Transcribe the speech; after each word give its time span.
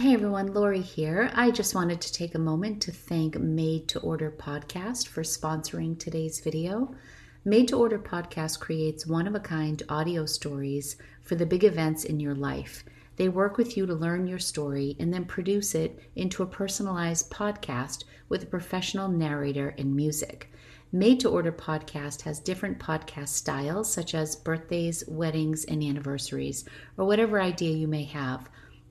Hey 0.00 0.14
everyone, 0.14 0.54
Lori 0.54 0.80
here. 0.80 1.28
I 1.34 1.50
just 1.50 1.74
wanted 1.74 2.00
to 2.00 2.12
take 2.12 2.36
a 2.36 2.38
moment 2.38 2.80
to 2.82 2.92
thank 2.92 3.36
Made 3.36 3.88
to 3.88 3.98
Order 3.98 4.30
Podcast 4.30 5.08
for 5.08 5.22
sponsoring 5.22 5.98
today's 5.98 6.38
video. 6.38 6.94
Made 7.44 7.66
to 7.66 7.78
Order 7.78 7.98
Podcast 7.98 8.60
creates 8.60 9.08
one 9.08 9.26
of 9.26 9.34
a 9.34 9.40
kind 9.40 9.82
audio 9.88 10.24
stories 10.24 10.98
for 11.22 11.34
the 11.34 11.46
big 11.46 11.64
events 11.64 12.04
in 12.04 12.20
your 12.20 12.36
life. 12.36 12.84
They 13.16 13.28
work 13.28 13.56
with 13.56 13.76
you 13.76 13.86
to 13.86 13.92
learn 13.92 14.28
your 14.28 14.38
story 14.38 14.94
and 15.00 15.12
then 15.12 15.24
produce 15.24 15.74
it 15.74 15.98
into 16.14 16.44
a 16.44 16.46
personalized 16.46 17.32
podcast 17.32 18.04
with 18.28 18.44
a 18.44 18.46
professional 18.46 19.08
narrator 19.08 19.74
and 19.78 19.96
music. 19.96 20.52
Made 20.92 21.18
to 21.20 21.28
Order 21.28 21.50
Podcast 21.50 22.22
has 22.22 22.38
different 22.38 22.78
podcast 22.78 23.30
styles, 23.30 23.92
such 23.92 24.14
as 24.14 24.36
birthdays, 24.36 25.02
weddings, 25.08 25.64
and 25.64 25.82
anniversaries, 25.82 26.64
or 26.96 27.04
whatever 27.04 27.40
idea 27.40 27.76
you 27.76 27.88
may 27.88 28.04
have. 28.04 28.48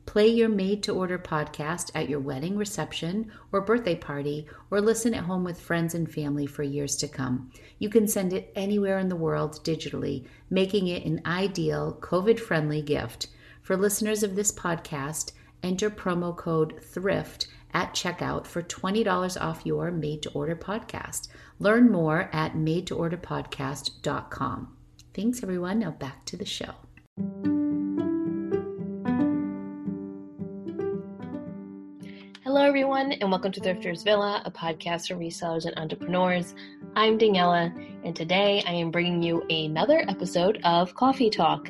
Play 0.07 0.29
your 0.29 0.49
made 0.49 0.81
to 0.83 0.95
order 0.95 1.19
podcast 1.19 1.91
at 1.93 2.09
your 2.09 2.21
wedding 2.21 2.57
reception 2.57 3.32
or 3.51 3.61
birthday 3.61 3.93
party, 3.93 4.47
or 4.71 4.82
listen 4.82 5.13
at 5.13 5.25
home 5.25 5.43
with 5.43 5.59
friends 5.59 5.93
and 5.93 6.11
family 6.11 6.47
for 6.47 6.63
years 6.63 6.95
to 6.95 7.09
come. 7.09 7.51
You 7.77 7.89
can 7.89 8.07
send 8.07 8.33
it 8.33 8.51
anywhere 8.55 8.97
in 8.97 9.09
the 9.09 9.18
world 9.18 9.63
digitally, 9.63 10.25
making 10.49 10.87
it 10.87 11.05
an 11.05 11.21
ideal 11.25 11.99
COVID 12.01 12.39
friendly 12.39 12.82
gift. 12.82 13.27
For 13.61 13.75
listeners 13.75 14.23
of 14.23 14.35
this 14.35 14.51
podcast, 14.51 15.33
enter 15.61 15.89
promo 15.89 16.33
code 16.35 16.82
THRIFT 16.82 17.47
at 17.74 17.93
checkout 17.93 18.47
for 18.47 18.63
$20 18.63 19.41
off 19.41 19.65
your 19.65 19.91
made 19.91 20.24
to 20.24 20.32
order 20.32 20.55
podcast. 20.55 21.27
Learn 21.60 21.91
more 21.91 22.29
at 22.32 22.54
madetoorderpodcast.com. 22.54 24.77
Thanks, 25.13 25.43
everyone. 25.43 25.79
Now 25.79 25.91
back 25.91 26.24
to 26.25 26.37
the 26.37 26.46
show. 26.46 26.75
Hello, 32.58 32.67
everyone, 32.67 33.11
and 33.11 33.30
welcome 33.30 33.52
to 33.52 33.61
Thrifters 33.61 34.03
Villa, 34.03 34.41
a 34.44 34.50
podcast 34.50 35.09
for 35.09 35.13
resellers 35.13 35.66
and 35.66 35.77
entrepreneurs. 35.77 36.55
I'm 36.95 37.19
Daniela, 37.19 37.72
and 38.08 38.16
today 38.16 38.63
I 38.66 38.72
am 38.72 38.89
bringing 38.89 39.22
you 39.22 39.44
another 39.50 40.05
episode 40.08 40.61
of 40.63 40.95
Coffee 40.95 41.30
Talk. 41.30 41.69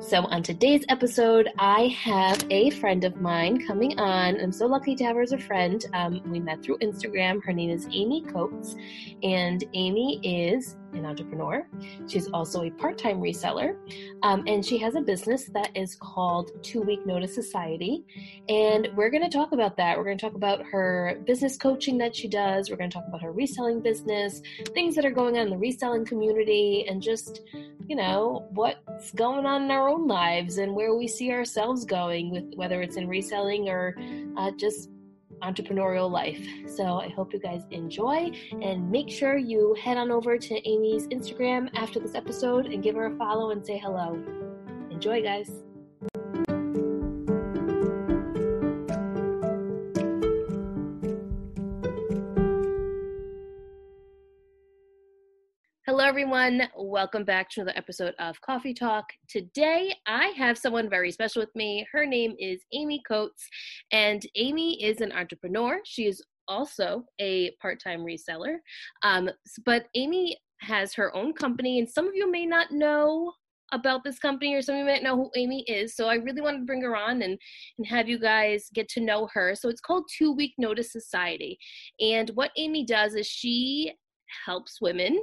So, 0.00 0.22
on 0.24 0.42
today's 0.42 0.84
episode, 0.88 1.50
I 1.58 1.86
have 1.86 2.44
a 2.50 2.70
friend 2.70 3.04
of 3.04 3.20
mine 3.20 3.64
coming 3.66 3.98
on. 3.98 4.40
I'm 4.40 4.50
so 4.50 4.66
lucky 4.66 4.96
to 4.96 5.04
have 5.04 5.14
her 5.16 5.22
as 5.22 5.32
a 5.32 5.38
friend. 5.38 5.84
Um, 5.92 6.20
we 6.26 6.40
met 6.40 6.62
through 6.62 6.78
Instagram. 6.78 7.42
Her 7.44 7.52
name 7.52 7.70
is 7.70 7.86
Amy 7.92 8.22
Coates, 8.22 8.74
and 9.22 9.62
Amy 9.74 10.20
is 10.22 10.76
an 10.94 11.06
entrepreneur. 11.06 11.66
She's 12.08 12.28
also 12.28 12.64
a 12.64 12.70
part 12.70 12.98
time 12.98 13.20
reseller, 13.20 13.76
um, 14.22 14.42
and 14.46 14.64
she 14.64 14.78
has 14.78 14.94
a 14.96 15.00
business 15.00 15.44
that 15.54 15.70
is 15.76 15.96
called 15.96 16.50
Two 16.62 16.82
Week 16.82 17.04
Notice 17.06 17.34
Society. 17.34 18.04
And 18.48 18.88
we're 18.96 19.10
going 19.10 19.22
to 19.22 19.30
talk 19.30 19.52
about 19.52 19.76
that. 19.76 19.96
We're 19.96 20.04
going 20.04 20.18
to 20.18 20.24
talk 20.24 20.34
about 20.34 20.62
her 20.66 21.20
business 21.24 21.56
coaching 21.56 21.98
that 21.98 22.14
she 22.14 22.28
does. 22.28 22.68
We're 22.68 22.76
going 22.76 22.90
to 22.90 22.94
talk 22.94 23.06
about 23.08 23.22
her 23.22 23.32
reselling 23.32 23.80
business, 23.80 24.42
things 24.74 24.94
that 24.96 25.04
are 25.04 25.10
going 25.10 25.36
on 25.36 25.44
in 25.44 25.50
the 25.50 25.56
reselling 25.56 25.73
community, 26.04 26.86
and 26.88 27.02
just, 27.02 27.42
you 27.86 27.96
know, 27.96 28.46
what's 28.50 29.12
going 29.12 29.46
on 29.46 29.64
in 29.64 29.70
our 29.70 29.88
own 29.88 30.06
lives 30.06 30.58
and 30.58 30.74
where 30.74 30.94
we 30.94 31.08
see 31.08 31.32
ourselves 31.32 31.84
going 31.84 32.30
with 32.30 32.52
whether 32.56 32.82
it's 32.82 32.96
in 32.96 33.08
reselling 33.08 33.68
or 33.68 33.96
uh, 34.36 34.50
just 34.52 34.90
entrepreneurial 35.42 36.10
life. 36.10 36.46
So 36.66 37.00
I 37.00 37.08
hope 37.08 37.32
you 37.32 37.40
guys 37.40 37.62
enjoy 37.70 38.30
and 38.62 38.90
make 38.90 39.10
sure 39.10 39.36
you 39.36 39.74
head 39.82 39.96
on 39.96 40.10
over 40.10 40.38
to 40.38 40.68
Amy's 40.68 41.06
Instagram 41.08 41.68
after 41.74 41.98
this 42.00 42.14
episode 42.14 42.66
and 42.66 42.82
give 42.82 42.94
her 42.94 43.06
a 43.06 43.16
follow 43.16 43.50
and 43.50 43.64
say 43.64 43.78
hello. 43.78 44.22
Enjoy, 44.90 45.22
guys. 45.22 45.63
Hello, 55.86 56.02
everyone. 56.02 56.62
Welcome 56.78 57.24
back 57.24 57.50
to 57.50 57.60
another 57.60 57.76
episode 57.76 58.14
of 58.18 58.40
Coffee 58.40 58.72
Talk. 58.72 59.04
Today, 59.28 59.94
I 60.06 60.28
have 60.28 60.56
someone 60.56 60.88
very 60.88 61.12
special 61.12 61.42
with 61.42 61.54
me. 61.54 61.86
Her 61.92 62.06
name 62.06 62.34
is 62.38 62.62
Amy 62.72 63.02
Coates, 63.06 63.46
and 63.92 64.24
Amy 64.34 64.82
is 64.82 65.02
an 65.02 65.12
entrepreneur. 65.12 65.80
She 65.84 66.06
is 66.06 66.22
also 66.48 67.04
a 67.20 67.50
part 67.60 67.82
time 67.84 68.00
reseller. 68.00 68.56
Um, 69.02 69.28
but 69.66 69.88
Amy 69.94 70.38
has 70.62 70.94
her 70.94 71.14
own 71.14 71.34
company, 71.34 71.78
and 71.80 71.90
some 71.90 72.08
of 72.08 72.14
you 72.14 72.32
may 72.32 72.46
not 72.46 72.70
know 72.70 73.34
about 73.70 74.04
this 74.04 74.18
company 74.18 74.54
or 74.54 74.62
some 74.62 74.76
of 74.76 74.78
you 74.78 74.86
might 74.86 75.02
know 75.02 75.16
who 75.16 75.30
Amy 75.36 75.64
is. 75.68 75.94
So 75.94 76.08
I 76.08 76.14
really 76.14 76.40
wanted 76.40 76.60
to 76.60 76.64
bring 76.64 76.80
her 76.80 76.96
on 76.96 77.20
and, 77.20 77.38
and 77.76 77.86
have 77.88 78.08
you 78.08 78.18
guys 78.18 78.70
get 78.72 78.88
to 78.90 79.02
know 79.02 79.28
her. 79.34 79.54
So 79.54 79.68
it's 79.68 79.82
called 79.82 80.08
Two 80.16 80.32
Week 80.32 80.54
Notice 80.56 80.92
Society. 80.92 81.58
And 82.00 82.30
what 82.30 82.52
Amy 82.56 82.86
does 82.86 83.14
is 83.14 83.26
she 83.26 83.92
helps 84.46 84.80
women 84.80 85.20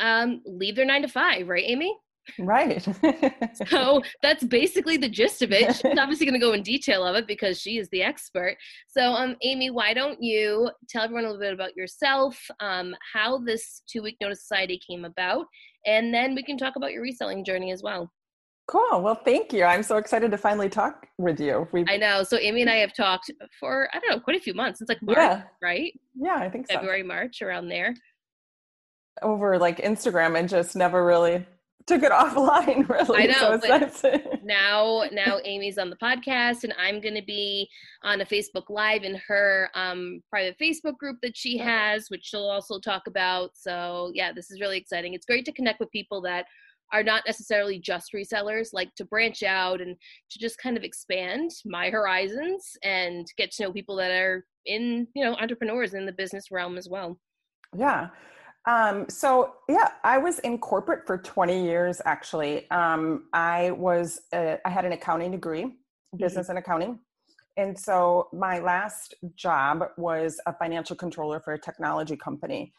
um, 0.00 0.42
leave 0.44 0.76
their 0.76 0.84
nine 0.84 1.02
to 1.02 1.08
five, 1.08 1.48
right, 1.48 1.64
Amy? 1.66 1.96
Right. 2.38 2.82
so 3.68 4.02
that's 4.22 4.44
basically 4.44 4.96
the 4.96 5.08
gist 5.08 5.42
of 5.42 5.52
it. 5.52 5.76
She's 5.76 5.98
obviously 5.98 6.26
going 6.26 6.38
to 6.38 6.44
go 6.44 6.52
in 6.52 6.62
detail 6.62 7.04
of 7.04 7.16
it 7.16 7.26
because 7.26 7.60
she 7.60 7.78
is 7.78 7.88
the 7.90 8.02
expert. 8.02 8.56
So, 8.88 9.12
um, 9.12 9.36
Amy, 9.42 9.70
why 9.70 9.94
don't 9.94 10.22
you 10.22 10.70
tell 10.88 11.02
everyone 11.02 11.24
a 11.24 11.28
little 11.28 11.40
bit 11.40 11.52
about 11.52 11.76
yourself, 11.76 12.38
um, 12.60 12.94
how 13.12 13.38
this 13.38 13.82
two 13.90 14.02
week 14.02 14.16
notice 14.20 14.42
society 14.42 14.80
came 14.86 15.04
about, 15.04 15.46
and 15.86 16.12
then 16.12 16.34
we 16.34 16.42
can 16.42 16.58
talk 16.58 16.76
about 16.76 16.92
your 16.92 17.02
reselling 17.02 17.44
journey 17.44 17.72
as 17.72 17.82
well. 17.82 18.10
Cool. 18.68 19.02
Well, 19.02 19.20
thank 19.24 19.52
you. 19.52 19.64
I'm 19.64 19.82
so 19.82 19.96
excited 19.96 20.30
to 20.30 20.38
finally 20.38 20.68
talk 20.68 21.08
with 21.18 21.40
you. 21.40 21.66
we 21.72 21.84
I 21.88 21.96
know. 21.96 22.22
So 22.22 22.38
Amy 22.38 22.60
and 22.60 22.70
I 22.70 22.76
have 22.76 22.94
talked 22.94 23.28
for 23.58 23.88
I 23.92 23.98
don't 23.98 24.10
know 24.10 24.20
quite 24.20 24.36
a 24.36 24.40
few 24.40 24.54
months. 24.54 24.80
It's 24.80 24.88
like 24.88 25.02
March, 25.02 25.18
yeah. 25.18 25.42
right? 25.60 25.92
Yeah, 26.14 26.36
I 26.36 26.48
think 26.48 26.68
February, 26.70 27.00
so. 27.00 27.08
March, 27.08 27.42
around 27.42 27.68
there 27.68 27.94
over 29.22 29.58
like 29.58 29.78
Instagram 29.78 30.38
and 30.38 30.48
just 30.48 30.76
never 30.76 31.04
really 31.04 31.46
took 31.86 32.02
it 32.02 32.12
offline 32.12 32.88
really. 32.88 33.24
I 33.24 33.26
know. 33.26 33.88
So 33.90 34.20
now 34.44 35.04
now 35.12 35.38
Amy's 35.44 35.78
on 35.78 35.90
the 35.90 35.96
podcast 35.96 36.64
and 36.64 36.74
I'm 36.78 37.00
gonna 37.00 37.22
be 37.22 37.68
on 38.02 38.20
a 38.20 38.26
Facebook 38.26 38.64
Live 38.68 39.02
in 39.02 39.20
her 39.26 39.70
um, 39.74 40.22
private 40.30 40.56
Facebook 40.60 40.96
group 40.98 41.16
that 41.22 41.36
she 41.36 41.58
has, 41.58 42.08
which 42.08 42.24
she'll 42.24 42.48
also 42.48 42.78
talk 42.78 43.06
about. 43.06 43.50
So 43.54 44.10
yeah, 44.14 44.32
this 44.32 44.50
is 44.50 44.60
really 44.60 44.78
exciting. 44.78 45.14
It's 45.14 45.26
great 45.26 45.44
to 45.46 45.52
connect 45.52 45.80
with 45.80 45.90
people 45.90 46.20
that 46.22 46.46
are 46.92 47.02
not 47.02 47.22
necessarily 47.26 47.78
just 47.78 48.12
resellers, 48.12 48.70
like 48.72 48.94
to 48.96 49.04
branch 49.04 49.42
out 49.42 49.80
and 49.80 49.96
to 50.30 50.38
just 50.38 50.58
kind 50.58 50.76
of 50.76 50.82
expand 50.82 51.50
my 51.64 51.90
horizons 51.90 52.76
and 52.82 53.26
get 53.36 53.52
to 53.52 53.62
know 53.62 53.72
people 53.72 53.96
that 53.96 54.10
are 54.10 54.44
in, 54.66 55.06
you 55.14 55.24
know, 55.24 55.34
entrepreneurs 55.36 55.94
in 55.94 56.06
the 56.06 56.12
business 56.12 56.50
realm 56.50 56.76
as 56.76 56.88
well. 56.88 57.18
Yeah. 57.76 58.08
Um, 58.66 59.06
so 59.08 59.54
yeah, 59.68 59.90
I 60.04 60.18
was 60.18 60.38
in 60.40 60.58
corporate 60.58 61.06
for 61.06 61.18
20 61.18 61.64
years 61.64 62.00
actually. 62.04 62.70
Um, 62.70 63.24
I 63.32 63.70
was, 63.72 64.22
uh, 64.32 64.56
I 64.64 64.70
had 64.70 64.84
an 64.84 64.92
accounting 64.92 65.30
degree, 65.30 65.64
mm-hmm. 65.64 66.18
business 66.18 66.48
and 66.48 66.58
accounting. 66.58 66.98
And 67.56 67.78
so 67.78 68.28
my 68.32 68.58
last 68.58 69.14
job 69.34 69.84
was 69.96 70.40
a 70.46 70.54
financial 70.54 70.96
controller 70.96 71.40
for 71.40 71.52
a 71.52 71.58
technology 71.58 72.16
company. 72.16 72.72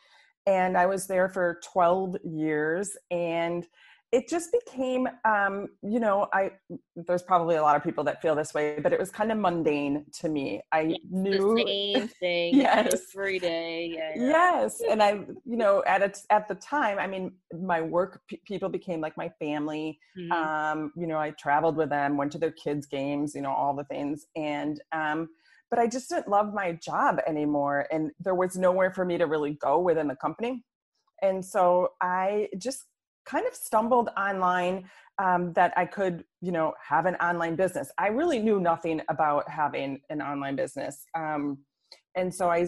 And 0.47 0.77
I 0.77 0.85
was 0.85 1.07
there 1.07 1.29
for 1.29 1.59
12 1.71 2.17
years. 2.23 2.97
And 3.11 3.67
it 4.11 4.27
just 4.27 4.51
became 4.51 5.07
um, 5.23 5.69
you 5.81 5.99
know 5.99 6.27
i 6.33 6.51
there's 6.95 7.23
probably 7.23 7.55
a 7.55 7.61
lot 7.61 7.75
of 7.75 7.83
people 7.83 8.03
that 8.03 8.21
feel 8.21 8.35
this 8.35 8.53
way 8.53 8.79
but 8.81 8.91
it 8.91 8.99
was 8.99 9.09
kind 9.09 9.31
of 9.31 9.37
mundane 9.37 10.05
to 10.11 10.29
me 10.29 10.61
i 10.71 10.81
it's 10.81 11.05
knew 11.09 11.57
same 11.57 12.07
thing 12.07 12.55
yes 12.57 12.93
every 13.15 13.39
day 13.39 13.91
yeah, 13.93 14.11
yeah. 14.15 14.27
yes 14.27 14.81
and 14.89 15.01
i 15.01 15.11
you 15.45 15.57
know 15.57 15.83
at 15.87 16.01
a, 16.01 16.13
at 16.33 16.47
the 16.47 16.55
time 16.55 16.99
i 16.99 17.07
mean 17.07 17.31
my 17.61 17.81
work 17.81 18.21
p- 18.27 18.41
people 18.45 18.69
became 18.69 19.01
like 19.01 19.15
my 19.17 19.29
family 19.39 19.97
mm-hmm. 20.17 20.31
um, 20.31 20.91
you 20.95 21.07
know 21.07 21.17
i 21.17 21.31
traveled 21.31 21.75
with 21.75 21.89
them 21.89 22.17
went 22.17 22.31
to 22.31 22.37
their 22.37 22.51
kids 22.51 22.85
games 22.85 23.33
you 23.33 23.41
know 23.41 23.51
all 23.51 23.75
the 23.75 23.85
things 23.85 24.27
and 24.35 24.81
um, 24.91 25.29
but 25.69 25.79
i 25.79 25.87
just 25.87 26.09
didn't 26.09 26.27
love 26.27 26.53
my 26.53 26.73
job 26.73 27.19
anymore 27.27 27.87
and 27.91 28.11
there 28.19 28.35
was 28.35 28.55
nowhere 28.57 28.91
for 28.91 29.05
me 29.05 29.17
to 29.17 29.25
really 29.25 29.53
go 29.61 29.79
within 29.79 30.07
the 30.07 30.15
company 30.15 30.63
and 31.21 31.43
so 31.43 31.89
i 32.01 32.49
just 32.57 32.85
kind 33.25 33.45
of 33.47 33.55
stumbled 33.55 34.09
online 34.17 34.89
um, 35.17 35.53
that 35.53 35.73
I 35.77 35.85
could, 35.85 36.23
you 36.41 36.51
know, 36.51 36.73
have 36.87 37.05
an 37.05 37.15
online 37.15 37.55
business. 37.55 37.91
I 37.97 38.07
really 38.07 38.39
knew 38.39 38.59
nothing 38.59 39.01
about 39.09 39.49
having 39.49 40.01
an 40.09 40.21
online 40.21 40.55
business. 40.55 41.05
Um, 41.15 41.59
and 42.15 42.33
so 42.33 42.49
I 42.49 42.67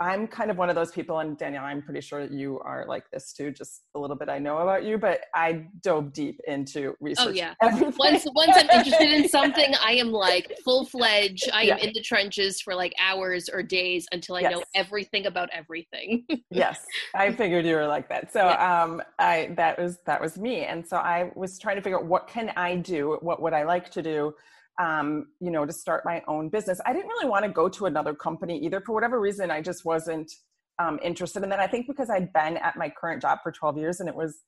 I'm 0.00 0.28
kind 0.28 0.50
of 0.50 0.56
one 0.56 0.68
of 0.68 0.76
those 0.76 0.92
people, 0.92 1.18
and 1.18 1.36
Danielle, 1.36 1.64
I'm 1.64 1.82
pretty 1.82 2.00
sure 2.00 2.24
you 2.24 2.60
are 2.60 2.84
like 2.86 3.10
this 3.10 3.32
too. 3.32 3.50
Just 3.50 3.82
a 3.96 3.98
little 3.98 4.14
bit 4.14 4.28
I 4.28 4.38
know 4.38 4.58
about 4.58 4.84
you, 4.84 4.96
but 4.96 5.22
I 5.34 5.66
dove 5.82 6.12
deep 6.12 6.40
into 6.46 6.94
research. 7.00 7.26
Oh 7.26 7.30
yeah. 7.30 7.54
Everything. 7.60 7.92
Once 7.98 8.24
once 8.32 8.52
I'm 8.54 8.70
interested 8.70 9.10
in 9.10 9.28
something, 9.28 9.74
I 9.84 9.92
am 9.92 10.12
like 10.12 10.56
full 10.64 10.86
fledged. 10.86 11.50
I 11.52 11.64
am 11.64 11.78
in 11.78 11.92
the 11.94 12.00
trenches 12.00 12.60
for 12.60 12.76
like 12.76 12.94
hours 13.00 13.48
or 13.52 13.60
days 13.60 14.06
until 14.12 14.36
I 14.36 14.42
yes. 14.42 14.52
know 14.52 14.62
everything 14.76 15.26
about 15.26 15.48
everything. 15.52 16.24
yes, 16.50 16.78
I 17.16 17.32
figured 17.32 17.66
you 17.66 17.74
were 17.74 17.88
like 17.88 18.08
that. 18.08 18.32
So 18.32 18.44
yeah. 18.44 18.82
um, 18.82 19.02
I 19.18 19.52
that 19.56 19.80
was 19.80 19.98
that 20.06 20.20
was 20.20 20.38
me, 20.38 20.64
and 20.64 20.86
so 20.86 20.98
I 20.98 21.32
was 21.34 21.58
trying 21.58 21.74
to 21.74 21.82
figure 21.82 21.98
out 21.98 22.06
what 22.06 22.28
can 22.28 22.52
I 22.56 22.76
do, 22.76 23.18
what 23.20 23.42
would 23.42 23.52
I 23.52 23.64
like 23.64 23.90
to 23.90 24.02
do. 24.02 24.34
Um, 24.78 25.28
you 25.40 25.50
know, 25.50 25.66
to 25.66 25.72
start 25.72 26.04
my 26.04 26.22
own 26.28 26.48
business. 26.48 26.80
I 26.86 26.92
didn't 26.92 27.08
really 27.08 27.28
want 27.28 27.44
to 27.44 27.50
go 27.50 27.68
to 27.68 27.86
another 27.86 28.14
company 28.14 28.58
either. 28.64 28.80
For 28.80 28.92
whatever 28.92 29.20
reason, 29.20 29.50
I 29.50 29.60
just 29.60 29.84
wasn't 29.84 30.30
um, 30.78 30.98
interested 31.02 31.42
And 31.42 31.50
then 31.50 31.60
I 31.60 31.66
think 31.66 31.86
because 31.86 32.10
I'd 32.10 32.32
been 32.32 32.56
at 32.58 32.76
my 32.76 32.88
current 32.88 33.22
job 33.22 33.38
for 33.42 33.50
12 33.50 33.78
years 33.78 34.00
and 34.00 34.08
it 34.08 34.14
was 34.14 34.42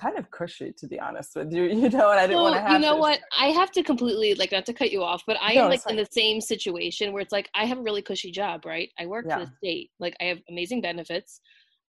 kind 0.00 0.18
of 0.18 0.30
cushy 0.30 0.74
to 0.76 0.86
be 0.86 1.00
honest 1.00 1.34
with 1.36 1.50
you 1.52 1.62
you 1.64 1.88
know 1.88 2.10
and 2.10 2.20
i 2.20 2.26
didn't 2.26 2.42
want 2.42 2.54
to 2.54 2.60
have 2.60 2.72
you 2.72 2.78
know 2.78 2.96
to. 2.96 3.00
what 3.00 3.18
i 3.38 3.46
have 3.46 3.70
to 3.70 3.82
completely 3.82 4.34
like 4.34 4.52
not 4.52 4.66
to 4.66 4.74
cut 4.74 4.92
you 4.92 5.02
off 5.02 5.22
but 5.26 5.38
i 5.40 5.54
no, 5.54 5.64
am 5.64 5.70
like 5.70 5.80
in 5.88 5.96
the 5.96 6.06
same 6.10 6.38
situation 6.38 7.14
where 7.14 7.22
it's 7.22 7.32
like 7.32 7.48
i 7.54 7.64
have 7.64 7.78
a 7.78 7.82
really 7.82 8.02
cushy 8.02 8.30
job 8.30 8.66
right 8.66 8.90
i 8.98 9.06
work 9.06 9.24
yeah. 9.26 9.38
for 9.38 9.46
the 9.46 9.52
state 9.56 9.90
like 9.98 10.14
i 10.20 10.24
have 10.24 10.38
amazing 10.50 10.82
benefits 10.82 11.40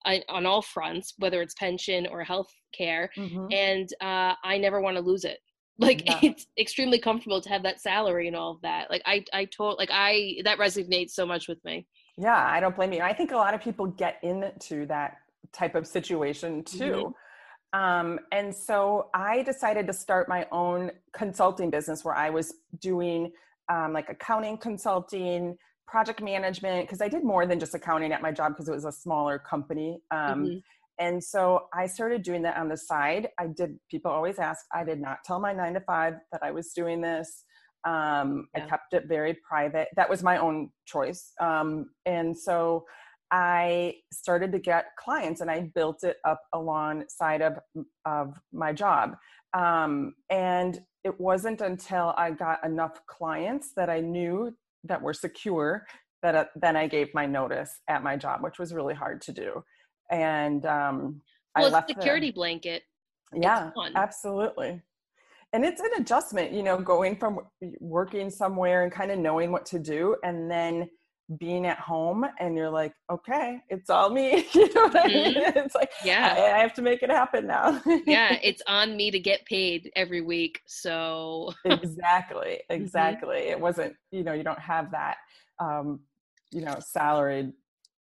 I, 0.05 0.21
on 0.29 0.47
all 0.47 0.63
fronts 0.63 1.15
whether 1.19 1.41
it's 1.43 1.55
pension 1.55 2.09
or 2.09 2.25
health 2.25 2.53
care 2.77 3.09
mm-hmm. 3.17 3.47
and 3.53 3.89
uh, 4.01 4.35
i 4.43 4.59
never 4.59 4.81
want 4.81 4.97
to 4.97 5.03
lose 5.03 5.25
it 5.25 5.39
like 5.79 6.05
yeah. 6.07 6.19
it's 6.23 6.47
extremely 6.59 6.99
comfortable 6.99 7.41
to 7.41 7.49
have 7.49 7.63
that 7.63 7.81
salary 7.81 8.27
and 8.27 8.37
all 8.37 8.53
of 8.53 8.61
that 8.63 8.91
like 8.91 9.03
i 9.07 9.25
i 9.33 9.45
told 9.47 9.79
like 9.79 9.91
i 9.93 10.37
that 10.45 10.59
resonates 10.59 11.11
so 11.11 11.25
much 11.25 11.49
with 11.49 11.63
me 11.65 11.87
yeah 12.19 12.47
i 12.51 12.61
don't 12.61 12.77
blame 12.77 12.93
you 12.93 13.01
i 13.01 13.13
think 13.13 13.33
a 13.33 13.37
lot 13.37 13.55
of 13.55 13.61
people 13.61 13.87
get 13.87 14.19
into 14.23 14.87
that 14.87 15.17
type 15.53 15.75
of 15.75 15.87
situation 15.87 16.63
too 16.63 16.79
mm-hmm. 16.79 17.11
Um, 17.73 18.21
and 18.33 18.55
so 18.55 19.09
I 19.15 19.43
decided 19.43 19.87
to 19.87 19.93
start 19.93 20.29
my 20.29 20.47
own 20.53 20.91
consulting 21.15 21.71
business 21.71 22.05
where 22.05 22.15
I 22.15 22.29
was 22.29 22.55
doing 22.81 23.33
um, 23.71 23.93
like 23.93 24.11
accounting 24.11 24.59
consulting, 24.59 25.57
project 25.87 26.21
management, 26.23 26.87
because 26.87 27.01
I 27.01 27.09
did 27.09 27.25
more 27.25 27.47
than 27.47 27.59
just 27.59 27.75
accounting 27.75 28.13
at 28.13 28.21
my 28.21 28.31
job 28.31 28.53
because 28.53 28.69
it 28.69 28.73
was 28.73 28.85
a 28.85 28.93
smaller 28.93 29.39
company. 29.39 30.01
Um, 30.11 30.45
mm-hmm. 30.45 30.59
And 30.99 31.23
so 31.23 31.67
I 31.75 31.87
started 31.87 32.23
doing 32.23 32.43
that 32.43 32.57
on 32.57 32.69
the 32.69 32.77
side. 32.77 33.29
I 33.39 33.47
did, 33.49 33.79
people 33.91 34.11
always 34.11 34.39
ask, 34.39 34.65
I 34.73 34.85
did 34.85 35.01
not 35.01 35.19
tell 35.25 35.41
my 35.41 35.53
nine 35.53 35.75
to 35.75 35.81
five 35.81 36.15
that 36.33 36.43
I 36.43 36.51
was 36.51 36.73
doing 36.73 37.01
this. 37.01 37.45
Um, 37.85 38.47
yeah. 38.55 38.65
I 38.65 38.69
kept 38.69 38.95
it 38.95 39.09
very 39.09 39.37
private. 39.47 39.89
That 39.97 40.09
was 40.09 40.23
my 40.23 40.37
own 40.39 40.71
choice. 40.87 41.33
Um, 41.41 41.87
and 42.07 42.37
so 42.37 42.85
I 43.33 43.95
started 44.13 44.53
to 44.53 44.59
get 44.59 44.87
clients 44.99 45.41
and 45.41 45.51
I 45.51 45.71
built 45.75 46.05
it 46.05 46.19
up 46.25 46.43
alongside 46.53 47.41
of, 47.41 47.59
of 48.05 48.35
my 48.53 48.73
job. 48.73 49.17
Um, 49.55 50.15
and 50.31 50.81
it 51.03 51.19
wasn't 51.21 51.61
until 51.61 52.15
I 52.17 52.31
got 52.31 52.65
enough 52.65 53.01
clients 53.07 53.73
that 53.77 53.91
I 53.91 54.01
knew 54.01 54.55
that 54.85 55.03
were 55.03 55.15
secure 55.15 55.87
that 56.23 56.35
uh, 56.35 56.45
then 56.55 56.77
I 56.77 56.87
gave 56.87 57.13
my 57.15 57.27
notice 57.27 57.81
at 57.89 58.03
my 58.03 58.17
job, 58.17 58.43
which 58.43 58.59
was 58.59 58.73
really 58.73 58.95
hard 58.95 59.21
to 59.23 59.33
do. 59.33 59.65
And 60.13 60.65
um, 60.67 61.21
well, 61.57 61.67
I 61.67 61.69
left 61.69 61.89
security 61.89 62.31
blanket. 62.31 62.85
Yeah, 63.35 63.71
absolutely. 63.97 64.81
And 65.55 65.65
it's 65.65 65.81
an 65.81 65.91
adjustment, 65.99 66.53
you 66.53 66.63
know, 66.63 66.79
going 66.79 67.17
from 67.17 67.41
working 67.81 68.31
somewhere 68.31 68.85
and 68.85 68.93
kind 68.93 69.11
of 69.11 69.19
knowing 69.19 69.51
what 69.51 69.67
to 69.67 69.79
do, 69.79 70.17
and 70.23 70.51
then 70.51 70.89
being 71.39 71.67
at 71.67 71.79
home 71.79 72.27
and 72.41 72.57
you're 72.57 72.71
like, 72.71 72.93
okay, 73.11 73.61
it's 73.69 73.91
all 73.91 74.11
me. 74.11 74.47
you 74.53 74.73
know 74.75 74.85
what 74.85 75.05
I 75.05 75.09
mean? 75.09 75.35
Mm-hmm. 75.35 75.59
It's 75.59 75.75
like, 75.75 75.91
yeah, 76.05 76.35
I, 76.37 76.57
I, 76.57 76.59
have 76.59 76.75
to 76.75 76.83
make 76.83 77.03
it 77.03 77.11
happen 77.11 77.47
now. 77.47 77.81
yeah, 78.07 78.39
it's 78.43 78.63
on 78.67 78.97
me 78.97 79.11
to 79.11 79.19
get 79.19 79.45
paid 79.47 79.91
every 79.97 80.21
week. 80.21 80.61
So 80.67 81.53
exactly, 81.65 82.61
mm-hmm. 82.71 82.83
exactly. 82.83 83.37
Mm-hmm. 83.37 83.51
It 83.51 83.61
wasn't, 83.61 83.95
you 84.11 84.25
know, 84.25 84.33
you 84.33 84.43
don't 84.43 84.59
have 84.59 84.91
that, 84.93 85.17
um, 85.59 86.01
you 86.51 86.63
know, 86.63 86.77
salaried 86.81 87.53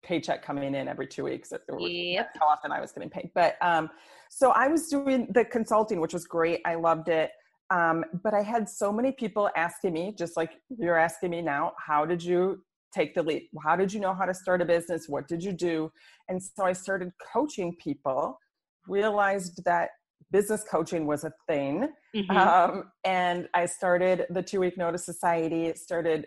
paycheck 0.02 0.44
coming 0.44 0.74
in 0.74 0.88
every 0.88 1.06
two 1.06 1.24
weeks. 1.24 1.52
Yep. 1.52 1.62
That's 1.68 2.38
how 2.38 2.46
often 2.46 2.72
I 2.72 2.80
was 2.80 2.92
getting 2.92 3.10
paid. 3.10 3.30
But 3.34 3.56
um, 3.60 3.90
so 4.30 4.50
I 4.50 4.68
was 4.68 4.88
doing 4.88 5.28
the 5.30 5.44
consulting, 5.44 6.00
which 6.00 6.12
was 6.12 6.24
great. 6.24 6.60
I 6.64 6.74
loved 6.74 7.08
it. 7.08 7.30
Um, 7.70 8.04
but 8.22 8.34
I 8.34 8.42
had 8.42 8.68
so 8.68 8.92
many 8.92 9.12
people 9.12 9.48
asking 9.56 9.94
me, 9.94 10.14
just 10.18 10.36
like 10.36 10.52
you're 10.68 10.98
asking 10.98 11.30
me 11.30 11.40
now, 11.40 11.72
how 11.78 12.04
did 12.04 12.22
you 12.22 12.62
take 12.92 13.14
the 13.14 13.22
leap. 13.22 13.48
How 13.62 13.76
did 13.76 13.92
you 13.92 14.00
know 14.00 14.14
how 14.14 14.24
to 14.24 14.34
start 14.34 14.60
a 14.60 14.64
business? 14.64 15.08
What 15.08 15.26
did 15.26 15.42
you 15.42 15.52
do? 15.52 15.90
And 16.28 16.42
so 16.42 16.64
I 16.64 16.72
started 16.72 17.10
coaching 17.32 17.74
people, 17.82 18.38
realized 18.86 19.64
that 19.64 19.90
business 20.30 20.64
coaching 20.70 21.06
was 21.06 21.24
a 21.24 21.32
thing. 21.48 21.88
Mm-hmm. 22.14 22.36
Um, 22.36 22.84
and 23.04 23.48
I 23.54 23.66
started 23.66 24.26
the 24.30 24.42
Two 24.42 24.60
Week 24.60 24.76
Notice 24.76 25.04
Society, 25.04 25.72
started 25.74 26.26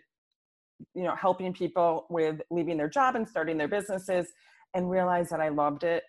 you 0.94 1.04
know 1.04 1.16
helping 1.16 1.54
people 1.54 2.06
with 2.10 2.42
leaving 2.50 2.78
their 2.78 2.90
job 2.90 3.16
and 3.16 3.28
starting 3.28 3.58
their 3.58 3.68
businesses 3.68 4.28
and 4.74 4.90
realized 4.90 5.32
that 5.32 5.40
I 5.40 5.50
loved 5.50 5.84
it 5.84 6.04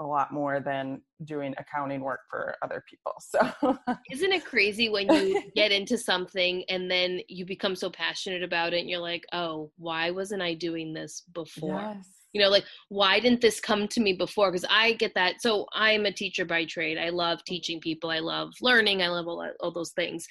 a 0.00 0.04
lot 0.04 0.32
more 0.32 0.60
than 0.60 1.02
doing 1.24 1.54
accounting 1.58 2.00
work 2.00 2.20
for 2.28 2.56
other 2.62 2.82
people. 2.88 3.12
So, 3.20 3.78
isn't 4.10 4.32
it 4.32 4.44
crazy 4.44 4.88
when 4.88 5.12
you 5.12 5.42
get 5.54 5.72
into 5.72 5.98
something 5.98 6.64
and 6.68 6.90
then 6.90 7.20
you 7.28 7.44
become 7.44 7.76
so 7.76 7.90
passionate 7.90 8.42
about 8.42 8.72
it 8.72 8.80
and 8.80 8.88
you're 8.88 8.98
like, 8.98 9.24
oh, 9.32 9.70
why 9.76 10.10
wasn't 10.10 10.42
I 10.42 10.54
doing 10.54 10.94
this 10.94 11.22
before? 11.34 11.94
Yes. 11.96 12.08
You 12.32 12.40
know, 12.40 12.48
like, 12.48 12.64
why 12.88 13.20
didn't 13.20 13.40
this 13.40 13.60
come 13.60 13.88
to 13.88 14.00
me 14.00 14.12
before? 14.14 14.50
Because 14.50 14.66
I 14.70 14.92
get 14.92 15.14
that. 15.16 15.42
So, 15.42 15.66
I'm 15.74 16.06
a 16.06 16.12
teacher 16.12 16.46
by 16.46 16.64
trade. 16.64 16.96
I 16.96 17.10
love 17.10 17.44
teaching 17.44 17.78
people. 17.80 18.10
I 18.10 18.20
love 18.20 18.52
learning. 18.62 19.02
I 19.02 19.08
love 19.08 19.28
all, 19.28 19.46
all 19.60 19.72
those 19.72 19.92
things. 19.92 20.26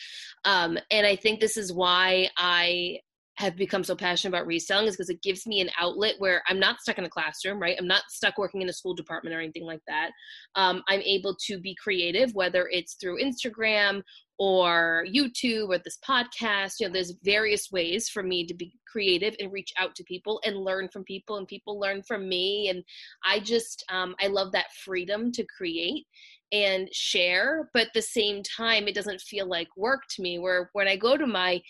Um, 0.45 0.79
and 0.89 1.05
I 1.05 1.15
think 1.15 1.39
this 1.39 1.57
is 1.57 1.71
why 1.71 2.29
I 2.37 2.99
have 3.39 3.55
become 3.55 3.85
so 3.85 3.95
passionate 3.95 4.35
about 4.35 4.45
reselling 4.45 4.87
is 4.87 4.97
because 4.97 5.09
it 5.09 5.21
gives 5.21 5.47
me 5.47 5.61
an 5.61 5.69
outlet 5.79 6.15
where 6.17 6.43
I'm 6.49 6.59
not 6.59 6.81
stuck 6.81 6.97
in 6.97 7.05
a 7.05 7.09
classroom, 7.09 7.57
right? 7.57 7.77
I'm 7.79 7.87
not 7.87 8.03
stuck 8.09 8.37
working 8.37 8.61
in 8.61 8.67
a 8.67 8.73
school 8.73 8.93
department 8.93 9.33
or 9.33 9.39
anything 9.39 9.63
like 9.63 9.79
that. 9.87 10.11
Um, 10.55 10.83
I'm 10.89 10.99
able 11.01 11.37
to 11.47 11.57
be 11.57 11.73
creative, 11.81 12.35
whether 12.35 12.67
it's 12.69 12.95
through 12.95 13.23
Instagram 13.23 14.01
or 14.39 15.05
YouTube 15.09 15.69
or 15.69 15.77
this 15.77 15.97
podcast. 16.05 16.73
You 16.79 16.87
know, 16.87 16.93
there's 16.93 17.13
various 17.23 17.71
ways 17.71 18.09
for 18.09 18.23
me 18.23 18.45
to 18.45 18.53
be 18.53 18.73
creative 18.85 19.37
and 19.39 19.53
reach 19.53 19.71
out 19.79 19.95
to 19.95 20.03
people 20.03 20.41
and 20.43 20.57
learn 20.57 20.89
from 20.89 21.05
people, 21.05 21.37
and 21.37 21.47
people 21.47 21.79
learn 21.79 22.03
from 22.03 22.27
me. 22.27 22.67
And 22.67 22.83
I 23.25 23.39
just, 23.39 23.85
um, 23.89 24.15
I 24.19 24.27
love 24.27 24.51
that 24.51 24.73
freedom 24.83 25.31
to 25.31 25.45
create 25.45 26.05
and 26.51 26.89
share, 26.91 27.69
but 27.73 27.83
at 27.83 27.93
the 27.93 28.01
same 28.01 28.41
time, 28.43 28.87
it 28.87 28.95
doesn't 28.95 29.21
feel 29.21 29.47
like 29.47 29.67
work 29.77 30.01
to 30.09 30.21
me. 30.21 30.39
Where 30.39 30.69
when 30.73 30.87
I 30.89 30.97
go 30.97 31.15
to 31.15 31.27
my 31.27 31.61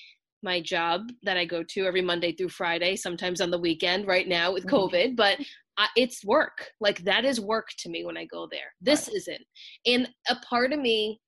my 0.44 0.62
job 0.62 1.09
that 1.24 1.38
I 1.38 1.45
go 1.45 1.63
to 1.63 1.86
every 1.86 2.01
Monday 2.01 2.33
through 2.33 2.50
Friday, 2.50 2.95
sometimes 2.95 3.41
on 3.41 3.51
the 3.51 3.59
weekend 3.59 4.07
right 4.07 4.27
now 4.27 4.53
with 4.53 4.65
mm-hmm. 4.65 4.75
COVID, 4.75 5.15
but 5.15 5.39
I, 5.77 5.88
it's 5.95 6.24
work. 6.24 6.71
Like 6.80 7.00
that 7.03 7.25
is 7.25 7.39
work 7.39 7.69
to 7.80 7.89
me 7.89 8.06
when 8.06 8.18
I 8.18 8.25
go 8.25 8.47
there. 8.51 8.74
This 8.81 9.07
right. 9.07 9.18
isn't. 9.18 9.41
And 9.86 10.09
a 10.30 10.36
part 10.47 10.74
of 10.74 10.80
me, 10.80 11.19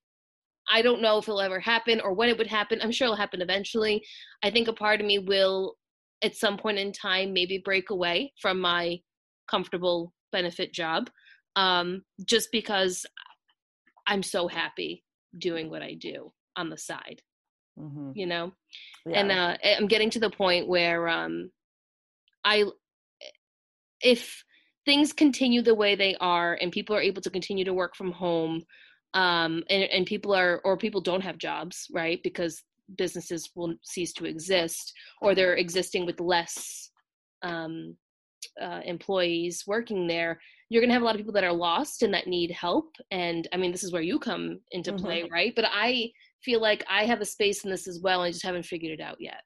I 0.71 0.81
don't 0.81 1.01
know 1.01 1.17
if 1.17 1.27
it'll 1.27 1.41
ever 1.41 1.59
happen 1.59 1.99
or 2.01 2.13
when 2.13 2.29
it 2.29 2.37
would 2.37 2.47
happen. 2.47 2.79
I'm 2.81 2.91
sure 2.91 3.05
it'll 3.05 3.15
happen 3.15 3.41
eventually. 3.41 4.03
I 4.43 4.51
think 4.51 4.67
a 4.67 4.73
part 4.73 5.01
of 5.01 5.07
me 5.07 5.19
will, 5.19 5.75
at 6.23 6.35
some 6.35 6.57
point 6.57 6.77
in 6.77 6.91
time, 6.91 7.33
maybe 7.33 7.61
break 7.63 7.89
away 7.89 8.31
from 8.41 8.59
my 8.59 8.99
comfortable 9.49 10.13
benefit 10.31 10.73
job 10.73 11.09
um, 11.55 12.03
just 12.25 12.49
because 12.51 13.05
I'm 14.07 14.23
so 14.23 14.47
happy 14.47 15.03
doing 15.37 15.69
what 15.69 15.81
I 15.81 15.95
do 15.95 16.31
on 16.55 16.69
the 16.69 16.77
side 16.77 17.21
mm-hmm. 17.81 18.11
you 18.13 18.25
know 18.25 18.51
yeah. 19.05 19.19
and 19.19 19.31
uh, 19.31 19.57
i'm 19.77 19.87
getting 19.87 20.09
to 20.09 20.19
the 20.19 20.29
point 20.29 20.67
where 20.67 21.07
um 21.07 21.49
i 22.43 22.63
if 24.01 24.43
things 24.85 25.13
continue 25.13 25.61
the 25.61 25.75
way 25.75 25.95
they 25.95 26.15
are 26.19 26.57
and 26.61 26.71
people 26.71 26.95
are 26.95 27.01
able 27.01 27.21
to 27.21 27.29
continue 27.29 27.65
to 27.65 27.73
work 27.73 27.95
from 27.95 28.11
home 28.11 28.61
um 29.13 29.63
and, 29.69 29.83
and 29.83 30.05
people 30.05 30.33
are 30.33 30.61
or 30.63 30.77
people 30.77 31.01
don't 31.01 31.21
have 31.21 31.37
jobs 31.37 31.87
right 31.93 32.19
because 32.23 32.63
businesses 32.97 33.49
will 33.55 33.73
cease 33.83 34.13
to 34.13 34.25
exist 34.25 34.93
or 35.21 35.33
they're 35.33 35.55
existing 35.55 36.05
with 36.05 36.19
less 36.19 36.89
um, 37.43 37.95
uh, 38.61 38.81
employees 38.85 39.63
working 39.67 40.07
there 40.07 40.39
you're 40.69 40.81
going 40.81 40.89
to 40.89 40.93
have 40.93 41.01
a 41.01 41.05
lot 41.05 41.15
of 41.15 41.19
people 41.19 41.33
that 41.33 41.43
are 41.43 41.53
lost 41.53 42.01
and 42.01 42.13
that 42.13 42.27
need 42.27 42.51
help 42.51 42.95
and 43.11 43.47
i 43.53 43.57
mean 43.57 43.71
this 43.71 43.83
is 43.83 43.93
where 43.93 44.01
you 44.01 44.17
come 44.17 44.59
into 44.71 44.93
play 44.93 45.21
mm-hmm. 45.21 45.33
right 45.33 45.53
but 45.55 45.65
i 45.69 46.09
feel 46.43 46.61
like 46.61 46.83
I 46.89 47.05
have 47.05 47.21
a 47.21 47.25
space 47.25 47.63
in 47.63 47.71
this 47.71 47.87
as 47.87 47.99
well. 48.01 48.21
I 48.21 48.31
just 48.31 48.43
haven't 48.43 48.65
figured 48.65 48.99
it 48.99 49.03
out 49.03 49.17
yet. 49.19 49.41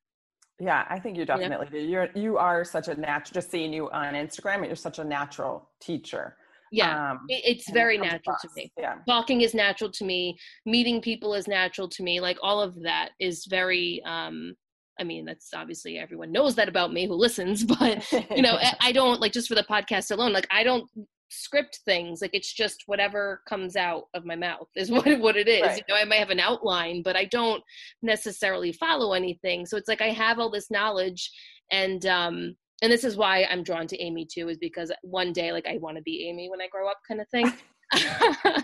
Yeah, 0.59 0.85
I 0.89 0.99
think 0.99 1.17
you 1.17 1.25
definitely 1.25 1.67
do. 1.69 1.79
You're 1.79 2.09
you 2.15 2.37
are 2.37 2.63
such 2.63 2.87
a 2.87 2.95
natural. 2.95 3.33
Just 3.33 3.51
seeing 3.51 3.73
you 3.73 3.89
on 3.91 4.13
Instagram, 4.13 4.65
you're 4.65 4.75
such 4.75 4.99
a 4.99 5.03
natural 5.03 5.69
teacher. 5.81 6.37
Yeah, 6.71 7.11
um, 7.11 7.19
it's 7.27 7.69
very 7.71 7.97
natural 7.97 8.37
to 8.41 8.49
me. 8.55 8.71
Yeah, 8.77 8.95
talking 9.07 9.41
is 9.41 9.53
natural 9.53 9.91
to 9.91 10.05
me. 10.05 10.37
Meeting 10.65 11.01
people 11.01 11.33
is 11.33 11.47
natural 11.47 11.89
to 11.89 12.03
me. 12.03 12.21
Like 12.21 12.37
all 12.41 12.61
of 12.61 12.81
that 12.83 13.09
is 13.19 13.45
very. 13.45 14.01
um 14.05 14.55
I 14.97 15.03
mean, 15.03 15.25
that's 15.25 15.49
obviously 15.53 15.99
everyone 15.99 16.31
knows 16.31 16.55
that 16.55 16.69
about 16.69 16.93
me 16.93 17.05
who 17.05 17.15
listens, 17.15 17.63
but 17.79 18.09
you 18.31 18.41
know, 18.41 18.57
I 18.79 18.93
don't 18.93 19.19
like 19.19 19.33
just 19.33 19.49
for 19.49 19.55
the 19.55 19.63
podcast 19.63 20.11
alone. 20.11 20.31
Like 20.31 20.47
I 20.51 20.63
don't 20.63 20.89
script 21.35 21.79
things 21.85 22.21
like 22.21 22.33
it's 22.33 22.53
just 22.53 22.83
whatever 22.85 23.41
comes 23.47 23.75
out 23.75 24.05
of 24.13 24.25
my 24.25 24.35
mouth 24.35 24.67
is 24.75 24.91
what 24.91 25.19
what 25.19 25.35
it 25.35 25.47
is. 25.47 25.61
Right. 25.61 25.77
you 25.77 25.93
know 25.93 25.99
i 25.99 26.05
might 26.05 26.19
have 26.19 26.29
an 26.29 26.39
outline 26.39 27.01
but 27.03 27.15
i 27.15 27.25
don't 27.25 27.63
necessarily 28.01 28.71
follow 28.71 29.13
anything. 29.13 29.65
So 29.65 29.77
it's 29.77 29.87
like 29.87 30.01
i 30.01 30.09
have 30.09 30.39
all 30.39 30.49
this 30.49 30.71
knowledge 30.71 31.31
and 31.71 32.05
um 32.05 32.55
and 32.81 32.91
this 32.91 33.03
is 33.03 33.17
why 33.17 33.45
i'm 33.45 33.63
drawn 33.63 33.87
to 33.87 34.01
amy 34.01 34.27
too 34.31 34.49
is 34.49 34.57
because 34.57 34.91
one 35.01 35.33
day 35.33 35.51
like 35.51 35.65
i 35.67 35.77
want 35.77 35.97
to 35.97 36.03
be 36.03 36.27
amy 36.27 36.49
when 36.49 36.61
i 36.61 36.67
grow 36.67 36.89
up 36.89 36.97
kind 37.07 37.21
of 37.21 37.29
thing. 37.29 37.51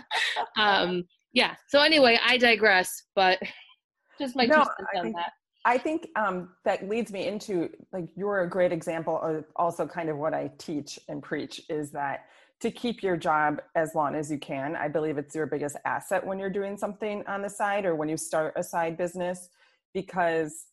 Um 0.58 1.04
yeah. 1.32 1.54
So 1.68 1.80
anyway 1.80 2.18
i 2.24 2.36
digress 2.36 3.04
but 3.14 3.38
just 4.18 4.36
my 4.36 4.44
no, 4.44 4.64
two 4.64 4.98
on 4.98 5.12
that. 5.12 5.32
I 5.64 5.78
think 5.78 6.08
um, 6.16 6.50
that 6.64 6.88
leads 6.88 7.12
me 7.12 7.26
into 7.26 7.70
like 7.92 8.08
you're 8.16 8.40
a 8.40 8.48
great 8.48 8.72
example 8.72 9.20
of 9.20 9.44
also 9.56 9.86
kind 9.86 10.08
of 10.08 10.16
what 10.16 10.34
I 10.34 10.50
teach 10.58 10.98
and 11.08 11.22
preach 11.22 11.62
is 11.68 11.90
that 11.92 12.26
to 12.62 12.70
keep 12.70 13.02
your 13.02 13.16
job 13.16 13.60
as 13.74 13.94
long 13.96 14.14
as 14.14 14.30
you 14.30 14.38
can. 14.38 14.76
I 14.76 14.86
believe 14.86 15.18
it's 15.18 15.34
your 15.34 15.46
biggest 15.46 15.76
asset 15.84 16.24
when 16.24 16.38
you're 16.38 16.48
doing 16.48 16.78
something 16.78 17.24
on 17.26 17.42
the 17.42 17.50
side 17.50 17.84
or 17.84 17.96
when 17.96 18.08
you 18.08 18.16
start 18.16 18.54
a 18.56 18.62
side 18.62 18.96
business 18.96 19.48
because 19.92 20.66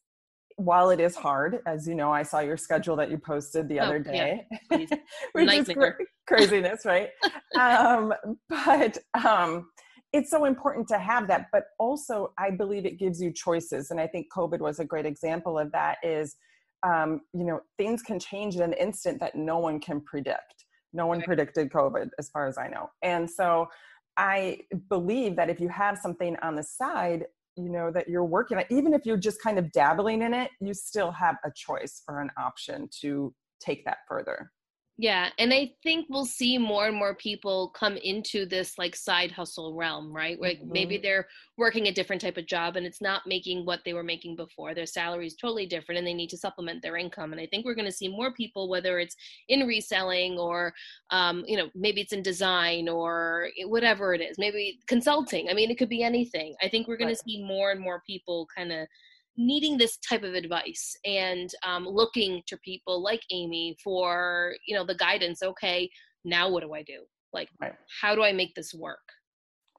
while 0.56 0.92
it 0.92 1.00
is 1.00 1.16
hard, 1.16 1.62
as 1.66 1.88
you 1.88 1.96
know, 1.96 2.12
I 2.12 2.22
saw 2.22 2.42
your 2.42 2.58
schedule 2.58 2.96
that 2.98 3.10
you 3.10 3.18
posted 3.18 3.68
the 3.68 3.80
oh, 3.80 3.86
other 3.86 4.00
day, 4.00 4.46
yeah. 4.70 4.86
which 5.32 5.52
is 5.52 5.68
cra- 5.70 5.96
craziness, 6.28 6.86
right? 6.86 7.10
um, 7.60 8.14
but 8.50 8.98
um, 9.26 9.70
it's 10.14 10.30
so 10.30 10.46
important 10.46 10.88
to 10.90 11.00
have 11.00 11.28
that. 11.28 11.48
But 11.52 11.64
also, 11.80 12.34
I 12.38 12.52
believe 12.52 12.86
it 12.86 13.00
gives 13.00 13.22
you 13.22 13.32
choices, 13.34 13.90
and 13.90 14.00
I 14.00 14.06
think 14.06 14.28
COVID 14.36 14.60
was 14.60 14.80
a 14.80 14.86
great 14.86 15.06
example 15.06 15.58
of 15.58 15.72
that. 15.72 15.98
Is 16.04 16.36
um, 16.86 17.22
you 17.34 17.46
know 17.46 17.62
things 17.78 18.02
can 18.02 18.20
change 18.20 18.58
in 18.58 18.62
an 18.62 18.74
instant 18.74 19.20
that 19.22 19.36
no 19.36 19.60
one 19.60 19.80
can 19.80 20.02
predict. 20.02 20.66
No 20.94 21.08
one 21.08 21.22
predicted 21.22 21.70
COVID, 21.72 22.10
as 22.18 22.30
far 22.30 22.48
as 22.48 22.58
I 22.58 22.68
know, 22.68 22.90
and 23.02 23.30
so. 23.30 23.68
I 24.18 24.58
believe 24.90 25.38
that 25.38 25.50
if 25.50 25.62
you 25.62 25.70
have 25.70 25.98
something 25.98 26.36
on 26.42 26.56
the 26.58 26.64
side 26.64 27.24
you 27.56 27.70
know 27.70 27.92
that 27.92 28.08
you're 28.08 28.26
working 28.26 28.58
on 28.58 28.64
even 28.70 28.94
if 28.94 29.06
you're 29.06 29.18
just 29.18 29.42
kind 29.42 29.58
of 29.58 29.72
dabbling 29.72 30.22
in 30.22 30.34
it 30.34 30.52
you 30.60 30.74
still 30.74 31.12
have 31.12 31.38
a 31.46 31.52
choice 31.56 32.04
or 32.08 32.22
an 32.22 32.30
option 32.38 32.90
to 33.02 33.34
take 33.60 33.86
that 33.86 34.00
further 34.08 34.52
yeah, 35.02 35.30
and 35.40 35.54
I 35.54 35.72
think 35.82 36.08
we'll 36.10 36.26
see 36.26 36.58
more 36.58 36.88
and 36.88 36.98
more 36.98 37.16
people 37.16 37.70
come 37.70 37.96
into 37.96 38.46
this 38.46 38.78
like 38.78 38.98
side 38.98 39.32
hustle 39.32 39.74
realm, 39.74 40.14
right? 40.14 40.38
Like 40.42 40.60
mm-hmm. 40.60 40.74
maybe 40.74 40.98
they're 40.98 41.26
working 41.58 41.88
a 41.88 41.94
different 41.94 42.22
type 42.22 42.36
of 42.36 42.46
job 42.46 42.76
and 42.76 42.86
it's 42.86 43.00
not 43.00 43.22
making 43.26 43.66
what 43.66 43.80
they 43.86 43.94
were 43.94 44.04
making 44.04 44.36
before. 44.36 44.74
Their 44.74 44.86
salary 44.86 45.26
is 45.26 45.36
totally 45.36 45.66
different 45.66 46.00
and 46.00 46.06
they 46.06 46.14
need 46.14 46.30
to 46.32 46.38
supplement 46.38 46.82
their 46.82 46.98
income. 46.98 47.32
And 47.32 47.40
I 47.40 47.46
think 47.46 47.64
we're 47.64 47.76
going 47.76 47.86
to 47.86 47.94
see 47.94 48.10
more 48.10 48.34
people, 48.34 48.68
whether 48.68 49.00
it's 49.00 49.16
in 49.48 49.66
reselling 49.66 50.38
or, 50.38 50.74
um, 51.12 51.46
you 51.48 51.56
know, 51.56 51.70
maybe 51.76 52.02
it's 52.02 52.12
in 52.12 52.22
design 52.22 52.90
or 52.90 53.48
whatever 53.68 54.14
it 54.14 54.20
is, 54.20 54.38
maybe 54.38 54.80
consulting. 54.88 55.48
I 55.50 55.54
mean, 55.54 55.72
it 55.72 55.78
could 55.78 55.88
be 55.88 56.04
anything. 56.04 56.56
I 56.62 56.68
think 56.68 56.90
we're 56.90 56.98
going 56.98 57.08
right. 57.08 57.18
to 57.18 57.24
see 57.24 57.42
more 57.42 57.72
and 57.72 57.80
more 57.80 58.04
people 58.06 58.50
kind 58.54 58.74
of 58.74 58.86
needing 59.40 59.78
this 59.78 59.98
type 59.98 60.24
of 60.24 60.34
advice 60.34 60.96
and 61.06 61.50
um, 61.66 61.88
looking 61.88 62.44
to 62.46 62.58
people 62.58 63.02
like 63.02 63.22
amy 63.32 63.76
for 63.82 64.54
you 64.68 64.76
know 64.76 64.86
the 64.86 64.96
guidance 64.96 65.42
okay 65.42 65.90
now 66.26 66.50
what 66.50 66.62
do 66.62 66.74
i 66.74 66.84
do? 66.84 67.00
Like 67.32 67.50
right. 67.62 67.74
how 68.02 68.16
do 68.16 68.24
i 68.24 68.32
make 68.32 68.54
this 68.54 68.74
work? 68.74 69.00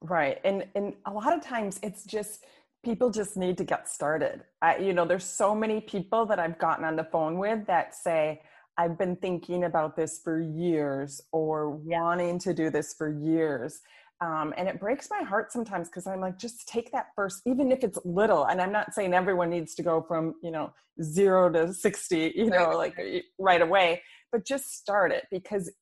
Right 0.02 0.40
and 0.45 0.67
and 0.75 0.95
a 1.07 1.12
lot 1.12 1.37
of 1.37 1.45
times 1.45 1.79
it's 1.83 2.05
just 2.05 2.45
people 2.83 3.11
just 3.11 3.37
need 3.37 3.59
to 3.59 3.64
get 3.64 3.87
started. 3.88 4.43
I, 4.62 4.79
you 4.79 4.95
know 4.95 5.05
there's 5.05 5.25
so 5.25 5.55
many 5.55 5.81
people 5.81 6.25
that 6.26 6.38
i've 6.38 6.59
gotten 6.59 6.85
on 6.85 6.97
the 6.97 7.05
phone 7.05 7.38
with 7.38 7.67
that 7.67 7.95
say 7.95 8.40
i've 8.79 8.97
been 8.97 9.17
thinking 9.17 9.64
about 9.64 9.97
this 9.97 10.21
for 10.25 10.40
years 10.40 11.21
or 11.33 11.71
wanting 11.71 12.38
to 12.40 12.55
do 12.55 12.71
this 12.71 12.95
for 12.95 13.11
years 13.11 13.81
um, 14.21 14.53
and 14.57 14.69
it 14.69 14.79
breaks 14.79 15.09
my 15.11 15.23
heart 15.23 15.50
sometimes 15.50 15.89
because 15.89 16.07
I'm 16.07 16.21
like, 16.21 16.39
just 16.39 16.69
take 16.69 16.93
that 16.93 17.07
first, 17.17 17.41
even 17.47 17.73
if 17.73 17.83
it's 17.83 17.99
little. 18.05 18.45
And 18.45 18.61
I'm 18.61 18.73
not 18.73 18.93
saying 18.95 19.15
everyone 19.15 19.49
needs 19.49 19.75
to 19.77 19.83
go 19.83 20.03
from, 20.07 20.35
you 20.43 20.50
know, 20.50 20.73
zero 21.03 21.50
to 21.50 21.73
60, 21.73 22.33
you 22.37 22.50
know, 22.50 22.71
like 22.71 22.99
right 23.39 23.62
away, 23.62 24.03
but 24.31 24.45
just 24.45 24.77
start 24.77 25.11
it 25.11 25.25
because 25.31 25.73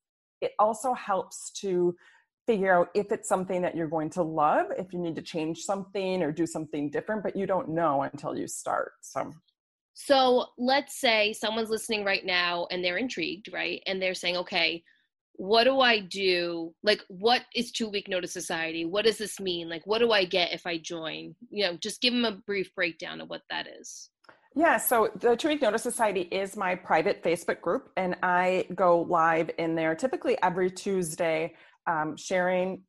it 0.40 0.52
also 0.61 0.95
helps 0.95 1.50
to 1.61 1.97
figure 2.47 2.73
out 2.73 2.88
if 2.95 3.11
it's 3.11 3.28
something 3.28 3.61
that 3.62 3.76
you're 3.76 3.88
going 3.88 4.09
to 4.11 4.23
love, 4.23 4.66
if 4.78 4.92
you 4.92 5.00
need 5.00 5.16
to 5.16 5.23
change 5.23 5.59
something 5.59 6.23
or 6.23 6.30
do 6.30 6.47
something 6.47 6.90
different, 6.90 7.25
but 7.25 7.37
you 7.37 7.45
don't 7.45 7.68
know 7.68 8.02
until 8.02 8.37
you 8.37 8.47
start. 8.47 8.92
So. 9.02 9.33
So 9.95 10.47
let's 10.57 11.00
say 11.00 11.33
someone's 11.33 11.71
listening 11.71 12.04
right 12.04 12.25
now 12.25 12.68
and 12.71 12.85
they're 12.85 12.99
intrigued, 12.99 13.52
right? 13.52 13.83
And 13.85 14.00
they're 14.00 14.14
saying, 14.14 14.37
okay, 14.37 14.85
what 15.38 15.64
do 15.64 15.80
I 15.80 16.00
do? 16.00 16.75
Like, 16.83 17.02
what 17.07 17.42
is 17.54 17.71
two 17.71 17.88
week 17.88 18.09
notice 18.09 18.33
society? 18.33 18.85
What 18.85 19.04
does 19.04 19.18
this 19.18 19.38
mean? 19.38 19.68
Like, 19.68 19.87
what 19.87 20.00
do 20.00 20.11
I 20.11 20.25
get 20.25 20.52
if 20.52 20.66
I 20.66 20.78
join? 20.78 21.37
You 21.49 21.64
know, 21.64 21.76
just 21.80 22.02
give 22.02 22.12
them 22.12 22.25
a 22.25 22.33
brief 22.33 22.75
breakdown 22.75 23.21
of 23.21 23.30
what 23.30 23.42
that 23.49 23.68
is. 23.80 24.11
Yeah, 24.57 24.78
so 24.78 25.11
the 25.14 25.37
Two 25.37 25.49
Week 25.49 25.62
Notice 25.62 25.85
Society 25.85 26.23
is 26.23 26.57
my 26.57 26.75
private 26.75 27.23
Facebook 27.23 27.61
group, 27.61 27.90
and 27.97 28.16
I 28.25 28.66
go 28.75 29.02
live 29.02 29.50
in 29.59 29.76
there 29.76 29.95
typically 29.95 30.37
every 30.42 30.71
Tuesday, 30.71 31.54
um, 31.87 32.16
sharing 32.16 32.83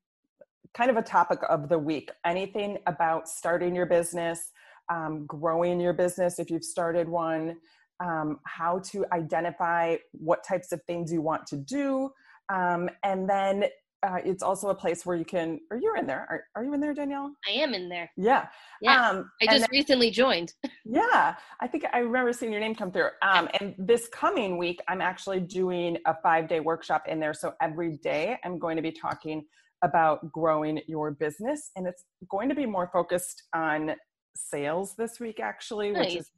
kind 0.73 0.89
of 0.89 0.97
a 0.97 1.03
topic 1.03 1.39
of 1.47 1.69
the 1.69 1.77
week 1.77 2.09
anything 2.25 2.79
about 2.87 3.27
starting 3.27 3.75
your 3.75 3.85
business, 3.85 4.51
um, 4.91 5.27
growing 5.27 5.79
your 5.79 5.93
business 5.93 6.39
if 6.39 6.49
you've 6.49 6.63
started 6.63 7.07
one, 7.07 7.57
um, 8.03 8.39
how 8.45 8.79
to 8.79 9.05
identify 9.11 9.97
what 10.13 10.43
types 10.43 10.71
of 10.71 10.81
things 10.85 11.13
you 11.13 11.21
want 11.21 11.45
to 11.45 11.57
do, 11.57 12.09
um, 12.53 12.89
and 13.03 13.29
then 13.29 13.65
uh, 14.01 14.17
it's 14.23 14.41
also 14.41 14.69
a 14.69 14.75
place 14.75 15.05
where 15.05 15.17
you 15.17 15.25
can, 15.25 15.59
or 15.69 15.77
you're 15.77 15.97
in 15.97 16.07
there. 16.07 16.25
Are, 16.29 16.43
are 16.55 16.63
you 16.63 16.73
in 16.73 16.79
there, 16.79 16.93
Danielle? 16.93 17.33
I 17.47 17.51
am 17.51 17.73
in 17.73 17.89
there. 17.89 18.09
Yeah. 18.15 18.47
Yeah. 18.81 19.09
Um, 19.09 19.29
I 19.41 19.45
just 19.45 19.61
then, 19.61 19.69
recently 19.71 20.09
joined. 20.09 20.53
yeah. 20.85 21.35
I 21.59 21.67
think 21.67 21.83
I 21.91 21.99
remember 21.99 22.31
seeing 22.31 22.51
your 22.51 22.61
name 22.61 22.75
come 22.75 22.91
through. 22.91 23.09
Um, 23.21 23.49
and 23.59 23.75
this 23.77 24.07
coming 24.07 24.57
week, 24.57 24.79
I'm 24.87 25.01
actually 25.01 25.41
doing 25.41 25.97
a 26.05 26.15
five 26.23 26.47
day 26.47 26.61
workshop 26.61 27.03
in 27.07 27.19
there. 27.19 27.33
So 27.33 27.53
every 27.61 27.97
day 27.97 28.37
I'm 28.45 28.57
going 28.57 28.77
to 28.77 28.81
be 28.81 28.91
talking 28.91 29.43
about 29.83 30.31
growing 30.31 30.79
your 30.87 31.11
business. 31.11 31.71
And 31.75 31.85
it's 31.85 32.05
going 32.29 32.47
to 32.49 32.55
be 32.55 32.65
more 32.65 32.89
focused 32.93 33.43
on 33.53 33.95
sales 34.35 34.95
this 34.97 35.19
week, 35.19 35.41
actually, 35.41 35.91
nice. 35.91 36.05
which 36.05 36.15
is 36.17 36.31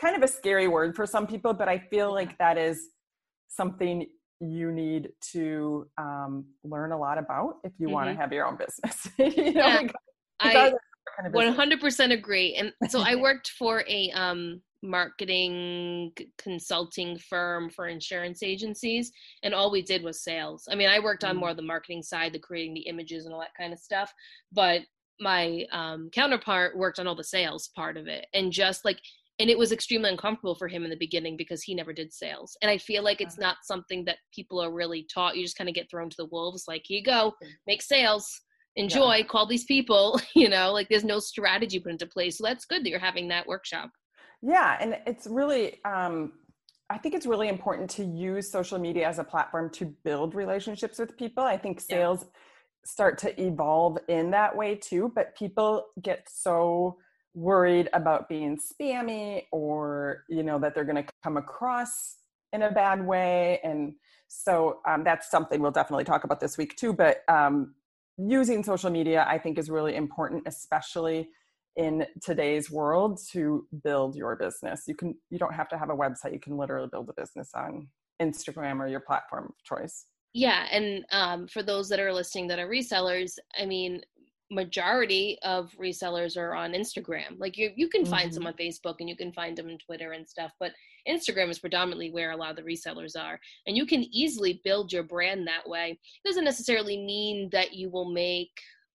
kind 0.00 0.16
of 0.16 0.28
a 0.28 0.32
scary 0.32 0.66
word 0.66 0.96
for 0.96 1.06
some 1.06 1.26
people, 1.26 1.54
but 1.54 1.68
I 1.68 1.78
feel 1.78 2.12
like 2.12 2.36
that 2.38 2.58
is 2.58 2.88
something 3.48 4.06
you 4.50 4.72
need 4.72 5.10
to 5.32 5.86
um, 5.98 6.44
learn 6.62 6.92
a 6.92 6.98
lot 6.98 7.18
about 7.18 7.56
if 7.64 7.72
you 7.78 7.86
mm-hmm. 7.86 7.94
want 7.94 8.10
to 8.10 8.14
have 8.14 8.32
your 8.32 8.46
own 8.46 8.56
business. 8.56 9.08
you 9.18 9.52
know, 9.52 9.66
yeah, 9.66 9.88
I 10.40 10.72
kind 11.16 11.26
of 11.26 11.32
100% 11.32 12.12
agree. 12.12 12.54
And 12.54 12.72
so 12.90 13.00
I 13.00 13.14
worked 13.14 13.50
for 13.58 13.84
a 13.88 14.10
um, 14.12 14.60
marketing 14.82 16.12
consulting 16.38 17.18
firm 17.18 17.70
for 17.70 17.88
insurance 17.88 18.42
agencies, 18.42 19.12
and 19.42 19.54
all 19.54 19.70
we 19.70 19.82
did 19.82 20.02
was 20.02 20.22
sales. 20.22 20.68
I 20.70 20.74
mean, 20.74 20.88
I 20.88 20.98
worked 20.98 21.24
on 21.24 21.32
mm-hmm. 21.32 21.40
more 21.40 21.50
of 21.50 21.56
the 21.56 21.62
marketing 21.62 22.02
side, 22.02 22.32
the 22.32 22.38
creating 22.38 22.74
the 22.74 22.80
images 22.80 23.26
and 23.26 23.34
all 23.34 23.40
that 23.40 23.54
kind 23.58 23.72
of 23.72 23.78
stuff, 23.78 24.12
but 24.52 24.82
my 25.20 25.64
um, 25.72 26.10
counterpart 26.12 26.76
worked 26.76 26.98
on 26.98 27.06
all 27.06 27.14
the 27.14 27.24
sales 27.24 27.70
part 27.76 27.96
of 27.96 28.08
it 28.08 28.26
and 28.34 28.52
just 28.52 28.84
like 28.84 28.98
and 29.40 29.50
it 29.50 29.58
was 29.58 29.72
extremely 29.72 30.10
uncomfortable 30.10 30.54
for 30.54 30.68
him 30.68 30.84
in 30.84 30.90
the 30.90 30.96
beginning 30.96 31.36
because 31.36 31.62
he 31.62 31.74
never 31.74 31.92
did 31.92 32.12
sales 32.12 32.56
and 32.62 32.70
i 32.70 32.78
feel 32.78 33.02
like 33.02 33.20
it's 33.20 33.38
uh-huh. 33.38 33.48
not 33.48 33.56
something 33.62 34.04
that 34.04 34.18
people 34.34 34.60
are 34.60 34.72
really 34.72 35.06
taught 35.12 35.36
you 35.36 35.42
just 35.42 35.58
kind 35.58 35.68
of 35.68 35.74
get 35.74 35.90
thrown 35.90 36.08
to 36.08 36.16
the 36.18 36.26
wolves 36.26 36.64
like 36.68 36.82
here 36.84 36.98
you 36.98 37.04
go 37.04 37.32
make 37.66 37.82
sales 37.82 38.40
enjoy 38.76 39.16
yeah. 39.16 39.24
call 39.24 39.46
these 39.46 39.64
people 39.64 40.20
you 40.34 40.48
know 40.48 40.72
like 40.72 40.88
there's 40.88 41.04
no 41.04 41.18
strategy 41.18 41.78
put 41.78 41.92
into 41.92 42.06
place 42.06 42.38
so 42.38 42.44
that's 42.44 42.64
good 42.64 42.84
that 42.84 42.90
you're 42.90 42.98
having 42.98 43.28
that 43.28 43.46
workshop 43.46 43.90
yeah 44.42 44.76
and 44.80 44.98
it's 45.06 45.26
really 45.26 45.80
um 45.84 46.32
I 46.90 46.98
think 46.98 47.14
it's 47.14 47.26
really 47.26 47.48
important 47.48 47.88
to 47.92 48.04
use 48.04 48.50
social 48.50 48.78
media 48.78 49.08
as 49.08 49.18
a 49.18 49.24
platform 49.24 49.70
to 49.70 49.86
build 50.04 50.34
relationships 50.34 50.98
with 50.98 51.16
people. 51.16 51.42
I 51.42 51.56
think 51.56 51.80
sales 51.80 52.20
yeah. 52.22 52.28
start 52.84 53.18
to 53.18 53.40
evolve 53.42 53.98
in 54.06 54.30
that 54.32 54.54
way 54.54 54.74
too, 54.74 55.10
but 55.14 55.34
people 55.34 55.86
get 56.02 56.28
so 56.30 56.98
worried 57.34 57.88
about 57.92 58.28
being 58.28 58.58
spammy 58.58 59.44
or 59.52 60.24
you 60.28 60.42
know 60.42 60.58
that 60.58 60.74
they're 60.74 60.84
going 60.84 61.02
to 61.02 61.12
come 61.22 61.36
across 61.36 62.16
in 62.52 62.62
a 62.62 62.70
bad 62.70 63.04
way 63.04 63.60
and 63.64 63.94
so 64.28 64.78
um, 64.88 65.04
that's 65.04 65.30
something 65.30 65.60
we'll 65.60 65.70
definitely 65.70 66.04
talk 66.04 66.24
about 66.24 66.40
this 66.40 66.56
week 66.56 66.76
too 66.76 66.92
but 66.92 67.22
um, 67.28 67.74
using 68.16 68.62
social 68.62 68.90
media 68.90 69.26
i 69.28 69.36
think 69.36 69.58
is 69.58 69.68
really 69.68 69.96
important 69.96 70.42
especially 70.46 71.28
in 71.76 72.06
today's 72.22 72.70
world 72.70 73.18
to 73.32 73.66
build 73.82 74.14
your 74.14 74.36
business. 74.36 74.84
You 74.86 74.94
can 74.94 75.14
you 75.30 75.38
don't 75.38 75.54
have 75.54 75.68
to 75.70 75.78
have 75.78 75.90
a 75.90 75.96
website. 75.96 76.32
You 76.32 76.38
can 76.38 76.56
literally 76.56 76.88
build 76.90 77.08
a 77.08 77.20
business 77.20 77.50
on 77.54 77.88
instagram 78.22 78.78
or 78.78 78.86
your 78.86 79.00
platform 79.00 79.46
of 79.46 79.64
choice. 79.64 80.06
Yeah 80.32 80.66
and 80.70 81.04
um, 81.10 81.48
for 81.48 81.62
those 81.62 81.88
that 81.88 82.00
are 82.00 82.12
listening 82.12 82.46
that 82.48 82.58
are 82.58 82.68
resellers 82.68 83.38
i 83.60 83.64
mean 83.64 84.00
majority 84.54 85.38
of 85.42 85.72
resellers 85.80 86.36
are 86.36 86.54
on 86.54 86.72
Instagram. 86.72 87.38
Like 87.38 87.58
you, 87.58 87.72
you 87.76 87.88
can 87.88 88.06
find 88.06 88.30
mm-hmm. 88.30 88.34
some 88.34 88.46
on 88.46 88.54
Facebook 88.54 88.96
and 89.00 89.08
you 89.08 89.16
can 89.16 89.32
find 89.32 89.56
them 89.56 89.68
on 89.68 89.78
Twitter 89.78 90.12
and 90.12 90.26
stuff, 90.26 90.52
but 90.60 90.72
Instagram 91.08 91.50
is 91.50 91.58
predominantly 91.58 92.10
where 92.10 92.30
a 92.30 92.36
lot 92.36 92.50
of 92.50 92.56
the 92.56 92.62
resellers 92.62 93.16
are. 93.18 93.38
And 93.66 93.76
you 93.76 93.86
can 93.86 94.04
easily 94.14 94.60
build 94.64 94.92
your 94.92 95.02
brand 95.02 95.46
that 95.46 95.68
way. 95.68 95.98
It 96.24 96.28
doesn't 96.28 96.44
necessarily 96.44 96.96
mean 96.96 97.50
that 97.52 97.74
you 97.74 97.90
will 97.90 98.10
make 98.10 98.52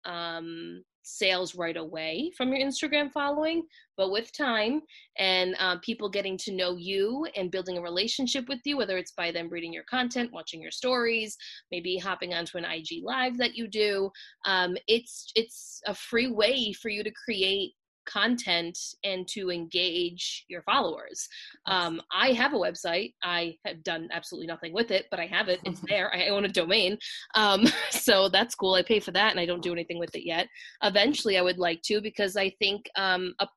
um, 0.06 0.84
sales 1.08 1.56
right 1.56 1.78
away 1.78 2.32
from 2.36 2.50
your 2.50 2.60
Instagram 2.60 3.12
following, 3.12 3.64
but 3.96 4.12
with 4.12 4.32
time 4.36 4.82
and 5.18 5.56
uh, 5.60 5.78
people 5.82 6.10
getting 6.10 6.38
to 6.38 6.52
know 6.52 6.76
you 6.76 7.26
and 7.36 7.50
building 7.50 7.78
a 7.78 7.82
relationship 7.82 8.48
with 8.50 8.60
you, 8.66 8.78
whether 8.78 8.98
it's 8.98 9.14
by 9.14 9.32
them 9.32 9.50
reading 9.50 9.72
your 9.72 9.86
content, 9.90 10.32
watching 10.34 10.62
your 10.62 10.72
stories, 10.72 11.38
maybe 11.72 11.98
hopping 11.98 12.34
onto 12.34 12.58
an 12.58 12.66
IG 12.66 13.04
live 13.04 13.38
that 13.38 13.56
you 13.56 13.68
do, 13.68 14.12
um, 14.46 14.76
it's 14.88 15.32
it's 15.36 15.82
a 15.88 15.94
free 15.94 16.30
way 16.30 16.74
for 16.74 16.90
you 16.90 17.04
to 17.04 17.12
create 17.26 17.74
content 18.08 18.78
and 19.04 19.28
to 19.28 19.52
engage 19.52 20.46
your 20.48 20.64
followers. 20.64 21.28
Um, 21.66 22.02
I 22.12 22.32
have 22.32 22.54
a 22.54 22.58
website. 22.58 23.14
I 23.24 23.56
have 23.66 23.84
done 23.84 24.10
absolutely 24.12 24.48
nothing 24.48 24.74
with 24.74 24.92
it, 24.92 25.06
but 25.12 25.20
I 25.20 25.28
have 25.28 25.50
it. 25.50 25.60
It's 25.66 25.82
there. 25.88 26.14
I 26.14 26.30
own 26.30 26.46
a 26.46 26.50
domain. 26.50 26.98
Um, 27.36 27.66
so 27.92 28.30
that's 28.30 28.56
cool. 28.56 28.74
I 28.74 28.82
pay 28.82 29.00
for 29.00 29.12
that 29.12 29.32
and 29.32 29.40
I 29.40 29.46
don't 29.46 29.64
do 29.64 29.74
anything 29.74 30.00
with 30.00 30.16
it 30.16 30.26
yet. 30.26 30.48
Eventually, 30.84 31.38
I 31.38 31.42
would 31.42 31.60
like 31.60 31.82
to 31.84 32.02
because 32.02 32.36
I 32.36 32.50
think 32.60 32.90
um, 32.96 33.34
a 33.40 33.48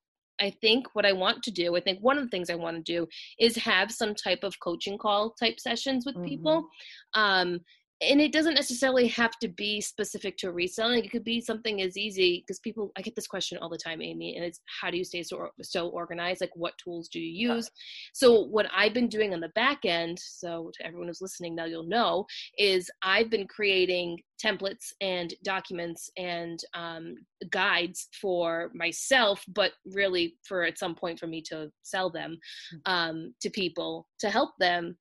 I 0.40 0.50
think 0.60 0.86
what 0.94 1.06
I 1.06 1.12
want 1.12 1.42
to 1.44 1.50
do, 1.50 1.76
I 1.76 1.80
think 1.80 2.00
one 2.00 2.16
of 2.16 2.24
the 2.24 2.30
things 2.30 2.50
I 2.50 2.54
want 2.54 2.76
to 2.76 2.82
do 2.82 3.06
is 3.38 3.56
have 3.56 3.92
some 3.92 4.14
type 4.14 4.42
of 4.42 4.58
coaching 4.60 4.98
call 4.98 5.34
type 5.38 5.60
sessions 5.60 6.06
with 6.06 6.16
mm-hmm. 6.16 6.24
people. 6.24 6.68
Um, 7.14 7.60
and 8.02 8.20
it 8.20 8.32
doesn't 8.32 8.54
necessarily 8.54 9.08
have 9.08 9.38
to 9.40 9.48
be 9.48 9.80
specific 9.80 10.36
to 10.38 10.52
reselling. 10.52 11.04
It 11.04 11.10
could 11.10 11.24
be 11.24 11.40
something 11.40 11.82
as 11.82 11.96
easy 11.96 12.42
because 12.46 12.58
people 12.60 12.92
i 12.96 13.02
get 13.02 13.14
this 13.14 13.26
question 13.26 13.58
all 13.58 13.68
the 13.68 13.76
time 13.76 14.02
amy 14.02 14.36
and 14.36 14.44
it's 14.44 14.60
how 14.80 14.90
do 14.90 14.96
you 14.96 15.04
stay 15.04 15.22
so, 15.22 15.48
so 15.62 15.88
organized? 15.88 16.40
Like 16.40 16.54
what 16.54 16.74
tools 16.82 17.08
do 17.08 17.20
you 17.20 17.52
use? 17.52 17.70
So 18.12 18.44
what 18.44 18.66
i've 18.76 18.94
been 18.94 19.08
doing 19.08 19.32
on 19.32 19.40
the 19.40 19.48
back 19.50 19.84
end 19.84 20.18
so 20.18 20.70
to 20.74 20.86
everyone 20.86 21.08
who's 21.08 21.20
listening 21.20 21.54
now 21.54 21.64
you'll 21.64 21.82
know 21.84 22.26
is 22.58 22.90
i've 23.02 23.30
been 23.30 23.46
creating 23.46 24.18
templates 24.42 24.92
and 25.00 25.34
documents 25.44 26.10
and 26.16 26.60
um, 26.74 27.14
guides 27.50 28.08
for 28.20 28.70
myself 28.74 29.44
but 29.48 29.72
really 29.84 30.34
for 30.46 30.64
at 30.64 30.78
some 30.78 30.94
point 30.94 31.18
for 31.18 31.26
me 31.26 31.42
to 31.42 31.70
sell 31.82 32.10
them 32.10 32.38
mm. 32.74 32.90
um, 32.90 33.34
to 33.40 33.50
people 33.50 34.06
to 34.18 34.30
help 34.30 34.50
them 34.58 34.96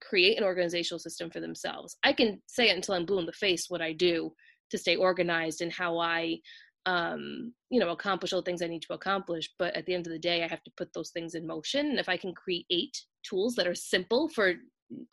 create 0.00 0.38
an 0.38 0.44
organizational 0.44 0.98
system 0.98 1.30
for 1.30 1.40
themselves. 1.40 1.96
I 2.02 2.12
can 2.12 2.40
say 2.46 2.70
it 2.70 2.76
until 2.76 2.94
I'm 2.94 3.06
blue 3.06 3.18
in 3.18 3.26
the 3.26 3.32
face 3.32 3.66
what 3.68 3.82
I 3.82 3.92
do 3.92 4.32
to 4.70 4.78
stay 4.78 4.96
organized 4.96 5.60
and 5.60 5.72
how 5.72 5.98
I 5.98 6.38
um 6.84 7.52
you 7.70 7.78
know 7.78 7.90
accomplish 7.90 8.32
all 8.32 8.40
the 8.40 8.44
things 8.44 8.60
i 8.60 8.66
need 8.66 8.82
to 8.82 8.94
accomplish. 8.94 9.48
But 9.58 9.76
at 9.76 9.86
the 9.86 9.94
end 9.94 10.06
of 10.08 10.12
the 10.12 10.18
day 10.18 10.42
i 10.42 10.48
have 10.48 10.64
to 10.64 10.72
put 10.76 10.92
those 10.92 11.10
things 11.10 11.34
in 11.34 11.46
motion. 11.46 11.86
And 11.86 11.98
if 12.00 12.08
i 12.08 12.16
can 12.16 12.34
create 12.34 12.96
tools 13.22 13.54
that 13.54 13.68
are 13.68 13.74
simple 13.74 14.28
for 14.28 14.54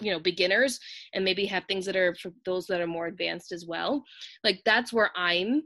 you 0.02 0.12
know 0.12 0.20
beginners 0.20 0.80
and 1.14 1.24
maybe 1.24 1.46
have 1.46 1.66
things 1.66 1.86
that 1.86 1.96
are 1.96 2.16
for 2.16 2.32
those 2.44 2.66
that 2.68 2.82
are 2.82 2.88
more 2.88 3.08
advanced 3.08 3.54
as 3.54 3.66
well 3.66 4.04
like 4.44 4.62
that's 4.66 4.92
where 4.92 5.10
i'm 5.16 5.64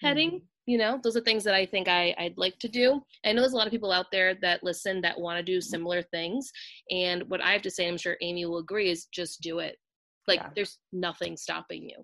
heading. 0.00 0.30
Mm-hmm 0.30 0.46
you 0.66 0.78
know 0.78 0.98
those 1.02 1.16
are 1.16 1.20
things 1.20 1.44
that 1.44 1.54
i 1.54 1.66
think 1.66 1.88
I, 1.88 2.14
i'd 2.18 2.38
like 2.38 2.58
to 2.60 2.68
do. 2.68 3.02
I 3.24 3.32
know 3.32 3.40
there's 3.40 3.52
a 3.52 3.56
lot 3.56 3.66
of 3.66 3.72
people 3.72 3.92
out 3.92 4.06
there 4.10 4.34
that 4.42 4.64
listen 4.64 5.00
that 5.02 5.18
want 5.18 5.38
to 5.38 5.42
do 5.42 5.60
similar 5.60 6.02
things 6.02 6.50
and 6.90 7.22
what 7.28 7.42
i 7.42 7.52
have 7.52 7.62
to 7.62 7.70
say 7.70 7.88
i'm 7.88 7.98
sure 7.98 8.16
amy 8.22 8.46
will 8.46 8.58
agree 8.58 8.90
is 8.90 9.06
just 9.06 9.40
do 9.40 9.58
it. 9.58 9.76
Like 10.26 10.40
yeah. 10.40 10.50
there's 10.54 10.78
nothing 10.92 11.36
stopping 11.36 11.82
you. 11.82 11.96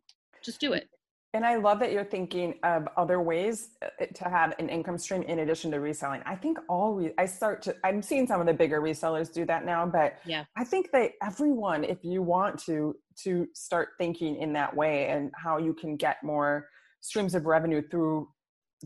Just 0.45 0.61
do 0.61 0.73
it. 0.75 0.88
And 1.33 1.45
i 1.45 1.57
love 1.57 1.79
that 1.79 1.93
you're 1.93 2.05
thinking 2.05 2.55
of 2.64 2.88
other 2.97 3.21
ways 3.21 3.71
uh, 3.83 4.07
to 4.14 4.25
have 4.25 4.55
an 4.59 4.69
income 4.69 4.99
stream 4.99 5.23
in 5.23 5.38
addition 5.38 5.71
to 5.71 5.81
reselling. 5.81 6.23
I 6.26 6.35
think 6.35 6.59
all 6.69 6.95
re- 6.95 7.14
i 7.19 7.26
start 7.26 7.62
to 7.62 7.76
i'm 7.85 8.02
seeing 8.02 8.26
some 8.26 8.40
of 8.40 8.47
the 8.47 8.55
bigger 8.55 8.81
resellers 8.81 9.33
do 9.33 9.45
that 9.47 9.64
now 9.64 9.87
but 9.87 10.19
yeah. 10.26 10.45
I 10.57 10.64
think 10.64 10.90
that 10.93 11.12
everyone 11.23 11.85
if 11.85 11.99
you 12.02 12.21
want 12.23 12.59
to 12.64 12.97
to 13.25 13.47
start 13.55 13.90
thinking 13.99 14.37
in 14.37 14.52
that 14.55 14.75
way 14.75 15.09
and 15.09 15.31
how 15.35 15.59
you 15.59 15.73
can 15.73 15.97
get 15.97 16.17
more 16.23 16.69
streams 17.00 17.35
of 17.35 17.47
revenue 17.47 17.83
through 17.90 18.29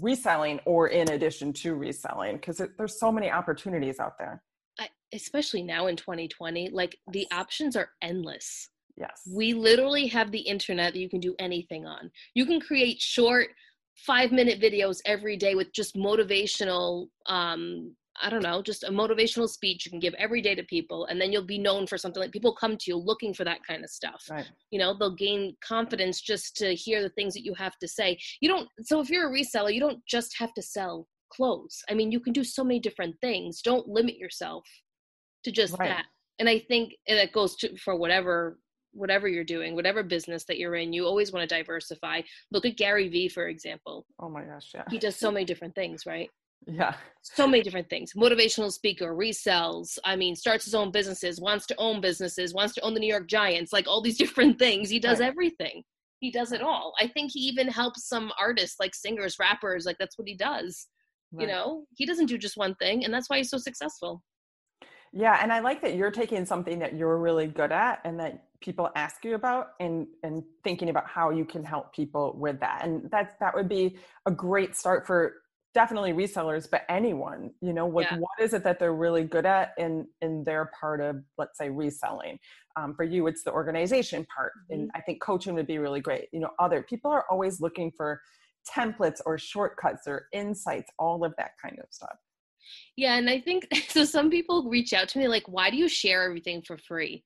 reselling 0.01 0.61
or 0.65 0.89
in 0.89 1.11
addition 1.11 1.53
to 1.55 1.75
reselling? 1.75 2.37
Because 2.37 2.61
there's 2.77 2.99
so 2.99 3.13
many 3.13 3.31
opportunities 3.31 3.99
out 4.01 4.19
there. 4.19 4.43
I, 4.79 4.89
especially 5.13 5.63
now 5.63 5.87
in 5.87 5.97
2020 5.97 6.71
like 6.71 6.99
the 7.13 7.27
options 7.33 7.77
are 7.77 7.91
endless. 8.03 8.69
Yes. 8.97 9.23
We 9.33 9.55
literally 9.55 10.07
have 10.09 10.31
the 10.31 10.41
internet 10.41 10.93
that 10.93 10.99
you 11.01 11.09
can 11.09 11.21
do 11.21 11.35
anything 11.39 11.87
on. 11.87 12.11
You 12.35 12.47
can 12.47 12.61
create 12.61 13.01
short 13.01 13.49
five 13.97 14.33
minute 14.33 14.61
videos 14.61 15.01
every 15.05 15.37
day 15.37 15.55
with 15.55 15.73
just 15.73 15.97
motivational 15.97 17.09
um, 17.27 17.95
I 18.23 18.31
don't 18.31 18.43
know, 18.43 18.63
just 18.63 18.85
a 18.85 18.91
motivational 18.91 19.49
speech 19.49 19.85
you 19.85 19.91
can 19.91 20.01
give 20.01 20.15
every 20.15 20.41
day 20.41 20.55
to 20.55 20.63
people, 20.65 21.07
and 21.07 21.21
then 21.21 21.33
you'll 21.33 21.47
be 21.47 21.59
known 21.59 21.87
for 21.87 21.99
something 21.99 22.23
like 22.23 22.33
people 22.33 22.55
come 22.55 22.77
to 22.77 22.85
you 22.87 22.97
looking 22.97 23.35
for 23.35 23.45
that 23.45 23.65
kind 23.67 23.83
of 23.83 23.91
stuff. 23.91 24.25
Right. 24.31 24.47
You 24.71 24.79
know, 24.79 24.97
they'll 24.97 25.15
gain 25.15 25.57
confidence 25.67 26.21
just 26.21 26.57
to 26.57 26.75
hear 26.75 27.03
the 27.03 27.11
things 27.11 27.35
that 27.35 27.45
you 27.45 27.55
have 27.55 27.77
to 27.79 27.89
say. 27.89 28.19
You 28.41 28.49
don't, 28.49 28.69
so 28.83 29.01
if 29.01 29.11
you're 29.11 29.29
a 29.29 29.33
reseller, 29.33 29.73
you 29.73 29.81
don't 29.81 30.01
just 30.07 30.37
have 30.39 30.55
to 30.55 30.63
sell 30.63 31.09
clothes. 31.33 31.83
I 31.91 31.95
mean, 31.95 32.13
you 32.13 32.21
can 32.21 32.33
do 32.33 32.45
so 32.45 32.63
many 32.63 32.79
different 32.79 33.17
things. 33.21 33.61
Don't 33.63 33.89
limit 33.89 34.17
yourself 34.17 34.65
to 35.45 35.51
just 35.51 35.77
right. 35.79 35.89
that. 35.89 36.05
And 36.39 36.49
I 36.49 36.59
think 36.59 36.95
that 37.07 37.33
goes 37.33 37.57
to 37.57 37.77
for 37.77 37.97
whatever 37.97 38.59
whatever 38.95 39.29
you're 39.29 39.45
doing, 39.45 39.75
whatever 39.75 40.03
business 40.03 40.45
that 40.45 40.59
you're 40.59 40.77
in, 40.77 40.93
you 40.93 41.05
always 41.05 41.33
want 41.33 41.49
to 41.49 41.53
diversify. 41.53 42.23
Look 42.53 42.65
at 42.65 42.77
Gary 42.77 43.09
Vee, 43.09 43.29
for 43.29 43.49
example. 43.49 44.07
Oh 44.21 44.29
my 44.29 44.45
gosh, 44.45 44.71
yeah. 44.75 44.85
He 44.89 44.99
does 44.99 45.17
so 45.17 45.31
many 45.31 45.45
different 45.45 45.75
things, 45.75 46.07
right? 46.07 46.31
Yeah. 46.67 46.95
So 47.23 47.47
many 47.47 47.63
different 47.63 47.89
things. 47.89 48.13
Motivational 48.15 48.73
speaker, 48.73 49.15
resells, 49.15 49.99
I 50.05 50.17
mean, 50.17 50.37
starts 50.37 50.65
his 50.65 50.75
own 50.75 50.91
businesses, 50.91 51.41
wants 51.41 51.67
to 51.67 51.77
own 51.79 52.01
businesses, 52.01 52.55
wants 52.55 52.75
to 52.75 52.81
own 52.83 52.95
the 52.95 53.01
New 53.01 53.09
York 53.09 53.29
Giants, 53.29 53.73
like 53.73 53.87
all 53.87 54.01
these 54.01 54.19
different 54.25 54.59
things. 54.59 54.91
He 54.91 54.99
does 54.99 55.21
right. 55.21 55.29
everything. 55.29 55.83
He 56.21 56.31
does 56.31 56.53
it 56.53 56.63
all. 56.63 56.95
I 57.01 57.09
think 57.09 57.33
he 57.33 57.41
even 57.41 57.69
helps 57.69 58.09
some 58.09 58.33
artists, 58.39 58.77
like 58.81 58.95
singers, 58.95 59.37
rappers, 59.39 59.85
like 59.85 59.97
that's 59.99 60.19
what 60.19 60.29
he 60.29 60.35
does. 60.35 60.87
Right. 61.33 61.43
You 61.43 61.53
know, 61.53 61.85
he 61.97 62.07
doesn't 62.07 62.27
do 62.27 62.39
just 62.39 62.57
one 62.57 62.75
thing, 62.77 63.05
and 63.05 63.13
that's 63.13 63.29
why 63.29 63.39
he's 63.39 63.51
so 63.51 63.59
successful. 63.59 64.23
Yeah, 65.13 65.39
and 65.43 65.53
I 65.53 65.61
like 65.61 65.81
that 65.83 65.95
you're 65.95 66.11
taking 66.11 66.45
something 66.45 66.79
that 66.81 66.97
you're 66.97 67.19
really 67.19 67.47
good 67.47 67.73
at 67.73 68.01
and 68.05 68.19
that 68.21 68.45
people 68.61 68.91
ask 68.97 69.25
you 69.25 69.35
about 69.35 69.69
and 69.79 70.07
and 70.23 70.43
thinking 70.65 70.89
about 70.89 71.07
how 71.07 71.31
you 71.31 71.45
can 71.45 71.63
help 71.63 71.93
people 71.95 72.35
with 72.37 72.59
that. 72.61 72.81
And 72.85 73.09
that's 73.11 73.35
that 73.39 73.55
would 73.55 73.69
be 73.69 73.97
a 74.27 74.31
great 74.31 74.75
start 74.75 75.07
for 75.07 75.35
definitely 75.75 76.13
resellers 76.13 76.71
but 76.71 76.83
anyone 76.89 77.51
you 77.61 77.73
know 77.73 77.87
like 77.89 78.07
yeah. 78.11 78.19
what 78.19 78.31
is 78.41 78.55
it 78.55 78.63
that 78.63 78.79
they're 78.79 78.95
really 78.95 79.25
good 79.25 79.45
at 79.45 79.73
in 79.77 80.07
in 80.23 80.45
their 80.45 80.71
part 80.79 81.01
of 81.01 81.17
let's 81.37 81.59
say 81.59 81.69
reselling 81.69 82.39
um, 82.77 82.95
for 82.95 83.05
you 83.05 83.27
it's 83.27 83.43
the 83.43 83.53
organization 83.53 84.25
part 84.35 84.53
mm-hmm. 84.71 84.83
and 84.83 84.91
i 84.95 85.01
think 85.01 85.21
coaching 85.21 85.55
would 85.55 85.67
be 85.67 85.79
really 85.79 86.01
great 86.01 86.29
you 86.33 86.41
know 86.41 86.51
other 86.61 86.83
people 86.83 87.11
are 87.11 87.25
always 87.29 87.61
looking 87.61 87.91
for 87.97 88.21
templates 88.73 89.21
or 89.27 89.37
shortcuts 89.37 90.07
or 90.07 90.29
insights 90.33 90.91
all 90.99 91.25
of 91.25 91.35
that 91.37 91.51
kind 91.61 91.79
of 91.81 91.87
stuff 91.91 92.17
yeah 92.97 93.17
and 93.17 93.29
i 93.29 93.41
think 93.41 93.67
so 93.89 94.05
some 94.05 94.31
people 94.31 94.69
reach 94.71 94.93
out 94.93 95.09
to 95.09 95.19
me 95.19 95.27
like 95.27 95.45
why 95.49 95.71
do 95.71 95.77
you 95.77 95.89
share 95.89 96.23
everything 96.23 96.63
for 96.63 96.79
free 96.79 97.25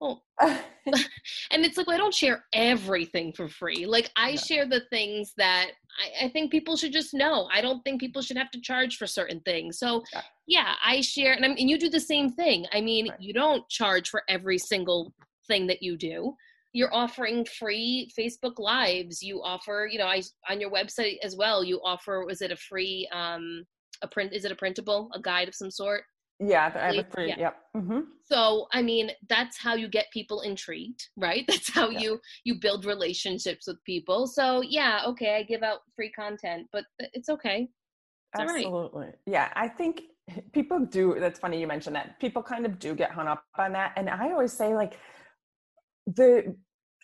well 0.00 0.24
and 0.40 1.64
it's 1.64 1.76
like 1.76 1.86
well, 1.86 1.96
i 1.96 1.98
don't 1.98 2.14
share 2.14 2.44
everything 2.52 3.32
for 3.32 3.48
free 3.48 3.86
like 3.86 4.10
i 4.16 4.30
yeah. 4.30 4.36
share 4.36 4.66
the 4.66 4.82
things 4.90 5.32
that 5.36 5.70
I, 6.20 6.26
I, 6.26 6.28
think 6.28 6.50
people 6.50 6.76
should 6.76 6.92
just 6.92 7.14
know 7.14 7.48
i 7.52 7.60
don't 7.60 7.82
think 7.82 8.00
people 8.00 8.22
should 8.22 8.36
have 8.36 8.50
to 8.52 8.60
charge 8.60 8.96
for 8.96 9.06
certain 9.06 9.40
things 9.40 9.78
so 9.78 10.02
yeah, 10.12 10.22
yeah 10.46 10.74
i 10.84 11.00
share 11.00 11.32
and, 11.32 11.44
i 11.44 11.48
and 11.48 11.70
you 11.70 11.78
do 11.78 11.90
the 11.90 12.00
same 12.00 12.30
thing 12.30 12.66
i 12.72 12.80
mean 12.80 13.08
right. 13.08 13.20
you 13.20 13.32
don't 13.32 13.68
charge 13.68 14.08
for 14.08 14.22
every 14.28 14.58
single 14.58 15.12
thing 15.46 15.66
that 15.66 15.82
you 15.82 15.96
do 15.96 16.34
you're 16.72 16.94
offering 16.94 17.44
free 17.58 18.10
facebook 18.18 18.58
lives 18.58 19.22
you 19.22 19.42
offer 19.42 19.88
you 19.90 19.98
know 19.98 20.06
i 20.06 20.22
on 20.48 20.60
your 20.60 20.70
website 20.70 21.16
as 21.22 21.36
well 21.36 21.64
you 21.64 21.80
offer 21.84 22.24
was 22.24 22.40
it 22.42 22.52
a 22.52 22.56
free 22.56 23.08
um 23.12 23.64
a 24.02 24.08
print 24.08 24.32
is 24.32 24.44
it 24.44 24.52
a 24.52 24.56
printable 24.56 25.10
a 25.14 25.20
guide 25.20 25.48
of 25.48 25.54
some 25.54 25.70
sort 25.70 26.04
yeah, 26.40 26.72
I 26.74 26.94
have 26.94 27.06
a 27.06 27.10
free. 27.10 27.28
Yeah. 27.28 27.38
Yep. 27.38 27.56
Mm-hmm. 27.76 28.00
So, 28.24 28.68
I 28.72 28.82
mean, 28.82 29.10
that's 29.28 29.58
how 29.58 29.74
you 29.74 29.88
get 29.88 30.06
people 30.12 30.42
intrigued, 30.42 31.08
right? 31.16 31.44
That's 31.48 31.70
how 31.70 31.90
yeah. 31.90 32.00
you 32.00 32.20
you 32.44 32.56
build 32.60 32.84
relationships 32.84 33.66
with 33.66 33.82
people. 33.84 34.26
So, 34.26 34.62
yeah, 34.62 35.02
okay, 35.06 35.36
I 35.36 35.42
give 35.42 35.62
out 35.62 35.80
free 35.96 36.12
content, 36.12 36.68
but 36.72 36.84
it's 36.98 37.28
okay. 37.28 37.68
It's 38.34 38.52
Absolutely. 38.52 39.08
Yeah, 39.26 39.50
I 39.56 39.68
think 39.68 40.02
people 40.52 40.80
do. 40.80 41.16
That's 41.18 41.40
funny 41.40 41.60
you 41.60 41.66
mentioned 41.66 41.96
that. 41.96 42.20
People 42.20 42.42
kind 42.42 42.66
of 42.66 42.78
do 42.78 42.94
get 42.94 43.10
hung 43.10 43.26
up 43.26 43.44
on 43.58 43.72
that, 43.72 43.92
and 43.96 44.08
I 44.08 44.30
always 44.30 44.52
say 44.52 44.74
like 44.74 44.96
the 46.06 46.54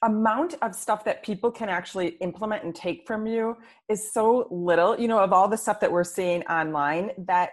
amount 0.02 0.54
of 0.60 0.74
stuff 0.74 1.04
that 1.04 1.24
people 1.24 1.50
can 1.50 1.70
actually 1.70 2.08
implement 2.20 2.62
and 2.62 2.74
take 2.74 3.06
from 3.06 3.26
you 3.26 3.56
is 3.88 4.12
so 4.12 4.46
little. 4.50 4.98
You 4.98 5.08
know, 5.08 5.18
of 5.18 5.32
all 5.32 5.48
the 5.48 5.56
stuff 5.56 5.80
that 5.80 5.90
we're 5.90 6.04
seeing 6.04 6.42
online 6.44 7.10
that 7.18 7.50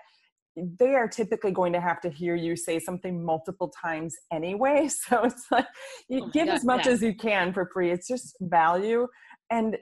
they 0.55 0.95
are 0.95 1.07
typically 1.07 1.51
going 1.51 1.73
to 1.73 1.81
have 1.81 2.01
to 2.01 2.09
hear 2.09 2.35
you 2.35 2.55
say 2.55 2.79
something 2.79 3.23
multiple 3.23 3.71
times 3.81 4.15
anyway. 4.31 4.89
So 5.09 5.23
it's 5.23 5.45
like 5.51 5.67
you 6.09 6.23
oh 6.23 6.29
give 6.31 6.47
God, 6.47 6.55
as 6.55 6.65
much 6.65 6.85
yeah. 6.85 6.91
as 6.91 7.01
you 7.01 7.15
can 7.15 7.53
for 7.53 7.69
free. 7.73 7.91
It's 7.91 8.07
just 8.07 8.35
value 8.41 9.07
and 9.49 9.77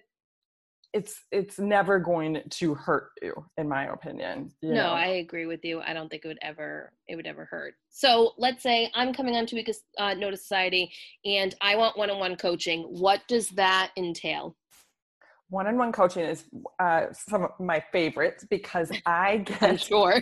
it's 0.94 1.22
it's 1.32 1.60
never 1.60 2.00
going 2.00 2.42
to 2.50 2.74
hurt 2.74 3.10
you 3.22 3.34
in 3.58 3.70
my 3.70 3.86
opinion 3.86 4.52
no 4.64 4.74
know? 4.74 4.90
i 4.90 5.06
agree 5.06 5.46
with 5.46 5.64
you 5.64 5.82
i 5.82 5.94
don't 5.94 6.10
think 6.10 6.26
it 6.26 6.28
would 6.28 6.40
ever 6.42 6.92
it 7.08 7.16
would 7.16 7.28
ever 7.28 7.46
hurt 7.46 7.76
so 7.90 8.32
let's 8.38 8.64
say 8.64 8.90
i'm 8.96 9.14
coming 9.14 9.36
on 9.36 9.46
to 9.46 9.60
a 9.60 10.04
uh, 10.04 10.14
notice 10.16 10.42
society 10.42 10.92
and 11.26 11.54
i 11.62 11.76
want 11.76 11.98
one-on-one 11.98 12.36
coaching 12.36 12.84
what 12.90 13.22
does 13.28 13.50
that 13.50 13.92
entail 13.98 14.56
one-on-one 15.50 15.92
coaching 15.92 16.24
is 16.24 16.46
uh, 16.80 17.08
some 17.12 17.44
of 17.44 17.52
my 17.60 17.84
favorites 17.92 18.46
because 18.50 18.92
I 19.06 19.38
get 19.38 19.82
sure. 19.82 20.22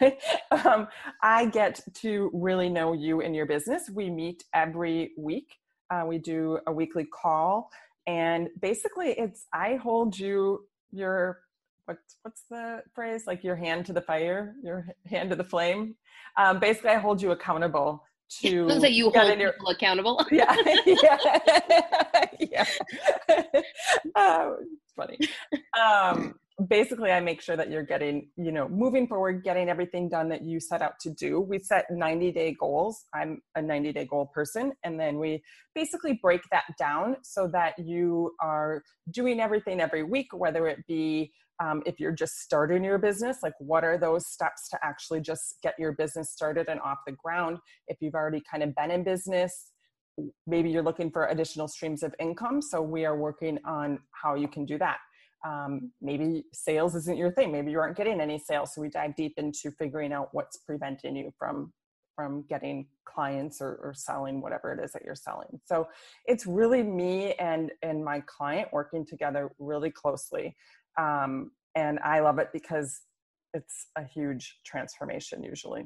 um, 0.50 0.88
I 1.22 1.46
get 1.46 1.80
to 1.96 2.30
really 2.32 2.68
know 2.68 2.92
you 2.92 3.20
and 3.20 3.34
your 3.34 3.46
business. 3.46 3.90
We 3.92 4.10
meet 4.10 4.44
every 4.54 5.12
week. 5.18 5.56
Uh, 5.90 6.04
we 6.06 6.18
do 6.18 6.60
a 6.68 6.72
weekly 6.72 7.04
call, 7.04 7.70
and 8.06 8.48
basically, 8.60 9.10
it's 9.10 9.46
I 9.52 9.74
hold 9.74 10.16
you 10.16 10.66
your 10.92 11.40
what's 11.86 12.16
what's 12.22 12.42
the 12.48 12.82
phrase? 12.94 13.26
Like 13.26 13.42
your 13.42 13.56
hand 13.56 13.86
to 13.86 13.92
the 13.92 14.00
fire 14.00 14.54
your 14.62 14.86
hand 15.06 15.30
to 15.30 15.36
the 15.36 15.44
flame. 15.44 15.96
Um, 16.36 16.60
basically 16.60 16.90
i 16.90 16.98
hold 16.98 17.20
you 17.20 17.32
accountable 17.32 18.04
to 18.40 18.66
that 18.80 18.92
you 18.92 19.10
hold 19.10 19.38
your, 19.38 19.52
people 19.52 19.68
accountable. 19.68 20.26
Yeah 20.30 20.54
yeah. 20.86 21.18
Yeah. 22.40 22.64
Uh, 24.14 24.52
funny. 24.96 25.18
Um, 25.78 26.34
basically 26.68 27.10
i 27.10 27.20
make 27.20 27.40
sure 27.40 27.56
that 27.56 27.70
you're 27.70 27.82
getting 27.82 28.28
you 28.36 28.52
know 28.52 28.68
moving 28.68 29.06
forward 29.06 29.42
getting 29.42 29.70
everything 29.70 30.10
done 30.10 30.28
that 30.28 30.42
you 30.42 30.60
set 30.60 30.82
out 30.82 30.98
to 31.00 31.10
do. 31.10 31.40
We 31.40 31.58
set 31.58 31.86
90 31.90 32.32
day 32.32 32.56
goals. 32.58 33.04
I'm 33.14 33.40
a 33.54 33.62
90 33.62 33.92
day 33.92 34.04
goal 34.04 34.30
person. 34.34 34.72
And 34.84 34.98
then 34.98 35.18
we 35.18 35.42
basically 35.74 36.18
break 36.22 36.42
that 36.50 36.64
down 36.78 37.16
so 37.22 37.48
that 37.52 37.78
you 37.78 38.32
are 38.40 38.82
doing 39.10 39.40
everything 39.40 39.80
every 39.80 40.02
week 40.02 40.28
whether 40.32 40.66
it 40.66 40.86
be 40.86 41.32
um, 41.60 41.82
if 41.86 42.00
you're 42.00 42.12
just 42.12 42.40
starting 42.40 42.82
your 42.82 42.98
business 42.98 43.38
like 43.42 43.52
what 43.58 43.84
are 43.84 43.98
those 43.98 44.26
steps 44.26 44.68
to 44.70 44.78
actually 44.82 45.20
just 45.20 45.58
get 45.62 45.74
your 45.78 45.92
business 45.92 46.32
started 46.32 46.68
and 46.68 46.80
off 46.80 46.98
the 47.06 47.12
ground? 47.12 47.58
If 47.88 47.98
you've 48.00 48.14
already 48.14 48.42
kind 48.50 48.62
of 48.62 48.74
been 48.74 48.90
in 48.90 49.04
business 49.04 49.72
maybe 50.46 50.70
you're 50.70 50.82
looking 50.82 51.10
for 51.10 51.26
additional 51.26 51.68
streams 51.68 52.02
of 52.02 52.14
income 52.18 52.60
so 52.62 52.82
we 52.82 53.04
are 53.04 53.16
working 53.16 53.58
on 53.64 53.98
how 54.10 54.34
you 54.34 54.48
can 54.48 54.64
do 54.64 54.78
that. 54.78 54.98
Um, 55.46 55.92
maybe 56.02 56.44
sales 56.52 56.94
isn't 56.94 57.16
your 57.16 57.32
thing. 57.32 57.50
Maybe 57.50 57.70
you 57.70 57.80
aren't 57.80 57.96
getting 57.96 58.20
any 58.20 58.38
sales 58.38 58.74
so 58.74 58.82
we 58.82 58.88
dive 58.88 59.16
deep 59.16 59.34
into 59.38 59.70
figuring 59.78 60.12
out 60.12 60.28
what's 60.32 60.58
preventing 60.58 61.16
you 61.16 61.32
from 61.38 61.72
from 62.16 62.44
getting 62.50 62.86
clients 63.06 63.62
or, 63.62 63.80
or 63.82 63.94
selling 63.94 64.42
whatever 64.42 64.72
it 64.74 64.84
is 64.84 64.92
that 64.92 65.02
you're 65.02 65.14
selling. 65.14 65.58
So 65.64 65.88
it's 66.26 66.44
really 66.44 66.82
me 66.82 67.32
and 67.34 67.70
and 67.82 68.04
my 68.04 68.20
client 68.26 68.68
working 68.72 69.06
together 69.06 69.50
really 69.58 69.90
closely 69.90 70.54
um, 70.98 71.50
and 71.74 71.98
i 72.04 72.20
love 72.20 72.38
it 72.38 72.48
because 72.52 73.00
it's 73.54 73.88
a 73.96 74.04
huge 74.04 74.58
transformation 74.64 75.42
usually 75.42 75.84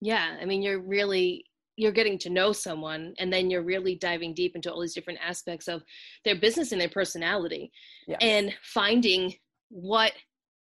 yeah 0.00 0.36
i 0.40 0.44
mean 0.44 0.62
you're 0.62 0.80
really 0.80 1.44
you're 1.76 1.92
getting 1.92 2.18
to 2.18 2.30
know 2.30 2.52
someone 2.52 3.14
and 3.18 3.30
then 3.32 3.50
you're 3.50 3.62
really 3.62 3.96
diving 3.96 4.32
deep 4.34 4.56
into 4.56 4.72
all 4.72 4.80
these 4.80 4.94
different 4.94 5.18
aspects 5.22 5.68
of 5.68 5.82
their 6.24 6.36
business 6.36 6.72
and 6.72 6.80
their 6.80 6.88
personality 6.88 7.70
yes. 8.08 8.18
and 8.20 8.54
finding 8.62 9.34
what 9.68 10.12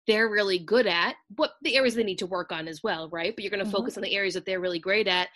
they're 0.06 0.28
really 0.28 0.58
good 0.58 0.86
at 0.86 1.14
what 1.36 1.52
the 1.62 1.76
areas 1.76 1.94
they 1.94 2.02
need 2.02 2.18
to 2.18 2.26
work 2.26 2.50
on 2.50 2.66
as 2.66 2.82
well 2.82 3.08
right 3.10 3.34
but 3.36 3.44
you're 3.44 3.50
going 3.50 3.58
to 3.58 3.64
mm-hmm. 3.64 3.76
focus 3.76 3.96
on 3.96 4.02
the 4.02 4.14
areas 4.14 4.34
that 4.34 4.44
they're 4.44 4.60
really 4.60 4.80
great 4.80 5.06
at 5.06 5.28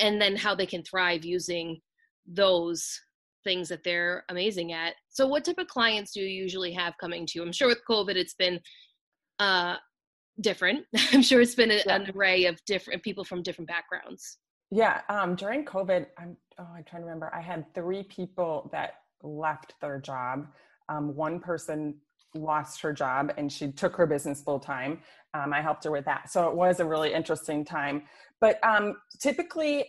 and 0.00 0.20
then 0.20 0.36
how 0.36 0.54
they 0.54 0.66
can 0.66 0.82
thrive 0.82 1.24
using 1.24 1.80
those 2.26 3.00
things 3.46 3.68
that 3.68 3.82
they're 3.84 4.24
amazing 4.28 4.72
at 4.72 4.94
so 5.08 5.26
what 5.26 5.44
type 5.44 5.58
of 5.58 5.66
clients 5.68 6.12
do 6.12 6.20
you 6.20 6.26
usually 6.26 6.72
have 6.72 6.92
coming 7.00 7.24
to 7.24 7.38
you 7.38 7.44
i'm 7.44 7.52
sure 7.52 7.68
with 7.68 7.80
covid 7.88 8.16
it's 8.16 8.34
been 8.34 8.60
uh 9.38 9.76
different 10.40 10.84
i'm 11.12 11.22
sure 11.22 11.40
it's 11.40 11.54
been 11.54 11.70
a, 11.70 11.80
yeah. 11.86 11.96
an 11.96 12.10
array 12.14 12.44
of 12.44 12.58
different 12.66 13.02
people 13.02 13.24
from 13.24 13.42
different 13.42 13.68
backgrounds 13.68 14.38
yeah, 14.70 15.02
um, 15.08 15.36
during 15.36 15.64
COVID, 15.64 16.06
I'm 16.18 16.36
oh, 16.58 16.66
I'm 16.76 16.84
trying 16.84 17.02
to 17.02 17.06
remember. 17.06 17.32
I 17.34 17.40
had 17.40 17.72
three 17.74 18.02
people 18.02 18.68
that 18.72 18.94
left 19.22 19.74
their 19.80 20.00
job. 20.00 20.48
Um, 20.88 21.14
one 21.14 21.40
person 21.40 21.96
lost 22.34 22.80
her 22.82 22.92
job 22.92 23.32
and 23.38 23.50
she 23.50 23.72
took 23.72 23.96
her 23.96 24.06
business 24.06 24.42
full 24.42 24.60
time. 24.60 25.00
Um, 25.34 25.52
I 25.52 25.62
helped 25.62 25.84
her 25.84 25.90
with 25.90 26.04
that, 26.06 26.30
so 26.30 26.48
it 26.48 26.54
was 26.54 26.80
a 26.80 26.84
really 26.84 27.12
interesting 27.12 27.64
time. 27.64 28.02
But 28.40 28.62
um, 28.64 28.96
typically, 29.20 29.86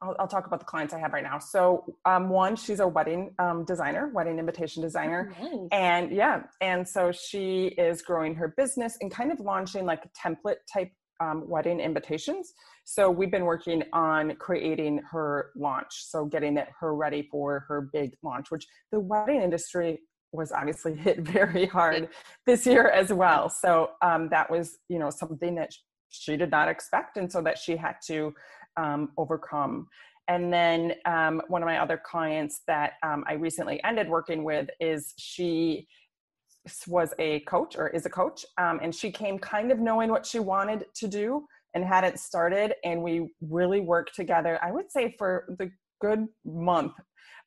I'll, 0.00 0.14
I'll, 0.18 0.28
talk 0.28 0.46
about 0.46 0.60
the 0.60 0.66
clients 0.66 0.94
I 0.94 0.98
have 1.00 1.12
right 1.12 1.24
now. 1.24 1.38
So, 1.38 1.84
um, 2.04 2.28
one, 2.28 2.54
she's 2.54 2.80
a 2.80 2.86
wedding 2.86 3.34
um, 3.38 3.64
designer, 3.64 4.10
wedding 4.14 4.38
invitation 4.38 4.82
designer, 4.82 5.34
oh, 5.40 5.44
nice. 5.44 5.68
and 5.72 6.12
yeah, 6.12 6.42
and 6.60 6.86
so 6.86 7.10
she 7.10 7.66
is 7.78 8.02
growing 8.02 8.34
her 8.36 8.54
business 8.56 8.96
and 9.00 9.10
kind 9.10 9.32
of 9.32 9.40
launching 9.40 9.84
like 9.84 10.04
template 10.14 10.58
type 10.72 10.92
um, 11.20 11.48
wedding 11.48 11.80
invitations. 11.80 12.52
So 12.84 13.10
we've 13.10 13.30
been 13.30 13.44
working 13.44 13.82
on 13.92 14.36
creating 14.36 15.02
her 15.10 15.50
launch, 15.56 15.88
so 15.90 16.24
getting 16.24 16.56
it 16.56 16.68
her 16.80 16.94
ready 16.94 17.28
for 17.30 17.64
her 17.68 17.90
big 17.92 18.12
launch, 18.22 18.50
which 18.50 18.66
the 18.92 19.00
wedding 19.00 19.42
industry 19.42 20.00
was 20.32 20.52
obviously 20.52 20.94
hit 20.96 21.20
very 21.20 21.66
hard 21.66 22.08
this 22.46 22.66
year 22.66 22.88
as 22.88 23.12
well. 23.12 23.48
So 23.48 23.90
um, 24.02 24.28
that 24.30 24.50
was, 24.50 24.78
you 24.88 24.98
know, 24.98 25.10
something 25.10 25.54
that 25.56 25.70
she 26.10 26.36
did 26.36 26.50
not 26.50 26.68
expect, 26.68 27.16
and 27.16 27.30
so 27.30 27.42
that 27.42 27.58
she 27.58 27.76
had 27.76 27.96
to 28.06 28.32
um, 28.78 29.10
overcome. 29.18 29.88
And 30.28 30.52
then 30.52 30.94
um, 31.06 31.42
one 31.48 31.62
of 31.62 31.66
my 31.66 31.78
other 31.78 32.00
clients 32.02 32.60
that 32.66 32.92
um, 33.02 33.24
I 33.26 33.34
recently 33.34 33.82
ended 33.82 34.08
working 34.08 34.44
with 34.44 34.68
is 34.78 35.14
she 35.16 35.88
was 36.86 37.14
a 37.18 37.40
coach 37.40 37.76
or 37.76 37.88
is 37.88 38.06
a 38.06 38.10
coach 38.10 38.44
um, 38.58 38.78
and 38.82 38.94
she 38.94 39.10
came 39.10 39.38
kind 39.38 39.72
of 39.72 39.78
knowing 39.78 40.10
what 40.10 40.26
she 40.26 40.38
wanted 40.38 40.84
to 40.94 41.08
do 41.08 41.46
and 41.74 41.84
had 41.84 42.04
it 42.04 42.18
started 42.18 42.74
and 42.84 43.02
we 43.02 43.30
really 43.40 43.80
worked 43.80 44.14
together 44.14 44.58
i 44.62 44.70
would 44.70 44.90
say 44.90 45.14
for 45.18 45.46
the 45.58 45.70
good 46.00 46.26
month 46.44 46.92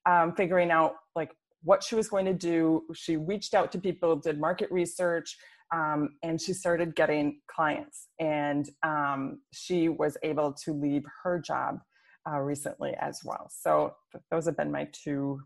um, 0.09 0.33
figuring 0.35 0.71
out 0.71 0.93
like 1.15 1.31
what 1.63 1.83
she 1.83 1.95
was 1.95 2.07
going 2.07 2.25
to 2.25 2.33
do 2.33 2.83
she 2.95 3.17
reached 3.17 3.53
out 3.53 3.71
to 3.71 3.79
people 3.79 4.15
did 4.15 4.39
market 4.39 4.71
research 4.71 5.37
um, 5.71 6.09
and 6.23 6.39
she 6.41 6.53
started 6.53 6.95
getting 6.95 7.39
clients. 7.47 8.07
And 8.19 8.69
um, 8.83 9.41
she 9.53 9.89
was 9.89 10.17
able 10.23 10.53
to 10.65 10.73
leave 10.73 11.03
her 11.23 11.39
job 11.39 11.79
uh, 12.29 12.39
recently 12.39 12.93
as 12.99 13.21
well. 13.23 13.49
So 13.49 13.95
those 14.29 14.45
have 14.45 14.57
been 14.57 14.71
my 14.71 14.87
two 14.91 15.41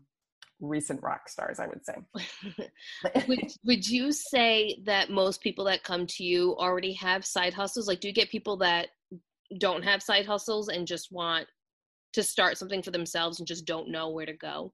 recent 0.58 1.02
rock 1.02 1.28
stars 1.28 1.60
i 1.60 1.66
would 1.66 1.84
say. 1.84 1.94
Would, 3.28 3.52
would 3.64 3.86
you 3.86 4.10
say 4.10 4.80
that 4.84 5.10
most 5.10 5.42
people 5.42 5.66
that 5.66 5.82
come 5.82 6.06
to 6.06 6.24
you 6.24 6.56
already 6.56 6.94
have 6.94 7.26
side 7.26 7.52
hustles? 7.52 7.86
Like 7.86 8.00
do 8.00 8.08
you 8.08 8.14
get 8.14 8.30
people 8.30 8.56
that 8.58 8.88
don't 9.58 9.84
have 9.84 10.02
side 10.02 10.24
hustles 10.24 10.68
and 10.68 10.86
just 10.86 11.12
want 11.12 11.46
to 12.14 12.22
start 12.22 12.56
something 12.56 12.82
for 12.82 12.90
themselves 12.90 13.38
and 13.38 13.46
just 13.46 13.66
don't 13.66 13.90
know 13.90 14.08
where 14.08 14.24
to 14.24 14.32
go? 14.32 14.72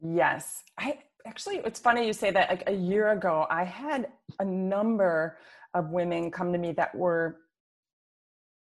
Yes. 0.00 0.62
I 0.78 0.98
actually 1.26 1.56
it's 1.64 1.80
funny 1.80 2.06
you 2.06 2.12
say 2.12 2.30
that 2.30 2.48
like 2.48 2.64
a 2.66 2.72
year 2.72 3.10
ago 3.10 3.46
i 3.50 3.64
had 3.64 4.08
a 4.38 4.44
number 4.44 5.38
of 5.74 5.90
women 5.90 6.30
come 6.30 6.52
to 6.52 6.58
me 6.58 6.72
that 6.72 6.94
were 6.94 7.36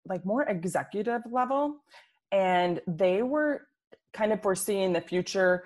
like 0.07 0.25
more 0.25 0.43
executive 0.43 1.21
level 1.31 1.77
and 2.31 2.81
they 2.87 3.21
were 3.21 3.67
kind 4.13 4.31
of 4.31 4.41
foreseeing 4.41 4.93
the 4.93 5.01
future 5.01 5.65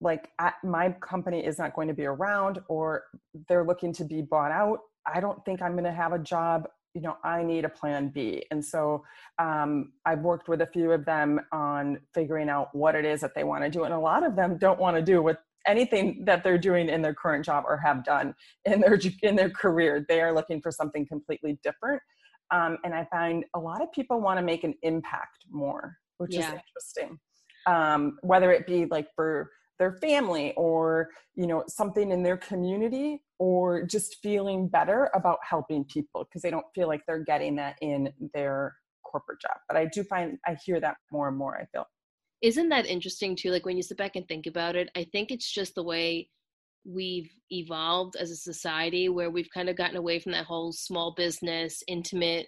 like 0.00 0.30
my 0.62 0.90
company 1.00 1.44
is 1.44 1.58
not 1.58 1.74
going 1.74 1.88
to 1.88 1.94
be 1.94 2.04
around 2.04 2.58
or 2.68 3.04
they're 3.48 3.64
looking 3.64 3.92
to 3.94 4.04
be 4.04 4.20
bought 4.20 4.52
out. 4.52 4.80
I 5.06 5.20
don't 5.20 5.42
think 5.44 5.62
i'm 5.62 5.72
going 5.72 5.84
to 5.84 5.92
have 5.92 6.12
a 6.12 6.18
job. 6.18 6.68
You 6.94 7.02
know 7.02 7.16
i 7.24 7.42
need 7.42 7.64
a 7.64 7.68
plan 7.68 8.08
b. 8.08 8.44
And 8.50 8.64
so 8.64 9.04
um, 9.38 9.92
i've 10.04 10.20
worked 10.20 10.48
with 10.48 10.60
a 10.62 10.66
few 10.66 10.92
of 10.92 11.04
them 11.04 11.40
on 11.52 12.00
figuring 12.14 12.48
out 12.48 12.74
what 12.74 12.94
it 12.94 13.04
is 13.04 13.20
that 13.20 13.34
they 13.34 13.44
want 13.44 13.64
to 13.64 13.70
do 13.70 13.84
and 13.84 13.94
a 13.94 13.98
lot 13.98 14.24
of 14.24 14.36
them 14.36 14.58
don't 14.58 14.78
want 14.78 14.96
to 14.96 15.02
do 15.02 15.22
with 15.22 15.36
anything 15.66 16.24
that 16.24 16.44
they're 16.44 16.58
doing 16.58 16.88
in 16.88 17.02
their 17.02 17.14
current 17.14 17.44
job 17.44 17.64
or 17.66 17.76
have 17.76 18.04
done 18.04 18.34
in 18.64 18.80
their 18.80 18.98
in 19.22 19.36
their 19.36 19.50
career 19.50 20.04
they 20.08 20.20
are 20.20 20.32
looking 20.32 20.60
for 20.60 20.70
something 20.70 21.06
completely 21.06 21.58
different. 21.62 22.00
Um, 22.52 22.78
and 22.84 22.94
i 22.94 23.04
find 23.10 23.44
a 23.54 23.58
lot 23.58 23.82
of 23.82 23.90
people 23.90 24.20
want 24.20 24.38
to 24.38 24.44
make 24.44 24.62
an 24.62 24.74
impact 24.82 25.46
more 25.50 25.96
which 26.18 26.34
yeah. 26.34 26.40
is 26.40 26.60
interesting. 26.60 27.18
Um, 27.66 28.18
whether 28.22 28.52
it 28.52 28.66
be 28.66 28.86
like 28.86 29.08
for 29.14 29.50
their 29.78 29.92
family 29.94 30.54
or 30.56 31.10
you 31.34 31.46
know 31.46 31.64
something 31.68 32.10
in 32.10 32.22
their 32.22 32.36
community 32.36 33.22
or 33.38 33.82
just 33.82 34.16
feeling 34.22 34.68
better 34.68 35.10
about 35.14 35.38
helping 35.48 35.84
people 35.84 36.24
because 36.24 36.42
they 36.42 36.50
don't 36.50 36.64
feel 36.74 36.88
like 36.88 37.02
they're 37.06 37.24
getting 37.24 37.56
that 37.56 37.76
in 37.82 38.10
their 38.32 38.74
corporate 39.04 39.40
job. 39.40 39.56
But 39.68 39.76
i 39.76 39.86
do 39.86 40.02
find 40.04 40.38
i 40.46 40.56
hear 40.64 40.80
that 40.80 40.96
more 41.10 41.28
and 41.28 41.36
more 41.36 41.58
i 41.58 41.64
feel 41.72 41.86
isn't 42.46 42.68
that 42.68 42.86
interesting 42.86 43.34
too 43.34 43.50
like 43.50 43.66
when 43.66 43.76
you 43.76 43.82
sit 43.82 43.98
back 43.98 44.16
and 44.16 44.26
think 44.28 44.46
about 44.46 44.76
it 44.76 44.88
i 44.96 45.04
think 45.12 45.30
it's 45.30 45.50
just 45.50 45.74
the 45.74 45.82
way 45.82 46.28
we've 46.84 47.30
evolved 47.50 48.14
as 48.16 48.30
a 48.30 48.36
society 48.36 49.08
where 49.08 49.30
we've 49.30 49.50
kind 49.52 49.68
of 49.68 49.76
gotten 49.76 49.96
away 49.96 50.20
from 50.20 50.32
that 50.32 50.44
whole 50.46 50.72
small 50.72 51.14
business 51.16 51.82
intimate 51.88 52.46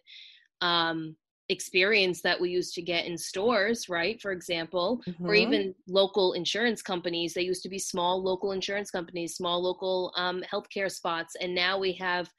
um 0.60 1.16
experience 1.48 2.20
that 2.20 2.38
we 2.38 2.50
used 2.50 2.74
to 2.74 2.82
get 2.82 3.06
in 3.06 3.16
stores, 3.16 3.88
right? 3.88 4.20
For 4.20 4.32
example, 4.32 5.00
mm-hmm. 5.08 5.26
or 5.26 5.34
even 5.34 5.74
local 5.88 6.34
insurance 6.34 6.82
companies. 6.82 7.32
They 7.32 7.42
used 7.42 7.62
to 7.62 7.68
be 7.68 7.78
small 7.78 8.22
local 8.22 8.52
insurance 8.52 8.90
companies, 8.90 9.34
small 9.34 9.62
local 9.62 10.12
um, 10.16 10.42
healthcare 10.50 10.90
spots, 10.90 11.36
and 11.40 11.54
now 11.54 11.78
we 11.78 11.92
have 11.94 12.30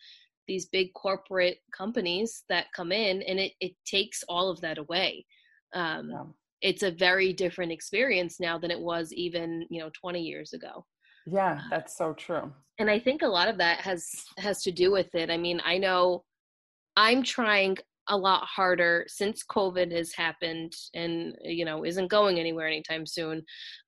these 0.48 0.68
big 0.68 0.94
corporate 0.94 1.58
companies 1.76 2.44
that 2.50 2.68
come 2.76 2.92
in, 2.92 3.22
and 3.24 3.40
it 3.40 3.54
it 3.60 3.74
takes 3.86 4.24
all 4.30 4.50
of 4.50 4.62
that 4.62 4.78
away. 4.78 5.26
Um. 5.74 6.34
It's 6.62 6.84
a 6.84 6.92
very 6.92 7.34
different 7.34 7.72
experience 7.72 8.40
now 8.40 8.58
than 8.58 8.72
it 8.72 8.80
was 8.80 9.14
even 9.14 9.66
you 9.70 9.80
know 9.80 9.90
20 10.00 10.22
years 10.22 10.54
ago. 10.54 10.86
Yeah, 11.26 11.62
that's 11.70 11.98
so 11.98 12.14
true. 12.14 12.52
And 12.80 12.90
I 12.90 13.00
think 13.00 13.22
a 13.22 13.28
lot 13.28 13.48
of 13.48 13.58
that 13.58 13.82
has 13.82 14.10
has 14.38 14.64
to 14.64 14.72
do 14.72 14.92
with 14.92 15.14
it. 15.16 15.30
I 15.30 15.38
mean, 15.38 15.62
I 15.66 15.78
know 15.78 16.24
I'm 16.96 17.24
trying 17.24 17.78
a 18.10 18.18
lot 18.18 18.44
harder 18.44 19.06
since 19.08 19.44
COVID 19.46 19.92
has 19.92 20.14
happened 20.14 20.74
and 20.96 21.36
you 21.42 21.64
know 21.64 21.86
isn't 21.86 22.10
going 22.10 22.40
anywhere 22.40 22.68
anytime 22.68 23.06
soon 23.06 23.44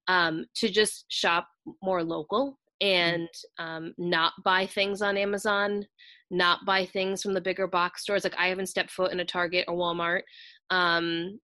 um, 0.08 0.46
to 0.56 0.70
just 0.70 1.06
shop 1.10 1.48
more 1.82 2.04
local 2.04 2.58
and 2.82 3.30
um, 3.60 3.94
not 3.98 4.34
buy 4.44 4.66
things 4.66 5.02
on 5.02 5.16
Amazon, 5.16 5.86
not 6.32 6.66
buy 6.66 6.86
things 6.86 7.22
from 7.22 7.34
the 7.34 7.42
bigger 7.42 7.68
box 7.68 8.02
stores. 8.02 8.24
Like 8.24 8.36
I 8.38 8.48
haven't 8.48 8.70
stepped 8.70 8.92
foot 8.92 9.12
in 9.12 9.20
a 9.20 9.26
Target 9.26 9.66
or 9.68 9.76
Walmart. 9.76 10.22
Um, 10.72 11.40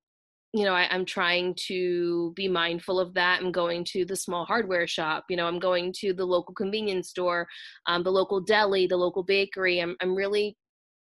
you 0.58 0.66
know, 0.66 0.74
I, 0.74 0.94
am 0.94 1.06
trying 1.06 1.56
to 1.68 2.34
be 2.36 2.48
mindful 2.48 3.00
of 3.00 3.14
that. 3.14 3.42
I'm 3.42 3.52
going 3.52 3.84
to 3.92 4.06
the 4.06 4.16
small 4.16 4.44
hardware 4.44 4.88
shop. 4.88 5.26
You 5.30 5.38
know, 5.38 5.48
I'm 5.48 5.60
going 5.60 5.94
to 6.00 6.14
the 6.14 6.26
local 6.26 6.56
convenience 6.56 7.10
store, 7.10 7.48
um, 7.86 8.02
the 8.02 8.12
local 8.12 8.42
deli, 8.42 8.88
the 8.88 8.98
local 8.98 9.22
bakery. 9.22 9.80
I'm 9.80 9.96
I'm 10.02 10.16
really 10.16 10.58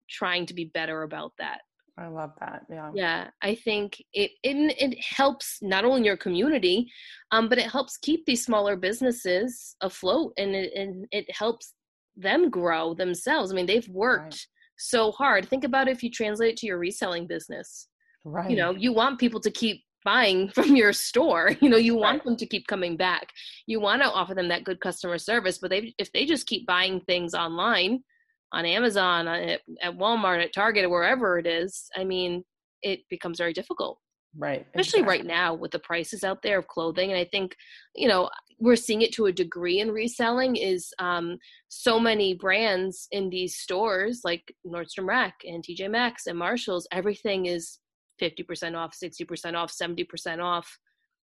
trying 0.09 0.45
to 0.47 0.53
be 0.53 0.65
better 0.73 1.03
about 1.03 1.31
that. 1.39 1.59
I 1.97 2.07
love 2.07 2.31
that. 2.41 2.63
Yeah. 2.69 2.91
Yeah, 2.93 3.29
I 3.41 3.55
think 3.55 4.03
it 4.13 4.31
it, 4.43 4.75
it 4.77 4.99
helps 5.01 5.59
not 5.61 5.85
only 5.85 6.03
your 6.03 6.17
community, 6.17 6.91
um, 7.31 7.47
but 7.47 7.57
it 7.57 7.71
helps 7.71 7.95
keep 7.95 8.25
these 8.25 8.43
smaller 8.43 8.75
businesses 8.75 9.77
afloat, 9.81 10.33
and 10.37 10.53
it 10.53 10.73
and 10.75 11.05
it 11.11 11.25
helps 11.33 11.73
them 12.17 12.49
grow 12.49 12.93
themselves. 12.93 13.53
I 13.53 13.55
mean, 13.55 13.67
they've 13.67 13.87
worked 13.87 14.33
right. 14.33 14.47
so 14.77 15.13
hard. 15.13 15.47
Think 15.47 15.63
about 15.63 15.87
if 15.87 16.03
you 16.03 16.11
translate 16.11 16.51
it 16.51 16.57
to 16.57 16.67
your 16.67 16.77
reselling 16.77 17.25
business. 17.25 17.87
Right. 18.25 18.49
You 18.49 18.57
know, 18.57 18.71
you 18.71 18.91
want 18.91 19.19
people 19.19 19.39
to 19.41 19.51
keep 19.51 19.83
buying 20.03 20.49
from 20.55 20.75
your 20.75 20.91
store. 20.91 21.51
You 21.61 21.69
know, 21.69 21.77
you 21.77 21.95
want 21.95 22.19
right. 22.19 22.25
them 22.25 22.37
to 22.37 22.45
keep 22.45 22.67
coming 22.67 22.97
back. 22.97 23.29
You 23.67 23.79
want 23.79 24.01
to 24.01 24.09
offer 24.09 24.33
them 24.33 24.49
that 24.49 24.63
good 24.63 24.81
customer 24.81 25.17
service, 25.17 25.59
but 25.59 25.69
they 25.69 25.93
if 25.97 26.11
they 26.11 26.25
just 26.25 26.47
keep 26.47 26.65
buying 26.65 26.99
things 27.01 27.33
online 27.33 28.03
on 28.51 28.65
Amazon, 28.65 29.27
at, 29.27 29.61
at 29.81 29.97
Walmart, 29.97 30.43
at 30.43 30.53
Target, 30.53 30.85
or 30.85 30.89
wherever 30.89 31.37
it 31.37 31.47
is, 31.47 31.89
I 31.95 32.03
mean, 32.03 32.43
it 32.81 33.01
becomes 33.09 33.37
very 33.37 33.53
difficult. 33.53 33.99
Right. 34.37 34.65
Especially 34.75 34.99
exactly. 35.01 35.17
right 35.17 35.25
now 35.25 35.53
with 35.53 35.71
the 35.71 35.79
prices 35.79 36.23
out 36.23 36.41
there 36.41 36.59
of 36.59 36.67
clothing. 36.67 37.11
And 37.11 37.19
I 37.19 37.25
think, 37.25 37.55
you 37.95 38.07
know, 38.07 38.29
we're 38.59 38.75
seeing 38.75 39.01
it 39.01 39.13
to 39.13 39.25
a 39.25 39.31
degree 39.31 39.79
in 39.79 39.91
reselling 39.91 40.55
is 40.55 40.93
um, 40.99 41.37
so 41.67 41.99
many 41.99 42.33
brands 42.33 43.07
in 43.11 43.29
these 43.29 43.57
stores 43.57 44.21
like 44.23 44.53
Nordstrom 44.65 45.07
Rack 45.07 45.35
and 45.45 45.63
TJ 45.63 45.89
Maxx 45.89 46.27
and 46.27 46.37
Marshalls, 46.37 46.87
everything 46.91 47.47
is 47.47 47.79
50% 48.21 48.75
off, 48.75 48.95
60% 48.95 49.55
off, 49.55 49.73
70% 49.73 50.43
off. 50.43 50.77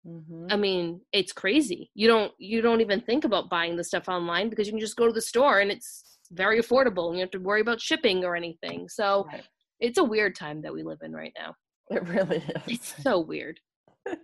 Mm-hmm. 0.06 0.46
I 0.50 0.56
mean, 0.56 1.00
it's 1.12 1.32
crazy. 1.32 1.90
You 1.94 2.08
don't 2.08 2.32
you 2.38 2.62
don't 2.62 2.80
even 2.80 3.00
think 3.00 3.24
about 3.24 3.50
buying 3.50 3.76
the 3.76 3.84
stuff 3.84 4.08
online 4.08 4.48
because 4.48 4.66
you 4.66 4.72
can 4.72 4.80
just 4.80 4.96
go 4.96 5.06
to 5.06 5.12
the 5.12 5.20
store 5.20 5.60
and 5.60 5.70
it's 5.70 6.18
very 6.30 6.60
affordable. 6.60 7.08
You 7.08 7.18
don't 7.18 7.20
have 7.20 7.30
to 7.32 7.38
worry 7.40 7.60
about 7.60 7.80
shipping 7.80 8.24
or 8.24 8.36
anything. 8.36 8.88
So 8.88 9.26
right. 9.32 9.42
it's 9.80 9.98
a 9.98 10.04
weird 10.04 10.34
time 10.34 10.62
that 10.62 10.72
we 10.72 10.82
live 10.82 11.00
in 11.02 11.12
right 11.12 11.32
now. 11.38 11.54
It 11.90 12.06
really 12.06 12.36
is. 12.36 12.62
It's 12.66 13.02
so 13.02 13.18
weird 13.18 13.58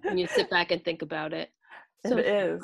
when 0.02 0.18
you 0.18 0.26
sit 0.26 0.48
back 0.50 0.70
and 0.70 0.84
think 0.84 1.02
about 1.02 1.32
it. 1.32 1.50
So 2.06 2.18
it 2.18 2.26
is. 2.26 2.60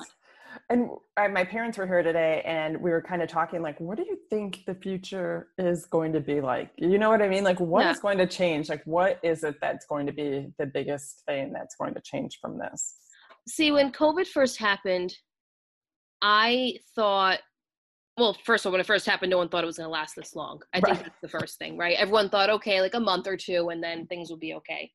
And 0.69 0.91
I, 1.17 1.29
my 1.29 1.45
parents 1.45 1.79
were 1.79 1.87
here 1.87 2.03
today, 2.03 2.43
and 2.45 2.81
we 2.81 2.91
were 2.91 3.03
kind 3.03 3.23
of 3.23 3.29
talking 3.29 3.63
like, 3.63 3.79
what 3.81 3.97
do 3.97 4.05
you 4.05 4.19
think 4.31 4.65
the 4.67 4.75
future 4.75 5.49
is 5.59 5.87
going 5.87 6.13
to 6.13 6.21
be 6.21 6.41
like? 6.41 6.71
You 6.77 6.99
know 6.99 7.11
what 7.11 7.23
I 7.23 7.29
mean? 7.29 7.45
Like, 7.45 7.61
what 7.61 7.85
yeah. 7.85 7.91
is 7.93 8.01
going 8.01 8.19
to 8.19 8.27
change? 8.27 8.69
Like, 8.69 8.83
what 8.85 9.19
is 9.23 9.45
it 9.45 9.57
that's 9.61 9.87
going 9.87 10.07
to 10.07 10.13
be 10.13 10.53
the 10.59 10.67
biggest 10.67 11.23
thing 11.27 11.53
that's 11.53 11.77
going 11.77 11.95
to 11.95 12.01
change 12.01 12.39
from 12.41 12.59
this? 12.59 12.97
See, 13.49 13.71
when 13.71 13.93
COVID 13.93 14.27
first 14.27 14.59
happened, 14.59 15.15
I 16.23 16.75
thought 16.95 17.41
well, 18.21 18.37
first 18.45 18.65
of 18.65 18.69
all, 18.69 18.73
when 18.73 18.81
it 18.81 18.87
first 18.87 19.07
happened, 19.07 19.31
no 19.31 19.39
one 19.39 19.49
thought 19.49 19.65
it 19.65 19.67
was 19.67 19.79
going 19.79 19.87
to 19.87 19.91
last 19.91 20.15
this 20.15 20.37
long. 20.37 20.61
I 20.75 20.79
right. 20.79 20.95
think 20.95 21.07
that's 21.07 21.21
the 21.23 21.29
first 21.29 21.59
thing, 21.59 21.79
right? 21.79 21.97
Everyone 21.99 22.29
thought, 22.29 22.51
okay, 22.51 22.81
like 22.81 22.95
a 22.95 23.01
month 23.01 23.27
or 23.27 23.37
two, 23.37 23.71
and 23.71 23.83
then 23.83 24.07
things 24.07 24.29
will 24.29 24.37
be 24.37 24.55
okay. 24.55 24.91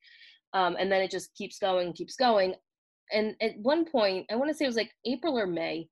Um, 0.54 0.76
and 0.80 0.92
then 0.92 1.02
it 1.02 1.12
just 1.12 1.34
keeps 1.36 1.58
going, 1.58 1.92
keeps 1.94 2.16
going. 2.16 2.54
And 3.12 3.36
at 3.42 3.58
one 3.62 3.86
point, 3.86 4.26
I 4.32 4.36
want 4.36 4.50
to 4.50 4.54
say 4.54 4.66
it 4.66 4.70
was 4.70 4.76
like 4.76 4.92
April 5.06 5.38
or 5.38 5.48
May, 5.48 5.88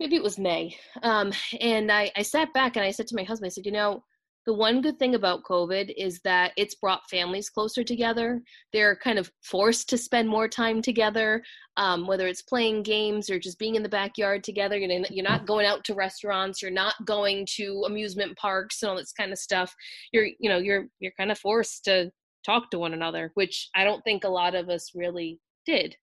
maybe 0.00 0.16
it 0.16 0.22
was 0.22 0.38
May. 0.38 0.76
Um, 1.02 1.32
and 1.60 1.90
I, 1.90 2.10
I 2.16 2.22
sat 2.22 2.52
back 2.52 2.76
and 2.76 2.84
I 2.84 2.90
said 2.90 3.06
to 3.08 3.16
my 3.16 3.22
husband, 3.22 3.46
I 3.46 3.50
said, 3.50 3.66
you 3.66 3.72
know, 3.72 4.02
the 4.46 4.54
one 4.54 4.80
good 4.80 4.96
thing 5.00 5.16
about 5.16 5.42
COVID 5.42 5.92
is 5.96 6.20
that 6.20 6.52
it's 6.56 6.76
brought 6.76 7.10
families 7.10 7.50
closer 7.50 7.82
together. 7.82 8.40
They're 8.72 8.94
kind 8.94 9.18
of 9.18 9.30
forced 9.42 9.88
to 9.88 9.98
spend 9.98 10.28
more 10.28 10.46
time 10.46 10.80
together, 10.80 11.42
um, 11.76 12.06
whether 12.06 12.28
it's 12.28 12.42
playing 12.42 12.84
games 12.84 13.28
or 13.28 13.40
just 13.40 13.58
being 13.58 13.74
in 13.74 13.82
the 13.82 13.88
backyard 13.88 14.44
together. 14.44 14.78
You 14.78 14.86
know, 14.86 15.04
you're 15.10 15.24
not 15.24 15.46
going 15.46 15.66
out 15.66 15.84
to 15.86 15.94
restaurants, 15.94 16.62
you're 16.62 16.70
not 16.70 16.94
going 17.04 17.44
to 17.56 17.82
amusement 17.86 18.38
parks 18.38 18.82
and 18.82 18.90
all 18.90 18.96
this 18.96 19.12
kind 19.12 19.32
of 19.32 19.38
stuff. 19.38 19.74
You're, 20.12 20.28
you 20.38 20.48
know, 20.48 20.58
you're 20.58 20.86
you're 21.00 21.12
kind 21.18 21.32
of 21.32 21.38
forced 21.38 21.84
to 21.86 22.12
talk 22.44 22.70
to 22.70 22.78
one 22.78 22.94
another, 22.94 23.32
which 23.34 23.68
I 23.74 23.82
don't 23.82 24.02
think 24.04 24.22
a 24.22 24.28
lot 24.28 24.54
of 24.54 24.68
us 24.68 24.92
really 24.94 25.40
did 25.66 25.96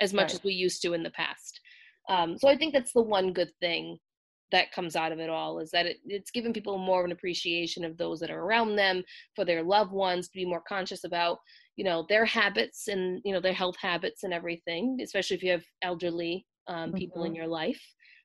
as 0.00 0.12
much 0.12 0.28
right. 0.28 0.34
as 0.34 0.44
we 0.44 0.52
used 0.52 0.82
to 0.82 0.92
in 0.94 1.02
the 1.02 1.10
past. 1.10 1.60
Um, 2.08 2.38
so 2.38 2.48
I 2.48 2.56
think 2.56 2.72
that's 2.72 2.92
the 2.92 3.02
one 3.02 3.32
good 3.32 3.50
thing 3.60 3.98
that 4.50 4.72
comes 4.72 4.96
out 4.96 5.12
of 5.12 5.18
it 5.18 5.28
all 5.28 5.58
is 5.58 5.70
that 5.70 5.86
it, 5.86 5.98
it's 6.06 6.30
given 6.30 6.52
people 6.52 6.78
more 6.78 7.00
of 7.00 7.06
an 7.06 7.12
appreciation 7.12 7.84
of 7.84 7.96
those 7.96 8.18
that 8.20 8.30
are 8.30 8.40
around 8.40 8.76
them 8.76 9.02
for 9.36 9.44
their 9.44 9.62
loved 9.62 9.92
ones 9.92 10.28
to 10.28 10.38
be 10.38 10.46
more 10.46 10.62
conscious 10.66 11.04
about 11.04 11.38
you 11.76 11.84
know 11.84 12.06
their 12.08 12.24
habits 12.24 12.88
and 12.88 13.20
you 13.24 13.32
know 13.32 13.40
their 13.40 13.52
health 13.52 13.76
habits 13.80 14.24
and 14.24 14.32
everything 14.32 14.98
especially 15.02 15.36
if 15.36 15.42
you 15.42 15.50
have 15.50 15.64
elderly 15.82 16.46
um, 16.66 16.92
people 16.92 17.18
mm-hmm. 17.18 17.28
in 17.28 17.34
your 17.34 17.46
life 17.46 17.80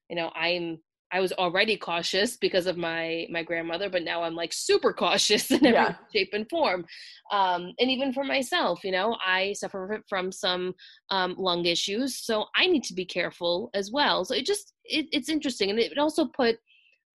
you 0.10 0.16
know 0.16 0.32
i'm 0.36 0.78
I 1.14 1.20
was 1.20 1.32
already 1.34 1.78
cautious 1.78 2.36
because 2.38 2.66
of 2.66 2.76
my 2.76 3.28
my 3.30 3.44
grandmother, 3.44 3.88
but 3.88 4.04
now 4.04 4.24
I'm 4.24 4.34
like 4.34 4.52
super 4.52 4.92
cautious 4.92 5.52
in 5.52 5.58
every 5.58 5.72
yeah. 5.72 5.96
shape 6.12 6.32
and 6.34 6.50
form. 6.50 6.86
Um, 7.32 7.72
and 7.80 7.92
even 7.92 8.12
for 8.12 8.24
myself, 8.24 8.84
you 8.84 8.92
know, 8.92 9.16
I 9.26 9.54
suffer 9.54 10.02
from 10.10 10.32
some 10.32 10.74
um, 11.12 11.36
lung 11.38 11.66
issues, 11.66 12.26
so 12.26 12.46
I 12.56 12.66
need 12.66 12.84
to 12.86 12.96
be 12.96 13.06
careful 13.06 13.70
as 13.76 13.92
well. 13.92 14.26
So 14.26 14.34
it 14.34 14.46
just 14.46 14.74
it, 14.86 15.06
it's 15.12 15.30
interesting, 15.30 15.70
and 15.70 15.80
it 15.80 15.98
also 16.00 16.26
put 16.26 16.58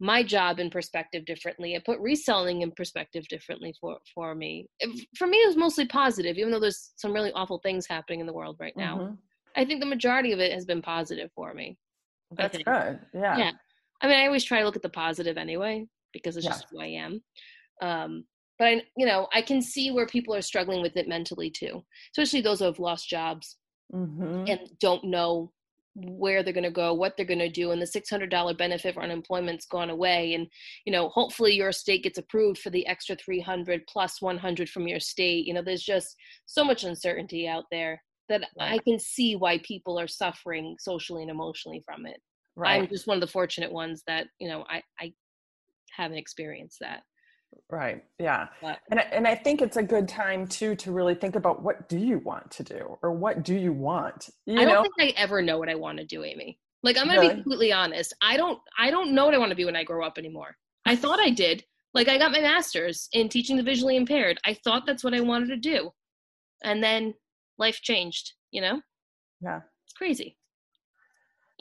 my 0.01 0.23
job 0.23 0.61
in 0.61 0.71
perspective 0.71 1.25
differently. 1.25 1.75
It 1.75 1.85
put 1.85 1.99
reselling 1.99 2.63
in 2.63 2.71
perspective 2.71 3.27
differently 3.27 3.75
for 3.81 3.99
for 4.15 4.37
me. 4.37 4.69
For 5.17 5.27
me, 5.27 5.39
it 5.39 5.49
was 5.49 5.57
mostly 5.57 5.87
positive, 5.87 6.39
even 6.39 6.53
though 6.53 6.61
there's 6.61 6.93
some 6.95 7.13
really 7.13 7.33
awful 7.33 7.59
things 7.65 7.89
happening 7.89 8.21
in 8.21 8.27
the 8.27 8.33
world 8.33 8.59
right 8.61 8.77
now. 8.77 8.99
Mm-hmm. 8.99 9.15
I 9.57 9.65
think 9.65 9.81
the 9.81 9.87
majority 9.87 10.31
of 10.31 10.39
it 10.39 10.53
has 10.53 10.65
been 10.65 10.83
positive 10.83 11.31
for 11.35 11.53
me. 11.53 11.77
That's 12.31 12.59
good. 12.59 13.01
Yeah. 13.13 13.37
Yeah. 13.37 13.51
I 14.01 14.09
mean, 14.09 14.19
I 14.19 14.27
always 14.27 14.45
try 14.45 14.61
to 14.61 14.65
look 14.65 14.77
at 14.77 14.83
the 14.83 14.89
positive 14.89 15.37
anyway 15.37 15.87
because 16.13 16.37
it's 16.37 16.45
yeah. 16.45 16.53
just 16.53 16.67
who 16.71 16.81
I 16.81 16.87
am. 16.87 17.23
Um, 17.83 18.25
but 18.59 18.69
I, 18.69 18.83
you 18.97 19.07
know, 19.07 19.29
I 19.33 19.43
can 19.43 19.63
see 19.63 19.91
where 19.91 20.07
people 20.07 20.35
are 20.35 20.43
struggling 20.43 20.83
with 20.83 20.97
it 20.97 21.09
mentally 21.09 21.51
too, 21.51 21.85
especially 22.13 22.41
those 22.41 22.59
who 22.59 22.65
have 22.65 22.79
lost 22.79 23.09
jobs 23.09 23.57
mm-hmm. 23.95 24.45
and 24.49 24.61
don't 24.81 25.05
know 25.05 25.53
where 25.95 26.43
they're 26.43 26.53
going 26.53 26.65
to 26.65 26.71
go, 26.71 26.95
what 26.95 27.17
they're 27.17 27.27
going 27.27 27.39
to 27.39 27.49
do, 27.49 27.71
and 27.73 27.83
the 27.83 27.87
$600 27.87 28.59
benefit 28.59 28.95
for 28.95 29.03
unemployment's 29.03 29.67
gone 29.67 29.91
away. 29.91 30.35
And 30.35 30.47
you 30.85 30.93
know, 30.93 31.09
hopefully 31.09 31.55
your 31.55 31.73
state 31.73 32.05
gets 32.05 32.19
approved 32.19 32.59
for 32.59 32.71
the 32.71 32.87
extra 32.87 33.17
300 33.17 33.83
plus 33.89 34.21
100 34.21 34.69
from 34.69 34.89
your 34.89 35.01
state. 35.01 35.47
You 35.47 35.55
know, 35.55 35.63
there's 35.63 35.83
just 35.83 36.17
so 36.47 36.65
much 36.65 36.85
uncertainty 36.85 37.49
out 37.49 37.65
there 37.71 38.01
that 38.29 38.43
right. 38.59 38.75
I 38.75 38.79
can 38.79 38.99
see 38.99 39.37
why 39.37 39.59
people 39.59 39.99
are 39.99 40.09
suffering 40.09 40.77
socially 40.79 41.23
and 41.23 41.31
emotionally 41.31 41.83
from 41.85 42.07
it. 42.07 42.21
Right. 42.59 42.83
I'm 42.83 42.88
just 42.88 43.07
one 43.07 43.16
of 43.16 43.21
the 43.21 43.29
fortunate 43.29 43.73
ones 43.73 44.03
that 44.07 44.27
you 44.38 44.49
know 44.49 44.64
I 44.68 44.83
I 45.01 45.12
haven't 45.97 46.18
experienced 46.18 46.79
that. 46.81 47.03
Right. 47.71 48.05
Yeah. 48.18 48.49
But, 48.61 48.81
and 48.90 49.01
I, 49.01 49.03
and 49.05 49.27
I 49.27 49.35
think 49.35 49.62
it's 49.62 49.77
a 49.79 49.83
good 49.83 50.07
time 50.07 50.47
too 50.47 50.75
to 50.77 50.92
really 50.92 51.14
think 51.14 51.35
about 51.35 51.62
what 51.62 51.88
do 51.88 51.99
you 51.99 52.18
want 52.18 52.51
to 52.53 52.62
do 52.62 52.99
or 53.03 53.12
what 53.12 53.42
do 53.42 53.55
you 53.55 53.73
want. 53.73 54.29
You 54.44 54.61
I 54.61 54.64
don't 54.64 54.75
know? 54.75 54.83
think 54.83 54.94
I 55.01 55.21
ever 55.21 55.40
know 55.40 55.59
what 55.59 55.71
I 55.71 55.75
want 55.75 55.99
to 55.99 56.05
do, 56.05 56.25
Amy. 56.25 56.59
Like 56.83 56.99
I'm 56.99 57.07
gonna 57.07 57.21
really? 57.21 57.35
be 57.35 57.42
completely 57.42 57.73
honest. 57.73 58.14
I 58.23 58.37
don't 58.37 58.59
I 58.79 58.90
don't 58.90 59.12
know 59.12 59.25
what 59.25 59.35
I 59.35 59.38
want 59.38 59.51
to 59.51 59.57
be 59.57 59.64
when 59.64 59.77
I 59.77 59.85
grow 59.85 60.05
up 60.05 60.18
anymore. 60.18 60.57
I 60.85 60.97
thought 60.97 61.21
I 61.21 61.31
did. 61.31 61.64
Like 61.94 62.09
I 62.09 62.18
got 62.18 62.33
my 62.33 62.40
master's 62.40 63.09
in 63.12 63.29
teaching 63.29 63.57
the 63.57 63.62
visually 63.62 63.97
impaired. 63.97 64.38
I 64.44 64.55
thought 64.55 64.87
that's 64.87 65.05
what 65.05 65.14
I 65.14 65.21
wanted 65.21 65.49
to 65.49 65.57
do. 65.57 65.90
And 66.64 66.83
then 66.83 67.14
life 67.59 67.81
changed, 67.83 68.33
you 68.51 68.61
know? 68.61 68.81
Yeah. 69.40 69.61
It's 69.85 69.94
crazy. 69.94 70.38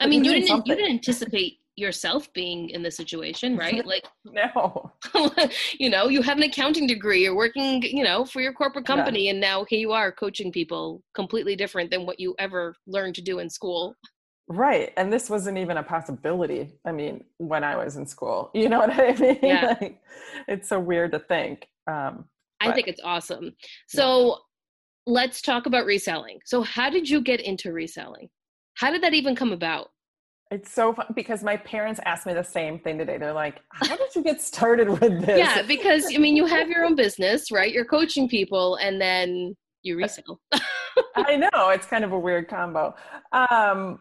I 0.00 0.06
mean, 0.06 0.24
you 0.24 0.32
didn't 0.32 0.48
something. 0.48 0.70
you 0.70 0.76
didn't 0.76 0.92
anticipate 0.92 1.58
yourself 1.78 2.32
being 2.32 2.70
in 2.70 2.82
this 2.82 2.96
situation, 2.96 3.56
right? 3.56 3.86
Like 3.86 4.04
no. 4.24 4.92
you 5.78 5.88
know, 5.88 6.08
you 6.08 6.22
have 6.22 6.36
an 6.36 6.42
accounting 6.42 6.86
degree, 6.86 7.22
you're 7.22 7.36
working, 7.36 7.82
you 7.82 8.04
know, 8.04 8.24
for 8.24 8.40
your 8.40 8.52
corporate 8.52 8.86
company 8.86 9.24
yeah. 9.24 9.30
and 9.30 9.40
now 9.40 9.64
here 9.64 9.78
you 9.78 9.92
are 9.92 10.10
coaching 10.12 10.52
people 10.52 11.02
completely 11.14 11.56
different 11.56 11.90
than 11.90 12.04
what 12.04 12.20
you 12.20 12.34
ever 12.38 12.74
learned 12.86 13.14
to 13.14 13.22
do 13.22 13.38
in 13.38 13.48
school. 13.48 13.94
Right. 14.48 14.92
And 14.96 15.12
this 15.12 15.28
wasn't 15.28 15.58
even 15.58 15.76
a 15.76 15.82
possibility. 15.82 16.72
I 16.84 16.92
mean, 16.92 17.24
when 17.36 17.62
I 17.64 17.76
was 17.76 17.96
in 17.96 18.06
school. 18.06 18.50
You 18.58 18.68
know 18.68 18.78
what 18.78 18.90
I 18.92 19.12
mean? 19.12 19.38
Yeah. 19.42 19.76
like, 19.80 20.00
it's 20.48 20.68
so 20.68 20.80
weird 20.80 21.12
to 21.12 21.20
think. 21.20 21.68
Um, 21.86 22.24
I 22.60 22.72
think 22.72 22.88
it's 22.88 23.00
awesome. 23.04 23.54
So 23.86 24.26
yeah. 24.26 24.34
let's 25.06 25.42
talk 25.42 25.66
about 25.66 25.86
reselling. 25.86 26.40
So 26.44 26.62
how 26.62 26.90
did 26.90 27.08
you 27.08 27.20
get 27.20 27.40
into 27.40 27.72
reselling? 27.72 28.28
How 28.78 28.92
did 28.92 29.02
that 29.02 29.12
even 29.12 29.34
come 29.34 29.52
about? 29.52 29.90
It's 30.52 30.72
so 30.72 30.94
fun 30.94 31.06
because 31.14 31.42
my 31.42 31.56
parents 31.56 32.00
asked 32.06 32.26
me 32.26 32.32
the 32.32 32.44
same 32.44 32.78
thing 32.78 32.96
today. 32.96 33.18
They're 33.18 33.32
like, 33.32 33.60
"How 33.72 33.96
did 33.96 34.14
you 34.14 34.22
get 34.22 34.40
started 34.40 34.88
with 34.88 35.26
this?" 35.26 35.36
Yeah, 35.36 35.62
because 35.62 36.06
I 36.14 36.18
mean, 36.18 36.36
you 36.36 36.46
have 36.46 36.68
your 36.68 36.84
own 36.84 36.94
business, 37.04 37.50
right? 37.50 37.72
You're 37.72 37.84
coaching 37.84 38.28
people, 38.28 38.76
and 38.76 39.00
then 39.00 39.56
you 39.82 39.98
resell. 39.98 40.40
I 41.16 41.36
know 41.36 41.70
it's 41.70 41.86
kind 41.86 42.04
of 42.04 42.12
a 42.12 42.18
weird 42.18 42.48
combo. 42.48 42.94
Um, 43.32 43.98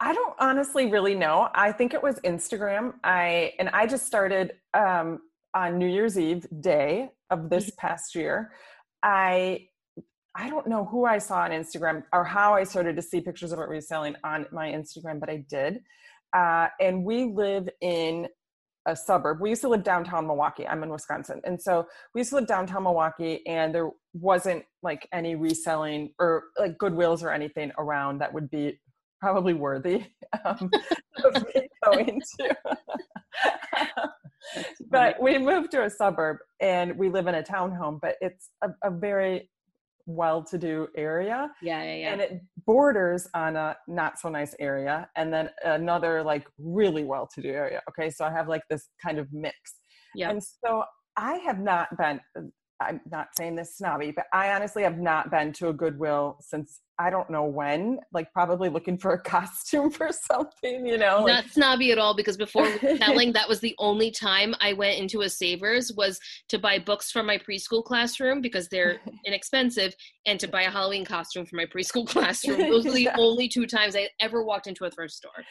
I 0.00 0.12
don't 0.12 0.34
honestly 0.38 0.86
really 0.86 1.14
know. 1.14 1.48
I 1.54 1.72
think 1.72 1.94
it 1.94 2.02
was 2.02 2.20
Instagram. 2.20 2.92
I 3.02 3.54
and 3.58 3.70
I 3.70 3.86
just 3.86 4.06
started 4.06 4.52
um, 4.74 5.20
on 5.54 5.78
New 5.78 5.88
Year's 5.88 6.18
Eve 6.18 6.46
day 6.60 7.10
of 7.30 7.48
this 7.48 7.66
mm-hmm. 7.66 7.86
past 7.86 8.14
year. 8.14 8.52
I 9.02 9.66
I 10.34 10.48
don't 10.48 10.66
know 10.66 10.84
who 10.84 11.04
I 11.04 11.18
saw 11.18 11.40
on 11.42 11.50
Instagram 11.50 12.04
or 12.12 12.24
how 12.24 12.54
I 12.54 12.64
started 12.64 12.96
to 12.96 13.02
see 13.02 13.20
pictures 13.20 13.52
of 13.52 13.58
it 13.58 13.68
reselling 13.68 14.14
on 14.24 14.46
my 14.50 14.70
Instagram, 14.70 15.20
but 15.20 15.28
I 15.28 15.44
did. 15.48 15.80
Uh, 16.34 16.68
and 16.80 17.04
we 17.04 17.24
live 17.24 17.68
in 17.82 18.28
a 18.86 18.96
suburb. 18.96 19.40
We 19.40 19.50
used 19.50 19.60
to 19.62 19.68
live 19.68 19.84
downtown 19.84 20.26
Milwaukee. 20.26 20.66
I'm 20.66 20.82
in 20.82 20.88
Wisconsin. 20.88 21.40
And 21.44 21.60
so 21.60 21.86
we 22.14 22.20
used 22.20 22.30
to 22.30 22.36
live 22.36 22.46
downtown 22.46 22.82
Milwaukee 22.82 23.46
and 23.46 23.74
there 23.74 23.90
wasn't 24.14 24.64
like 24.82 25.06
any 25.12 25.34
reselling 25.34 26.12
or 26.18 26.44
like 26.58 26.78
Goodwills 26.78 27.22
or 27.22 27.30
anything 27.30 27.70
around 27.78 28.18
that 28.18 28.32
would 28.32 28.50
be 28.50 28.80
probably 29.20 29.54
worthy 29.54 30.04
um, 30.44 30.70
of 31.24 31.44
me 31.54 31.68
going 31.84 32.20
to. 32.40 32.56
but 34.90 35.22
we 35.22 35.38
moved 35.38 35.70
to 35.72 35.84
a 35.84 35.90
suburb 35.90 36.38
and 36.60 36.96
we 36.98 37.08
live 37.08 37.28
in 37.28 37.36
a 37.36 37.42
townhome, 37.42 38.00
but 38.00 38.16
it's 38.20 38.50
a, 38.62 38.70
a 38.82 38.90
very 38.90 39.48
well-to-do 40.06 40.88
area. 40.96 41.50
Yeah, 41.62 41.82
yeah, 41.82 41.94
yeah. 41.94 42.12
And 42.12 42.20
it 42.20 42.40
borders 42.66 43.28
on 43.34 43.56
a 43.56 43.76
not 43.88 44.18
so 44.18 44.28
nice 44.28 44.54
area 44.58 45.08
and 45.16 45.32
then 45.32 45.50
another 45.64 46.22
like 46.22 46.46
really 46.58 47.04
well-to-do 47.04 47.48
area. 47.48 47.80
Okay, 47.88 48.10
so 48.10 48.24
I 48.24 48.30
have 48.32 48.48
like 48.48 48.62
this 48.68 48.88
kind 49.04 49.18
of 49.18 49.28
mix. 49.32 49.56
Yeah. 50.14 50.30
And 50.30 50.42
so 50.42 50.84
I 51.16 51.34
have 51.34 51.58
not 51.58 51.88
been 51.96 52.20
I'm 52.88 53.00
not 53.10 53.28
saying 53.36 53.56
this 53.56 53.76
snobby, 53.76 54.10
but 54.10 54.26
I 54.32 54.52
honestly 54.52 54.82
have 54.82 54.98
not 54.98 55.30
been 55.30 55.52
to 55.54 55.68
a 55.68 55.72
Goodwill 55.72 56.38
since 56.40 56.80
I 56.98 57.10
don't 57.10 57.28
know 57.30 57.44
when, 57.44 57.98
like 58.12 58.32
probably 58.32 58.68
looking 58.68 58.96
for 58.96 59.12
a 59.12 59.18
costume 59.22 59.90
for 59.90 60.10
something, 60.12 60.86
you 60.86 60.98
know. 60.98 61.18
Not 61.18 61.44
like. 61.44 61.48
snobby 61.48 61.90
at 61.90 61.98
all 61.98 62.14
because 62.14 62.36
before 62.36 62.66
selling, 62.98 63.32
that 63.32 63.48
was 63.48 63.60
the 63.60 63.74
only 63.78 64.10
time 64.10 64.54
I 64.60 64.72
went 64.72 64.98
into 64.98 65.22
a 65.22 65.28
Savers 65.28 65.92
was 65.96 66.20
to 66.48 66.58
buy 66.58 66.78
books 66.78 67.10
for 67.10 67.22
my 67.22 67.38
preschool 67.38 67.84
classroom 67.84 68.40
because 68.40 68.68
they're 68.68 69.00
inexpensive 69.26 69.94
and 70.26 70.38
to 70.40 70.46
buy 70.46 70.62
a 70.62 70.70
Halloween 70.70 71.04
costume 71.04 71.46
for 71.46 71.56
my 71.56 71.66
preschool 71.66 72.06
classroom. 72.06 72.60
Those 72.60 72.86
are 72.86 72.92
the 72.92 73.02
yeah. 73.02 73.16
only 73.18 73.48
two 73.48 73.66
times 73.66 73.96
I 73.96 74.08
ever 74.20 74.44
walked 74.44 74.66
into 74.66 74.84
a 74.84 74.90
thrift 74.90 75.14
store. 75.14 75.44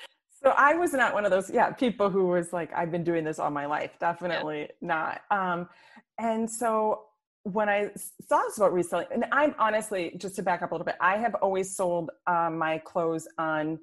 So 0.43 0.53
I 0.57 0.73
was 0.73 0.93
not 0.93 1.13
one 1.13 1.23
of 1.23 1.31
those, 1.31 1.51
yeah, 1.51 1.71
people 1.71 2.09
who 2.09 2.27
was 2.27 2.51
like, 2.51 2.71
I've 2.73 2.91
been 2.91 3.03
doing 3.03 3.23
this 3.23 3.37
all 3.37 3.51
my 3.51 3.67
life. 3.67 3.91
Definitely 3.99 4.61
yeah. 4.61 4.67
not. 4.81 5.21
Um, 5.29 5.69
and 6.17 6.49
so 6.49 7.03
when 7.43 7.69
I 7.69 7.89
saw 8.27 8.41
this 8.43 8.57
about 8.57 8.73
reselling, 8.73 9.07
and 9.11 9.25
I'm 9.31 9.55
honestly, 9.57 10.13
just 10.17 10.35
to 10.35 10.43
back 10.43 10.61
up 10.61 10.71
a 10.71 10.73
little 10.73 10.85
bit, 10.85 10.95
I 11.01 11.17
have 11.17 11.35
always 11.35 11.75
sold 11.75 12.11
um, 12.27 12.57
my 12.57 12.77
clothes 12.79 13.27
on 13.37 13.79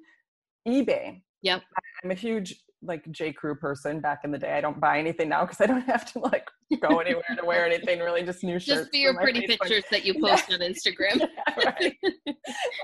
eBay. 0.67 1.21
Yep. 1.41 1.61
I'm 2.03 2.11
a 2.11 2.15
huge 2.15 2.55
like 2.81 3.09
J. 3.11 3.33
Crew 3.33 3.55
person 3.55 3.99
back 3.99 4.21
in 4.23 4.31
the 4.31 4.37
day. 4.37 4.53
I 4.53 4.61
don't 4.61 4.79
buy 4.79 4.99
anything 4.99 5.27
now 5.27 5.41
because 5.41 5.59
I 5.59 5.65
don't 5.65 5.81
have 5.81 6.11
to 6.13 6.19
like 6.19 6.47
go 6.81 6.99
anywhere 6.99 7.23
to 7.37 7.45
wear 7.45 7.65
anything. 7.71 7.99
Really, 7.99 8.23
just 8.23 8.43
new 8.43 8.59
shirts. 8.59 8.79
Just 8.79 8.91
for 8.91 8.97
your 8.97 9.15
pretty 9.15 9.41
Facebook. 9.41 9.47
pictures 9.47 9.83
that 9.91 10.05
you 10.05 10.13
post 10.21 10.45
yeah. 10.49 10.55
on 10.55 10.61
Instagram. 10.61 11.27
yeah, 12.25 12.33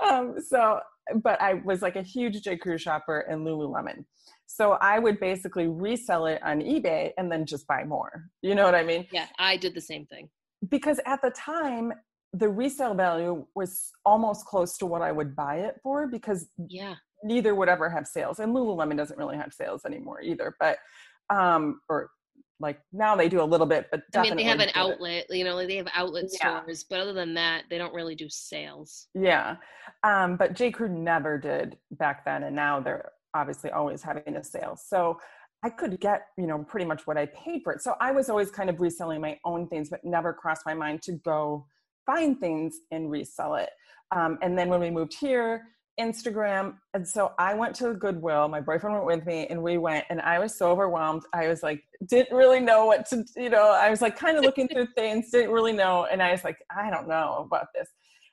um, 0.10 0.34
so, 0.46 0.80
but 1.22 1.40
I 1.40 1.54
was 1.54 1.80
like 1.80 1.96
a 1.96 2.02
huge 2.02 2.42
J. 2.42 2.56
Crew 2.58 2.76
shopper 2.76 3.26
in 3.30 3.44
Lululemon. 3.44 4.04
So 4.46 4.72
I 4.72 4.98
would 4.98 5.18
basically 5.18 5.66
resell 5.66 6.26
it 6.26 6.40
on 6.42 6.60
eBay 6.60 7.10
and 7.18 7.32
then 7.32 7.46
just 7.46 7.66
buy 7.66 7.84
more. 7.84 8.26
You 8.42 8.54
know 8.54 8.64
what 8.64 8.74
I 8.74 8.84
mean? 8.84 9.06
Yeah, 9.10 9.26
I 9.38 9.56
did 9.56 9.74
the 9.74 9.80
same 9.80 10.06
thing 10.06 10.28
because 10.70 11.00
at 11.06 11.20
the 11.22 11.30
time 11.30 11.92
the 12.32 12.48
resale 12.48 12.94
value 12.94 13.46
was 13.54 13.90
almost 14.04 14.46
close 14.46 14.76
to 14.78 14.86
what 14.86 15.02
I 15.02 15.12
would 15.12 15.34
buy 15.34 15.56
it 15.60 15.76
for 15.82 16.06
because 16.06 16.48
yeah. 16.68 16.94
neither 17.22 17.54
would 17.54 17.68
ever 17.68 17.88
have 17.88 18.06
sales 18.06 18.38
and 18.40 18.54
Lululemon 18.54 18.96
doesn't 18.96 19.18
really 19.18 19.36
have 19.36 19.52
sales 19.52 19.84
anymore 19.84 20.20
either 20.20 20.54
but 20.60 20.78
um 21.30 21.80
or 21.88 22.10
like 22.58 22.80
now 22.92 23.14
they 23.14 23.28
do 23.28 23.42
a 23.42 23.44
little 23.44 23.66
bit 23.66 23.86
but 23.90 24.02
I 24.14 24.22
mean 24.22 24.36
they 24.36 24.44
have 24.44 24.60
an 24.60 24.70
outlet 24.74 25.26
you 25.30 25.44
know 25.44 25.54
like 25.54 25.68
they 25.68 25.76
have 25.76 25.88
outlet 25.94 26.24
yeah. 26.32 26.60
stores 26.60 26.84
but 26.84 27.00
other 27.00 27.12
than 27.12 27.34
that 27.34 27.64
they 27.70 27.78
don't 27.78 27.94
really 27.94 28.14
do 28.14 28.28
sales. 28.28 29.08
Yeah 29.14 29.56
um 30.04 30.36
but 30.36 30.54
J. 30.54 30.70
Crew 30.70 30.88
never 30.88 31.38
did 31.38 31.76
back 31.92 32.24
then 32.24 32.44
and 32.44 32.56
now 32.56 32.80
they're 32.80 33.12
obviously 33.34 33.70
always 33.70 34.02
having 34.02 34.36
a 34.36 34.42
sale. 34.42 34.76
So 34.82 35.18
I 35.62 35.70
could 35.70 35.98
get, 36.00 36.26
you 36.36 36.46
know, 36.46 36.58
pretty 36.58 36.86
much 36.86 37.06
what 37.06 37.16
I 37.16 37.26
paid 37.26 37.62
for 37.64 37.72
it. 37.72 37.82
So 37.82 37.94
I 38.00 38.12
was 38.12 38.28
always 38.28 38.50
kind 38.50 38.70
of 38.70 38.80
reselling 38.80 39.20
my 39.20 39.38
own 39.44 39.66
things, 39.68 39.90
but 39.90 40.04
never 40.04 40.32
crossed 40.32 40.62
my 40.66 40.74
mind 40.74 41.02
to 41.02 41.12
go 41.12 41.66
find 42.04 42.38
things 42.38 42.80
and 42.90 43.10
resell 43.10 43.56
it. 43.56 43.70
Um, 44.14 44.38
and 44.42 44.56
then 44.56 44.68
when 44.68 44.80
we 44.80 44.90
moved 44.90 45.14
here, 45.14 45.64
Instagram. 45.98 46.74
And 46.94 47.06
so 47.06 47.32
I 47.38 47.54
went 47.54 47.74
to 47.76 47.94
Goodwill. 47.94 48.48
My 48.48 48.60
boyfriend 48.60 48.94
went 48.94 49.06
with 49.06 49.26
me 49.26 49.46
and 49.48 49.62
we 49.62 49.78
went 49.78 50.04
and 50.10 50.20
I 50.20 50.38
was 50.38 50.54
so 50.54 50.70
overwhelmed. 50.70 51.22
I 51.32 51.48
was 51.48 51.62
like, 51.62 51.82
didn't 52.06 52.36
really 52.36 52.60
know 52.60 52.86
what 52.86 53.08
to, 53.10 53.24
you 53.36 53.48
know, 53.48 53.70
I 53.70 53.88
was 53.88 54.02
like 54.02 54.16
kind 54.16 54.36
of 54.36 54.44
looking 54.44 54.68
through 54.68 54.86
things, 54.94 55.30
didn't 55.30 55.50
really 55.50 55.72
know. 55.72 56.06
And 56.10 56.22
I 56.22 56.32
was 56.32 56.44
like, 56.44 56.58
I 56.74 56.90
don't 56.90 57.08
know 57.08 57.46
about 57.46 57.68
this. 57.74 57.88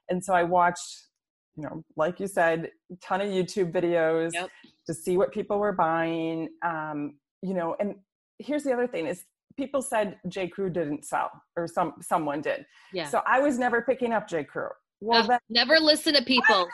And 0.10 0.24
so 0.24 0.34
I 0.34 0.44
watched, 0.44 1.08
you 1.56 1.64
know, 1.64 1.84
like 1.96 2.20
you 2.20 2.28
said, 2.28 2.72
a 2.92 2.96
ton 2.98 3.22
of 3.22 3.28
YouTube 3.28 3.72
videos 3.72 4.32
yep. 4.34 4.50
to 4.88 4.94
see 4.94 5.18
what 5.18 5.32
people 5.32 5.60
were 5.60 5.72
buying. 5.72 6.50
Um, 6.66 7.16
you 7.42 7.54
know, 7.54 7.76
and 7.80 7.96
here's 8.40 8.64
the 8.64 8.74
other 8.74 8.88
thing 8.88 9.08
is 9.08 9.26
people 9.58 9.82
said 9.82 10.18
J. 10.28 10.48
Crew 10.48 10.70
didn't 10.70 11.06
sell 11.06 11.30
or 11.56 11.68
some 11.68 11.94
someone 12.02 12.42
did. 12.42 12.66
Yeah. 12.92 13.08
So 13.08 13.22
I 13.28 13.40
was 13.40 13.58
never 13.58 13.82
picking 13.82 14.14
up 14.14 14.28
J. 14.28 14.44
Crew. 14.44 14.70
Well, 15.02 15.28
then, 15.28 15.40
never 15.50 15.80
listen 15.80 16.14
to 16.16 16.24
people. 16.24 16.68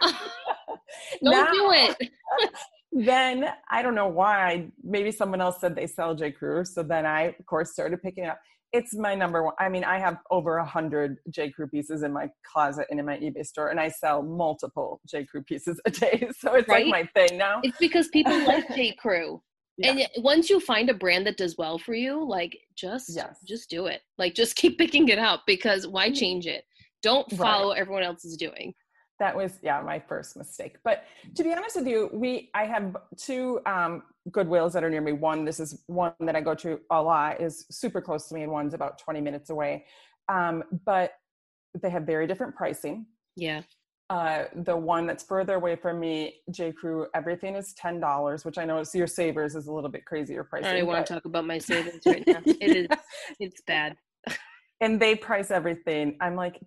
Don't 1.22 1.32
now, 1.32 1.46
do 1.46 1.70
it. 1.72 2.10
then 2.92 3.46
I 3.70 3.82
don't 3.82 3.94
know 3.94 4.08
why. 4.08 4.68
Maybe 4.82 5.10
someone 5.10 5.40
else 5.40 5.60
said 5.60 5.74
they 5.74 5.86
sell 5.86 6.14
J. 6.14 6.30
Crew, 6.32 6.64
so 6.64 6.82
then 6.82 7.06
I, 7.06 7.34
of 7.38 7.46
course, 7.46 7.72
started 7.72 8.02
picking 8.02 8.26
up. 8.26 8.38
It's 8.74 8.92
my 8.96 9.14
number 9.14 9.44
one. 9.44 9.54
I 9.60 9.68
mean, 9.68 9.84
I 9.84 10.00
have 10.00 10.18
over 10.32 10.56
a 10.56 10.66
hundred 10.66 11.18
J. 11.30 11.52
Crew 11.52 11.68
pieces 11.68 12.02
in 12.02 12.12
my 12.12 12.28
closet 12.44 12.86
and 12.90 12.98
in 12.98 13.06
my 13.06 13.16
eBay 13.18 13.46
store, 13.46 13.68
and 13.68 13.78
I 13.78 13.88
sell 13.88 14.20
multiple 14.20 15.00
J. 15.06 15.24
Crew 15.24 15.44
pieces 15.44 15.80
a 15.86 15.90
day. 15.90 16.28
So 16.40 16.54
it's 16.54 16.68
right? 16.68 16.86
like 16.88 17.06
my 17.14 17.26
thing 17.28 17.38
now. 17.38 17.60
It's 17.62 17.78
because 17.78 18.08
people 18.08 18.36
like 18.44 18.66
J. 18.74 18.96
Crew. 18.96 19.40
Yeah. 19.76 19.92
And 19.92 20.08
once 20.18 20.50
you 20.50 20.58
find 20.58 20.90
a 20.90 20.94
brand 20.94 21.24
that 21.28 21.36
does 21.36 21.56
well 21.56 21.78
for 21.78 21.94
you, 21.94 22.28
like 22.28 22.58
just 22.74 23.14
yes. 23.14 23.38
just 23.46 23.70
do 23.70 23.86
it. 23.86 24.00
Like 24.18 24.34
just 24.34 24.56
keep 24.62 24.76
picking 24.76 25.08
it 25.08 25.20
up 25.20 25.44
because 25.46 25.86
why 25.86 26.08
mm-hmm. 26.08 26.14
change 26.14 26.46
it? 26.48 26.64
Don't 27.00 27.30
follow 27.36 27.70
right. 27.70 27.78
everyone 27.78 28.02
else 28.02 28.24
is 28.24 28.36
doing. 28.36 28.74
That 29.18 29.36
was 29.36 29.58
yeah 29.62 29.80
my 29.80 29.98
first 29.98 30.36
mistake. 30.36 30.76
But 30.84 31.04
to 31.36 31.44
be 31.44 31.52
honest 31.52 31.76
with 31.76 31.86
you, 31.86 32.10
we 32.12 32.50
I 32.54 32.64
have 32.64 32.96
two 33.16 33.60
um, 33.66 34.02
Goodwills 34.30 34.72
that 34.72 34.82
are 34.82 34.90
near 34.90 35.00
me. 35.00 35.12
One, 35.12 35.44
this 35.44 35.60
is 35.60 35.82
one 35.86 36.12
that 36.20 36.34
I 36.34 36.40
go 36.40 36.54
to 36.56 36.80
a 36.90 37.02
lot, 37.02 37.40
is 37.40 37.66
super 37.70 38.00
close 38.00 38.28
to 38.28 38.34
me, 38.34 38.42
and 38.42 38.50
one's 38.50 38.74
about 38.74 38.98
20 38.98 39.20
minutes 39.20 39.50
away. 39.50 39.84
Um, 40.28 40.64
but 40.84 41.12
they 41.80 41.90
have 41.90 42.04
very 42.04 42.26
different 42.26 42.54
pricing. 42.54 43.06
Yeah. 43.36 43.62
Uh, 44.10 44.44
the 44.54 44.76
one 44.76 45.06
that's 45.06 45.24
further 45.24 45.54
away 45.54 45.76
from 45.76 45.98
me, 45.98 46.34
J. 46.50 46.72
Crew, 46.72 47.06
everything 47.14 47.56
is 47.56 47.72
ten 47.72 48.00
dollars, 48.00 48.44
which 48.44 48.58
I 48.58 48.64
know 48.64 48.78
it's 48.78 48.94
your 48.94 49.06
savers 49.06 49.56
is 49.56 49.66
a 49.66 49.72
little 49.72 49.88
bit 49.88 50.04
crazier 50.04 50.44
pricing. 50.44 50.68
I 50.68 50.78
don't 50.78 50.86
want 50.86 51.06
to 51.06 51.14
talk 51.14 51.24
about 51.24 51.46
my 51.46 51.58
savings 51.58 52.02
right 52.04 52.22
now. 52.26 52.40
It 52.44 52.76
is, 52.76 52.88
it's 53.40 53.62
bad. 53.62 53.96
And 54.84 55.00
they 55.00 55.14
price 55.14 55.50
everything. 55.50 56.16
I'm 56.20 56.36
like, 56.36 56.60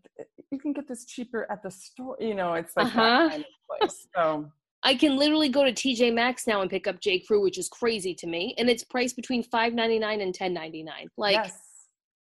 you 0.51 0.59
can 0.59 0.73
get 0.73 0.87
this 0.87 1.05
cheaper 1.05 1.45
at 1.51 1.61
the 1.61 1.69
store. 1.69 2.17
You 2.19 2.33
know, 2.33 2.55
it's 2.55 2.75
like 2.75 2.87
uh-huh. 2.87 3.01
that 3.01 3.29
kind 3.31 3.45
of 3.45 3.79
place. 3.79 4.07
So 4.15 4.51
I 4.83 4.95
can 4.95 5.17
literally 5.17 5.49
go 5.49 5.63
to 5.63 5.71
TJ 5.71 6.13
Maxx 6.13 6.47
now 6.47 6.61
and 6.61 6.69
pick 6.69 6.87
up 6.87 6.99
J. 6.99 7.19
Crew, 7.19 7.41
which 7.41 7.57
is 7.57 7.69
crazy 7.69 8.15
to 8.15 8.27
me, 8.27 8.55
and 8.57 8.69
it's 8.69 8.83
priced 8.83 9.15
between 9.15 9.43
five 9.43 9.73
ninety 9.73 9.99
nine 9.99 10.21
and 10.21 10.33
ten 10.33 10.53
ninety 10.53 10.83
nine. 10.83 11.07
Like. 11.17 11.35
Yes 11.35 11.59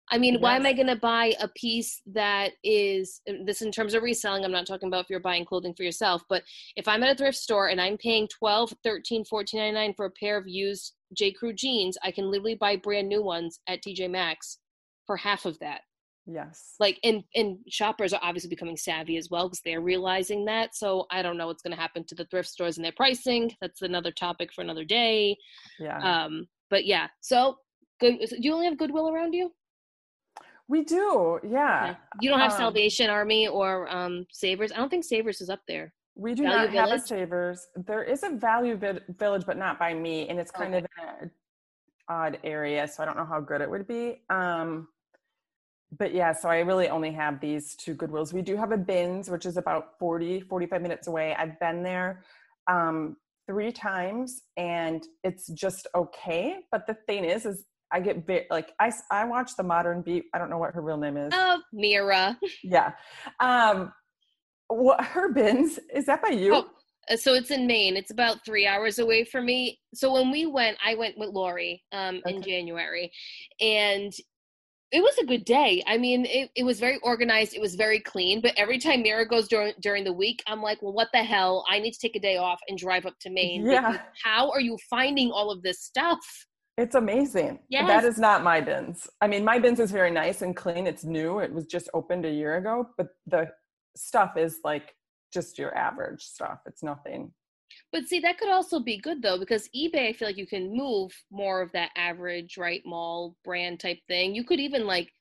I 0.10 0.18
mean, 0.18 0.34
yes. 0.34 0.44
why 0.44 0.56
am 0.56 0.66
I 0.66 0.74
going 0.74 0.88
to 0.88 0.96
buy 0.98 1.34
a 1.40 1.48
piece 1.48 2.02
that 2.08 2.52
is 2.64 3.22
this 3.46 3.62
in 3.62 3.72
terms 3.72 3.94
of 3.94 4.04
reselling? 4.04 4.44
I'm 4.44 4.52
not 4.52 4.68
talking 4.68 4.88
about 4.88 5.06
if 5.06 5.10
you're 5.10 5.20
buying 5.20 5.46
clothing 5.46 5.74
for 5.74 5.84
yourself, 5.84 6.24
but 6.30 6.44
if 6.76 6.88
I'm 6.88 7.02
at 7.04 7.16
a 7.16 7.18
thrift 7.18 7.38
store 7.38 7.70
and 7.70 7.80
I'm 7.80 7.98
paying 7.98 8.28
12, 8.28 8.74
13, 8.84 9.24
14.99 9.24 9.96
for 9.96 10.06
a 10.06 10.12
pair 10.12 10.38
of 10.38 10.48
used 10.48 10.94
J. 11.18 11.32
Crew 11.32 11.54
jeans, 11.54 11.98
I 12.04 12.12
can 12.12 12.30
literally 12.30 12.56
buy 12.56 12.76
brand 12.76 13.08
new 13.08 13.24
ones 13.24 13.60
at 13.68 13.82
TJ 13.82 14.12
Maxx 14.12 14.60
for 15.06 15.18
half 15.18 15.46
of 15.46 15.58
that. 15.60 15.82
Yes. 16.26 16.76
Like 16.80 17.00
and 17.04 17.24
and 17.36 17.58
shoppers 17.68 18.14
are 18.14 18.20
obviously 18.24 18.50
becoming 18.50 18.78
savvy 18.78 19.18
as 19.18 19.30
well 19.30 19.50
because 19.50 19.62
they're 19.66 19.82
realizing 19.82 20.46
that. 20.46 20.76
So 20.76 21.06
I 21.12 21.22
don't 21.22 21.38
know 21.38 21.48
what's 21.48 21.62
going 21.62 21.76
to 21.76 21.82
happen 21.82 22.06
to 22.06 22.16
the 22.16 22.26
thrift 22.26 22.50
stores 22.50 22.78
and 22.78 22.86
their 22.86 22.94
pricing. 22.94 23.52
That's 23.60 23.82
another 23.82 24.12
topic 24.12 24.54
for 24.54 24.62
another 24.62 24.86
day. 24.86 25.38
Yeah. 25.80 25.98
Um 26.26 26.48
but 26.70 26.86
yeah. 26.86 27.08
So 27.20 27.58
good 28.00 28.20
do 28.20 28.38
you 28.40 28.54
only 28.54 28.68
have 28.68 28.78
Goodwill 28.78 29.10
around 29.10 29.34
you? 29.34 29.52
We 30.70 30.84
do, 30.84 31.40
yeah. 31.48 31.90
Okay. 31.90 32.00
You 32.22 32.30
don't 32.30 32.40
have 32.40 32.54
um, 32.54 32.58
Salvation 32.58 33.10
Army 33.10 33.48
or 33.48 33.94
um, 33.94 34.26
Savers. 34.32 34.72
I 34.72 34.78
don't 34.78 34.90
think 34.90 35.04
Savers 35.04 35.42
is 35.42 35.50
up 35.50 35.60
there. 35.68 35.94
We 36.16 36.34
do 36.34 36.44
Value 36.44 36.58
not 36.58 36.72
Village? 36.72 36.90
have 36.90 37.00
a 37.00 37.06
Savers. 37.06 37.68
There 37.76 38.04
is 38.04 38.24
a 38.24 38.30
Value 38.30 38.78
Village, 38.78 39.44
but 39.46 39.58
not 39.58 39.78
by 39.78 39.94
me, 39.94 40.30
and 40.30 40.40
it's 40.40 40.52
kind 40.52 40.74
okay. 40.74 40.86
of 40.86 41.22
an 41.22 41.32
odd 42.08 42.40
area, 42.44 42.88
so 42.88 43.04
I 43.04 43.06
don't 43.06 43.18
know 43.18 43.26
how 43.26 43.42
good 43.42 43.62
it 43.62 43.70
would 43.70 43.88
be. 43.88 44.22
Um, 44.30 44.88
but 45.98 46.14
yeah, 46.14 46.34
so 46.34 46.50
I 46.50 46.60
really 46.60 46.90
only 46.90 47.12
have 47.12 47.40
these 47.40 47.76
two 47.76 47.96
Goodwills. 47.96 48.34
We 48.34 48.42
do 48.42 48.56
have 48.56 48.72
a 48.72 48.78
Bins, 48.78 49.30
which 49.30 49.46
is 49.46 49.58
about 49.58 50.00
40, 50.00 50.42
45 50.42 50.82
minutes 50.82 51.08
away. 51.08 51.36
I've 51.38 51.60
been 51.60 51.84
there 51.84 52.24
um, 52.68 53.18
three 53.48 53.72
times 53.72 54.44
and 54.58 55.06
it's 55.24 55.48
just 55.48 55.88
okay. 55.96 56.58
But 56.72 56.88
the 56.88 56.96
thing 57.08 57.26
is, 57.26 57.46
is 57.46 57.66
I 57.92 58.00
get 58.00 58.26
very, 58.26 58.48
like 58.50 58.72
I 58.80 58.92
I 59.12 59.26
watch 59.26 59.56
the 59.56 59.64
Modern 59.64 60.02
Beat. 60.02 60.26
I 60.34 60.40
don't 60.40 60.50
know 60.50 60.58
what 60.58 60.74
her 60.74 60.82
real 60.82 60.98
name 60.98 61.18
is. 61.18 61.32
Oh, 61.36 61.62
Mira. 61.72 62.40
Yeah. 62.64 62.94
Um, 63.40 63.94
what 64.68 65.04
her 65.04 65.32
bins 65.32 65.80
is 65.94 66.08
that 66.08 66.22
by 66.22 66.30
you? 66.30 66.56
Oh, 66.56 66.66
uh, 67.12 67.18
so 67.18 67.34
it's 67.34 67.52
in 67.52 67.68
Maine. 67.68 67.98
It's 67.98 68.12
about 68.12 68.44
three 68.46 68.66
hours 68.66 68.98
away 68.98 69.26
from 69.26 69.46
me. 69.46 69.80
So 69.94 70.14
when 70.14 70.32
we 70.32 70.46
went, 70.48 70.78
I 70.84 70.96
went 70.96 71.18
with 71.18 71.30
Lori 71.30 71.84
um, 71.92 72.22
okay. 72.26 72.36
in 72.36 72.42
January, 72.42 73.12
and 73.60 74.12
it 74.94 75.02
was 75.02 75.18
a 75.18 75.26
good 75.26 75.44
day. 75.44 75.82
I 75.88 75.98
mean, 75.98 76.26
it, 76.26 76.52
it 76.56 76.64
was 76.64 76.80
very 76.80 77.00
organized. 77.02 77.56
It 77.56 77.62
was 77.62 77.74
very 77.74 78.00
clean. 78.00 78.42
But 78.42 78.54
every 78.58 78.78
time 78.78 79.02
Mira 79.02 79.28
goes 79.28 79.48
during 79.48 79.74
during 79.82 80.04
the 80.04 80.14
week, 80.14 80.44
I'm 80.46 80.62
like, 80.62 80.82
well, 80.84 80.94
what 80.94 81.10
the 81.12 81.24
hell? 81.24 81.66
I 81.68 81.80
need 81.80 81.94
to 81.94 82.00
take 82.00 82.16
a 82.16 82.20
day 82.20 82.38
off 82.38 82.60
and 82.68 82.78
drive 82.78 83.08
up 83.08 83.16
to 83.22 83.32
Maine. 83.32 83.66
Yeah. 83.66 83.98
How 84.24 84.52
are 84.52 84.62
you 84.62 84.78
finding 84.90 85.32
all 85.32 85.50
of 85.50 85.64
this 85.64 85.82
stuff? 85.82 86.20
It's 86.78 86.94
amazing. 86.94 87.60
Yes. 87.70 87.88
That 87.88 88.06
is 88.06 88.20
not 88.20 88.44
my 88.44 88.62
bins. 88.62 89.10
I 89.20 89.28
mean, 89.28 89.44
my 89.44 89.58
bins 89.58 89.80
is 89.80 89.92
very 89.92 90.12
nice 90.12 90.44
and 90.44 90.56
clean. 90.56 90.86
It's 90.86 91.04
new. 91.04 91.40
It 91.40 91.52
was 91.52 91.66
just 91.66 91.90
opened 91.96 92.26
a 92.26 92.32
year 92.32 92.58
ago, 92.58 92.88
but 92.96 93.08
the 93.26 93.50
stuff 93.96 94.38
is 94.38 94.60
like 94.64 94.94
just 95.34 95.58
your 95.58 95.76
average 95.76 96.22
stuff. 96.22 96.60
It's 96.68 96.84
nothing. 96.84 97.32
But 97.94 98.08
see, 98.08 98.20
that 98.22 98.40
could 98.40 98.50
also 98.50 98.80
be 98.80 98.98
good 98.98 99.22
though, 99.22 99.38
because 99.38 99.70
eBay, 99.74 100.10
I 100.10 100.14
feel 100.14 100.28
like 100.28 100.38
you 100.38 100.48
can 100.48 100.76
move 100.76 101.12
more 101.32 101.62
of 101.62 101.72
that 101.74 101.92
average, 101.96 102.58
right, 102.58 102.82
mall 102.86 103.38
brand 103.46 103.80
type 103.80 104.00
thing. 104.08 104.34
You 104.34 104.44
could 104.44 104.60
even 104.60 104.88
like 104.88 105.14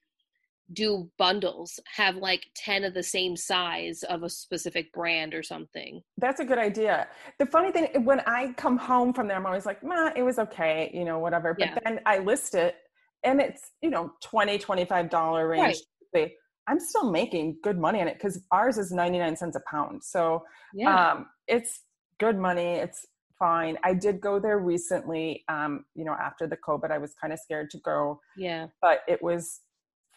do 0.72 1.10
bundles, 1.18 1.78
have 1.94 2.16
like 2.16 2.46
10 2.56 2.84
of 2.84 2.94
the 2.94 3.02
same 3.02 3.36
size 3.36 4.02
of 4.04 4.22
a 4.22 4.30
specific 4.30 4.90
brand 4.94 5.34
or 5.34 5.42
something. 5.42 6.00
That's 6.16 6.40
a 6.40 6.46
good 6.46 6.56
idea. 6.56 7.08
The 7.38 7.44
funny 7.44 7.72
thing, 7.72 7.88
when 8.06 8.20
I 8.20 8.54
come 8.54 8.78
home 8.78 9.12
from 9.12 9.28
there, 9.28 9.36
I'm 9.36 9.44
always 9.44 9.66
like, 9.66 9.84
nah, 9.84 10.10
it 10.16 10.22
was 10.22 10.38
okay, 10.38 10.90
you 10.94 11.04
know, 11.04 11.18
whatever. 11.18 11.52
But 11.52 11.68
Yeah. 11.68 11.78
then 11.84 12.00
I 12.06 12.20
list 12.20 12.54
it 12.54 12.76
and 13.22 13.38
it's, 13.38 13.72
you 13.82 13.90
know, 13.90 14.12
20 14.22 14.58
$25 14.58 15.46
range. 15.46 15.82
They- 16.14 16.34
I'm 16.68 16.80
still 16.80 17.10
making 17.10 17.58
good 17.62 17.76
money 17.76 18.00
on 18.00 18.08
it 18.08 18.14
because 18.14 18.40
ours 18.50 18.78
is 18.78 18.92
99 18.92 19.36
cents 19.36 19.56
a 19.56 19.60
pound. 19.68 20.02
So 20.02 20.44
Yeah. 20.72 21.12
um, 21.12 21.26
it's 21.48 21.82
good 22.22 22.38
money. 22.38 22.74
It's 22.84 23.04
fine. 23.38 23.76
I 23.82 23.94
did 23.94 24.20
go 24.20 24.38
there 24.38 24.58
recently. 24.58 25.44
Um, 25.48 25.84
you 25.94 26.04
know, 26.04 26.12
after 26.28 26.46
the 26.46 26.56
COVID, 26.56 26.90
I 26.92 26.98
was 26.98 27.14
kind 27.20 27.32
of 27.32 27.38
scared 27.40 27.68
to 27.70 27.78
go, 27.78 28.20
yeah. 28.36 28.66
but 28.80 29.00
it 29.08 29.20
was 29.22 29.60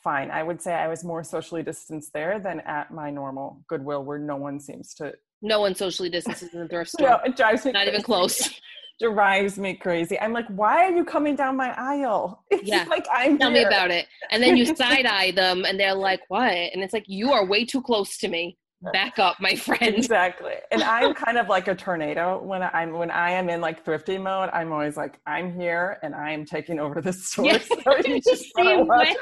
fine. 0.03 0.29
I 0.29 0.43
would 0.43 0.61
say 0.61 0.73
I 0.75 0.87
was 0.87 1.03
more 1.03 1.23
socially 1.23 1.63
distanced 1.63 2.13
there 2.13 2.39
than 2.39 2.59
at 2.61 2.91
my 2.91 3.09
normal 3.09 3.63
Goodwill, 3.67 4.03
where 4.03 4.19
no 4.19 4.35
one 4.35 4.59
seems 4.59 4.93
to. 4.95 5.13
No 5.41 5.59
one 5.61 5.73
socially 5.75 6.09
distances 6.09 6.53
in 6.53 6.59
the 6.59 6.67
thrift 6.67 6.91
store. 6.95 7.09
No, 7.09 7.19
it 7.25 7.35
drives 7.35 7.65
me. 7.65 7.71
Not 7.71 7.87
even 7.87 8.01
crazy. 8.01 8.05
close. 8.05 8.61
drives 9.01 9.57
me 9.57 9.73
crazy. 9.73 10.17
I'm 10.21 10.31
like, 10.31 10.47
why 10.47 10.85
are 10.85 10.91
you 10.91 11.03
coming 11.03 11.35
down 11.35 11.57
my 11.57 11.73
aisle? 11.77 12.43
It's 12.51 12.63
Yeah. 12.67 12.85
like 12.87 13.05
I'm. 13.11 13.37
Tell 13.39 13.51
me 13.51 13.63
about 13.63 13.91
it. 13.91 14.05
And 14.31 14.41
then 14.41 14.55
you 14.55 14.65
side 14.75 15.05
eye 15.05 15.31
them 15.31 15.65
and 15.65 15.77
they're 15.79 15.95
like, 15.95 16.21
what? 16.29 16.53
And 16.53 16.81
it's 16.83 16.93
like, 16.93 17.05
you 17.07 17.33
are 17.33 17.45
way 17.45 17.65
too 17.65 17.81
close 17.81 18.17
to 18.19 18.27
me. 18.27 18.57
Back 18.93 19.19
up, 19.19 19.37
my 19.39 19.55
friend. 19.55 19.95
Exactly, 19.95 20.53
and 20.71 20.83
I'm 20.95 21.13
kind 21.13 21.37
of 21.37 21.47
like 21.47 21.67
a 21.67 21.75
tornado 21.75 22.41
when 22.41 22.63
I'm 22.63 22.93
when 22.93 23.11
I 23.11 23.31
am 23.31 23.49
in 23.49 23.61
like 23.61 23.83
thrifty 23.83 24.17
mode. 24.17 24.49
I'm 24.53 24.71
always 24.71 24.97
like, 24.97 25.19
I'm 25.25 25.53
here 25.53 25.97
and 26.03 26.13
I 26.15 26.31
am 26.31 26.45
taking 26.45 26.79
over 26.79 27.01
the 27.01 27.13
store. 27.25 27.45
Yeah, 27.45 27.57
So 27.59 27.75
it's 27.87 28.25
the 28.25 28.31
just 28.31 28.55
same 28.55 28.87
way. 28.87 29.15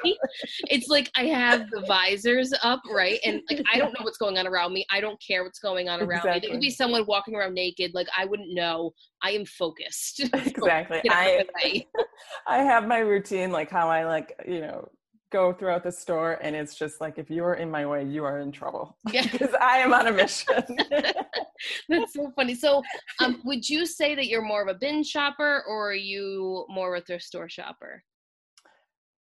It's 0.70 0.88
like 0.88 1.12
I 1.16 1.26
have 1.26 1.70
the 1.70 1.82
visors 1.88 2.54
up, 2.64 2.82
right? 2.94 3.20
And 3.26 3.42
like 3.50 3.64
I 3.74 3.78
don't 3.78 3.94
know 3.98 4.04
what's 4.04 4.18
going 4.18 4.38
on 4.38 4.48
around 4.48 4.74
me. 4.74 4.86
I 4.92 5.02
don't 5.02 5.22
care 5.22 5.44
what's 5.44 5.60
going 5.60 5.90
on 5.90 6.02
around 6.02 6.10
me. 6.10 6.22
There 6.24 6.32
Exactly. 6.34 6.52
could 6.52 6.62
be 6.62 6.70
someone 6.70 7.06
walking 7.08 7.36
around 7.36 7.54
naked. 7.54 7.92
Like 7.94 8.08
I 8.18 8.26
wouldn't 8.26 8.54
know. 8.54 8.94
I 9.22 9.32
am 9.32 9.46
focused. 9.46 10.20
Exactly. 10.34 11.02
I 11.10 11.30
of 11.30 11.48
the 11.48 11.54
way. 11.64 11.88
I 12.48 12.58
have 12.58 12.88
my 12.88 13.00
routine, 13.00 13.52
like 13.52 13.70
how 13.70 13.90
I 13.90 14.06
like, 14.06 14.34
you 14.48 14.62
know, 14.62 14.90
go 15.34 15.52
throughout 15.52 15.84
the 15.84 15.92
store, 15.92 16.40
and 16.42 16.56
it's 16.56 16.76
just 16.76 17.02
like 17.02 17.18
if 17.18 17.30
you 17.30 17.44
are 17.44 17.56
in 17.56 17.70
my 17.70 17.86
way, 17.86 18.06
you 18.06 18.24
are 18.24 18.40
in 18.40 18.52
trouble 18.52 18.96
Yeah. 19.12 19.28
because 19.30 19.54
I 19.60 19.80
am 19.80 19.92
on 19.94 20.08
a 20.08 20.12
mission. 20.12 20.64
That's 21.90 22.14
so 22.14 22.32
funny. 22.36 22.56
So, 22.56 22.82
um, 23.20 23.42
would 23.44 23.68
you 23.68 23.86
say 23.86 24.16
that 24.16 24.28
you're 24.28 24.42
more 24.54 24.62
of 24.62 24.68
a 24.74 24.78
bin 24.80 25.04
shopper 25.04 25.64
or 25.68 25.90
are 25.92 25.96
you 25.96 26.66
more 26.70 26.96
of 26.96 27.02
a 27.02 27.06
thrift 27.06 27.24
store 27.26 27.50
shopper? 27.50 28.04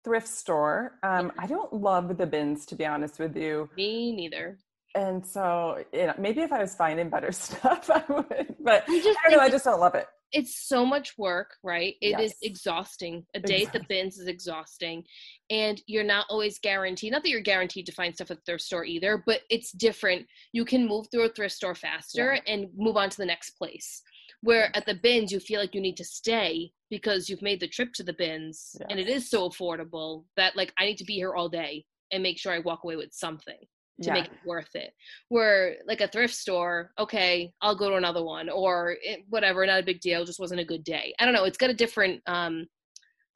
Thrift 0.05 0.29
store. 0.29 0.99
Um, 1.03 1.31
I 1.39 1.47
don't 1.47 1.73
love 1.73 2.17
the 2.19 2.27
bins, 2.27 2.67
to 2.67 2.75
be 2.75 2.85
honest 2.87 3.19
with 3.19 3.37
you. 3.37 3.69
Me 3.77 4.15
neither. 4.15 4.59
And 4.95 5.25
so, 5.25 5.85
you 5.93 6.07
know, 6.09 6.15
maybe 6.19 6.41
if 6.41 6.53
I 6.53 6.61
was 6.61 6.75
finding 6.75 7.09
better 7.11 7.31
stuff, 7.47 7.89
I 7.89 8.03
would. 8.09 8.57
But 8.61 8.85
I 8.89 9.01
just 9.01 9.19
I 9.25 9.31
don't 9.31 9.39
know. 9.39 9.45
I 9.45 9.51
just 9.51 9.65
don't 9.65 9.81
love 9.81 9.95
it. 9.95 10.07
It's 10.33 10.69
so 10.69 10.87
much 10.87 11.17
work, 11.19 11.57
right? 11.63 11.97
It 12.01 12.19
is 12.21 12.31
Yes. 12.31 12.39
exhausting. 12.43 13.27
A 13.35 13.41
day 13.41 13.65
at 13.65 13.73
the 13.73 13.85
bins 13.89 14.19
is 14.19 14.27
exhausting. 14.27 15.05
And 15.51 15.83
you're 15.87 16.05
not 16.05 16.27
always 16.29 16.59
guaranteed, 16.59 17.13
not 17.13 17.23
that 17.23 17.31
you're 17.31 17.41
guaranteed 17.41 17.87
to 17.87 17.93
find 17.93 18.15
stuff 18.15 18.31
at 18.31 18.39
the 18.39 18.43
thrift 18.45 18.65
store 18.65 18.85
either, 18.85 19.23
but 19.27 19.43
it's 19.51 19.73
different. 19.73 20.27
You 20.53 20.65
can 20.65 20.87
move 20.87 21.07
through 21.11 21.25
a 21.25 21.29
thrift 21.31 21.55
store 21.55 21.75
faster 21.75 22.39
and 22.47 22.69
move 22.77 22.97
on 22.97 23.11
to 23.11 23.17
the 23.17 23.27
next 23.27 23.51
place. 23.53 24.03
Where 24.43 24.75
at 24.75 24.87
the 24.87 24.95
bins, 24.95 25.33
you 25.33 25.41
feel 25.41 25.61
like 25.61 25.75
you 25.75 25.81
need 25.81 25.97
to 25.99 26.05
stay 26.05 26.73
because 26.89 27.29
you've 27.29 27.43
made 27.43 27.61
the 27.61 27.69
trip 27.69 27.93
to 27.95 28.03
the 28.03 28.15
bins 28.15 28.77
and 28.89 28.99
it 28.99 29.09
is 29.09 29.29
so 29.29 29.49
affordable 29.49 30.25
that, 30.37 30.57
like, 30.57 30.73
I 30.79 30.87
need 30.87 30.99
to 30.99 31.05
be 31.05 31.15
here 31.15 31.35
all 31.35 31.49
day 31.49 31.85
and 32.11 32.23
make 32.23 32.39
sure 32.39 32.53
I 32.53 32.59
walk 32.61 32.85
away 32.85 32.97
with 32.97 33.13
something 33.13 33.59
to 34.03 34.07
Yeah. 34.07 34.15
make 34.15 34.27
it 34.27 34.39
worth 34.45 34.75
it. 34.75 34.95
Where 35.29 35.77
like 35.87 36.01
a 36.01 36.09
thrift 36.09 36.35
store, 36.35 36.93
okay, 36.99 37.53
I'll 37.61 37.77
go 37.77 37.91
to 37.91 37.97
another 37.97 38.25
one 38.25 38.49
or 38.49 38.97
it, 39.03 39.25
whatever, 39.29 39.65
not 39.67 39.81
a 39.81 39.85
big 39.85 40.01
deal, 40.01 40.25
just 40.25 40.41
wasn't 40.41 40.61
a 40.61 40.65
good 40.65 40.85
day. 40.85 41.15
I 41.19 41.25
don't 41.25 41.35
know. 41.35 41.45
It's 41.45 41.59
got 41.59 41.71
a 41.71 41.75
different 41.75 42.23
um 42.27 42.67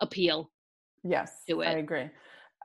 appeal. 0.01 0.51
Yes, 1.03 1.43
do 1.47 1.63
I 1.63 1.73
agree. 1.73 2.09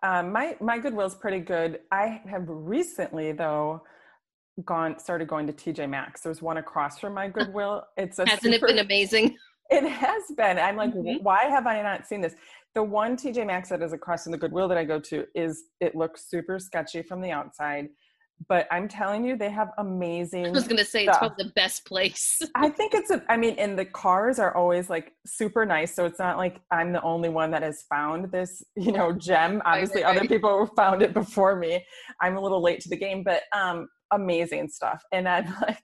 Um, 0.01 0.31
my 0.31 0.55
my 0.61 0.79
Goodwill's 0.79 1.15
pretty 1.15 1.39
good. 1.39 1.81
I 1.91 2.21
have 2.29 2.43
recently 2.47 3.33
though 3.33 3.83
gone 4.65 4.97
started 4.99 5.27
going 5.27 5.47
to 5.47 5.53
TJ 5.53 5.89
Maxx. 5.89 6.21
There's 6.21 6.41
one 6.41 6.57
across 6.57 6.99
from 6.99 7.13
my 7.13 7.27
Goodwill. 7.37 7.83
It's 7.97 8.19
a 8.19 8.27
Hasn't 8.29 8.53
it 8.53 8.61
been 8.61 8.79
amazing? 8.79 9.37
It 9.69 9.87
has 9.87 10.23
been. 10.35 10.57
I'm 10.57 10.75
like, 10.75 10.93
Mhm. 10.93 11.21
why 11.21 11.43
have 11.45 11.67
I 11.67 11.81
not 11.81 12.07
seen 12.07 12.21
this? 12.21 12.35
The 12.75 12.83
one 12.83 13.15
TJ 13.15 13.45
Maxx 13.45 13.69
that 13.69 13.81
is 13.81 13.93
across 13.93 14.23
from 14.23 14.31
the 14.31 14.37
Goodwill 14.37 14.67
that 14.67 14.77
I 14.77 14.83
go 14.83 14.99
to 14.99 15.25
is 15.35 15.65
it 15.79 15.95
looks 15.95 16.29
super 16.29 16.59
sketchy 16.59 17.01
from 17.01 17.21
the 17.21 17.31
outside, 17.31 17.89
but 18.47 18.67
I'm 18.71 18.87
telling 18.87 19.25
you, 19.25 19.35
they 19.35 19.49
have 19.49 19.69
amazing. 19.77 20.45
I 20.47 20.51
was 20.51 20.67
gonna 20.67 20.85
say 20.85 21.05
it's 21.05 21.15
stuff. 21.17 21.19
probably 21.27 21.45
the 21.45 21.51
best 21.53 21.85
place. 21.85 22.39
I 22.55 22.69
think 22.69 22.93
it's 22.93 23.11
a, 23.11 23.23
I 23.29 23.37
mean, 23.37 23.55
and 23.59 23.77
the 23.77 23.85
cars 23.85 24.39
are 24.39 24.55
always 24.55 24.89
like 24.89 25.13
super 25.25 25.65
nice. 25.65 25.93
So 25.93 26.05
it's 26.05 26.19
not 26.19 26.37
like 26.37 26.61
I'm 26.71 26.93
the 26.93 27.01
only 27.01 27.29
one 27.29 27.51
that 27.51 27.63
has 27.63 27.83
found 27.89 28.31
this, 28.31 28.63
you 28.75 28.91
know, 28.91 29.11
gem. 29.11 29.61
Obviously, 29.65 30.03
right, 30.03 30.15
other 30.15 30.27
people 30.27 30.65
found 30.75 31.01
it 31.01 31.13
before 31.13 31.55
me. 31.55 31.83
I'm 32.21 32.37
a 32.37 32.41
little 32.41 32.61
late 32.61 32.79
to 32.81 32.89
the 32.89 32.97
game, 32.97 33.23
but 33.23 33.43
um, 33.53 33.87
amazing 34.11 34.69
stuff. 34.69 35.03
And 35.11 35.27
I'm 35.27 35.45
like, 35.61 35.83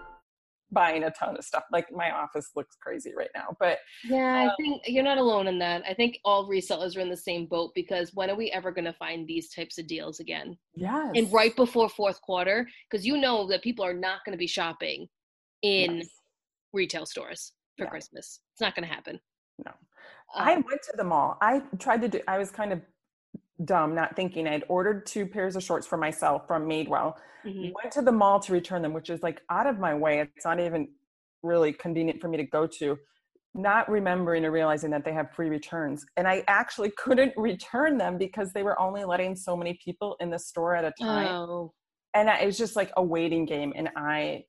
buying 0.71 1.03
a 1.03 1.11
ton 1.11 1.37
of 1.37 1.43
stuff. 1.43 1.63
Like 1.71 1.91
my 1.91 2.11
office 2.11 2.51
looks 2.55 2.75
crazy 2.81 3.13
right 3.15 3.29
now, 3.35 3.55
but 3.59 3.79
Yeah, 4.05 4.49
I 4.49 4.55
think 4.61 4.83
you're 4.87 5.03
not 5.03 5.17
alone 5.17 5.47
in 5.47 5.59
that. 5.59 5.83
I 5.87 5.93
think 5.93 6.19
all 6.25 6.47
resellers 6.49 6.95
are 6.97 7.01
in 7.01 7.09
the 7.09 7.17
same 7.17 7.45
boat 7.45 7.71
because 7.75 8.13
when 8.13 8.29
are 8.29 8.35
we 8.35 8.51
ever 8.51 8.71
going 8.71 8.85
to 8.85 8.93
find 8.93 9.27
these 9.27 9.49
types 9.49 9.77
of 9.77 9.87
deals 9.87 10.19
again? 10.19 10.57
yes. 10.75 11.11
And 11.15 11.31
right 11.31 11.55
before 11.55 11.89
fourth 11.89 12.21
quarter, 12.21 12.67
because 12.89 13.05
you 13.05 13.17
know 13.17 13.47
that 13.47 13.61
people 13.63 13.85
are 13.85 13.93
not 13.93 14.19
going 14.25 14.33
to 14.33 14.39
be 14.39 14.47
shopping 14.47 15.07
in 15.61 15.97
Yes. 15.97 16.09
retail 16.73 17.05
stores 17.05 17.53
for 17.77 17.85
Yeah. 17.85 17.89
Christmas. 17.89 18.39
It's 18.53 18.61
not 18.61 18.75
going 18.75 18.87
to 18.87 18.93
happen. 18.93 19.19
No. 19.65 19.71
Um, 20.33 20.47
I 20.47 20.53
went 20.55 20.81
to 20.83 20.93
the 20.95 21.03
mall. 21.03 21.37
I 21.41 21.59
tried 21.79 22.01
to 22.01 22.07
do, 22.07 22.21
I 22.27 22.37
was 22.37 22.51
kind 22.51 22.71
of 22.71 22.81
dumb, 23.65 23.95
not 23.95 24.15
thinking. 24.15 24.47
I'd 24.47 24.63
ordered 24.69 25.05
two 25.05 25.25
pairs 25.25 25.55
of 25.55 25.63
shorts 25.63 25.85
for 25.87 25.97
myself 25.97 26.47
from 26.47 26.67
Madewell. 26.67 27.15
mhm. 27.45 27.73
Went 27.73 27.91
to 27.93 28.01
the 28.01 28.11
mall 28.11 28.39
to 28.41 28.53
return 28.53 28.81
them, 28.81 28.93
which 28.93 29.09
is 29.09 29.23
like 29.23 29.41
out 29.49 29.67
of 29.67 29.79
my 29.79 29.93
way. 29.95 30.19
It's 30.19 30.45
not 30.45 30.59
even 30.59 30.89
really 31.43 31.73
convenient 31.73 32.21
for 32.21 32.27
me 32.27 32.37
to 32.37 32.43
go 32.43 32.67
to. 32.67 32.97
Not 33.53 33.89
remembering 33.89 34.45
or 34.45 34.51
realizing 34.51 34.91
that 34.91 35.03
they 35.03 35.11
have 35.13 35.31
free 35.31 35.49
returns. 35.49 36.05
And 36.17 36.27
I 36.27 36.43
actually 36.47 36.91
couldn't 36.97 37.33
return 37.35 37.97
them 37.97 38.17
because 38.17 38.53
they 38.53 38.63
were 38.63 38.79
only 38.79 39.03
letting 39.05 39.35
so 39.35 39.57
many 39.57 39.77
people 39.83 40.15
in 40.19 40.29
the 40.29 40.39
store 40.39 40.75
at 40.75 40.85
a 40.85 40.93
time. 41.01 41.27
Oh, 41.27 41.73
and 42.13 42.29
I, 42.29 42.39
it 42.41 42.45
was 42.45 42.57
just 42.57 42.75
like 42.75 42.91
a 42.97 43.03
waiting 43.03 43.45
game 43.45 43.71
and 43.75 43.89
i 43.95 44.43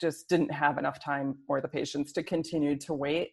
just 0.00 0.28
didn't 0.28 0.52
have 0.52 0.78
enough 0.78 1.02
time 1.02 1.36
or 1.48 1.60
the 1.60 1.66
patience 1.68 2.12
to 2.12 2.22
continue 2.22 2.76
to 2.78 2.94
wait. 2.94 3.30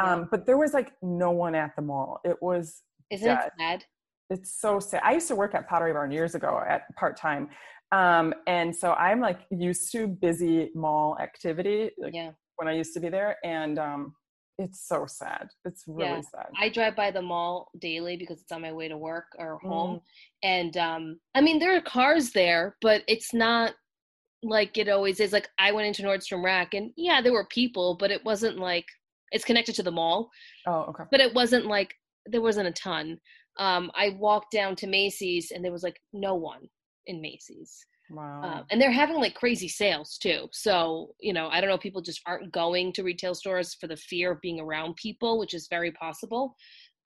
Yeah. 0.00 0.14
Um, 0.14 0.28
but 0.30 0.46
there 0.46 0.56
was 0.56 0.72
like 0.72 0.92
no 1.02 1.30
one 1.30 1.54
at 1.54 1.76
the 1.76 1.82
mall. 1.82 2.20
It 2.24 2.36
was 2.40 2.82
Isn't 3.10 3.26
dead. 3.28 3.46
it 3.46 3.52
sad? 3.58 3.84
It's 4.30 4.60
so 4.60 4.78
sad. 4.80 5.02
I 5.04 5.12
used 5.14 5.28
to 5.28 5.36
work 5.36 5.54
at 5.54 5.68
Pottery 5.68 5.92
Barn 5.92 6.10
years 6.10 6.34
ago 6.34 6.62
at 6.66 6.94
part 6.96 7.16
time. 7.16 7.48
Um, 7.92 8.34
and 8.46 8.74
so 8.74 8.92
I'm 8.94 9.20
like 9.20 9.40
used 9.50 9.92
to 9.92 10.08
busy 10.08 10.70
mall 10.74 11.16
activity 11.20 11.90
like 11.98 12.14
Yeah. 12.14 12.32
when 12.56 12.68
I 12.68 12.72
used 12.72 12.94
to 12.94 13.00
be 13.00 13.08
there. 13.08 13.36
And 13.44 13.78
um, 13.78 14.14
it's 14.58 14.88
so 14.88 15.06
sad. 15.06 15.48
It's 15.64 15.84
really 15.86 16.10
Yeah. 16.10 16.20
sad. 16.22 16.46
I 16.58 16.68
drive 16.68 16.96
by 16.96 17.10
the 17.12 17.22
mall 17.22 17.70
daily 17.78 18.16
because 18.16 18.40
it's 18.40 18.50
on 18.50 18.62
my 18.62 18.72
way 18.72 18.88
to 18.88 18.96
work 18.96 19.26
or 19.38 19.58
home. 19.58 19.96
Mm. 19.96 20.02
And 20.42 20.76
um 20.76 21.20
I 21.34 21.40
mean 21.42 21.58
there 21.58 21.76
are 21.76 21.80
cars 21.82 22.30
there, 22.32 22.76
but 22.80 23.02
it's 23.06 23.32
not 23.32 23.74
like 24.42 24.78
it 24.78 24.88
always 24.88 25.20
is. 25.20 25.32
Like 25.32 25.48
I 25.58 25.72
went 25.72 25.86
into 25.86 26.02
Nordstrom 26.02 26.42
Rack 26.42 26.74
and 26.74 26.90
yeah, 26.96 27.20
there 27.20 27.32
were 27.32 27.46
people, 27.46 27.96
but 28.00 28.10
it 28.10 28.24
wasn't 28.24 28.58
like 28.58 28.86
it's 29.30 29.44
connected 29.44 29.74
to 29.76 29.82
the 29.82 29.90
mall, 29.90 30.30
oh, 30.66 30.82
okay. 30.90 31.04
but 31.10 31.20
it 31.20 31.34
wasn't 31.34 31.66
like 31.66 31.94
there 32.26 32.40
wasn't 32.42 32.68
a 32.68 32.72
ton. 32.72 33.18
Um 33.58 33.90
I 33.94 34.16
walked 34.18 34.52
down 34.52 34.76
to 34.76 34.86
Macy's 34.86 35.50
and 35.50 35.64
there 35.64 35.72
was 35.72 35.82
like 35.82 36.00
no 36.12 36.34
one 36.34 36.68
in 37.06 37.20
Macy's. 37.20 37.84
Wow. 38.10 38.42
Um, 38.42 38.64
and 38.70 38.80
they're 38.80 38.92
having 38.92 39.16
like 39.16 39.34
crazy 39.34 39.68
sales 39.68 40.18
too. 40.18 40.48
So, 40.52 41.14
you 41.20 41.32
know, 41.32 41.48
I 41.48 41.60
don't 41.60 41.70
know, 41.70 41.78
people 41.78 42.02
just 42.02 42.20
aren't 42.26 42.52
going 42.52 42.92
to 42.92 43.02
retail 43.02 43.34
stores 43.34 43.74
for 43.80 43.86
the 43.86 43.96
fear 43.96 44.32
of 44.32 44.40
being 44.40 44.60
around 44.60 44.96
people, 44.96 45.38
which 45.38 45.54
is 45.54 45.66
very 45.68 45.90
possible. 45.92 46.54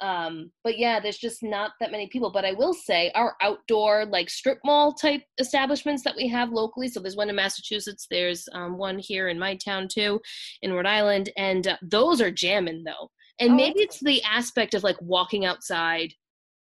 Um, 0.00 0.50
but 0.64 0.78
yeah, 0.78 0.98
there's 0.98 1.18
just 1.18 1.42
not 1.42 1.72
that 1.80 1.90
many 1.90 2.08
people. 2.08 2.30
But 2.30 2.46
I 2.46 2.52
will 2.52 2.72
say, 2.72 3.12
our 3.14 3.36
outdoor, 3.42 4.06
like 4.06 4.30
strip 4.30 4.58
mall 4.64 4.94
type 4.94 5.22
establishments 5.38 6.02
that 6.04 6.16
we 6.16 6.26
have 6.28 6.50
locally. 6.50 6.88
So 6.88 7.00
there's 7.00 7.16
one 7.16 7.28
in 7.28 7.36
Massachusetts, 7.36 8.06
there's 8.10 8.48
um, 8.52 8.78
one 8.78 8.98
here 8.98 9.28
in 9.28 9.38
my 9.38 9.56
town 9.56 9.88
too, 9.88 10.20
in 10.62 10.72
Rhode 10.72 10.86
Island. 10.86 11.30
And 11.36 11.66
uh, 11.66 11.76
those 11.82 12.20
are 12.20 12.30
jamming 12.30 12.84
though. 12.84 13.10
And 13.38 13.52
Oh, 13.52 13.56
maybe 13.56 13.80
it's 13.80 14.00
the 14.00 14.22
aspect 14.22 14.74
of 14.74 14.84
like 14.84 15.00
walking 15.00 15.44
outside 15.44 16.12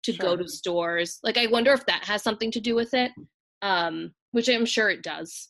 to 0.05 0.12
go 0.12 0.36
to 0.36 0.48
stores. 0.48 1.18
Like, 1.22 1.38
I 1.38 1.46
wonder 1.46 1.72
if 1.72 1.86
that 1.86 2.05
has 2.05 2.22
something 2.22 2.50
to 2.53 2.61
do 2.61 2.74
with 2.74 2.94
it 2.94 3.12
um, 3.62 4.12
which 4.32 4.48
I'm 4.48 4.66
sure 4.66 4.90
it 4.90 5.03
does. 5.03 5.48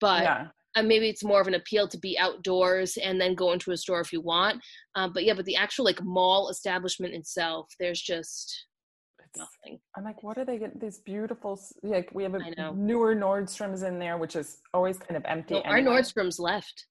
But 0.00 0.22
yeah. 0.22 0.46
uh, 0.76 0.82
maybe 0.82 1.08
it's 1.08 1.24
more 1.24 1.40
of 1.40 1.48
an 1.48 1.54
appeal 1.54 1.88
to 1.88 1.98
be 1.98 2.18
outdoors 2.18 2.96
and 2.98 3.20
then 3.20 3.34
go 3.34 3.52
into 3.52 3.72
a 3.72 3.76
store 3.76 4.00
if 4.00 4.12
you 4.12 4.20
want. 4.20 4.62
Um, 4.94 5.12
but 5.12 5.24
yeah, 5.24 5.32
but 5.34 5.46
the 5.46 5.56
actual 5.56 5.86
like 5.86 6.02
mall 6.02 6.50
establishment 6.50 7.14
itself, 7.14 7.66
there's 7.80 8.00
just 8.00 8.66
It's, 9.24 9.38
nothing. 9.38 9.80
I'm 9.96 10.04
like, 10.04 10.22
what 10.22 10.36
are 10.38 10.44
they 10.44 10.58
getting? 10.58 10.78
These 10.78 10.98
beautiful, 10.98 11.58
like 11.82 12.10
we 12.12 12.22
have 12.22 12.34
a 12.34 12.72
newer 12.74 13.16
Nordstrom's 13.16 13.82
in 13.82 13.98
there, 13.98 14.18
which 14.18 14.36
is 14.36 14.58
always 14.74 14.98
kind 14.98 15.16
of 15.16 15.24
empty. 15.24 15.54
No, 15.54 15.62
our. 15.62 15.80
Nordstrom's 15.80 16.38
left. 16.38 16.86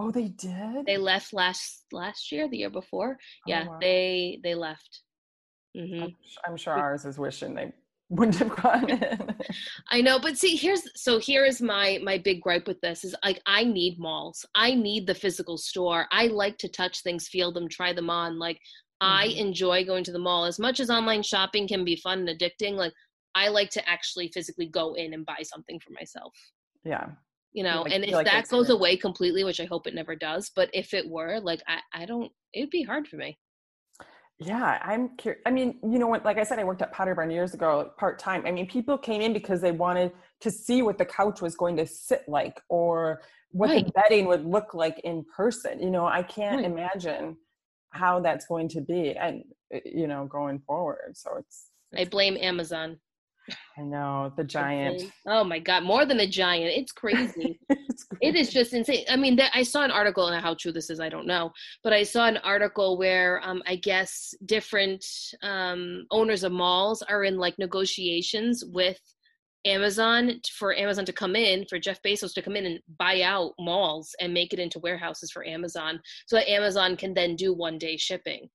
Oh, 0.00 0.10
they 0.10 0.28
did. 0.28 0.86
They 0.86 0.96
left 0.96 1.32
last 1.32 1.84
last 1.92 2.30
year, 2.30 2.48
the 2.48 2.58
year 2.58 2.70
before. 2.70 3.16
Oh, 3.20 3.42
Yeah, 3.46 3.66
wow. 3.66 3.78
they 3.80 4.40
they 4.42 4.54
left. 4.54 5.02
Hmm 5.76 6.02
I'm, 6.02 6.16
I'm 6.46 6.56
sure 6.56 6.72
ours 6.74 7.04
is 7.04 7.18
wishing 7.18 7.54
they 7.54 7.72
wouldn't 8.10 8.36
have 8.38 8.56
gone 8.56 8.88
in. 8.88 9.34
I 9.90 10.00
know, 10.00 10.18
but 10.18 10.38
see, 10.38 10.56
here's 10.56 10.82
so 10.96 11.18
here 11.18 11.44
is 11.44 11.60
my 11.60 11.98
my 12.02 12.16
big 12.18 12.40
gripe 12.40 12.66
with 12.66 12.80
this 12.80 13.04
is 13.04 13.14
like 13.24 13.40
I 13.46 13.64
need 13.64 13.98
malls. 13.98 14.46
I 14.54 14.74
need 14.74 15.06
the 15.06 15.14
physical 15.14 15.58
store. 15.58 16.06
I 16.10 16.28
like 16.28 16.56
to 16.58 16.68
touch 16.68 17.02
things, 17.02 17.28
feel 17.28 17.52
them, 17.52 17.68
try 17.68 17.92
them 17.92 18.08
on. 18.08 18.38
Like 18.38 18.58
I 19.00 19.28
Mhm. 19.28 19.36
enjoy 19.36 19.84
going 19.84 20.04
to 20.04 20.12
the 20.12 20.18
mall 20.18 20.44
as 20.46 20.58
much 20.58 20.80
as 20.80 20.88
online 20.90 21.22
shopping 21.22 21.68
can 21.68 21.84
be 21.84 21.96
fun 21.96 22.26
and 22.26 22.28
addicting. 22.30 22.72
Like 22.76 22.94
I 23.34 23.48
like 23.48 23.68
to 23.70 23.86
actually 23.88 24.28
physically 24.28 24.66
go 24.66 24.94
in 24.94 25.12
and 25.12 25.26
buy 25.26 25.42
something 25.42 25.78
for 25.80 25.92
myself. 25.92 26.34
yeah. 26.84 27.10
You 27.52 27.64
know, 27.64 27.82
like- 27.82 27.92
and 27.92 28.04
if 28.04 28.12
like 28.12 28.26
that 28.26 28.48
goes 28.48 28.70
away 28.70 28.96
completely, 28.96 29.42
which 29.44 29.60
I 29.60 29.64
hope 29.66 29.86
it 29.86 29.94
never 29.94 30.14
does, 30.16 30.50
but 30.54 30.70
if 30.72 30.94
it 30.94 31.06
were, 31.08 31.40
like 31.40 31.62
I 31.68 31.80
I 31.92 32.04
don't 32.06 32.32
it'd 32.54 32.70
be 32.70 32.82
hard 32.82 33.06
for 33.06 33.16
me. 33.16 33.38
Yeah, 34.40 34.78
I'm 34.82 35.16
curious. 35.16 35.42
I 35.46 35.50
mean, 35.50 35.78
you 35.82 35.98
know 35.98 36.06
what? 36.06 36.24
Like 36.24 36.38
I 36.38 36.44
said, 36.44 36.58
I 36.60 36.64
worked 36.64 36.80
at 36.80 36.92
Pottery 36.92 37.14
Barn 37.14 37.30
years 37.30 37.54
ago, 37.54 37.78
like 37.78 37.96
part 37.96 38.20
time. 38.20 38.46
I 38.46 38.52
mean, 38.52 38.68
people 38.68 38.96
came 38.96 39.20
in 39.20 39.32
because 39.32 39.60
they 39.60 39.72
wanted 39.72 40.12
to 40.40 40.50
see 40.50 40.82
what 40.82 40.96
the 40.96 41.04
couch 41.04 41.42
was 41.42 41.56
going 41.56 41.76
to 41.76 41.86
sit 41.86 42.22
like, 42.28 42.60
or 42.68 43.20
what 43.50 43.70
Right. 43.70 43.84
the 43.84 43.90
bedding 43.92 44.26
would 44.26 44.44
look 44.44 44.74
like 44.74 45.00
in 45.00 45.24
person. 45.36 45.82
You 45.82 45.90
know, 45.90 46.06
I 46.06 46.22
can't 46.22 46.58
Right. 46.58 46.66
imagine 46.66 47.36
how 47.90 48.20
that's 48.20 48.46
going 48.46 48.68
to 48.68 48.80
be, 48.80 49.16
and 49.16 49.42
uh, 49.74 49.78
you 49.84 50.06
know, 50.06 50.26
going 50.26 50.60
forward. 50.60 51.16
So 51.16 51.36
it's. 51.38 51.70
I 51.96 52.04
blame 52.04 52.36
Amazon. 52.36 53.00
I 53.78 53.82
know 53.82 54.32
the 54.36 54.44
giant. 54.44 55.12
Oh 55.26 55.44
my 55.44 55.58
god, 55.58 55.84
more 55.84 56.04
than 56.04 56.20
a 56.20 56.26
giant. 56.26 56.72
It's 56.76 56.92
crazy. 56.92 57.60
it's 57.68 58.06
it 58.20 58.32
great. 58.32 58.50
just 58.50 58.72
insane. 58.72 59.04
I 59.08 59.16
mean, 59.16 59.36
that, 59.36 59.50
I 59.54 59.62
saw 59.62 59.84
an 59.84 59.90
article, 59.90 60.26
and 60.26 60.42
how 60.42 60.54
true 60.54 60.72
this 60.72 60.90
is, 60.90 61.00
I 61.00 61.08
don't 61.08 61.26
know, 61.26 61.52
but 61.84 61.92
I 61.92 62.02
saw 62.02 62.26
an 62.26 62.38
article 62.38 62.98
where 62.98 63.40
um, 63.44 63.62
I 63.66 63.76
guess 63.76 64.34
different 64.46 65.04
um, 65.42 66.06
owners 66.10 66.44
of 66.44 66.52
malls 66.52 67.02
are 67.02 67.24
in 67.24 67.38
like 67.38 67.58
negotiations 67.58 68.64
with 68.66 68.98
Amazon 69.64 70.40
for 70.52 70.76
Amazon 70.76 71.04
to 71.04 71.12
come 71.12 71.36
in, 71.36 71.64
for 71.68 71.78
Jeff 71.78 72.02
Bezos 72.02 72.34
to 72.34 72.42
come 72.42 72.56
in 72.56 72.66
and 72.66 72.80
buy 72.98 73.22
out 73.22 73.52
malls 73.58 74.14
and 74.20 74.32
make 74.32 74.52
it 74.52 74.58
into 74.58 74.78
warehouses 74.80 75.30
for 75.30 75.46
Amazon, 75.46 76.00
so 76.26 76.36
that 76.36 76.50
Amazon 76.50 76.96
can 76.96 77.14
then 77.14 77.36
do 77.36 77.52
one 77.52 77.78
day 77.78 77.96
shipping. 77.96 78.48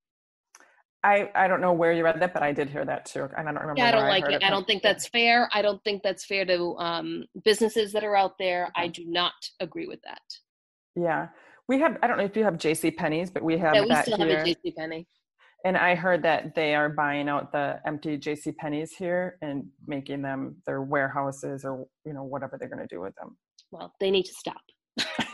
I 1.03 1.29
I 1.35 1.47
don't 1.47 1.61
know 1.61 1.73
where 1.73 1.91
you 1.91 2.03
read 2.03 2.19
that, 2.21 2.33
but 2.33 2.43
I 2.43 2.53
did 2.53 2.69
hear 2.69 2.85
that 2.85 3.05
too, 3.05 3.27
and 3.37 3.49
I 3.49 3.51
don't 3.51 3.61
remember. 3.61 3.79
Yeah, 3.79 3.89
I 3.89 3.91
don't 3.91 4.07
like 4.07 4.23
heard 4.23 4.33
it. 4.35 4.43
I 4.43 4.49
don't 4.49 4.65
think 4.65 4.83
that's 4.83 5.07
fair. 5.07 5.49
I 5.51 5.61
don't 5.61 5.83
think 5.83 6.01
that's 6.01 6.25
fair 6.25 6.45
to 6.45 6.77
um, 6.77 7.25
businesses 7.43 7.91
that 7.91 8.03
are 8.03 8.15
out 8.15 8.37
there. 8.39 8.71
I 8.75 8.87
do 8.87 9.03
not 9.05 9.33
agree 9.59 9.87
with 9.87 9.99
that. 10.03 10.21
Yeah, 10.95 11.27
we 11.67 11.79
have. 11.79 11.97
I 12.01 12.07
don't 12.07 12.17
know 12.17 12.23
if 12.23 12.37
you 12.37 12.43
have 12.45 12.57
J.C. 12.57 12.91
Penney's, 12.91 13.29
but 13.29 13.43
we 13.43 13.57
have 13.57 13.75
Yeah, 13.75 13.81
we 13.81 13.89
that 13.89 14.05
still 14.05 14.17
here. 14.17 14.37
have 14.37 14.47
a 14.47 14.55
JC 14.55 14.75
Penney. 14.75 15.07
And 15.65 15.77
I 15.77 15.95
heard 15.95 16.23
that 16.23 16.55
they 16.55 16.75
are 16.75 16.89
buying 16.89 17.29
out 17.29 17.51
the 17.53 17.79
empty 17.85 18.17
J.C. 18.17 18.51
Penney's 18.51 18.91
here 18.93 19.37
and 19.41 19.65
making 19.87 20.21
them 20.21 20.57
their 20.65 20.81
warehouses 20.81 21.65
or 21.65 21.85
you 22.05 22.13
know 22.13 22.23
whatever 22.23 22.57
they're 22.57 22.69
going 22.69 22.85
to 22.85 22.93
do 22.93 23.01
with 23.01 23.15
them. 23.15 23.37
Well, 23.71 23.93
they 23.99 24.11
need 24.11 24.23
to 24.23 24.33
stop. 24.33 24.61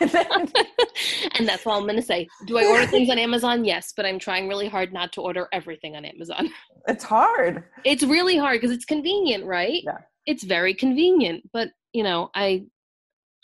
and 1.38 1.48
that's 1.48 1.66
all 1.66 1.78
I'm 1.78 1.84
going 1.84 1.96
to 1.96 2.02
say. 2.02 2.28
Do 2.46 2.58
I 2.58 2.66
order 2.66 2.86
things 2.86 3.10
on 3.10 3.18
Amazon? 3.18 3.64
Yes, 3.64 3.92
but 3.96 4.06
I'm 4.06 4.18
trying 4.18 4.48
really 4.48 4.68
hard 4.68 4.92
not 4.92 5.12
to 5.14 5.20
order 5.20 5.48
everything 5.52 5.96
on 5.96 6.04
Amazon. 6.04 6.50
it's 6.88 7.04
hard. 7.04 7.64
It's 7.84 8.02
really 8.02 8.36
hard 8.36 8.60
because 8.60 8.74
it's 8.74 8.84
convenient, 8.84 9.44
right? 9.44 9.82
Yeah. 9.84 9.98
It's 10.26 10.44
very 10.44 10.74
convenient, 10.74 11.48
but 11.52 11.68
you 11.92 12.02
know, 12.02 12.30
I 12.34 12.64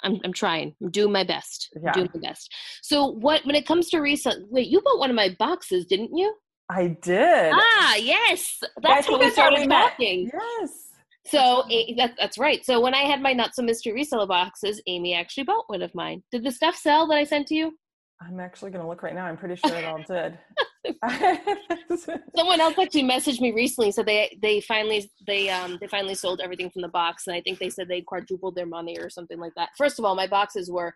I'm 0.02 0.20
I'm 0.24 0.32
trying. 0.32 0.74
I'm 0.82 0.90
doing 0.90 1.12
my 1.12 1.24
best. 1.24 1.70
I'm 1.76 1.82
Yeah. 1.82 1.92
doing 1.92 2.10
my 2.14 2.20
best. 2.20 2.52
So 2.82 3.06
what 3.06 3.44
when 3.44 3.56
it 3.56 3.66
comes 3.66 3.88
to 3.90 3.98
resale, 3.98 4.44
wait, 4.50 4.68
you 4.68 4.80
bought 4.82 4.98
one 4.98 5.10
of 5.10 5.16
my 5.16 5.34
boxes, 5.38 5.86
didn't 5.86 6.16
you? 6.16 6.34
I 6.68 6.96
did. 7.00 7.52
Ah, 7.54 7.96
yes. 7.96 8.58
That's 8.82 9.06
think 9.06 9.12
how 9.14 9.18
we 9.18 9.24
that's 9.24 9.36
how 9.36 9.50
we 9.50 9.56
started 9.64 9.68
talking. 9.70 10.30
Yes. 10.32 10.85
So 11.28 11.64
eh, 11.70 11.94
that, 11.96 12.14
that's 12.18 12.38
right. 12.38 12.64
So 12.64 12.80
when 12.80 12.94
I 12.94 13.02
had 13.02 13.20
my 13.20 13.32
not 13.32 13.54
so 13.54 13.62
mystery 13.62 13.92
reseller 13.92 14.28
boxes, 14.28 14.80
Amy 14.86 15.14
actually 15.14 15.44
bought 15.44 15.64
one 15.68 15.82
of 15.82 15.94
mine. 15.94 16.22
Did 16.30 16.44
the 16.44 16.52
stuff 16.52 16.76
sell 16.76 17.06
that 17.08 17.16
I 17.16 17.24
sent 17.24 17.48
to 17.48 17.54
you? 17.54 17.72
I'm 18.20 18.40
actually 18.40 18.70
going 18.70 18.82
to 18.82 18.88
look 18.88 19.02
right 19.02 19.14
now. 19.14 19.26
I'm 19.26 19.36
pretty 19.36 19.56
sure 19.56 19.74
it 19.76 19.84
all 19.84 20.02
did. 20.02 20.38
Someone 22.36 22.60
else 22.60 22.78
actually 22.78 23.02
messaged 23.02 23.40
me 23.40 23.50
recently, 23.52 23.90
so 23.90 24.02
they 24.02 24.38
they 24.40 24.60
finally 24.60 25.10
they 25.26 25.50
um 25.50 25.78
they 25.80 25.88
finally 25.88 26.14
sold 26.14 26.40
everything 26.40 26.70
from 26.70 26.82
the 26.82 26.88
box, 26.88 27.26
and 27.26 27.34
I 27.34 27.40
think 27.40 27.58
they 27.58 27.70
said 27.70 27.88
they 27.88 28.02
quadrupled 28.02 28.54
their 28.54 28.66
money 28.66 28.96
or 28.98 29.10
something 29.10 29.40
like 29.40 29.52
that. 29.56 29.70
First 29.76 29.98
of 29.98 30.04
all, 30.04 30.14
my 30.14 30.28
boxes 30.28 30.70
were 30.70 30.94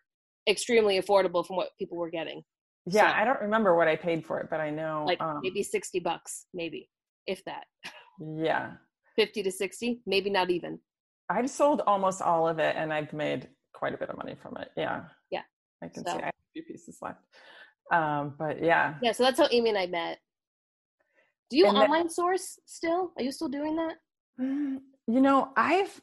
extremely 0.49 1.01
affordable 1.01 1.45
from 1.45 1.57
what 1.57 1.71
people 1.79 1.99
were 1.99 2.09
getting, 2.09 2.43
yeah, 2.87 3.11
So- 3.11 3.17
I 3.17 3.25
don't 3.25 3.41
remember 3.41 3.77
what 3.77 3.89
I 3.89 3.97
paid 3.97 4.25
for 4.25 4.41
it, 4.41 4.49
but 4.51 4.61
I 4.61 4.71
know. 4.71 5.05
like 5.07 5.21
um, 5.21 5.41
maybe 5.43 5.63
sixty 5.63 6.01
bucks, 6.01 6.47
maybe 6.55 6.89
if 7.27 7.45
that, 7.45 7.65
yeah, 8.19 8.73
fifty 9.17 9.43
to 9.43 9.51
sixty, 9.51 10.01
maybe 10.07 10.31
not 10.31 10.51
even. 10.51 10.79
I've 11.29 11.51
sold 11.51 11.83
almost 11.87 12.23
all 12.23 12.49
of 12.49 12.59
it, 12.59 12.75
and 12.77 12.93
I've 12.93 13.13
made 13.13 13.49
quite 13.75 13.95
a 13.95 13.97
bit 13.99 14.11
of 14.11 14.17
money 14.17 14.35
from 14.43 14.57
it. 14.57 14.69
Yeah. 14.77 15.05
Yeah. 15.31 15.43
I 15.83 15.89
can 15.89 16.05
So- 16.05 16.13
see 16.13 16.19
I 16.19 16.25
have 16.27 16.35
a 16.35 16.53
few 16.53 16.63
pieces 16.65 16.99
left. 17.01 17.21
Um, 17.93 18.35
but 18.39 18.63
yeah, 18.63 18.95
Yeah, 19.03 19.13
so 19.13 19.25
that's 19.25 19.39
how 19.39 19.49
Amy 19.51 19.71
and 19.71 19.79
I 19.79 19.87
met. 19.87 20.19
Do 21.51 21.57
you 21.57 21.67
And 21.67 21.77
that- 21.77 21.85
online 21.89 22.09
source 22.09 22.59
still? 22.67 23.13
Are 23.17 23.23
you 23.23 23.33
still 23.33 23.49
doing 23.49 23.75
that? 23.77 23.97
Mm, 24.41 24.79
You 25.07 25.21
know, 25.21 25.53
I've 25.57 26.01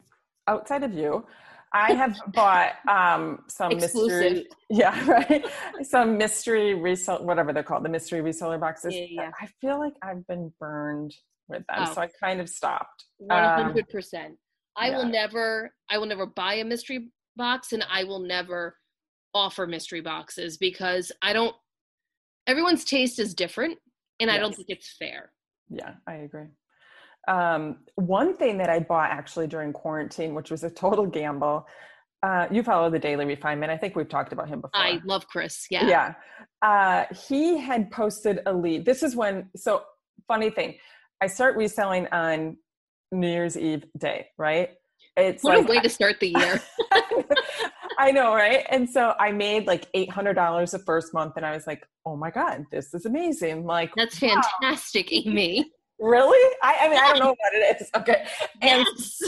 outside 0.48 0.84
of 0.84 0.94
you, 0.94 1.26
I 1.74 1.94
have 1.94 2.18
bought 2.34 2.74
um 2.90 3.44
some 3.48 3.72
Exclusive. 3.74 4.34
mystery 4.34 4.48
yeah, 4.70 5.06
right. 5.10 5.46
Some 5.84 6.18
mystery 6.18 6.74
resell 6.74 7.24
whatever 7.24 7.52
they're 7.54 7.64
called, 7.64 7.84
the 7.86 7.90
mystery 7.90 8.20
reseller 8.22 8.60
boxes. 8.60 8.94
Yeah, 8.96 9.06
yeah. 9.10 9.32
I 9.42 9.48
feel 9.62 9.78
like 9.80 9.94
I've 10.02 10.26
been 10.28 10.54
burned 10.60 11.14
with 11.48 11.66
them. 11.68 11.78
Oh. 11.80 11.94
So 11.94 12.02
I 12.02 12.10
kind 12.20 12.40
of 12.42 12.50
stopped. 12.50 13.06
Um, 13.30 13.40
hundred 13.40 13.90
percent. 13.90 14.36
I 14.76 14.92
will 14.92 15.06
never. 15.06 15.72
I 15.90 15.98
will 15.98 16.06
never 16.06 16.26
buy 16.26 16.56
a 16.56 16.66
mystery 16.66 17.10
box, 17.36 17.74
and 17.74 17.86
I 17.92 18.04
will 18.04 18.20
never 18.20 18.76
offer 19.34 19.68
mystery 19.68 20.02
boxes 20.02 20.58
because 20.58 21.12
I 21.22 21.34
don't. 21.34 21.56
Everyone's 22.48 22.86
taste 22.86 23.20
is 23.20 23.34
different, 23.34 23.78
and 24.20 24.32
I 24.32 24.38
don't 24.38 24.56
think 24.56 24.70
it's 24.70 24.96
fair. 24.98 25.32
Yeah, 25.70 25.94
I 26.08 26.16
agree. 26.16 26.48
Um, 27.28 27.80
one 27.96 28.38
thing 28.38 28.58
that 28.60 28.70
I 28.70 28.80
bought 28.80 29.10
actually 29.10 29.48
during 29.48 29.74
quarantine, 29.74 30.34
which 30.34 30.50
was 30.50 30.64
a 30.64 30.70
total 30.70 31.06
gamble, 31.06 31.68
uh, 32.24 32.48
you 32.50 32.64
follow 32.64 32.90
the 32.90 33.00
Daily 33.00 33.26
Refinement. 33.26 33.72
I 33.72 33.78
think 33.78 33.96
we've 33.96 34.08
talked 34.08 34.32
about 34.32 34.48
him 34.48 34.62
before. 34.62 34.80
I 34.80 35.00
love 35.06 35.28
Chris. 35.28 35.68
Yeah. 35.70 35.88
Yeah. 35.88 36.14
Uh, 36.62 37.04
he 37.28 37.58
had 37.58 37.92
posted 37.92 38.40
a 38.46 38.54
lead. 38.54 38.86
This 38.86 39.04
is 39.04 39.16
when, 39.16 39.50
so 39.56 39.84
funny 40.28 40.50
thing, 40.50 40.76
I 41.22 41.28
start 41.28 41.56
reselling 41.56 42.08
on 42.12 42.58
New 43.12 43.28
Year's 43.28 43.58
Eve 43.58 43.86
day, 43.98 44.28
right? 44.38 44.72
It's 45.16 45.44
what 45.44 45.58
like, 45.58 45.68
a 45.68 45.72
way 45.72 45.80
to 45.80 45.90
start 45.90 46.20
the 46.20 46.30
year. 46.30 46.62
I 48.00 48.12
know, 48.12 48.36
right? 48.36 48.66
And 48.70 48.88
so 48.88 49.16
I 49.20 49.32
made 49.32 49.66
like 49.66 49.88
eight 49.96 50.12
hundred 50.12 50.34
dollars 50.34 50.72
the 50.72 50.80
first 50.80 51.14
month, 51.14 51.34
and 51.36 51.46
I 51.46 51.52
was 51.52 51.66
like, 51.66 51.88
"Oh 52.06 52.16
my 52.16 52.30
god, 52.30 52.66
this 52.72 52.94
is 52.94 53.06
amazing!" 53.06 53.66
Like 53.66 53.92
that's 53.96 54.20
fantastic. 54.20 55.12
Amy. 55.12 55.72
Really? 56.00 56.56
I, 56.62 56.78
I 56.82 56.90
mean, 56.90 57.00
I 57.00 57.08
don't 57.08 57.20
know 57.20 57.30
what 57.30 57.54
it 57.54 57.82
is. 57.82 57.90
Okay. 57.96 58.28
And 58.62 58.86
yes. 58.86 59.22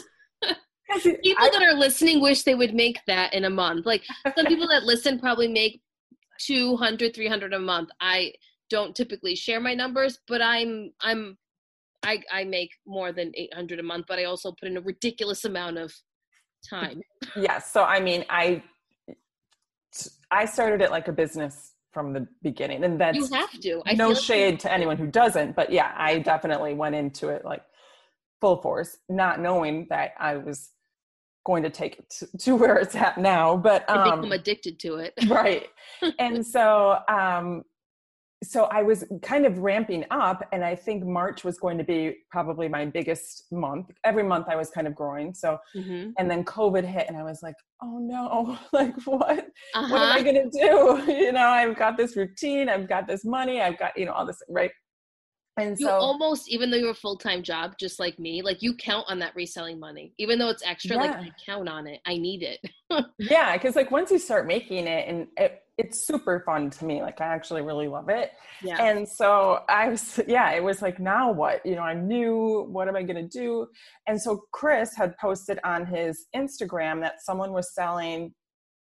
people 1.03 1.43
I, 1.43 1.49
that 1.49 1.63
are 1.63 1.73
listening 1.73 2.21
wish 2.21 2.43
they 2.43 2.53
would 2.53 2.75
make 2.75 2.99
that 3.07 3.33
in 3.33 3.45
a 3.45 3.49
month. 3.49 3.87
Like 3.87 4.03
some 4.35 4.45
people 4.45 4.67
that 4.67 4.83
listen 4.83 5.19
probably 5.19 5.47
make 5.47 5.81
200, 6.45 7.15
300 7.15 7.53
a 7.53 7.59
month. 7.59 7.89
I 7.99 8.33
don't 8.69 8.95
typically 8.95 9.35
share 9.35 9.59
my 9.59 9.73
numbers, 9.73 10.19
but 10.27 10.43
I'm 10.43 10.91
I'm 11.01 11.39
I 12.03 12.21
I 12.31 12.43
make 12.43 12.71
more 12.85 13.11
than 13.11 13.31
800 13.35 13.79
a 13.79 13.83
month, 13.83 14.05
but 14.07 14.19
I 14.19 14.25
also 14.25 14.51
put 14.51 14.67
in 14.69 14.77
a 14.77 14.81
ridiculous 14.81 15.45
amount 15.45 15.77
of 15.77 15.93
time. 16.69 17.01
Yes. 17.35 17.71
So 17.71 17.83
I 17.83 17.99
mean, 17.99 18.25
I 18.29 18.63
I 20.31 20.45
started 20.45 20.81
it 20.81 20.91
like 20.91 21.07
a 21.07 21.11
business 21.11 21.73
from 21.91 22.13
the 22.13 22.27
beginning 22.43 22.83
and 22.83 23.01
that's 23.01 23.17
you 23.17 23.27
have 23.33 23.51
to 23.59 23.81
I 23.85 23.93
no 23.93 24.13
shade 24.13 24.51
like 24.51 24.59
to 24.59 24.71
anyone 24.71 24.97
who 24.97 25.07
doesn't 25.07 25.55
but 25.55 25.71
yeah 25.71 25.91
i 25.97 26.19
definitely 26.19 26.75
went 26.75 26.93
into 26.93 27.29
it 27.29 27.43
like 27.43 27.63
full 28.39 28.61
force 28.61 28.97
not 29.09 29.39
knowing 29.39 29.87
that 29.89 30.11
i 30.19 30.37
was 30.37 30.69
going 31.47 31.63
to 31.63 31.69
take 31.69 31.97
it 31.97 32.09
to, 32.11 32.37
to 32.37 32.55
where 32.55 32.77
it's 32.77 32.95
at 32.95 33.17
now 33.17 33.57
but 33.57 33.89
um 33.89 34.03
become 34.03 34.31
addicted 34.31 34.79
to 34.79 34.97
it 34.97 35.13
right 35.27 35.67
and 36.19 36.45
so 36.45 36.99
um 37.09 37.63
so 38.43 38.65
I 38.65 38.83
was 38.83 39.03
kind 39.21 39.45
of 39.45 39.57
ramping 39.57 40.05
up, 40.11 40.47
and 40.53 40.63
I 40.63 40.73
think 40.73 41.05
March 41.05 41.43
was 41.43 41.59
going 41.59 41.77
to 41.77 41.83
be 41.83 42.17
probably 42.31 42.69
my 42.69 42.85
biggest 42.85 43.51
month. 43.51 43.91
Every 44.05 44.23
month 44.23 44.47
I 44.49 44.55
was 44.55 44.69
kind 44.69 44.87
of 44.87 44.95
growing. 44.95 45.33
So, 45.33 45.57
mm-hmm. 45.75 46.11
and 46.17 46.31
then 46.31 46.45
COVID 46.45 46.85
hit, 46.85 47.07
and 47.09 47.17
I 47.17 47.23
was 47.23 47.43
like, 47.43 47.55
oh 47.83 47.97
no, 47.99 48.57
like 48.73 48.95
what? 49.03 49.39
Uh-huh. 49.75 49.87
What 49.89 50.01
am 50.01 50.07
I 50.07 50.19
uh-huh. 50.19 50.23
going 50.23 50.49
to 50.49 50.49
do? 50.49 51.19
You 51.19 51.33
know, 51.33 51.47
I've 51.47 51.75
got 51.75 51.97
this 51.97 52.15
routine, 52.15 52.69
I've 52.69 52.87
got 52.87 53.07
this 53.07 53.25
money, 53.25 53.61
I've 53.61 53.77
got, 53.77 53.97
you 53.97 54.05
know, 54.05 54.13
all 54.13 54.25
this, 54.25 54.41
right? 54.49 54.71
And 55.57 55.77
you 55.77 55.87
so, 55.87 55.91
almost, 55.91 56.49
even 56.49 56.71
though 56.71 56.77
you're 56.77 56.91
a 56.91 56.95
full 56.95 57.17
time 57.17 57.43
job, 57.43 57.73
just 57.79 57.99
like 57.99 58.17
me, 58.19 58.41
like 58.41 58.61
you 58.61 58.73
count 58.75 59.05
on 59.09 59.19
that 59.19 59.35
reselling 59.35 59.79
money, 59.79 60.13
even 60.17 60.39
though 60.39 60.49
it's 60.49 60.63
extra. 60.65 60.95
Yeah. 60.95 61.01
Like 61.01 61.15
I 61.17 61.31
count 61.45 61.67
on 61.67 61.87
it. 61.87 61.99
I 62.05 62.17
need 62.17 62.43
it. 62.43 62.59
yeah, 63.19 63.53
because 63.57 63.75
like 63.75 63.91
once 63.91 64.11
you 64.11 64.19
start 64.19 64.47
making 64.47 64.87
it, 64.87 65.07
and 65.07 65.27
it, 65.37 65.61
it's 65.79 66.05
super 66.05 66.43
fun 66.45 66.69
to 66.69 66.85
me. 66.85 67.01
Like 67.01 67.21
I 67.21 67.27
actually 67.27 67.61
really 67.61 67.87
love 67.87 68.09
it. 68.09 68.33
Yeah. 68.61 68.83
And 68.83 69.07
so 69.07 69.61
I 69.69 69.87
was, 69.87 70.19
yeah, 70.27 70.51
it 70.51 70.61
was 70.61 70.81
like, 70.81 70.99
now 70.99 71.31
what? 71.31 71.65
You 71.65 71.75
know, 71.75 71.83
I 71.83 71.93
knew 71.93 72.67
what 72.69 72.89
am 72.89 72.97
I 72.97 73.03
going 73.03 73.15
to 73.15 73.39
do? 73.39 73.67
And 74.05 74.21
so 74.21 74.43
Chris 74.51 74.93
had 74.95 75.17
posted 75.17 75.57
on 75.63 75.85
his 75.85 76.25
Instagram 76.35 76.99
that 77.01 77.21
someone 77.23 77.53
was 77.53 77.73
selling 77.73 78.33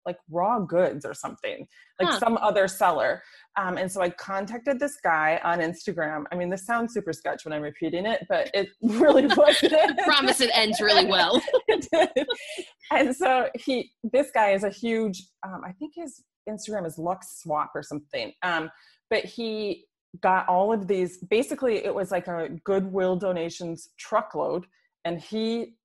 like 0.06 0.18
raw 0.30 0.60
goods 0.60 1.06
or 1.06 1.14
something, 1.14 1.66
like 2.00 2.10
huh. 2.10 2.20
some 2.20 2.38
other 2.42 2.68
seller. 2.68 3.24
Um, 3.58 3.78
and 3.78 3.90
so 3.90 4.02
I 4.02 4.10
contacted 4.10 4.78
this 4.78 4.98
guy 5.02 5.40
on 5.46 5.60
Instagram. 5.60 6.26
I 6.30 6.36
mean, 6.36 6.50
this 6.50 6.66
sounds 6.66 6.94
super 6.94 7.14
sketch 7.14 7.46
when 7.46 7.54
I'm 7.54 7.62
repeating 7.62 8.06
it, 8.06 8.26
but 8.28 8.52
it 8.54 8.68
really 8.82 9.26
wasn't. 9.38 9.98
Promise 10.00 10.42
it 10.42 10.52
ends 10.54 10.82
really 10.82 11.06
well. 11.06 11.42
and 12.92 13.16
so 13.16 13.48
he, 13.56 13.92
this 14.04 14.30
guy 14.32 14.52
is 14.52 14.64
a 14.64 14.70
huge, 14.70 15.24
um, 15.44 15.62
I 15.66 15.72
think 15.72 15.94
his 15.96 16.22
Instagram 16.50 16.86
is 16.86 16.98
Lux 16.98 17.42
Swap 17.42 17.72
or 17.76 17.84
something. 17.84 18.34
Um, 18.42 18.70
but 19.10 19.26
he 19.26 19.86
got 20.22 20.48
all 20.48 20.72
of 20.72 20.88
these, 20.88 21.18
basically 21.18 21.84
it 21.84 21.94
was 21.94 22.12
like 22.12 22.28
a 22.28 22.50
Goodwill 22.64 23.16
donations 23.16 23.90
truckload 23.98 24.66
and 25.06 25.20
he 25.20 25.76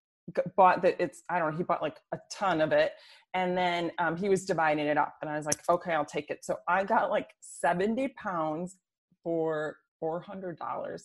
bought 0.57 0.83
that 0.83 0.97
it's, 0.99 1.23
I 1.31 1.39
don't 1.39 1.53
know, 1.53 1.57
he 1.57 1.65
bought 1.65 1.83
like 1.83 1.97
a 2.13 2.19
ton 2.31 2.61
of 2.61 2.73
it 2.73 2.93
and 3.35 3.57
then 3.57 3.91
um, 3.99 4.17
he 4.17 4.29
was 4.29 4.45
dividing 4.45 4.87
it 4.87 4.97
up 4.97 5.17
and 5.21 5.31
i 5.31 5.37
was 5.37 5.47
like 5.47 5.61
okay 5.69 5.93
i'll 5.93 6.05
take 6.05 6.31
it 6.31 6.45
so 6.45 6.57
i 6.67 6.85
got 6.85 7.11
like 7.11 7.29
70 7.41 8.09
pounds 8.09 8.77
for 9.23 9.77
$400 10.03 10.57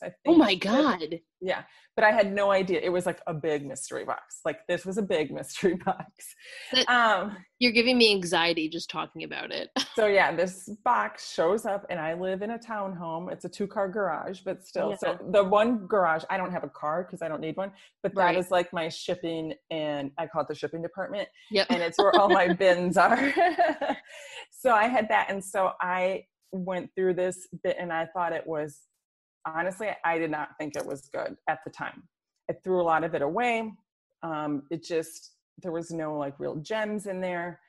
i 0.01 0.05
think 0.05 0.15
oh 0.27 0.35
my 0.35 0.55
god. 0.55 1.19
Yeah 1.41 1.63
but 1.95 2.03
i 2.03 2.11
had 2.11 2.33
no 2.33 2.51
idea. 2.51 2.79
It 2.81 2.89
was 2.89 3.05
like 3.05 3.21
a 3.27 3.33
big 3.33 3.65
mystery 3.65 4.05
box. 4.05 4.39
Like 4.45 4.65
this 4.67 4.85
was 4.85 4.97
a 4.97 5.01
big 5.01 5.31
mystery 5.31 5.75
box. 5.85 6.35
Um 6.87 7.37
you're 7.59 7.71
giving 7.71 7.97
me 7.97 8.11
anxiety 8.11 8.67
just 8.67 8.89
talking 8.89 9.23
about 9.23 9.51
it. 9.51 9.69
So 9.95 10.07
yeah 10.07 10.35
this 10.35 10.69
box 10.83 11.31
shows 11.31 11.67
up 11.67 11.85
and 11.91 11.99
i 11.99 12.13
live 12.15 12.41
in 12.41 12.51
a 12.51 12.57
townhome. 12.57 13.31
It's 13.31 13.45
a 13.45 13.49
two 13.49 13.67
car 13.67 13.87
garage 13.87 14.39
but 14.43 14.65
still 14.65 14.89
yeah. 14.91 14.97
so 14.97 15.19
the 15.29 15.43
one 15.43 15.85
garage 15.85 16.23
i 16.31 16.37
don't 16.37 16.51
have 16.51 16.63
a 16.63 16.69
car 16.69 17.03
because 17.03 17.21
i 17.21 17.27
don't 17.27 17.41
need 17.41 17.55
one 17.57 17.71
but 18.01 18.11
right. 18.15 18.33
that 18.33 18.39
is 18.39 18.49
like 18.49 18.73
my 18.73 18.89
shipping 18.89 19.53
and 19.69 20.09
i 20.17 20.25
call 20.25 20.41
it 20.41 20.47
the 20.47 20.55
shipping 20.55 20.81
department 20.81 21.27
yep. 21.51 21.67
and 21.69 21.81
it's 21.81 21.99
where 21.99 22.15
all 22.15 22.29
my 22.29 22.51
bins 22.61 22.97
are. 22.97 23.33
So 24.51 24.71
i 24.71 24.87
had 24.87 25.09
that 25.09 25.29
and 25.29 25.43
so 25.43 25.73
i 25.81 26.23
went 26.53 26.89
through 26.95 27.15
this 27.15 27.47
bit 27.63 27.77
and 27.79 27.91
I 27.91 28.05
thought 28.05 28.31
it 28.31 28.47
was 28.47 28.79
honestly, 29.45 29.89
I 30.05 30.17
did 30.17 30.31
not 30.31 30.49
think 30.59 30.75
it 30.75 30.85
was 30.85 31.09
good 31.13 31.35
at 31.49 31.59
the 31.65 31.71
time. 31.71 32.03
I 32.49 32.53
threw 32.63 32.81
a 32.81 32.83
lot 32.83 33.03
of 33.03 33.13
it 33.15 33.21
away. 33.21 33.71
Um, 34.21 34.63
it 34.71 34.83
just, 34.83 35.31
there 35.61 35.71
was 35.71 35.91
no 35.91 36.17
like 36.17 36.39
real 36.39 36.55
gems 36.55 37.07
in 37.07 37.19
there. 37.21 37.59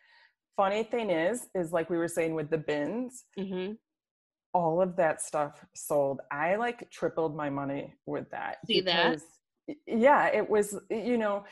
Funny 0.57 0.85
thing 0.85 1.11
is, 1.11 1.49
is 1.55 1.73
like 1.73 1.91
we 1.91 1.97
were 1.97 2.09
saying 2.09 2.35
with 2.35 2.51
the 2.51 2.59
bins, 2.59 3.25
mm-hmm. 3.39 3.73
all 4.53 4.81
of 4.81 4.97
that 4.97 5.21
stuff 5.21 5.65
sold. 5.75 6.21
I 6.31 6.57
like 6.57 6.89
tripled 6.91 7.37
my 7.37 7.51
money 7.51 7.95
with 8.07 8.31
that. 8.31 8.59
See 8.67 8.81
that? 8.83 9.21
Yeah, 9.87 10.27
it 10.27 10.49
was, 10.49 10.79
you 10.91 11.19
know, 11.19 11.45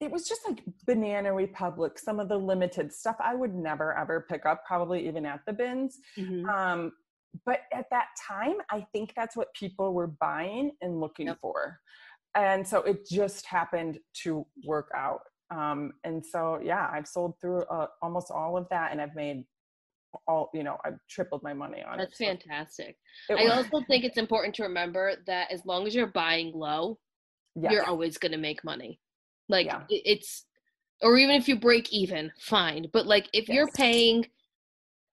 it 0.00 0.10
was 0.10 0.28
just 0.28 0.42
like 0.46 0.62
Banana 0.86 1.32
Republic, 1.32 1.98
some 1.98 2.20
of 2.20 2.28
the 2.28 2.36
limited 2.36 2.92
stuff 2.92 3.16
I 3.20 3.34
would 3.34 3.54
never 3.54 3.96
ever 3.96 4.26
pick 4.28 4.46
up, 4.46 4.64
probably 4.66 5.06
even 5.08 5.26
at 5.26 5.40
the 5.46 5.52
bins. 5.52 5.98
Mm-hmm. 6.16 6.48
Um, 6.48 6.92
but 7.44 7.60
at 7.72 7.86
that 7.90 8.06
time, 8.26 8.54
I 8.70 8.86
think 8.92 9.12
that's 9.16 9.36
what 9.36 9.52
people 9.54 9.92
were 9.92 10.06
buying 10.06 10.72
and 10.80 11.00
looking 11.00 11.26
yep. 11.26 11.38
for. 11.40 11.78
And 12.34 12.66
so 12.66 12.82
it 12.82 13.08
just 13.08 13.46
happened 13.46 13.98
to 14.22 14.46
work 14.64 14.88
out. 14.94 15.20
Um, 15.50 15.92
and 16.04 16.24
so, 16.24 16.60
yeah, 16.62 16.88
I've 16.92 17.08
sold 17.08 17.34
through 17.40 17.62
uh, 17.62 17.86
almost 18.02 18.30
all 18.30 18.56
of 18.56 18.66
that 18.70 18.92
and 18.92 19.00
I've 19.00 19.14
made 19.14 19.44
all, 20.26 20.50
you 20.54 20.62
know, 20.62 20.76
I've 20.84 20.98
tripled 21.08 21.42
my 21.42 21.52
money 21.52 21.82
on 21.82 21.98
that's 21.98 22.20
it. 22.20 22.24
That's 22.24 22.44
fantastic. 22.44 22.96
It 23.28 23.34
I 23.34 23.54
also 23.54 23.82
think 23.88 24.04
it's 24.04 24.18
important 24.18 24.54
to 24.56 24.62
remember 24.62 25.14
that 25.26 25.50
as 25.50 25.64
long 25.66 25.86
as 25.86 25.94
you're 25.94 26.06
buying 26.06 26.52
low, 26.54 26.98
yes. 27.54 27.72
you're 27.72 27.84
always 27.84 28.18
going 28.18 28.32
to 28.32 28.38
make 28.38 28.62
money. 28.64 29.00
Like 29.48 29.66
yeah. 29.66 29.82
it's, 29.88 30.44
or 31.02 31.16
even 31.16 31.36
if 31.36 31.48
you 31.48 31.58
break 31.58 31.92
even, 31.92 32.32
fine. 32.38 32.86
But 32.92 33.06
like 33.06 33.28
if 33.32 33.48
yes. 33.48 33.54
you're 33.54 33.70
paying 33.72 34.26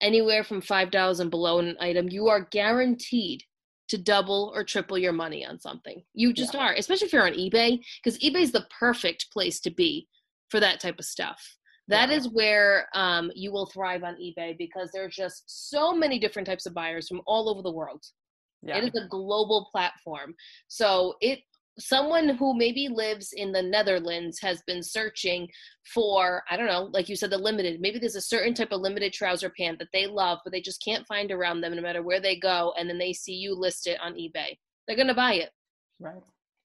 anywhere 0.01 0.43
from 0.43 0.61
five 0.61 0.91
dollars 0.91 1.19
and 1.19 1.31
below 1.31 1.59
an 1.59 1.77
item, 1.79 2.09
you 2.09 2.27
are 2.27 2.47
guaranteed 2.51 3.43
to 3.87 3.97
double 3.97 4.51
or 4.55 4.63
triple 4.63 4.97
your 4.97 5.13
money 5.13 5.45
on 5.45 5.59
something. 5.59 6.01
You 6.13 6.33
just 6.33 6.53
yeah. 6.53 6.67
are, 6.67 6.73
especially 6.73 7.07
if 7.07 7.13
you're 7.13 7.27
on 7.27 7.33
eBay, 7.33 7.79
because 8.03 8.19
eBay 8.19 8.41
is 8.41 8.51
the 8.51 8.67
perfect 8.79 9.27
place 9.31 9.59
to 9.61 9.71
be 9.71 10.07
for 10.49 10.59
that 10.59 10.79
type 10.79 10.99
of 10.99 11.05
stuff. 11.05 11.39
That 11.87 12.09
yeah. 12.09 12.15
is 12.15 12.29
where 12.29 12.87
um, 12.95 13.31
you 13.35 13.51
will 13.51 13.67
thrive 13.67 14.03
on 14.03 14.15
eBay 14.15 14.57
because 14.57 14.89
there's 14.91 15.15
just 15.15 15.43
so 15.69 15.93
many 15.93 16.17
different 16.17 16.47
types 16.47 16.65
of 16.65 16.73
buyers 16.73 17.07
from 17.07 17.21
all 17.27 17.47
over 17.47 17.61
the 17.61 17.71
world. 17.71 18.03
Yeah. 18.63 18.77
It 18.77 18.85
is 18.85 19.01
a 19.01 19.07
global 19.07 19.69
platform. 19.71 20.33
So 20.67 21.13
it 21.21 21.39
someone 21.77 22.29
who 22.29 22.57
maybe 22.57 22.87
lives 22.87 23.33
in 23.33 23.51
the 23.51 23.61
Netherlands 23.61 24.39
has 24.41 24.61
been 24.65 24.81
searching 24.81 25.47
for, 25.93 26.43
I 26.49 26.57
don't 26.57 26.67
know, 26.67 26.89
like 26.93 27.09
you 27.09 27.15
said, 27.15 27.31
the 27.31 27.37
limited. 27.37 27.81
Maybe 27.81 27.99
there's 27.99 28.15
a 28.15 28.21
certain 28.21 28.53
type 28.53 28.71
of 28.71 28.81
limited 28.81 29.13
trouser 29.13 29.49
pant 29.49 29.79
that 29.79 29.89
they 29.91 30.07
love, 30.07 30.39
but 30.43 30.51
they 30.51 30.61
just 30.61 30.83
can't 30.83 31.07
find 31.07 31.31
around 31.31 31.61
them 31.61 31.75
no 31.75 31.81
matter 31.81 32.03
where 32.03 32.21
they 32.21 32.37
go. 32.37 32.73
And 32.77 32.89
then 32.89 32.97
they 32.97 33.13
see 33.13 33.33
you 33.33 33.53
list 33.55 33.87
it 33.87 33.99
on 34.01 34.13
eBay. 34.13 34.57
They're 34.87 34.95
going 34.95 35.07
to 35.07 35.13
buy 35.13 35.33
it. 35.33 35.49
Right. 35.99 36.21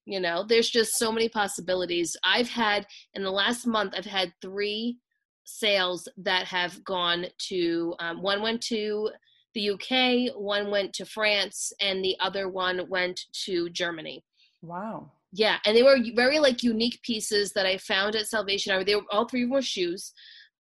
You 0.07 0.21
know, 0.21 0.45
there's 0.49 0.71
just 0.71 0.97
so 0.97 1.13
many 1.13 1.29
possibilities. 1.29 2.17
I've 2.25 2.49
had, 2.49 2.87
in 3.15 3.23
the 3.23 3.31
last 3.31 3.67
month, 3.67 3.95
I've 3.97 4.05
had 4.05 4.33
three 4.41 4.99
sales 5.45 6.09
that 6.19 6.47
have 6.47 6.83
gone 6.85 7.27
to, 7.49 7.95
um, 7.99 8.23
one 8.23 8.43
went 8.43 8.61
to 8.63 9.11
the 9.55 9.71
UK, 9.71 10.37
one 10.37 10.71
went 10.71 10.93
to 10.95 11.05
France, 11.05 11.73
and 11.81 12.05
the 12.05 12.17
other 12.21 12.49
one 12.49 12.89
went 12.89 13.21
to 13.47 13.69
Germany 13.71 14.23
Wow. 14.63 15.13
Yeah, 15.33 15.59
and 15.65 15.77
they 15.77 15.83
were 15.83 15.99
very 16.15 16.39
like 16.39 16.63
unique 16.63 17.01
pieces 17.03 17.53
that 17.53 17.67
I 17.67 17.79
found 17.79 18.17
at 18.17 18.27
Salvation 18.27 18.73
Army. 18.73 18.85
They 18.85 18.97
were 18.97 19.05
all 19.11 19.27
three 19.29 19.47
were 19.47 19.63
shoes. 19.63 20.13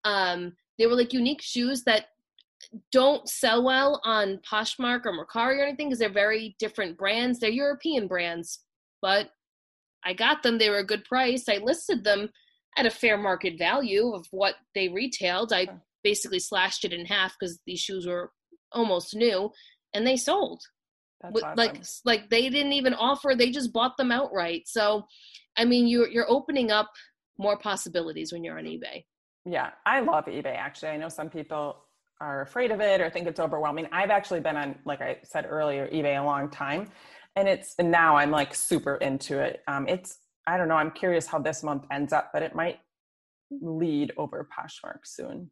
Um, 0.05 0.53
they 0.78 0.86
were 0.86 0.94
like 0.94 1.12
unique 1.12 1.42
shoes 1.42 1.82
that 1.84 2.07
don't 2.92 3.28
sell 3.28 3.64
well 3.64 4.01
on 4.05 4.40
Poshmark 4.51 5.07
or 5.07 5.12
Mercari 5.12 5.59
or 5.59 5.64
anything 5.64 5.88
because 5.88 5.98
they're 5.98 6.09
very 6.12 6.55
different 6.59 6.96
brands. 6.96 7.38
They're 7.38 7.51
European 7.51 8.07
brands, 8.07 8.61
but 9.03 9.30
I 10.05 10.12
got 10.12 10.42
them. 10.42 10.59
They 10.59 10.70
were 10.70 10.78
a 10.78 10.86
good 10.86 11.05
price. 11.05 11.48
I 11.48 11.57
listed 11.57 12.05
them 12.05 12.30
at 12.76 12.86
a 12.86 12.90
fair 12.90 13.16
market 13.16 13.59
value 13.59 14.12
of 14.14 14.26
what 14.30 14.55
they 14.74 14.88
retailed. 14.88 15.53
I 15.53 15.68
basically 16.03 16.38
slashed 16.38 16.84
it 16.84 16.92
in 16.92 17.07
half 17.07 17.34
because 17.38 17.59
these 17.66 17.80
shoes 17.80 18.07
were 18.07 18.30
almost 18.72 19.14
new 19.14 19.51
and 19.92 20.07
they 20.07 20.16
sold. 20.16 20.62
Awesome. 21.23 21.55
Like 21.57 21.85
like 22.05 22.31
they 22.31 22.49
didn't 22.49 22.73
even 22.73 22.95
offer, 22.95 23.35
they 23.37 23.51
just 23.51 23.73
bought 23.73 23.97
them 23.97 24.12
outright. 24.12 24.62
So 24.66 25.07
I 25.57 25.64
mean 25.64 25.87
you're 25.87 26.09
you're 26.09 26.31
opening 26.31 26.71
up 26.71 26.91
more 27.39 27.59
possibilities 27.59 28.33
when 28.33 28.45
you're 28.45 28.59
on 28.59 28.64
eBay. 28.64 29.05
Yeah, 29.45 29.71
I 29.87 30.01
love 30.01 30.27
eBay 30.27 30.57
actually. 30.57 30.91
I 30.91 30.97
know 30.97 31.09
some 31.09 31.31
people 31.31 31.85
are 32.21 32.43
afraid 32.43 32.71
of 32.71 32.81
it 32.81 33.01
or 33.01 33.09
think 33.09 33.27
it's 33.27 33.41
overwhelming. 33.41 33.87
I've 33.93 34.11
actually 34.11 34.41
been 34.41 34.57
on, 34.57 34.77
like 34.85 35.01
I 35.01 35.18
said 35.25 35.47
earlier, 35.49 35.89
eBay 35.89 36.21
a 36.21 36.25
long 36.25 36.51
time. 36.51 36.89
And 37.37 37.49
it's 37.49 37.75
and 37.79 37.91
now 37.91 38.16
I'm 38.16 38.31
like 38.31 38.55
super 38.55 38.97
into 38.97 39.39
it. 39.39 39.62
Um, 39.66 39.89
it's 39.89 40.18
I 40.47 40.57
don't 40.57 40.68
know. 40.68 40.75
I'm 40.75 40.91
curious 40.91 41.27
how 41.27 41.39
this 41.39 41.62
month 41.62 41.85
ends 41.91 42.12
up, 42.12 42.31
but 42.33 42.43
it 42.43 42.55
might 42.55 42.79
lead 43.51 44.12
over 44.16 44.47
Poshmark 44.57 45.01
soon. 45.05 45.51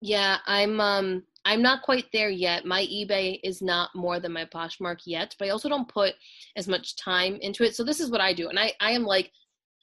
Yeah, 0.00 0.38
I'm 0.46 0.80
um 0.80 1.22
I'm 1.44 1.62
not 1.62 1.82
quite 1.82 2.06
there 2.12 2.30
yet. 2.30 2.64
My 2.64 2.82
eBay 2.86 3.38
is 3.44 3.60
not 3.60 3.90
more 3.94 4.18
than 4.18 4.32
my 4.32 4.46
Poshmark 4.46 5.00
yet, 5.04 5.34
but 5.38 5.48
I 5.48 5.50
also 5.50 5.68
don't 5.68 5.88
put 5.88 6.14
as 6.56 6.68
much 6.68 6.96
time 6.96 7.38
into 7.42 7.64
it. 7.64 7.76
So 7.76 7.84
this 7.84 8.00
is 8.00 8.10
what 8.10 8.20
I 8.20 8.32
do. 8.32 8.48
And 8.48 8.58
I 8.58 8.72
I 8.80 8.92
am 8.92 9.04
like 9.04 9.30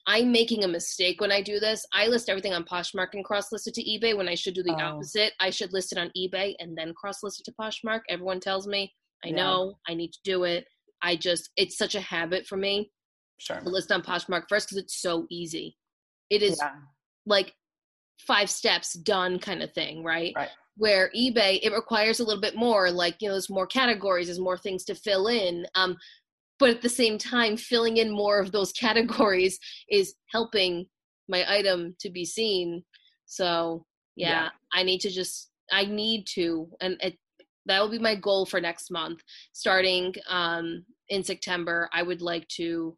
I'm 0.06 0.32
making 0.32 0.64
a 0.64 0.68
mistake 0.68 1.20
when 1.20 1.30
I 1.30 1.42
do 1.42 1.60
this. 1.60 1.86
I 1.92 2.08
list 2.08 2.28
everything 2.28 2.52
on 2.52 2.64
Poshmark 2.64 3.08
and 3.12 3.24
cross 3.24 3.52
list 3.52 3.68
it 3.68 3.74
to 3.74 3.84
eBay 3.84 4.16
when 4.16 4.28
I 4.28 4.34
should 4.34 4.54
do 4.54 4.62
the 4.62 4.74
oh. 4.74 4.96
opposite. 4.96 5.32
I 5.40 5.50
should 5.50 5.72
list 5.72 5.92
it 5.92 5.98
on 5.98 6.10
eBay 6.16 6.54
and 6.58 6.76
then 6.76 6.92
cross 6.94 7.22
list 7.22 7.40
it 7.40 7.44
to 7.44 7.54
Poshmark. 7.60 8.00
Everyone 8.08 8.40
tells 8.40 8.66
me 8.66 8.92
I 9.24 9.28
yeah. 9.28 9.36
know 9.36 9.78
I 9.88 9.94
need 9.94 10.12
to 10.12 10.18
do 10.24 10.44
it. 10.44 10.66
I 11.02 11.16
just 11.16 11.50
it's 11.56 11.78
such 11.78 11.94
a 11.94 12.00
habit 12.00 12.46
for 12.46 12.56
me. 12.56 12.90
Sure. 13.38 13.60
To 13.60 13.68
list 13.68 13.92
on 13.92 14.02
Poshmark 14.02 14.44
first 14.48 14.68
because 14.68 14.78
it's 14.78 15.00
so 15.00 15.26
easy. 15.30 15.76
It 16.30 16.42
is 16.42 16.58
yeah. 16.60 16.72
like 17.26 17.54
five 18.18 18.50
steps 18.50 18.92
done 18.94 19.38
kind 19.38 19.62
of 19.62 19.72
thing, 19.72 20.04
right? 20.04 20.32
Right. 20.36 20.48
Where 20.76 21.10
eBay 21.16 21.60
it 21.62 21.72
requires 21.72 22.20
a 22.20 22.24
little 22.24 22.40
bit 22.40 22.56
more, 22.56 22.90
like 22.90 23.16
you 23.20 23.28
know, 23.28 23.34
there's 23.34 23.50
more 23.50 23.66
categories, 23.66 24.26
there's 24.26 24.38
more 24.38 24.56
things 24.56 24.84
to 24.84 24.94
fill 24.94 25.26
in. 25.26 25.66
Um, 25.74 25.96
but 26.62 26.70
at 26.70 26.80
the 26.80 26.88
same 26.88 27.18
time 27.18 27.56
filling 27.56 27.96
in 27.96 28.08
more 28.08 28.38
of 28.38 28.52
those 28.52 28.70
categories 28.84 29.58
is 29.90 30.14
helping 30.30 30.86
my 31.28 31.44
item 31.52 31.96
to 31.98 32.10
be 32.10 32.24
seen 32.24 32.84
so 33.26 33.84
yeah, 34.16 34.44
yeah. 34.44 34.48
i 34.72 34.82
need 34.82 35.00
to 35.00 35.10
just 35.10 35.50
i 35.72 35.84
need 35.84 36.24
to 36.26 36.68
and 36.80 36.96
it, 37.00 37.16
that 37.66 37.80
will 37.80 37.90
be 37.90 37.98
my 37.98 38.14
goal 38.14 38.46
for 38.46 38.60
next 38.60 38.90
month 38.90 39.20
starting 39.52 40.14
um, 40.28 40.84
in 41.08 41.24
september 41.24 41.88
i 41.92 42.02
would 42.02 42.22
like 42.22 42.46
to 42.48 42.96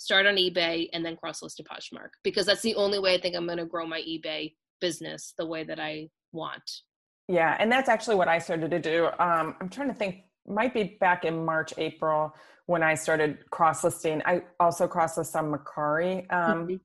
start 0.00 0.26
on 0.26 0.36
ebay 0.36 0.88
and 0.92 1.04
then 1.04 1.16
cross 1.16 1.42
list 1.42 1.56
to 1.56 1.64
poshmark 1.64 2.10
because 2.24 2.46
that's 2.46 2.62
the 2.62 2.74
only 2.74 2.98
way 2.98 3.14
i 3.14 3.20
think 3.20 3.36
i'm 3.36 3.46
going 3.46 3.58
to 3.58 3.66
grow 3.66 3.86
my 3.86 4.00
ebay 4.00 4.52
business 4.80 5.34
the 5.38 5.46
way 5.46 5.62
that 5.62 5.78
i 5.78 6.08
want 6.32 6.82
yeah 7.28 7.56
and 7.60 7.70
that's 7.70 7.88
actually 7.88 8.16
what 8.16 8.28
i 8.28 8.38
started 8.38 8.70
to 8.70 8.78
do 8.78 9.06
um, 9.18 9.54
i'm 9.60 9.68
trying 9.68 9.88
to 9.88 9.94
think 9.94 10.22
might 10.46 10.72
be 10.72 10.96
back 11.00 11.24
in 11.24 11.44
march 11.44 11.72
april 11.78 12.32
when 12.70 12.84
I 12.84 12.94
started 12.94 13.38
cross 13.50 13.82
listing. 13.82 14.22
I 14.24 14.42
also 14.60 14.86
cross 14.86 15.18
list 15.18 15.34
on 15.34 15.52
Mercari. 15.52 16.32
Um, 16.32 16.66
mm-hmm. 16.68 16.76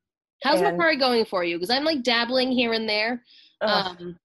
How's 0.41 0.59
and, 0.59 0.78
Mercari 0.78 0.99
going 0.99 1.26
for 1.26 1.43
you? 1.43 1.57
Because 1.57 1.70
I'm 1.70 1.84
like 1.84 2.01
dabbling 2.01 2.51
here 2.51 2.74
and 2.74 2.89
there. 2.89 3.24
Um, 3.61 4.18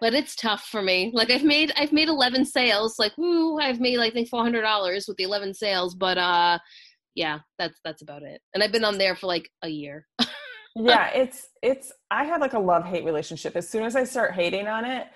but 0.00 0.14
it's 0.14 0.34
tough 0.34 0.64
for 0.64 0.80
me. 0.80 1.10
Like 1.14 1.30
I've 1.30 1.44
made 1.44 1.70
I've 1.76 1.92
made 1.92 2.08
11 2.08 2.46
sales. 2.46 2.98
Like 2.98 3.12
woo, 3.18 3.58
I've 3.58 3.78
made 3.78 3.98
I 3.98 4.10
think 4.10 4.30
$400 4.30 5.06
with 5.06 5.16
the 5.18 5.24
11 5.24 5.52
sales. 5.52 5.94
But 5.94 6.16
uh, 6.16 6.58
yeah, 7.14 7.40
that's 7.58 7.78
that's 7.84 8.02
about 8.02 8.22
it. 8.22 8.40
And 8.54 8.62
I've 8.62 8.72
been 8.72 8.84
on 8.84 8.98
there 8.98 9.14
for 9.16 9.26
like 9.26 9.50
a 9.62 9.68
year. 9.68 10.06
yeah, 10.76 11.08
it's 11.14 11.48
it's 11.62 11.92
I 12.10 12.24
have 12.24 12.40
like 12.40 12.54
a 12.54 12.58
love 12.58 12.84
hate 12.84 13.04
relationship. 13.04 13.56
As 13.56 13.68
soon 13.68 13.84
as 13.84 13.96
I 13.96 14.04
start 14.04 14.34
hating 14.34 14.66
on 14.66 14.84
it, 14.84 15.06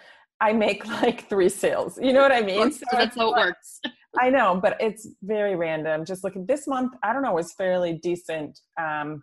I 0.40 0.52
make 0.52 0.86
like 1.02 1.28
three 1.28 1.48
sales. 1.48 1.98
You 2.00 2.12
know 2.12 2.22
what 2.22 2.32
I 2.32 2.42
mean? 2.42 2.72
So, 2.72 2.84
that's 2.92 3.16
how 3.16 3.34
it 3.34 3.38
works. 3.38 3.80
I 4.20 4.30
know, 4.30 4.58
but 4.62 4.76
it's 4.80 5.08
very 5.22 5.56
random. 5.56 6.04
Just 6.04 6.24
looking 6.24 6.46
this 6.46 6.66
month, 6.66 6.94
I 7.02 7.12
don't 7.12 7.22
know, 7.22 7.34
was 7.34 7.52
fairly 7.52 8.00
decent. 8.02 8.58
Um, 8.80 9.22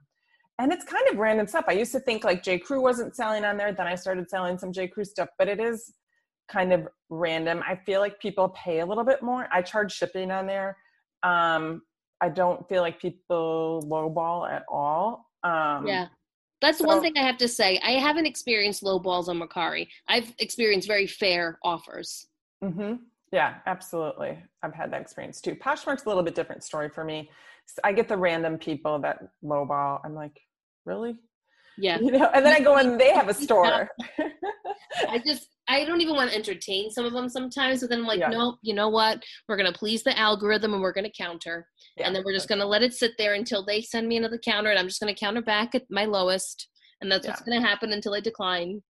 and 0.60 0.72
it's 0.72 0.86
kind 0.86 1.08
of 1.10 1.18
random 1.18 1.48
stuff. 1.48 1.66
I 1.68 1.72
used 1.72 1.92
to 1.94 2.00
think 2.00 2.24
like 2.24 2.44
J. 2.44 2.60
Crew 2.60 2.80
wasn't 2.80 3.16
selling 3.16 3.44
on 3.44 3.58
there. 3.58 3.74
Then 3.74 3.88
I 3.88 3.96
started 3.96 4.30
selling 4.30 4.60
some 4.60 4.72
J. 4.72 4.88
Crew 4.88 5.04
stuff, 5.04 5.30
but 5.40 5.48
it 5.48 5.60
is 5.60 5.94
kind 6.48 6.72
of 6.72 6.88
random. 7.10 7.64
I 7.68 7.76
feel 7.76 8.02
like 8.02 8.20
people 8.20 8.50
pay 8.50 8.82
a 8.82 8.86
little 8.86 9.04
bit 9.04 9.24
more. 9.24 9.48
I 9.52 9.64
charge 9.64 9.94
shipping 9.94 10.30
on 10.30 10.46
there. 10.46 10.78
Um, 11.24 11.82
I 12.24 12.30
don't 12.30 12.66
feel 12.70 12.82
like 12.82 13.02
people 13.02 13.86
lowball 13.86 14.50
at 14.50 14.64
all. 14.70 15.30
Um, 15.44 15.86
yeah. 15.86 16.08
That's 16.62 16.78
so, 16.78 16.86
one 16.86 17.02
thing 17.02 17.18
I 17.18 17.22
have 17.22 17.36
to 17.40 17.50
say. 17.50 17.82
I 17.84 17.92
haven't 17.92 18.28
experienced 18.28 18.82
low 18.82 18.98
balls 18.98 19.28
on 19.28 19.38
Mercari. 19.42 19.90
I've 20.08 20.34
experienced 20.40 20.88
very 20.88 21.06
fair 21.06 21.60
offers. 21.66 22.28
Mm-hmm. 22.64 22.94
Yeah, 23.34 23.56
absolutely. 23.66 24.42
I've 24.62 24.74
had 24.74 24.90
that 24.94 25.02
experience 25.02 25.42
too. 25.42 25.54
Poshmark's 25.56 26.06
a 26.06 26.08
little 26.08 26.24
bit 26.24 26.34
different 26.34 26.64
story 26.64 26.88
for 26.88 27.04
me. 27.04 27.30
I 27.84 27.92
get 27.92 28.08
the 28.08 28.16
random 28.16 28.58
people 28.58 29.00
that 29.00 29.20
lowball. 29.44 30.00
I'm 30.06 30.16
like, 30.16 30.40
really? 30.86 31.18
Yeah. 31.78 31.98
You 32.02 32.12
know, 32.12 32.30
and 32.34 32.46
then 32.46 32.56
I 32.56 32.62
go 32.62 32.78
and 32.78 32.98
they 32.98 33.12
have 33.12 33.28
a 33.28 33.34
store. 33.46 33.90
I 35.10 35.22
just 35.26 35.50
I 35.68 35.86
don't 35.86 36.02
even 36.02 36.16
want 36.16 36.32
to 36.32 36.36
entertain 36.36 36.92
some 36.92 37.06
of 37.06 37.14
them 37.14 37.30
sometimes. 37.30 37.82
But 37.82 37.90
then 37.90 38.00
I'm 38.00 38.06
like, 38.06 38.20
yeah. 38.20 38.30
nope, 38.30 38.56
you 38.62 38.74
know 38.74 38.90
what? 38.90 39.24
We're 39.48 39.58
gonna 39.58 39.74
please 39.74 40.04
the 40.04 40.18
algorithm 40.18 40.74
and 40.74 40.82
we're 40.82 40.94
gonna 40.94 41.10
counter. 41.10 41.68
Yeah, 41.98 42.08
and 42.08 42.16
then 42.16 42.24
we're 42.26 42.34
just 42.34 42.50
gonna 42.50 42.66
let 42.66 42.84
it 42.84 42.94
sit 42.94 43.14
there 43.18 43.34
until 43.34 43.66
they 43.66 43.82
send 43.82 44.08
me 44.08 44.18
another 44.18 44.38
counter 44.38 44.70
and 44.70 44.80
I'm 44.80 44.88
just 44.88 45.00
gonna 45.00 45.16
counter 45.16 45.42
back 45.42 45.76
at 45.76 45.84
my 45.90 46.06
lowest. 46.06 46.68
And 47.02 47.12
that's 47.12 47.26
yeah. 47.26 47.32
what's 47.32 47.42
gonna 47.42 47.62
happen 47.62 47.94
until 47.94 48.14
I 48.14 48.20
decline. 48.20 48.82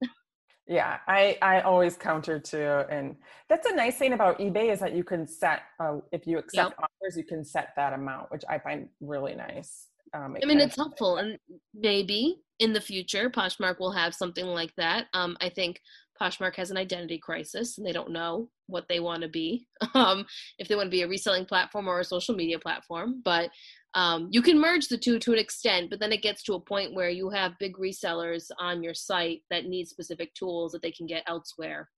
Yeah, 0.67 0.99
I 1.07 1.37
I 1.41 1.61
always 1.61 1.97
counter 1.97 2.39
too, 2.39 2.83
and 2.89 3.17
that's 3.49 3.67
a 3.67 3.75
nice 3.75 3.97
thing 3.97 4.13
about 4.13 4.39
eBay 4.39 4.71
is 4.71 4.79
that 4.79 4.93
you 4.93 5.03
can 5.03 5.27
set 5.27 5.63
uh, 5.79 5.97
if 6.13 6.25
you 6.25 6.37
accept 6.37 6.75
yep. 6.79 6.89
offers, 7.01 7.17
you 7.17 7.25
can 7.25 7.43
set 7.43 7.73
that 7.75 7.91
amount, 7.91 8.31
which 8.31 8.43
I 8.49 8.59
find 8.59 8.87
really 9.01 9.35
nice. 9.35 9.87
Um, 10.13 10.37
I 10.41 10.45
mean, 10.45 10.61
it's 10.61 10.77
helpful, 10.77 11.17
and 11.17 11.37
maybe 11.73 12.37
in 12.59 12.71
the 12.71 12.79
future, 12.79 13.29
Poshmark 13.29 13.79
will 13.79 13.91
have 13.91 14.15
something 14.15 14.45
like 14.45 14.73
that. 14.77 15.07
Um, 15.13 15.35
I 15.41 15.49
think 15.49 15.81
Poshmark 16.23 16.55
has 16.55 16.71
an 16.71 16.77
identity 16.77 17.17
crisis, 17.17 17.77
and 17.77 17.85
they 17.85 17.91
don't 17.91 18.11
know 18.11 18.49
what 18.67 18.87
they 18.87 18.99
want 18.99 19.21
to 19.23 19.29
be. 19.29 19.67
Um, 19.95 20.25
if 20.57 20.67
they 20.67 20.75
want 20.75 20.87
to 20.87 20.91
be 20.91 21.03
a 21.03 21.07
reselling 21.07 21.45
platform 21.45 21.87
or 21.87 21.99
a 21.99 22.03
social 22.03 22.33
media 22.33 22.57
platform, 22.57 23.21
but 23.23 23.51
um, 23.93 24.27
you 24.31 24.41
can 24.41 24.59
merge 24.59 24.87
the 24.87 24.97
two 24.97 25.19
to 25.19 25.33
an 25.33 25.37
extent, 25.37 25.91
but 25.91 25.99
then 25.99 26.11
it 26.11 26.23
gets 26.23 26.41
to 26.43 26.55
a 26.55 26.59
point 26.59 26.95
where 26.95 27.09
you 27.09 27.29
have 27.29 27.59
big 27.59 27.75
resellers 27.77 28.49
on 28.59 28.81
your 28.81 28.95
site 28.95 29.41
that 29.51 29.65
need 29.65 29.87
specific 29.87 30.33
tools 30.33 30.71
that 30.71 30.81
they 30.81 30.91
can 30.91 31.05
get 31.05 31.23
elsewhere. 31.27 31.89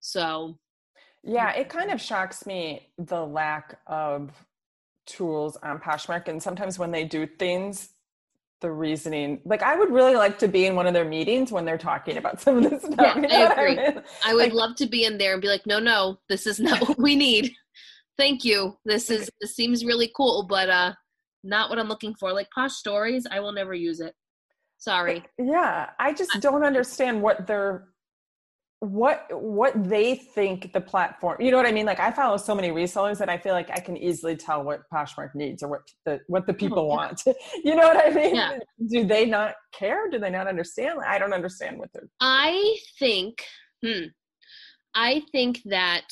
So, 0.00 0.58
yeah, 1.22 1.52
it 1.52 1.68
kind 1.68 1.90
of 1.90 2.00
shocks 2.00 2.46
me 2.46 2.88
the 2.96 3.26
lack 3.26 3.78
of 3.86 4.30
tools 5.06 5.58
on 5.62 5.80
Poshmark. 5.80 6.28
And 6.28 6.42
sometimes 6.42 6.78
when 6.78 6.92
they 6.92 7.04
do 7.04 7.26
things, 7.26 7.90
the 8.60 8.70
reasoning, 8.70 9.40
like 9.44 9.62
I 9.62 9.76
would 9.76 9.90
really 9.90 10.14
like 10.14 10.38
to 10.38 10.48
be 10.48 10.66
in 10.66 10.74
one 10.74 10.86
of 10.86 10.94
their 10.94 11.04
meetings 11.04 11.52
when 11.52 11.64
they're 11.64 11.78
talking 11.78 12.16
about 12.16 12.40
some 12.40 12.58
of 12.58 12.70
this 12.70 12.82
stuff. 12.82 12.96
Yeah, 12.98 13.14
you 13.16 13.28
know 13.28 13.28
I 13.28 13.52
agree. 13.52 13.78
I, 13.78 13.90
mean? 13.90 14.02
I 14.24 14.34
would 14.34 14.44
like, 14.44 14.52
love 14.52 14.76
to 14.76 14.86
be 14.86 15.04
in 15.04 15.18
there 15.18 15.32
and 15.34 15.42
be 15.42 15.48
like, 15.48 15.66
no, 15.66 15.78
no, 15.78 16.18
this 16.28 16.46
is 16.46 16.60
not 16.60 16.80
what 16.88 16.98
we 16.98 17.16
need. 17.16 17.52
Thank 18.16 18.44
you. 18.44 18.76
This 18.84 19.10
is 19.10 19.30
this 19.40 19.54
seems 19.56 19.84
really 19.84 20.10
cool, 20.16 20.44
but 20.44 20.70
uh 20.70 20.92
not 21.42 21.68
what 21.68 21.78
I'm 21.78 21.88
looking 21.88 22.14
for. 22.14 22.32
Like 22.32 22.48
Posh 22.54 22.72
Stories, 22.72 23.26
I 23.30 23.40
will 23.40 23.52
never 23.52 23.74
use 23.74 24.00
it. 24.00 24.14
Sorry. 24.78 25.24
Yeah, 25.38 25.90
I 25.98 26.12
just 26.12 26.30
don't 26.40 26.64
understand 26.64 27.22
what 27.22 27.46
they're 27.46 27.88
what 28.84 29.26
what 29.30 29.72
they 29.88 30.14
think 30.14 30.72
the 30.72 30.80
platform 30.80 31.36
you 31.40 31.50
know 31.50 31.56
what 31.56 31.66
i 31.66 31.72
mean? 31.72 31.86
Like 31.86 32.00
i 32.00 32.10
follow 32.10 32.36
so 32.36 32.54
many 32.54 32.70
resellers 32.70 33.18
that 33.18 33.28
i 33.28 33.38
feel 33.38 33.52
like 33.52 33.70
i 33.70 33.80
can 33.80 33.96
easily 33.96 34.36
tell 34.36 34.62
what 34.62 34.82
poshmark 34.92 35.34
needs 35.34 35.62
or 35.62 35.68
what 35.68 35.80
the 36.04 36.20
what 36.28 36.46
the 36.46 36.52
oh, 36.52 36.56
people 36.56 36.78
oh, 36.80 36.88
yeah. 36.88 36.96
want. 36.96 37.22
You 37.64 37.74
know 37.76 37.86
what 37.88 38.04
i 38.04 38.10
mean? 38.10 38.34
Yeah. 38.34 38.58
do 38.88 39.04
they 39.04 39.24
not 39.24 39.54
care? 39.72 40.10
Do 40.10 40.18
they 40.18 40.30
not 40.30 40.46
understand? 40.46 40.98
I 41.06 41.18
don't 41.18 41.32
understand 41.32 41.78
what 41.78 41.90
they're 41.92 42.08
i 42.20 42.76
think 42.98 43.42
hmm 43.84 44.06
i 44.94 45.22
think 45.32 45.60
that 45.64 46.04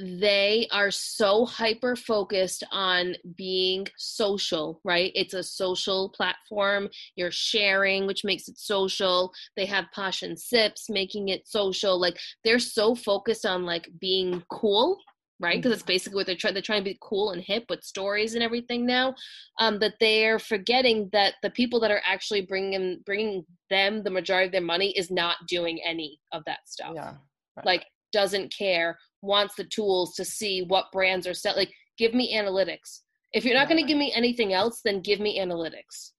they 0.00 0.66
are 0.72 0.90
so 0.90 1.44
hyper 1.44 1.96
focused 1.96 2.64
on 2.70 3.14
being 3.36 3.86
social, 3.96 4.80
right? 4.84 5.12
It's 5.14 5.34
a 5.34 5.42
social 5.42 6.10
platform. 6.10 6.88
You're 7.16 7.30
sharing, 7.30 8.06
which 8.06 8.24
makes 8.24 8.48
it 8.48 8.58
social. 8.58 9.32
They 9.56 9.66
have 9.66 9.90
Posh 9.94 10.22
and 10.22 10.38
Sips, 10.38 10.88
making 10.88 11.28
it 11.28 11.46
social. 11.46 12.00
Like 12.00 12.18
they're 12.44 12.58
so 12.58 12.94
focused 12.94 13.44
on 13.44 13.64
like 13.64 13.88
being 14.00 14.42
cool, 14.50 14.98
right? 15.38 15.56
Because 15.56 15.72
it's 15.72 15.82
mm-hmm. 15.82 15.88
basically 15.88 16.16
what 16.16 16.26
they're 16.26 16.36
trying. 16.36 16.54
They're 16.54 16.62
trying 16.62 16.84
to 16.84 16.90
be 16.90 16.98
cool 17.02 17.32
and 17.32 17.42
hip 17.42 17.64
with 17.68 17.82
stories 17.82 18.34
and 18.34 18.42
everything 18.42 18.86
now. 18.86 19.14
Um, 19.58 19.78
that 19.80 19.94
they're 20.00 20.38
forgetting 20.38 21.10
that 21.12 21.34
the 21.42 21.50
people 21.50 21.80
that 21.80 21.90
are 21.90 22.02
actually 22.06 22.42
bringing 22.42 23.00
bringing 23.04 23.44
them 23.68 24.02
the 24.02 24.10
majority 24.10 24.46
of 24.46 24.52
their 24.52 24.60
money 24.60 24.90
is 24.96 25.10
not 25.10 25.36
doing 25.48 25.80
any 25.84 26.18
of 26.32 26.42
that 26.46 26.60
stuff. 26.66 26.92
Yeah. 26.94 27.14
Right. 27.56 27.66
Like 27.66 27.86
doesn't 28.12 28.52
care 28.56 28.98
wants 29.22 29.54
the 29.54 29.64
tools 29.64 30.14
to 30.14 30.24
see 30.24 30.62
what 30.62 30.92
brands 30.92 31.26
are 31.26 31.34
selling. 31.34 31.58
Like, 31.58 31.74
give 31.98 32.14
me 32.14 32.34
analytics. 32.36 33.00
If 33.32 33.44
you're 33.44 33.54
not 33.54 33.68
going 33.68 33.80
to 33.80 33.86
give 33.86 33.98
me 33.98 34.12
anything 34.14 34.52
else, 34.52 34.80
then 34.84 35.00
give 35.00 35.20
me 35.20 35.38
analytics. 35.38 36.12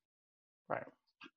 Right. 0.69 0.83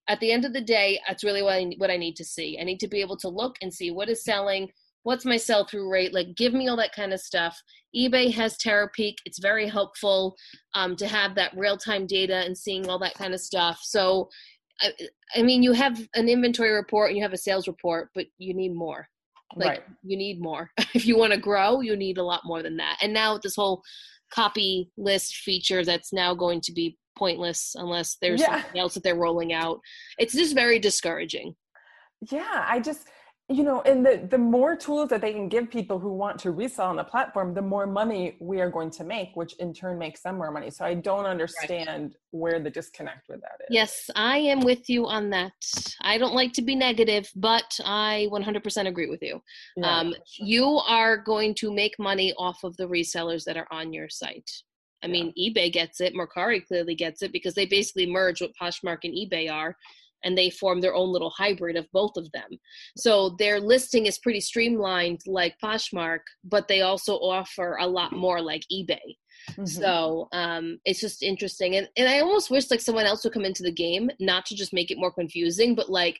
at 0.07 0.19
the 0.19 0.31
end 0.31 0.45
of 0.45 0.53
the 0.53 0.61
day, 0.61 0.99
that's 1.07 1.23
really 1.23 1.41
what 1.41 1.53
I, 1.53 1.65
what 1.77 1.91
I 1.91 1.97
need 1.97 2.15
to 2.17 2.23
see. 2.23 2.57
I 2.59 2.63
need 2.63 2.79
to 2.79 2.87
be 2.87 3.01
able 3.01 3.17
to 3.17 3.27
look 3.27 3.57
and 3.61 3.73
see 3.73 3.91
what 3.91 4.07
is 4.09 4.23
selling, 4.23 4.69
what's 5.03 5.25
my 5.25 5.37
sell 5.37 5.65
through 5.65 5.91
rate, 5.91 6.13
like 6.13 6.35
give 6.35 6.53
me 6.53 6.67
all 6.67 6.77
that 6.77 6.93
kind 6.93 7.13
of 7.13 7.19
stuff. 7.19 7.59
eBay 7.95 8.33
has 8.33 8.57
Terapeak. 8.57 9.15
It's 9.25 9.39
very 9.39 9.67
helpful 9.67 10.35
um, 10.73 10.95
to 10.97 11.07
have 11.07 11.35
that 11.35 11.55
real 11.55 11.77
time 11.77 12.07
data 12.07 12.37
and 12.37 12.57
seeing 12.57 12.87
all 12.87 12.99
that 12.99 13.15
kind 13.15 13.33
of 13.33 13.39
stuff. 13.39 13.79
So, 13.83 14.29
I, 14.81 14.91
I 15.35 15.41
mean, 15.41 15.63
you 15.63 15.73
have 15.73 15.99
an 16.15 16.27
inventory 16.27 16.71
report 16.71 17.09
and 17.09 17.17
you 17.17 17.23
have 17.23 17.33
a 17.33 17.37
sales 17.37 17.67
report, 17.67 18.09
but 18.15 18.25
you 18.37 18.53
need 18.53 18.73
more. 18.73 19.07
Like 19.55 19.69
Right. 19.69 19.83
you 20.03 20.17
need 20.17 20.41
more. 20.41 20.69
if 20.93 21.05
you 21.05 21.17
want 21.17 21.33
to 21.33 21.39
grow, 21.39 21.81
you 21.81 21.95
need 21.95 22.17
a 22.17 22.23
lot 22.23 22.41
more 22.45 22.61
than 22.63 22.77
that. 22.77 22.97
And 23.01 23.13
now 23.13 23.33
with 23.33 23.43
this 23.43 23.55
whole 23.55 23.81
copy 24.33 24.89
list 24.97 25.35
feature 25.37 25.83
that's 25.85 26.11
now 26.11 26.33
going 26.33 26.61
to 26.61 26.71
be 26.73 26.97
pointless 27.17 27.73
unless 27.75 28.17
there's 28.21 28.41
Yeah. 28.41 28.61
something 28.61 28.79
else 28.81 28.93
that 28.95 29.03
they're 29.03 29.15
rolling 29.15 29.53
out. 29.53 29.79
It's 30.17 30.33
just 30.33 30.53
very 30.55 30.79
discouraging. 30.79 31.55
yeah 32.31 32.65
i 32.67 32.79
just 32.79 33.07
you 33.47 33.63
know 33.63 33.81
and 33.81 34.03
the 34.03 34.27
the 34.31 34.37
more 34.37 34.75
tools 34.75 35.09
that 35.09 35.21
they 35.21 35.31
can 35.31 35.47
give 35.47 35.69
people 35.69 35.99
who 35.99 36.11
want 36.11 36.39
to 36.39 36.49
resell 36.49 36.89
on 36.89 36.95
the 36.95 37.03
platform 37.03 37.53
the 37.53 37.61
more 37.61 37.85
money 37.85 38.35
we 38.39 38.59
are 38.59 38.71
going 38.71 38.89
to 38.89 39.03
make 39.03 39.35
which 39.35 39.53
in 39.57 39.71
turn 39.71 39.99
makes 39.99 40.21
them 40.21 40.37
more 40.37 40.51
money 40.51 40.71
so 40.71 40.83
i 40.83 40.95
don't 40.95 41.25
understand 41.25 42.15
where 42.31 42.59
the 42.59 42.69
disconnect 42.69 43.29
with 43.29 43.39
that 43.41 43.61
is 43.61 43.67
Yes, 43.69 44.09
I 44.15 44.37
am 44.37 44.59
with 44.59 44.89
you 44.89 45.07
on 45.07 45.29
that. 45.29 45.53
I 46.01 46.17
don't 46.17 46.35
like 46.35 46.53
to 46.53 46.61
be 46.61 46.75
negative, 46.75 47.31
but 47.35 47.79
I 47.83 48.27
100% 48.31 48.87
agree 48.87 49.09
with 49.09 49.21
you. 49.21 49.41
Yeah, 49.77 49.99
um, 49.99 50.13
sure. 50.27 50.45
You 50.45 50.65
are 50.87 51.17
going 51.17 51.55
to 51.55 51.73
make 51.73 51.97
money 51.97 52.33
off 52.37 52.63
of 52.63 52.75
the 52.77 52.87
resellers 52.87 53.43
that 53.45 53.57
are 53.57 53.67
on 53.71 53.93
your 53.93 54.09
site. 54.09 54.51
I 55.03 55.07
mean, 55.07 55.33
eBay 55.39 55.71
gets 55.71 56.01
it. 56.01 56.15
Mercari 56.15 56.65
clearly 56.65 56.95
gets 56.95 57.21
it 57.21 57.31
because 57.31 57.53
they 57.53 57.67
basically 57.67 58.09
merge 58.09 58.41
what 58.41 58.51
Poshmark 58.59 58.99
and 59.03 59.13
eBay 59.13 59.51
are, 59.51 59.77
and 60.23 60.37
they 60.37 60.49
form 60.49 60.81
their 60.81 60.95
own 60.95 61.11
little 61.11 61.29
hybrid 61.31 61.75
of 61.75 61.87
both 61.91 62.15
of 62.17 62.31
them. 62.31 62.49
So 62.97 63.35
their 63.37 63.59
listing 63.59 64.05
is 64.05 64.19
pretty 64.19 64.41
streamlined, 64.41 65.21
like 65.27 65.55
Poshmark, 65.63 66.21
but 66.43 66.67
they 66.67 66.81
also 66.81 67.15
offer 67.15 67.77
a 67.79 67.87
lot 67.87 68.11
more, 68.13 68.41
like 68.41 68.63
eBay. 68.71 69.17
Mhm. 69.51 69.67
So 69.67 70.27
um, 70.31 70.79
it's 70.85 70.99
just 71.01 71.21
interesting, 71.21 71.75
and 71.75 71.87
and 71.97 72.07
I 72.09 72.19
almost 72.21 72.49
wish 72.49 72.71
like 72.71 72.81
someone 72.81 73.05
else 73.05 73.23
would 73.23 73.33
come 73.33 73.45
into 73.45 73.63
the 73.63 73.71
game, 73.71 74.09
not 74.19 74.45
to 74.47 74.55
just 74.55 74.73
make 74.73 74.89
it 74.91 74.97
more 74.97 75.11
confusing, 75.11 75.75
but 75.75 75.89
like 75.89 76.19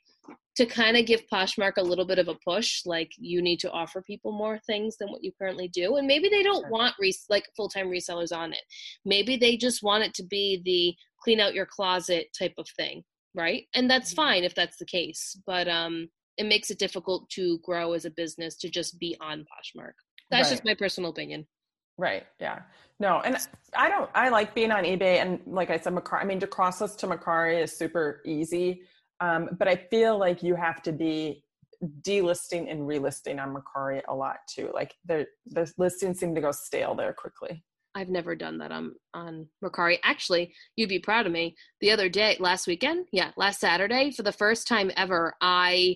to 0.58 0.66
kind 0.66 0.96
of 0.96 1.06
give 1.06 1.24
Poshmark 1.32 1.74
a 1.78 1.82
little 1.84 2.06
bit 2.06 2.20
of 2.20 2.28
a 2.28 2.36
push. 2.46 2.86
Like 2.86 3.12
you 3.18 3.42
need 3.42 3.60
to 3.62 3.72
offer 3.72 4.02
people 4.02 4.32
more 4.32 4.60
things 4.68 4.98
than 4.98 5.10
what 5.10 5.24
you 5.24 5.32
currently 5.40 5.68
do, 5.70 5.96
and 5.96 6.06
maybe 6.06 6.30
they 6.30 6.44
don't 6.44 6.64
Sure. 6.64 6.70
want 6.70 6.96
res- 7.00 7.26
like 7.30 7.46
full 7.56 7.70
time 7.70 7.88
resellers 7.90 8.36
on 8.36 8.52
it. 8.54 8.62
Maybe 9.06 9.38
they 9.38 9.58
just 9.58 9.82
want 9.82 10.04
it 10.04 10.14
to 10.16 10.24
be 10.24 10.62
the 10.64 10.96
clean 11.24 11.40
out 11.40 11.56
your 11.56 11.66
closet 11.66 12.28
type 12.38 12.54
of 12.58 12.68
thing, 12.78 13.04
right? 13.36 13.68
And 13.76 13.90
that's 13.90 14.14
Mhm. 14.14 14.16
fine 14.16 14.44
if 14.44 14.56
that's 14.56 14.78
the 14.78 14.86
case, 14.86 15.40
but 15.46 15.68
um, 15.68 16.10
it 16.38 16.46
makes 16.46 16.72
it 16.72 16.80
difficult 16.80 17.30
to 17.32 17.60
grow 17.60 17.94
as 17.94 18.06
a 18.06 18.10
business 18.10 18.56
to 18.58 18.70
just 18.70 19.00
be 19.00 19.16
on 19.22 19.46
Poshmark. 19.46 19.94
That's 20.32 20.50
just 20.50 20.66
my 20.66 20.74
personal 20.74 21.12
opinion. 21.12 21.48
Right. 21.98 22.26
Yeah. 22.40 22.64
No, 23.00 23.22
and 23.22 23.38
I 23.76 23.90
don't. 23.90 24.10
I 24.16 24.30
like 24.30 24.56
being 24.56 24.72
on 24.72 24.84
eBay, 24.84 25.22
and 25.22 25.40
like 25.46 25.70
I 25.70 25.78
said, 25.78 25.94
Mercari. 25.94 26.22
I 26.22 26.26
mean, 26.26 26.40
to 26.40 26.48
cross 26.48 26.82
us 26.82 26.96
to 26.98 27.08
Mercari 27.08 27.62
is 27.62 27.78
super 27.78 28.22
easy, 28.26 28.82
um, 29.20 29.50
but 29.60 29.68
I 29.68 29.76
feel 29.76 30.18
like 30.18 30.42
you 30.42 30.56
have 30.56 30.82
to 30.84 30.92
be 30.92 31.44
delisting 32.02 32.72
and 32.72 32.82
relisting 32.82 33.42
on 33.42 33.54
Mercari 33.54 34.02
a 34.08 34.16
lot 34.16 34.38
too. 34.50 34.72
Like 34.74 34.96
the 35.06 35.28
the 35.46 35.72
listings 35.78 36.20
seem 36.20 36.36
to 36.36 36.42
go 36.42 36.52
stale 36.52 36.96
there 36.96 37.14
quickly. 37.14 37.64
I've 37.96 38.10
never 38.10 38.36
done 38.36 38.58
that 38.60 38.72
on 38.72 38.94
on 39.14 39.48
Mercari. 39.64 39.98
Actually, 40.04 40.54
you'd 40.76 40.90
be 40.90 41.00
proud 41.00 41.26
of 41.26 41.32
me. 41.32 41.56
The 41.80 41.92
other 41.92 42.10
day, 42.10 42.36
last 42.40 42.68
weekend, 42.68 43.08
yeah, 43.12 43.32
last 43.38 43.62
Saturday, 43.62 44.12
for 44.12 44.24
the 44.24 44.32
first 44.34 44.68
time 44.68 44.92
ever, 44.98 45.34
I 45.42 45.96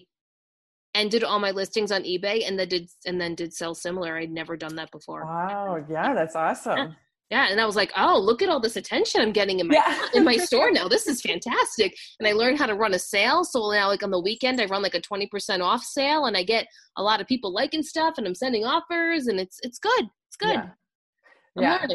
ended 0.95 1.23
all 1.23 1.39
my 1.39 1.51
listings 1.51 1.91
on 1.91 2.03
eBay 2.03 2.47
and 2.47 2.57
then 2.57 2.67
did 2.69 2.89
and 3.05 3.19
then 3.19 3.35
did 3.35 3.53
sell 3.53 3.75
similar. 3.75 4.17
I'd 4.17 4.31
never 4.31 4.55
done 4.57 4.75
that 4.77 4.91
before. 4.91 5.25
Wow. 5.25 5.85
Yeah, 5.89 6.13
that's 6.13 6.35
awesome. 6.35 6.95
Yeah, 7.29 7.47
and 7.51 7.61
I 7.61 7.65
was 7.67 7.75
like, 7.75 7.91
oh, 7.95 8.17
look 8.19 8.41
at 8.41 8.49
all 8.49 8.59
this 8.59 8.75
attention 8.75 9.21
I'm 9.21 9.31
getting 9.31 9.59
in 9.59 9.67
my 9.67 9.75
Yeah. 9.75 10.07
in 10.15 10.23
my 10.23 10.37
store 10.47 10.71
now. 10.71 10.87
This 10.87 11.05
is 11.05 11.21
fantastic. 11.21 11.95
And 12.19 12.27
I 12.27 12.31
learned 12.31 12.57
how 12.57 12.65
to 12.65 12.73
run 12.73 12.95
a 12.95 12.99
sale. 12.99 13.43
So 13.43 13.69
now, 13.71 13.87
like 13.87 14.01
on 14.01 14.09
the 14.09 14.19
weekend, 14.19 14.59
I 14.59 14.65
run 14.65 14.81
like 14.81 14.95
a 14.95 15.01
twenty 15.01 15.27
percent 15.27 15.61
off 15.61 15.83
sale, 15.83 16.25
and 16.25 16.35
I 16.35 16.43
get 16.43 16.65
a 16.97 17.03
lot 17.03 17.21
of 17.21 17.27
people 17.27 17.53
liking 17.53 17.83
stuff, 17.83 18.15
and 18.17 18.25
I'm 18.25 18.33
sending 18.33 18.65
offers, 18.65 19.27
and 19.27 19.39
it's 19.39 19.59
it's 19.61 19.77
good. 19.79 20.05
It's 20.27 20.37
good. 20.37 20.55
Yeah. 20.55 20.69
Yeah. 21.55 21.85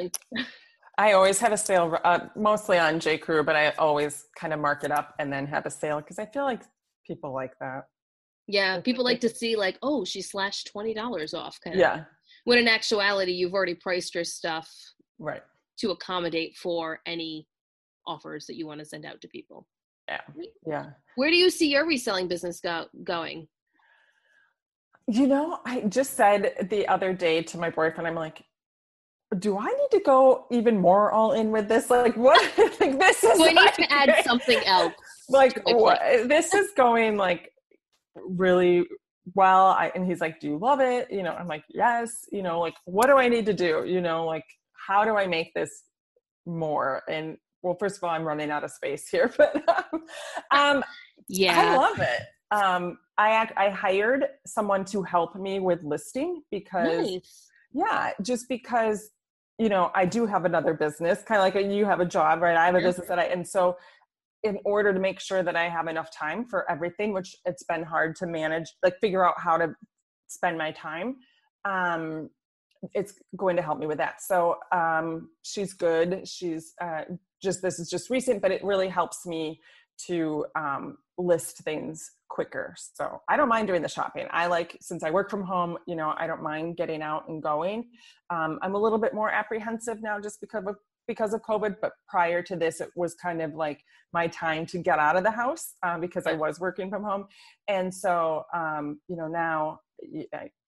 I 0.96 1.12
always 1.12 1.38
have 1.40 1.52
a 1.52 1.56
sale, 1.56 1.98
uh, 2.04 2.20
mostly 2.36 2.78
on 2.78 3.00
J. 3.00 3.18
Crew, 3.18 3.42
but 3.42 3.56
I 3.56 3.70
always 3.72 4.26
kind 4.38 4.52
of 4.52 4.60
mark 4.60 4.84
it 4.84 4.92
up 4.92 5.14
and 5.18 5.32
then 5.32 5.46
have 5.46 5.66
a 5.66 5.70
sale 5.70 5.98
because 6.00 6.18
I 6.20 6.26
feel 6.26 6.44
like 6.44 6.62
people 7.06 7.32
like 7.34 7.58
that. 7.60 7.86
Yeah, 8.46 8.80
people 8.80 9.04
like 9.04 9.20
to 9.20 9.28
see 9.28 9.56
like, 9.56 9.78
oh, 9.82 10.04
she 10.04 10.20
slashed 10.22 10.68
twenty 10.70 10.94
dollars 10.94 11.34
off. 11.34 11.58
Kind 11.64 11.74
of. 11.74 11.80
Yeah. 11.80 12.04
When 12.44 12.58
in 12.58 12.68
actuality, 12.68 13.32
you've 13.32 13.54
already 13.54 13.74
priced 13.74 14.14
your 14.14 14.24
stuff 14.24 14.70
Right. 15.18 15.42
to 15.78 15.90
accommodate 15.92 16.56
for 16.56 17.00
any 17.06 17.48
offers 18.06 18.44
that 18.46 18.56
you 18.56 18.66
want 18.66 18.80
to 18.80 18.84
send 18.84 19.06
out 19.06 19.20
to 19.22 19.28
people. 19.28 19.66
Yeah. 20.08 20.20
Yeah. 20.66 20.86
Where 21.16 21.30
do 21.30 21.36
you 21.36 21.48
see 21.48 21.70
your 21.70 21.86
reselling 21.86 22.28
business 22.28 22.60
go- 22.60 22.88
going? 23.02 23.48
You 25.08 25.26
know, 25.26 25.58
I 25.66 25.80
just 25.82 26.14
said 26.14 26.68
the 26.70 26.86
other 26.88 27.12
day 27.12 27.42
to 27.42 27.58
my 27.58 27.70
boyfriend, 27.70 28.06
I'm 28.06 28.14
like, 28.14 28.42
do 29.38 29.58
I 29.58 29.66
need 29.66 29.90
to 29.92 30.00
go 30.00 30.46
even 30.50 30.80
more 30.80 31.12
all 31.12 31.32
in 31.32 31.50
with 31.50 31.68
this? 31.68 31.90
Like, 31.90 32.16
what? 32.16 32.40
like, 32.80 32.98
this 32.98 33.24
is 33.24 33.38
So 33.38 33.44
I 33.44 33.48
need 33.48 33.54
like, 33.56 33.74
to 33.76 33.92
add 33.92 34.24
something 34.24 34.60
else. 34.64 34.94
Like, 35.28 35.60
what, 35.64 36.00
this 36.28 36.52
is 36.54 36.70
going 36.76 37.16
like 37.16 37.50
really 38.14 38.86
well. 39.34 39.68
I, 39.68 39.90
and 39.94 40.06
he's 40.06 40.20
like, 40.20 40.40
do 40.40 40.48
you 40.48 40.58
love 40.58 40.80
it? 40.80 41.10
You 41.10 41.22
know, 41.22 41.32
I'm 41.32 41.48
like, 41.48 41.64
yes. 41.68 42.10
You 42.30 42.42
know, 42.42 42.60
like, 42.60 42.74
what 42.84 43.06
do 43.06 43.16
I 43.16 43.28
need 43.28 43.46
to 43.46 43.54
do? 43.54 43.84
You 43.86 44.00
know, 44.00 44.24
like, 44.24 44.44
how 44.86 45.04
do 45.04 45.16
I 45.16 45.26
make 45.26 45.54
this 45.54 45.84
more? 46.46 47.02
And 47.08 47.38
well, 47.62 47.76
first 47.80 47.96
of 47.96 48.04
all, 48.04 48.10
I'm 48.10 48.24
running 48.24 48.50
out 48.50 48.62
of 48.62 48.70
space 48.70 49.08
here, 49.08 49.32
but 49.38 49.56
um, 49.68 50.02
um, 50.50 50.84
I 51.48 51.76
love 51.76 51.98
it. 51.98 52.20
Um, 52.50 52.98
I 53.16 53.50
I 53.56 53.70
hired 53.70 54.26
someone 54.46 54.84
to 54.86 55.02
help 55.02 55.34
me 55.34 55.58
with 55.60 55.82
listing 55.82 56.42
because 56.50 57.10
Nice. 57.10 57.48
yeah, 57.72 58.12
just 58.22 58.48
because 58.48 59.10
you 59.58 59.68
know 59.68 59.90
I 59.94 60.04
do 60.06 60.26
have 60.26 60.44
another 60.44 60.74
business, 60.74 61.22
kind 61.22 61.38
of 61.38 61.44
like 61.54 61.72
you 61.72 61.84
have 61.84 62.00
a 62.00 62.04
job, 62.06 62.42
right? 62.42 62.56
I 62.56 62.66
have 62.66 62.74
a 62.74 62.80
Sure. 62.80 62.88
business 62.88 63.08
that 63.08 63.18
I 63.18 63.24
and 63.24 63.46
so 63.46 63.76
in 64.42 64.58
order 64.64 64.92
to 64.92 65.00
make 65.00 65.20
sure 65.20 65.42
that 65.42 65.56
I 65.56 65.68
have 65.68 65.88
enough 65.88 66.10
time 66.10 66.44
for 66.44 66.70
everything, 66.70 67.14
which 67.14 67.34
it's 67.46 67.64
been 67.64 67.82
hard 67.82 68.14
to 68.16 68.26
manage, 68.26 68.70
like 68.82 68.94
figure 69.00 69.26
out 69.26 69.34
how 69.38 69.56
to 69.56 69.74
spend 70.28 70.58
my 70.58 70.70
time. 70.72 71.16
Um, 71.64 72.28
it's 72.92 73.14
going 73.36 73.56
to 73.56 73.62
help 73.62 73.78
me 73.78 73.86
with 73.86 73.96
that. 73.98 74.20
So 74.20 74.56
um, 74.70 75.30
she's 75.42 75.72
good. 75.72 76.28
She's 76.28 76.74
uh, 76.82 77.04
just 77.42 77.62
this 77.62 77.78
is 77.78 77.88
just 77.88 78.10
recent, 78.10 78.42
but 78.42 78.50
it 78.50 78.62
really 78.62 78.88
helps 78.88 79.24
me 79.24 79.60
to 80.06 80.44
um, 80.56 80.98
list 81.16 81.58
things 81.58 82.10
quicker. 82.34 82.74
So 82.76 83.22
I 83.28 83.36
don't 83.36 83.48
mind 83.48 83.68
doing 83.68 83.80
the 83.80 83.88
shopping. 83.88 84.26
I 84.32 84.48
like 84.48 84.76
since 84.80 85.04
I 85.04 85.10
work 85.10 85.30
from 85.30 85.44
home, 85.44 85.78
you 85.86 85.94
know, 85.94 86.14
I 86.16 86.26
don't 86.26 86.42
mind 86.42 86.76
getting 86.76 87.00
out 87.00 87.28
and 87.28 87.40
going. 87.40 87.86
Um, 88.28 88.58
I'm 88.60 88.74
a 88.74 88.78
little 88.78 88.98
bit 88.98 89.14
more 89.14 89.30
apprehensive 89.30 90.02
now 90.02 90.20
just 90.20 90.40
because 90.40 90.64
of 90.66 90.74
because 91.06 91.32
of 91.34 91.42
COVID, 91.42 91.76
but 91.80 91.92
prior 92.08 92.42
to 92.42 92.56
this, 92.56 92.80
it 92.80 92.88
was 92.96 93.14
kind 93.14 93.40
of 93.40 93.54
like 93.54 93.80
my 94.12 94.26
time 94.28 94.64
to 94.66 94.78
get 94.78 94.98
out 94.98 95.16
of 95.16 95.22
the 95.22 95.30
house 95.30 95.74
uh, 95.82 95.98
because 95.98 96.26
I 96.26 96.32
was 96.32 96.58
working 96.58 96.90
from 96.90 97.04
home, 97.04 97.26
and 97.68 97.94
so 97.94 98.44
um, 98.52 99.00
you 99.08 99.16
know 99.16 99.28
now 99.28 99.78
you 100.00 100.26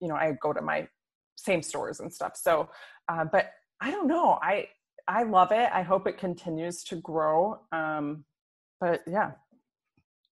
know 0.08 0.14
I 0.14 0.36
go 0.40 0.52
to 0.52 0.62
my 0.62 0.86
same 1.36 1.62
stores 1.62 1.98
and 1.98 2.12
stuff. 2.12 2.34
So, 2.36 2.68
uh, 3.08 3.24
but 3.24 3.50
I 3.80 3.90
don't 3.90 4.06
know. 4.06 4.38
I 4.40 4.68
I 5.08 5.24
love 5.24 5.50
it. 5.50 5.68
I 5.72 5.82
hope 5.82 6.06
it 6.06 6.16
continues 6.16 6.84
to 6.84 6.96
grow. 6.96 7.60
Um, 7.72 8.24
but 8.80 9.00
yeah, 9.06 9.32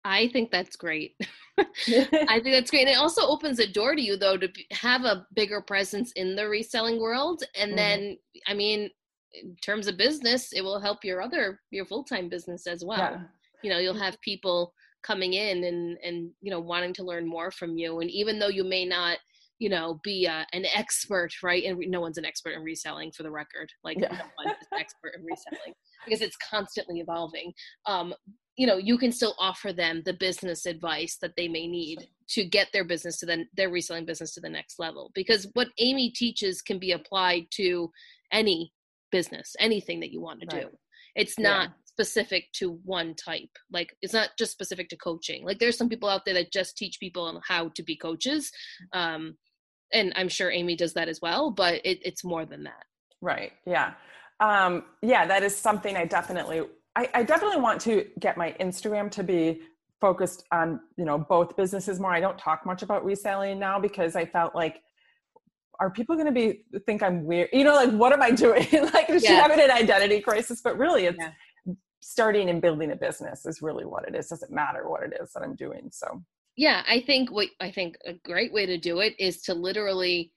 I 0.05 0.29
think 0.29 0.51
that's 0.51 0.77
great. 0.77 1.17
I 1.59 2.41
think 2.41 2.55
that's 2.55 2.71
great. 2.71 2.83
And 2.83 2.91
it 2.91 2.99
also 2.99 3.27
opens 3.27 3.59
a 3.59 3.67
door 3.67 3.95
to 3.95 4.03
you, 4.03 4.17
though, 4.17 4.37
to 4.37 4.49
have 4.73 5.05
a 5.05 5.27
bigger 5.35 5.61
presence 5.61 6.13
in 6.13 6.37
the 6.37 6.49
reselling 6.49 7.01
world. 7.01 7.43
And 7.59 7.73
Mhm. 7.73 7.77
then, 7.77 8.19
I 8.47 8.55
mean, 8.55 8.91
in 9.35 9.57
terms 9.57 9.87
of 9.87 9.97
business, 9.97 10.53
it 10.53 10.63
will 10.63 10.81
help 10.81 11.05
your 11.05 11.23
other, 11.23 11.61
your 11.71 11.85
full 11.87 12.05
time 12.05 12.29
business 12.29 12.67
as 12.67 12.85
well. 12.85 12.99
yeah, 12.99 13.23
You 13.63 13.71
know, 13.71 13.79
you'll 13.79 13.95
have 13.95 14.21
people 14.21 14.75
coming 15.03 15.35
in 15.35 15.65
and, 15.65 15.99
and, 16.03 16.31
you 16.41 16.51
know, 16.51 16.61
wanting 16.61 16.93
to 16.95 17.05
learn 17.05 17.27
more 17.27 17.51
from 17.51 17.77
you. 17.77 18.01
And 18.01 18.11
even 18.11 18.39
though 18.39 18.49
you 18.49 18.65
may 18.65 18.85
not, 18.85 19.19
you 19.59 19.69
know, 19.69 20.01
be 20.03 20.27
uh, 20.27 20.45
an 20.53 20.65
expert, 20.75 21.31
right? 21.43 21.63
And 21.65 21.79
re- 21.79 21.87
no 21.87 22.01
one's 22.01 22.19
an 22.19 22.25
expert 22.25 22.51
in 22.55 22.63
reselling 22.63 23.13
for 23.13 23.23
the 23.23 23.31
record. 23.31 23.71
Like, 23.85 23.99
Yeah. 23.99 24.13
no 24.13 24.25
one 24.37 24.49
is 24.51 24.67
an 24.73 24.79
expert 24.79 25.15
in 25.17 25.25
reselling 25.25 25.75
because 26.05 26.21
it's 26.23 26.37
constantly 26.37 27.01
evolving. 27.01 27.53
Um, 27.87 28.15
you 28.57 28.67
know 28.67 28.77
you 28.77 28.97
can 28.99 29.13
still 29.13 29.35
offer 29.39 29.73
them 29.73 30.03
the 30.05 30.13
business 30.13 30.67
advice 30.67 31.17
that 31.21 31.35
they 31.37 31.49
may 31.49 31.67
need 31.67 32.09
to 32.29 32.45
get 32.45 32.69
their 32.73 32.85
business 32.85 33.19
to 33.19 33.27
the 33.27 33.45
their 33.57 33.71
reselling 33.71 34.05
business 34.07 34.35
to 34.35 34.41
the 34.41 34.49
next 34.49 34.79
level 34.79 35.11
because 35.15 35.49
what 35.55 35.69
amy 35.79 36.11
teaches 36.11 36.63
can 36.63 36.79
be 36.79 36.93
applied 36.93 37.47
to 37.51 37.91
any 38.33 38.73
business 39.11 39.55
anything 39.59 40.01
that 40.01 40.11
you 40.13 40.21
want 40.21 40.41
to 40.41 40.47
do 40.47 40.57
Right. 40.57 40.69
it's 41.17 41.35
Yeah. 41.39 41.49
not 41.51 41.71
specific 41.95 42.51
to 42.55 42.81
one 42.85 43.15
type. 43.15 43.51
Like 43.71 43.97
it's 44.03 44.13
not 44.13 44.31
just 44.37 44.51
specific 44.51 44.89
to 44.89 44.97
coaching. 44.97 45.45
Like 45.45 45.61
there's 45.61 45.79
some 45.79 45.89
people 45.89 46.09
out 46.09 46.25
there 46.25 46.35
that 46.35 46.53
just 46.53 46.77
teach 46.77 46.99
people 46.99 47.23
on 47.23 47.41
how 47.47 47.69
to 47.69 47.83
be 47.85 47.97
coaches. 47.97 48.51
Um, 48.93 49.37
and 49.93 50.13
I'm 50.17 50.29
sure 50.29 50.51
Amy 50.51 50.75
does 50.75 50.95
that 50.95 51.09
as 51.09 51.21
well, 51.23 51.53
but 51.53 51.75
it, 51.85 52.01
it's 52.05 52.25
more 52.25 52.45
than 52.47 52.65
that. 52.65 52.83
Right. 53.21 53.53
Yeah. 53.65 53.93
Um, 54.41 54.83
yeah, 55.03 55.25
that 55.25 55.45
is 55.45 55.55
something 55.55 55.97
I 55.97 56.05
definitely 56.05 56.63
I, 56.97 57.09
I 57.15 57.23
definitely 57.23 57.61
want 57.61 57.81
to 57.83 58.07
get 58.21 58.37
my 58.37 58.55
Instagram 58.61 59.11
to 59.13 59.23
be 59.23 59.63
focused 60.01 60.45
on, 60.53 60.81
you 60.97 61.05
know, 61.05 61.19
both 61.19 61.57
businesses 61.57 61.99
more. 61.99 62.13
I 62.13 62.21
don't 62.21 62.39
talk 62.39 62.67
much 62.67 62.83
about 62.83 63.05
reselling 63.05 63.59
now 63.59 63.79
because 63.79 64.17
I 64.17 64.27
felt 64.27 64.55
like 64.55 64.81
are 65.81 65.91
people 65.91 66.15
going 66.15 66.27
to 66.27 66.33
be 66.33 66.65
think 66.87 67.03
I'm 67.03 67.25
weird? 67.25 67.49
You 67.53 67.65
know, 67.65 67.75
like 67.75 67.91
what 67.91 68.13
am 68.13 68.23
I 68.23 68.31
doing? 68.31 68.67
like 68.93 69.11
is 69.11 69.25
yeah. 69.25 69.31
she 69.31 69.35
having 69.35 69.61
an 69.61 69.71
identity 69.71 70.21
crisis? 70.21 70.61
But 70.63 70.79
really, 70.79 71.07
it's 71.07 71.19
yeah. 71.19 71.75
starting 72.01 72.51
and 72.51 72.63
building 72.63 72.93
a 72.93 72.97
business 72.97 73.47
is 73.47 73.63
really 73.63 73.85
what 73.85 74.07
it 74.07 74.15
is. 74.15 74.29
Doesn't 74.29 74.53
matter 74.53 74.89
what 74.89 75.03
it 75.03 75.15
is 75.21 75.33
that 75.33 75.43
I'm 75.43 75.57
doing. 75.57 75.89
So 75.91 76.23
yeah, 76.57 76.83
I 76.89 77.01
think 77.01 77.33
what 77.33 77.49
I 77.61 77.71
think 77.71 77.97
a 78.07 78.13
great 78.13 78.53
way 78.53 78.67
to 78.67 78.79
do 78.79 79.01
it 79.01 79.15
is 79.19 79.43
to 79.43 79.55
literally 79.55 80.33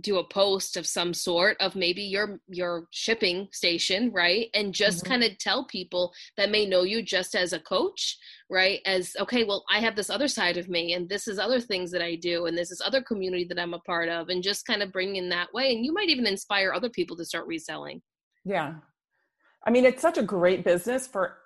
do 0.00 0.18
a 0.18 0.24
post 0.24 0.76
of 0.76 0.86
some 0.86 1.12
sort 1.12 1.56
of 1.60 1.74
maybe 1.74 2.02
your 2.02 2.40
your 2.48 2.86
shipping 2.90 3.48
station 3.52 4.12
right? 4.12 4.48
And 4.54 4.72
just 4.72 4.98
mm-hmm. 4.98 5.10
kind 5.10 5.24
of 5.24 5.38
tell 5.38 5.66
people 5.66 6.12
that 6.36 6.50
may 6.50 6.66
know 6.66 6.82
you 6.82 7.02
just 7.02 7.34
as 7.34 7.52
a 7.52 7.60
coach 7.60 8.16
right? 8.48 8.80
As 8.84 9.14
okay 9.18 9.44
well 9.44 9.64
i 9.70 9.80
have 9.80 9.96
this 9.96 10.10
other 10.10 10.28
side 10.28 10.56
of 10.56 10.68
me 10.68 10.92
and 10.94 11.08
this 11.08 11.28
is 11.28 11.38
other 11.38 11.60
things 11.60 11.90
that 11.92 12.02
i 12.02 12.14
do 12.14 12.46
and 12.46 12.56
this 12.56 12.70
is 12.70 12.82
other 12.84 13.02
community 13.02 13.44
that 13.44 13.58
i'm 13.58 13.74
a 13.74 13.78
part 13.80 14.08
of 14.08 14.28
and 14.28 14.42
just 14.42 14.66
kind 14.66 14.82
of 14.82 14.92
bring 14.92 15.16
in 15.16 15.28
that 15.30 15.52
way. 15.52 15.72
And 15.72 15.84
you 15.84 15.92
might 15.92 16.08
even 16.08 16.26
inspire 16.26 16.72
other 16.72 16.90
people 16.90 17.16
to 17.16 17.24
start 17.24 17.46
reselling. 17.46 18.02
Yeah. 18.44 18.74
I 19.66 19.70
mean 19.70 19.84
it's 19.84 20.02
such 20.02 20.18
a 20.18 20.22
great 20.22 20.64
business 20.64 21.06
for 21.06 21.36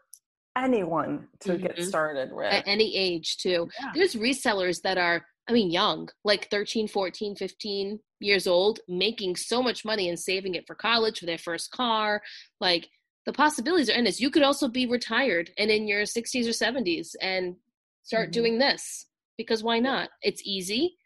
anyone 0.57 1.27
to 1.41 1.51
mm-hmm. 1.51 1.67
get 1.67 1.83
started 1.83 2.33
with. 2.33 2.53
at 2.53 2.65
any 2.67 2.97
age 2.97 3.39
too. 3.39 3.69
Yeah. 3.81 3.91
there's 3.95 4.15
resellers 4.15 4.83
that 4.83 4.99
are 4.99 5.25
I 5.49 5.53
mean, 5.53 5.71
young, 5.71 6.09
like 6.25 6.51
13, 6.51 6.89
14, 6.89 7.37
15 7.37 8.01
years 8.21 8.47
old, 8.47 8.81
making 8.89 9.37
so 9.37 9.63
much 9.63 9.85
money 9.85 10.09
and 10.09 10.19
saving 10.19 10.55
it 10.55 10.67
for 10.67 10.75
college, 10.75 11.19
for 11.21 11.27
their 11.27 11.39
first 11.39 11.71
car. 11.71 12.23
Like 12.61 12.89
the 13.27 13.33
possibilities 13.33 13.91
are 13.91 13.95
endless. 13.95 14.21
You 14.21 14.31
could 14.31 14.43
also 14.43 14.69
be 14.69 14.87
retired 14.87 15.51
and 15.59 15.71
in 15.71 15.87
your 15.87 16.03
60s 16.03 16.47
or 16.47 16.51
70s 16.51 17.15
and 17.21 17.57
start 18.03 18.27
mm-hmm. 18.27 18.33
doing 18.33 18.59
this 18.59 19.07
because 19.37 19.63
why 19.63 19.81
not? 19.81 20.11
It's 20.23 20.43
easy. 20.45 20.97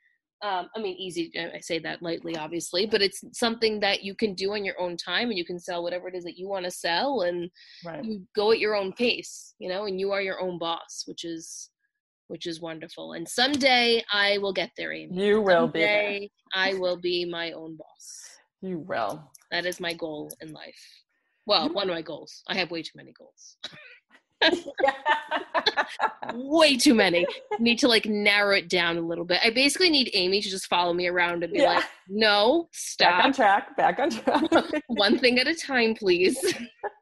Um, 0.40 0.68
I 0.76 0.80
mean, 0.80 0.96
easy, 0.96 1.32
I 1.36 1.58
say 1.58 1.80
that 1.80 2.00
lightly, 2.00 2.36
obviously, 2.36 2.86
but 2.86 3.02
it's 3.02 3.24
something 3.32 3.80
that 3.80 4.04
you 4.04 4.14
can 4.14 4.34
do 4.34 4.52
on 4.52 4.64
your 4.64 4.80
own 4.80 4.96
time 4.96 5.30
and 5.30 5.38
you 5.38 5.44
can 5.44 5.58
sell 5.58 5.82
whatever 5.82 6.06
it 6.06 6.14
is 6.14 6.22
that 6.24 6.38
you 6.38 6.48
want 6.48 6.64
to 6.64 6.70
sell 6.70 7.22
and 7.22 7.50
right. 7.84 8.04
you 8.04 8.22
go 8.36 8.52
at 8.52 8.60
your 8.60 8.76
own 8.76 8.92
pace, 8.92 9.54
you 9.58 9.68
know, 9.68 9.86
and 9.86 9.98
you 9.98 10.12
are 10.12 10.22
your 10.22 10.40
own 10.40 10.56
boss, 10.56 11.02
which 11.06 11.24
is 11.24 11.70
which 12.28 12.46
is 12.46 12.60
wonderful. 12.60 13.12
And 13.12 13.28
someday 13.28 14.02
I 14.12 14.38
will 14.38 14.52
get 14.52 14.70
there, 14.76 14.92
Amy. 14.92 15.26
You 15.26 15.40
will 15.40 15.64
someday 15.64 16.20
be. 16.20 16.32
I 16.54 16.74
will 16.74 16.96
be 16.96 17.24
my 17.24 17.52
own 17.52 17.76
boss. 17.76 18.38
You 18.62 18.78
will. 18.78 19.30
That 19.50 19.66
is 19.66 19.80
my 19.80 19.94
goal 19.94 20.30
in 20.40 20.52
life. 20.52 21.02
Well, 21.46 21.72
one 21.72 21.88
of 21.88 21.94
my 21.94 22.02
goals. 22.02 22.42
I 22.48 22.56
have 22.56 22.70
way 22.70 22.82
too 22.82 22.92
many 22.96 23.12
goals. 23.12 23.56
way 26.34 26.76
too 26.76 26.94
many. 26.94 27.26
Need 27.58 27.78
to 27.78 27.88
like 27.88 28.06
narrow 28.06 28.54
it 28.54 28.68
down 28.68 28.98
a 28.98 29.00
little 29.00 29.24
bit. 29.24 29.40
I 29.42 29.50
basically 29.50 29.90
need 29.90 30.10
Amy 30.12 30.40
to 30.42 30.50
just 30.50 30.66
follow 30.66 30.92
me 30.92 31.06
around 31.06 31.42
and 31.42 31.52
be 31.52 31.60
yeah. 31.60 31.76
like, 31.76 31.84
"No, 32.08 32.68
stop. 32.72 33.10
Back 33.10 33.24
on 33.24 33.32
track. 33.32 33.76
Back 33.76 33.98
on 33.98 34.10
track. 34.10 34.82
one 34.88 35.18
thing 35.18 35.38
at 35.38 35.48
a 35.48 35.54
time, 35.54 35.94
please." 35.94 36.38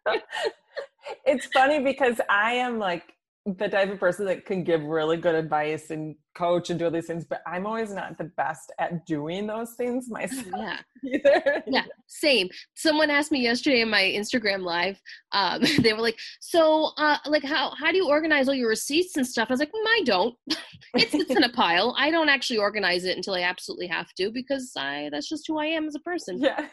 it's 1.26 1.46
funny 1.46 1.80
because 1.80 2.20
I 2.30 2.52
am 2.52 2.78
like 2.78 3.02
the 3.46 3.68
type 3.68 3.92
of 3.92 4.00
person 4.00 4.26
that 4.26 4.44
can 4.44 4.64
give 4.64 4.82
really 4.82 5.16
good 5.16 5.36
advice 5.36 5.90
and 5.90 6.16
coach 6.34 6.68
and 6.68 6.80
do 6.80 6.86
all 6.86 6.90
these 6.90 7.06
things, 7.06 7.24
but 7.24 7.42
I'm 7.46 7.64
always 7.64 7.92
not 7.92 8.18
the 8.18 8.24
best 8.24 8.72
at 8.80 9.06
doing 9.06 9.46
those 9.46 9.74
things 9.74 10.06
myself. 10.10 10.46
Yeah. 10.56 10.78
Either. 11.04 11.62
Yeah. 11.68 11.84
Same. 12.08 12.48
Someone 12.74 13.08
asked 13.08 13.30
me 13.30 13.40
yesterday 13.40 13.82
in 13.82 13.88
my 13.88 14.02
Instagram 14.02 14.62
live, 14.62 15.00
um, 15.30 15.62
they 15.80 15.92
were 15.92 16.00
like, 16.00 16.18
so 16.40 16.90
uh, 16.96 17.18
like 17.26 17.44
how 17.44 17.72
how 17.78 17.92
do 17.92 17.98
you 17.98 18.08
organize 18.08 18.48
all 18.48 18.54
your 18.54 18.68
receipts 18.68 19.16
and 19.16 19.24
stuff? 19.24 19.46
I 19.48 19.52
was 19.52 19.60
like, 19.60 19.70
mm, 19.70 19.86
I 19.86 20.02
don't. 20.04 20.34
it 20.94 21.10
sits 21.12 21.30
in 21.30 21.44
a 21.44 21.52
pile. 21.52 21.94
I 21.96 22.10
don't 22.10 22.28
actually 22.28 22.58
organize 22.58 23.04
it 23.04 23.16
until 23.16 23.34
I 23.34 23.42
absolutely 23.42 23.86
have 23.86 24.12
to 24.14 24.32
because 24.32 24.72
I 24.76 25.08
that's 25.12 25.28
just 25.28 25.46
who 25.46 25.60
I 25.60 25.66
am 25.66 25.86
as 25.86 25.94
a 25.94 26.00
person. 26.00 26.40
Yeah. 26.40 26.66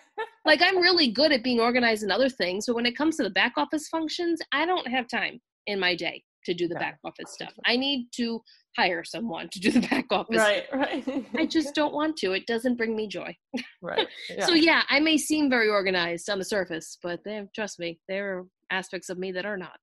like 0.43 0.61
I'm 0.63 0.77
really 0.77 1.11
good 1.11 1.31
at 1.31 1.43
being 1.43 1.59
organized 1.59 2.01
in 2.01 2.09
other 2.09 2.29
things, 2.29 2.65
but 2.65 2.75
when 2.75 2.87
it 2.87 2.97
comes 2.97 3.17
to 3.17 3.23
the 3.23 3.29
back 3.29 3.53
office 3.57 3.87
functions, 3.89 4.41
I 4.51 4.65
don't 4.65 4.87
have 4.87 5.07
time 5.07 5.39
in 5.67 5.79
my 5.79 5.95
day 5.95 6.23
to 6.45 6.53
do 6.53 6.67
the 6.67 6.75
back 6.75 6.99
office 7.03 7.31
stuff. 7.31 7.53
I 7.65 7.75
need 7.75 8.07
to 8.13 8.41
hire 8.75 9.03
someone 9.03 9.49
to 9.49 9.59
do 9.59 9.71
the 9.71 9.81
back 9.89 10.05
office. 10.11 10.37
Right, 10.37 10.65
right. 10.73 11.25
I 11.37 11.45
just 11.49 11.75
don't 11.75 11.93
want 11.93 12.17
to. 12.17 12.33
It 12.33 12.45
doesn't 12.47 12.75
bring 12.75 12.95
me 12.95 13.07
joy. 13.07 13.35
Right. 13.81 14.07
Yeah. 14.29 14.45
so 14.45 14.53
yeah, 14.53 14.83
I 14.89 14.99
may 14.99 15.17
seem 15.17 15.49
very 15.49 15.69
organized 15.69 16.29
on 16.29 16.39
the 16.39 16.45
surface, 16.45 16.97
but 17.03 17.19
trust 17.53 17.79
me, 17.79 17.99
there 18.07 18.37
are 18.37 18.45
aspects 18.71 19.09
of 19.09 19.17
me 19.17 19.31
that 19.33 19.45
are 19.45 19.57
not. 19.57 19.79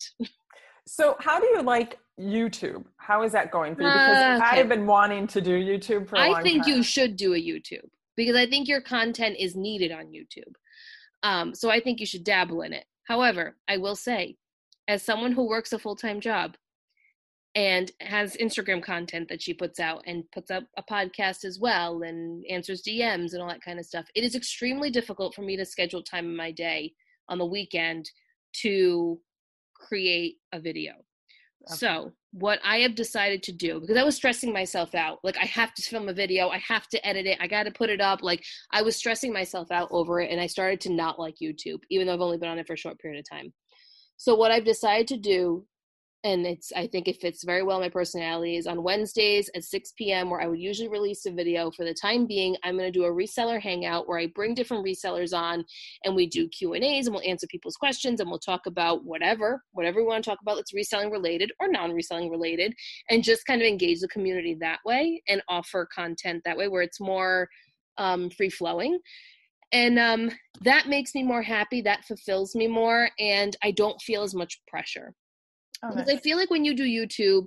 so 0.86 1.16
how 1.20 1.38
do 1.38 1.46
you 1.46 1.62
like 1.62 1.98
YouTube? 2.18 2.84
How 2.96 3.22
is 3.22 3.32
that 3.32 3.50
going 3.50 3.76
for 3.76 3.82
you? 3.82 3.88
Because 3.88 4.16
uh, 4.16 4.44
okay. 4.44 4.60
I've 4.60 4.68
been 4.68 4.86
wanting 4.86 5.26
to 5.28 5.40
do 5.40 5.52
YouTube 5.52 6.08
for 6.08 6.16
a 6.16 6.28
while. 6.28 6.36
I 6.36 6.42
think 6.42 6.64
time. 6.64 6.74
you 6.74 6.82
should 6.82 7.16
do 7.16 7.34
a 7.34 7.38
YouTube 7.38 7.88
because 8.16 8.36
I 8.36 8.46
think 8.46 8.66
your 8.66 8.80
content 8.80 9.36
is 9.38 9.54
needed 9.54 9.92
on 9.92 10.06
YouTube. 10.06 10.52
Um, 11.22 11.54
so 11.54 11.70
I 11.70 11.80
think 11.80 12.00
you 12.00 12.06
should 12.06 12.24
dabble 12.24 12.62
in 12.62 12.72
it. 12.72 12.84
However, 13.04 13.56
I 13.68 13.76
will 13.76 13.96
say 13.96 14.36
as 14.90 15.04
someone 15.04 15.30
who 15.30 15.46
works 15.46 15.72
a 15.72 15.78
full-time 15.78 16.20
job 16.20 16.56
and 17.54 17.92
has 18.00 18.36
Instagram 18.36 18.82
content 18.82 19.28
that 19.28 19.40
she 19.40 19.54
puts 19.54 19.78
out 19.78 20.02
and 20.04 20.24
puts 20.32 20.50
up 20.50 20.64
a 20.76 20.82
podcast 20.82 21.44
as 21.44 21.60
well 21.60 22.02
and 22.02 22.44
answers 22.50 22.82
DMs 22.82 23.32
and 23.32 23.40
all 23.40 23.48
that 23.48 23.62
kind 23.62 23.78
of 23.78 23.86
stuff. 23.86 24.06
It 24.16 24.24
is 24.24 24.34
extremely 24.34 24.90
difficult 24.90 25.32
for 25.32 25.42
me 25.42 25.56
to 25.56 25.64
schedule 25.64 26.02
time 26.02 26.26
in 26.26 26.36
my 26.36 26.50
day 26.50 26.92
on 27.28 27.38
the 27.38 27.46
weekend 27.46 28.10
to 28.62 29.20
create 29.76 30.38
a 30.52 30.58
video. 30.60 30.94
Okay. 31.68 31.76
So, 31.76 32.12
what 32.32 32.58
I 32.64 32.78
have 32.78 32.96
decided 32.96 33.44
to 33.44 33.52
do 33.52 33.80
because 33.80 33.96
I 33.96 34.02
was 34.02 34.16
stressing 34.16 34.52
myself 34.52 34.94
out, 34.96 35.18
like 35.22 35.36
I 35.36 35.44
have 35.46 35.72
to 35.74 35.82
film 35.82 36.08
a 36.08 36.12
video, 36.12 36.48
I 36.48 36.58
have 36.58 36.88
to 36.88 37.06
edit 37.06 37.26
it, 37.26 37.38
I 37.40 37.46
got 37.46 37.64
to 37.64 37.70
put 37.70 37.90
it 37.90 38.00
up. 38.00 38.22
Like 38.22 38.42
I 38.72 38.82
was 38.82 38.96
stressing 38.96 39.32
myself 39.32 39.70
out 39.70 39.88
over 39.92 40.20
it, 40.20 40.30
and 40.30 40.40
I 40.40 40.46
started 40.46 40.80
to 40.82 40.92
not 40.92 41.18
like 41.18 41.36
YouTube, 41.40 41.80
even 41.90 42.06
though 42.06 42.14
I've 42.14 42.20
only 42.20 42.38
been 42.38 42.48
on 42.48 42.58
it 42.58 42.66
for 42.66 42.72
a 42.72 42.78
short 42.78 42.98
period 42.98 43.20
of 43.20 43.28
time. 43.28 43.52
So 44.20 44.34
what 44.34 44.50
I've 44.50 44.66
decided 44.66 45.08
to 45.08 45.16
do, 45.16 45.64
and 46.24 46.44
it's 46.44 46.72
I 46.76 46.86
think 46.86 47.08
it 47.08 47.22
fits 47.22 47.42
very 47.42 47.62
well 47.62 47.80
my 47.80 47.88
personality, 47.88 48.58
is 48.58 48.66
on 48.66 48.82
Wednesdays 48.82 49.48
at 49.54 49.64
6 49.64 49.94
p.m. 49.96 50.28
where 50.28 50.42
I 50.42 50.46
would 50.46 50.58
usually 50.58 50.90
release 50.90 51.24
a 51.24 51.30
video. 51.30 51.70
For 51.70 51.86
the 51.86 51.94
time 51.94 52.26
being, 52.26 52.54
I'm 52.62 52.76
going 52.76 52.92
to 52.92 52.98
do 52.98 53.06
a 53.06 53.10
reseller 53.10 53.58
hangout 53.58 54.06
where 54.06 54.18
I 54.18 54.26
bring 54.26 54.52
different 54.52 54.84
resellers 54.84 55.34
on, 55.34 55.64
and 56.04 56.14
we 56.14 56.26
do 56.26 56.50
Q 56.50 56.74
and 56.74 56.84
A's, 56.84 57.06
and 57.06 57.14
we'll 57.14 57.26
answer 57.26 57.46
people's 57.46 57.76
questions, 57.76 58.20
and 58.20 58.28
we'll 58.28 58.38
talk 58.38 58.66
about 58.66 59.06
whatever, 59.06 59.62
whatever 59.72 60.00
we 60.00 60.06
want 60.06 60.22
to 60.22 60.28
talk 60.28 60.40
about 60.42 60.56
that's 60.56 60.74
reselling 60.74 61.10
related 61.10 61.50
or 61.58 61.68
non-reselling 61.68 62.28
related, 62.28 62.74
and 63.08 63.24
just 63.24 63.46
kind 63.46 63.62
of 63.62 63.66
engage 63.66 64.00
the 64.00 64.08
community 64.08 64.54
that 64.60 64.80
way 64.84 65.22
and 65.28 65.40
offer 65.48 65.88
content 65.94 66.42
that 66.44 66.58
way 66.58 66.68
where 66.68 66.82
it's 66.82 67.00
more 67.00 67.48
um, 67.96 68.28
free 68.28 68.50
flowing 68.50 68.98
and 69.72 69.98
um, 69.98 70.30
that 70.62 70.88
makes 70.88 71.14
me 71.14 71.22
more 71.22 71.42
happy 71.42 71.80
that 71.82 72.04
fulfills 72.04 72.54
me 72.54 72.66
more 72.66 73.10
and 73.18 73.56
i 73.62 73.70
don't 73.70 74.00
feel 74.02 74.22
as 74.22 74.34
much 74.34 74.60
pressure. 74.68 75.14
Oh, 75.82 75.90
because 75.90 76.10
i 76.10 76.16
feel 76.16 76.36
like 76.36 76.50
when 76.50 76.64
you 76.64 76.74
do 76.74 76.84
youtube 76.84 77.46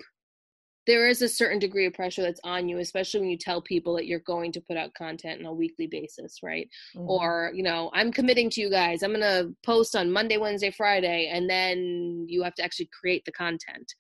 there 0.86 1.07
is 1.07 1.21
a 1.21 1.30
certain 1.30 1.59
degree 1.59 1.86
of 1.86 1.93
pressure 1.93 2.21
that's 2.21 2.41
on 2.43 2.67
you 2.67 2.80
especially 2.80 3.21
when 3.21 3.30
you 3.30 3.38
tell 3.38 3.61
people 3.61 3.95
that 3.95 4.07
you're 4.07 4.19
going 4.19 4.51
to 4.51 4.61
put 4.61 4.76
out 4.76 4.93
content 4.95 5.39
on 5.39 5.45
a 5.45 5.53
weekly 5.53 5.88
basis 5.88 6.39
right? 6.43 6.67
Mm-hmm. 6.95 7.09
or 7.09 7.51
you 7.53 7.63
know 7.63 7.91
i'm 7.93 8.11
committing 8.11 8.49
to 8.51 8.61
you 8.61 8.69
guys. 8.69 9.03
I'm 9.03 9.11
going 9.11 9.21
to 9.21 9.53
post 9.65 9.95
on 9.95 10.11
monday 10.11 10.38
wednesday 10.38 10.71
friday 10.71 11.30
and 11.32 11.49
then 11.49 12.26
you 12.28 12.43
have 12.43 12.55
to 12.55 12.63
actually 12.63 12.89
create 12.99 13.24
the 13.26 13.32
content 13.32 13.93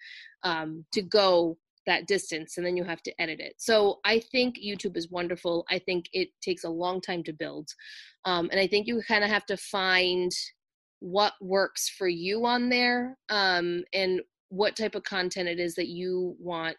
um, 0.43 0.85
to 0.93 1.01
go 1.01 1.57
that 1.85 2.07
distance 2.07 2.57
and 2.57 2.65
then 2.65 2.77
you 2.77 2.83
have 2.83 3.01
to 3.03 3.21
edit 3.21 3.39
it. 3.39 3.55
So 3.57 3.99
I 4.05 4.19
think 4.19 4.55
YouTube 4.57 4.97
is 4.97 5.09
wonderful. 5.09 5.65
I 5.69 5.79
think 5.79 6.05
it 6.13 6.29
takes 6.41 6.63
a 6.63 6.69
long 6.69 7.01
time 7.01 7.23
to 7.23 7.33
build. 7.33 7.69
Um, 8.25 8.49
and 8.51 8.59
I 8.59 8.67
think 8.67 8.87
you 8.87 9.01
kind 9.07 9.23
of 9.23 9.29
have 9.29 9.45
to 9.47 9.57
find 9.57 10.31
what 10.99 11.33
works 11.41 11.89
for 11.89 12.07
you 12.07 12.45
on 12.45 12.69
there 12.69 13.17
um, 13.29 13.83
and 13.93 14.21
what 14.49 14.75
type 14.75 14.95
of 14.95 15.03
content 15.03 15.49
it 15.49 15.59
is 15.59 15.75
that 15.75 15.87
you 15.87 16.35
want 16.39 16.77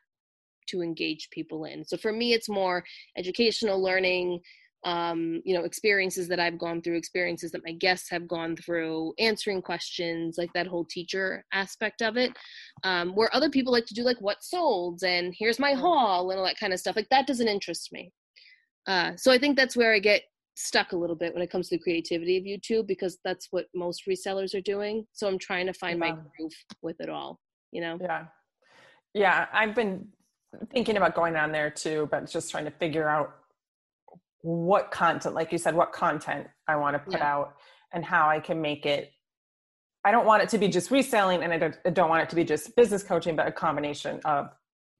to 0.68 0.80
engage 0.80 1.28
people 1.30 1.64
in. 1.64 1.84
So 1.84 1.96
for 1.96 2.12
me, 2.12 2.32
it's 2.32 2.48
more 2.48 2.84
educational 3.18 3.82
learning, 3.82 4.40
um, 4.84 5.40
you 5.44 5.54
know, 5.54 5.64
experiences 5.64 6.28
that 6.28 6.38
I've 6.38 6.58
gone 6.58 6.82
through, 6.82 6.96
experiences 6.96 7.50
that 7.52 7.64
my 7.64 7.72
guests 7.72 8.10
have 8.10 8.28
gone 8.28 8.54
through, 8.56 9.14
answering 9.18 9.62
questions, 9.62 10.36
like 10.36 10.52
that 10.52 10.66
whole 10.66 10.84
teacher 10.84 11.44
aspect 11.52 12.02
of 12.02 12.16
it. 12.16 12.32
Um, 12.82 13.14
where 13.14 13.34
other 13.34 13.48
people 13.48 13.72
like 13.72 13.86
to 13.86 13.94
do 13.94 14.02
like 14.02 14.20
what 14.20 14.42
sold 14.42 15.02
and 15.02 15.34
here's 15.36 15.58
my 15.58 15.72
haul 15.72 16.30
and 16.30 16.38
all 16.38 16.46
that 16.46 16.60
kind 16.60 16.72
of 16.72 16.80
stuff. 16.80 16.96
Like 16.96 17.08
that 17.10 17.26
doesn't 17.26 17.48
interest 17.48 17.92
me. 17.92 18.12
Uh, 18.86 19.12
so 19.16 19.32
I 19.32 19.38
think 19.38 19.56
that's 19.56 19.76
where 19.76 19.94
I 19.94 19.98
get 19.98 20.22
stuck 20.56 20.92
a 20.92 20.96
little 20.96 21.16
bit 21.16 21.32
when 21.32 21.42
it 21.42 21.50
comes 21.50 21.68
to 21.68 21.76
the 21.76 21.82
creativity 21.82 22.36
of 22.36 22.44
YouTube 22.44 22.86
because 22.86 23.18
that's 23.24 23.48
what 23.50 23.66
most 23.74 24.02
resellers 24.06 24.54
are 24.54 24.60
doing. 24.60 25.06
So 25.12 25.26
I'm 25.26 25.38
trying 25.38 25.66
to 25.66 25.72
find 25.72 25.98
yeah. 25.98 26.10
my 26.10 26.18
groove 26.36 26.52
with 26.82 27.00
it 27.00 27.08
all, 27.08 27.40
you 27.72 27.80
know? 27.80 27.98
Yeah. 28.00 28.26
Yeah. 29.14 29.46
I've 29.52 29.74
been 29.74 30.08
thinking 30.72 30.98
about 30.98 31.14
going 31.14 31.36
on 31.36 31.52
there 31.52 31.70
too, 31.70 32.06
but 32.10 32.30
just 32.30 32.50
trying 32.50 32.66
to 32.66 32.70
figure 32.70 33.08
out 33.08 33.34
what 34.44 34.90
content, 34.90 35.34
like 35.34 35.52
you 35.52 35.56
said, 35.56 35.74
what 35.74 35.90
content 35.92 36.46
I 36.68 36.76
want 36.76 36.94
to 36.94 36.98
put 36.98 37.18
yeah. 37.18 37.32
out 37.32 37.54
and 37.94 38.04
how 38.04 38.28
I 38.28 38.40
can 38.40 38.60
make 38.60 38.84
it. 38.84 39.10
I 40.04 40.10
don't 40.10 40.26
want 40.26 40.42
it 40.42 40.50
to 40.50 40.58
be 40.58 40.68
just 40.68 40.90
reselling 40.90 41.42
and 41.42 41.50
I 41.50 41.56
don't, 41.56 41.78
I 41.86 41.88
don't 41.88 42.10
want 42.10 42.24
it 42.24 42.28
to 42.28 42.36
be 42.36 42.44
just 42.44 42.76
business 42.76 43.02
coaching, 43.02 43.36
but 43.36 43.46
a 43.46 43.52
combination 43.52 44.20
of 44.26 44.48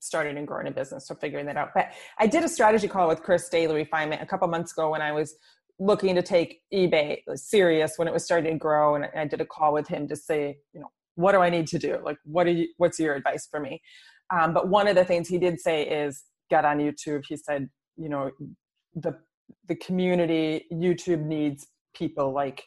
starting 0.01 0.38
and 0.38 0.49
growing 0.49 0.66
a 0.66 0.70
business. 0.70 1.07
So 1.07 1.14
figuring 1.14 1.45
that 1.45 1.59
out. 1.59 1.72
But 1.74 1.90
I 2.18 2.26
did 2.26 2.42
a 2.42 2.49
strategy 2.49 2.88
call 2.88 3.07
with 3.07 3.22
Chris 3.22 3.47
Daily 3.51 3.74
Refinement 3.74 4.22
a 4.22 4.26
couple 4.26 4.49
months 4.49 4.72
ago 4.72 4.88
when 4.88 5.03
I 5.03 5.12
was 5.12 5.36
looking 5.78 6.14
to 6.14 6.22
take 6.22 6.62
eBay 6.72 7.18
serious 7.34 7.99
when 7.99 8.09
it 8.09 8.14
was 8.14 8.24
starting 8.24 8.55
to 8.55 8.59
grow. 8.59 8.95
And 8.95 9.11
I 9.14 9.26
did 9.26 9.42
a 9.42 9.47
call 9.47 9.74
with 9.74 9.86
him 9.88 10.09
to 10.09 10.16
say, 10.16 10.57
you 10.72 10.80
know, 10.80 10.88
what 11.16 11.32
do 11.32 11.40
I 11.40 11.51
need 11.51 11.66
to 11.66 11.78
do? 11.78 11.99
Like, 12.03 12.16
what 12.24 12.47
are 12.47 12.53
you, 12.53 12.68
what's 12.78 12.99
your 12.99 13.14
advice 13.14 13.47
for 13.51 13.61
me? 13.61 13.82
Um, 14.34 14.55
but 14.55 14.68
one 14.68 14.88
of 14.88 14.97
the 14.97 15.05
things 15.05 15.28
he 15.28 15.36
did 15.36 15.61
say 15.61 15.86
is 15.86 16.24
get 16.49 16.64
on 16.64 16.78
YouTube. 16.78 17.24
He 17.28 17.36
said, 17.36 17.68
you 17.99 18.09
know, 18.09 18.30
the 18.95 19.18
the 19.68 19.76
community 19.76 20.66
YouTube 20.72 21.24
needs 21.24 21.66
people 21.95 22.32
like 22.32 22.64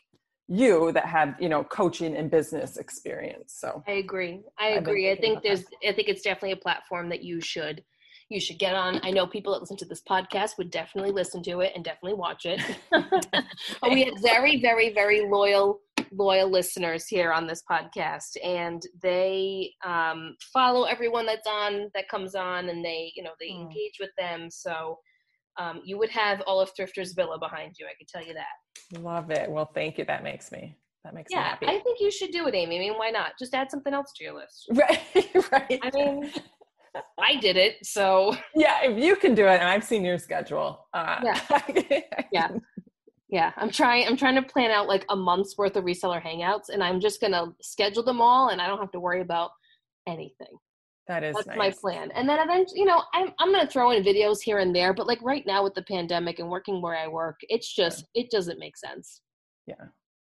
you 0.48 0.92
that 0.94 1.06
have 1.06 1.36
you 1.40 1.50
know 1.50 1.64
coaching 1.64 2.16
and 2.16 2.32
business 2.32 2.78
experience. 2.78 3.56
So 3.58 3.84
i 3.88 3.94
agree. 3.94 4.42
I 4.58 4.70
agree. 4.70 5.12
I 5.12 5.16
think 5.16 5.44
there's 5.44 5.64
that. 5.64 5.90
i 5.90 5.92
think 5.92 6.08
it's 6.08 6.22
definitely 6.22 6.54
a 6.54 6.58
platform 6.58 7.10
that 7.10 7.24
you 7.24 7.42
should 7.42 7.84
you 8.30 8.42
should 8.42 8.60
get 8.60 8.76
on. 8.76 9.00
I 9.04 9.12
know 9.12 9.26
people 9.26 9.54
that 9.54 9.62
listen 9.62 9.78
to 9.78 9.86
this 9.86 10.02
podcast 10.02 10.58
would 10.58 10.70
definitely 10.70 11.12
listen 11.12 11.42
to 11.44 11.62
it 11.62 11.72
and 11.76 11.84
definitely 11.84 12.16
watch 12.16 12.46
it. 12.46 12.62
We 13.90 14.06
have 14.06 14.22
very 14.22 14.62
very 14.62 14.94
very 14.94 15.30
loyal 15.30 15.82
loyal 16.14 16.50
listeners 16.50 17.08
here 17.08 17.34
on 17.34 17.48
this 17.48 17.64
podcast 17.70 18.38
and 18.42 18.82
they 19.02 19.72
um, 19.86 20.38
follow 20.54 20.84
everyone 20.84 21.26
that's 21.26 21.48
on 21.48 21.90
that 21.94 22.08
comes 22.08 22.34
on 22.36 22.70
and 22.70 22.84
they 22.84 23.12
you 23.16 23.24
know 23.24 23.32
they 23.40 23.50
mm. 23.50 23.62
engage 23.62 23.98
with 24.00 24.12
them. 24.18 24.50
So 24.50 24.98
um, 25.58 25.82
you 25.84 25.98
would 25.98 26.10
have 26.10 26.42
all 26.42 26.60
of 26.60 26.72
Thrifters 26.76 27.16
Villa 27.16 27.38
behind 27.40 27.76
you. 27.80 27.86
I 27.86 27.94
can 27.98 28.08
tell 28.08 28.26
you 28.26 28.34
that. 28.34 29.02
Love 29.02 29.32
it. 29.32 29.50
Well, 29.50 29.70
thank 29.74 29.98
you. 29.98 30.06
That 30.06 30.24
makes 30.24 30.52
me. 30.52 30.76
That 31.04 31.14
makes 31.14 31.32
yeah, 31.32 31.38
me 31.38 31.44
happy. 31.44 31.68
I 31.68 31.80
think 31.80 32.00
you 32.00 32.12
should 32.12 32.32
do 32.32 32.48
it, 32.48 32.56
Amy. 32.56 32.76
I 32.76 32.80
mean, 32.80 32.94
why 32.94 33.10
not? 33.10 33.32
Just 33.40 33.54
add 33.54 33.72
something 33.72 33.94
else 33.94 34.12
to 34.18 34.24
your 34.24 34.34
list. 34.34 34.70
Right. 34.74 35.52
right. 35.52 35.80
I 35.82 35.92
mean, 35.94 36.32
I 37.20 37.38
did 37.40 37.58
it, 37.58 37.78
so 37.84 38.36
yeah. 38.56 38.84
If 38.84 39.02
you 39.02 39.16
can 39.16 39.36
do 39.36 39.46
it, 39.46 39.60
and 39.60 39.70
I've 39.70 39.84
seen 39.84 40.04
your 40.04 40.18
schedule. 40.18 40.86
Uh, 40.94 41.20
yeah. 41.24 41.62
yeah. 42.32 42.50
Yeah, 43.30 43.52
I'm 43.58 43.70
trying. 43.70 44.08
I'm 44.08 44.16
trying 44.16 44.36
to 44.36 44.42
plan 44.42 44.72
out 44.72 44.88
like 44.88 45.06
a 45.10 45.16
month's 45.16 45.58
worth 45.58 45.76
of 45.76 45.84
reseller 45.84 46.22
hangouts, 46.22 46.70
and 46.70 46.84
I'm 46.84 47.00
just 47.00 47.20
gonna 47.20 47.48
schedule 47.62 48.04
them 48.04 48.22
all, 48.22 48.50
and 48.50 48.62
I 48.62 48.68
don't 48.68 48.80
have 48.80 48.92
to 48.92 49.00
worry 49.00 49.22
about 49.22 49.52
anything. 50.08 50.58
That 51.08 51.24
is 51.24 51.36
that's 51.36 51.48
nice. 51.48 51.58
my 51.58 51.72
plan. 51.72 52.12
And 52.12 52.28
then 52.28 52.40
eventually, 52.40 52.82
you 52.82 52.86
know, 52.86 53.02
I'm 53.14 53.32
I'm 53.40 53.52
gonna 53.52 53.68
throw 53.68 53.92
in 53.92 54.04
videos 54.04 54.42
here 54.42 54.60
and 54.60 54.76
there, 54.76 54.94
but 54.94 55.08
like 55.08 55.22
right 55.22 55.46
now 55.46 55.64
with 55.64 55.74
the 55.74 55.84
pandemic 55.84 56.40
and 56.40 56.50
working 56.50 56.82
where 56.82 56.98
I 56.98 57.08
work, 57.08 57.40
it's 57.44 57.74
just 57.74 58.06
yeah. 58.14 58.24
it 58.24 58.30
doesn't 58.30 58.60
make 58.60 58.78
sense. 58.78 59.22
Yeah. 59.68 59.76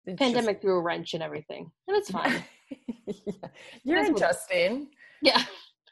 It's 0.07 0.19
pandemic 0.19 0.57
just... 0.57 0.63
threw 0.63 0.79
a 0.79 0.83
wrench 0.83 1.15
and 1.15 1.23
everything, 1.23 1.71
and 1.89 1.97
it's 1.97 2.11
fine. 2.11 2.43
yeah. 3.07 3.33
You're 3.85 4.03
that's 4.03 4.17
adjusting. 4.17 4.79
What, 4.81 4.89
yeah. 5.23 5.43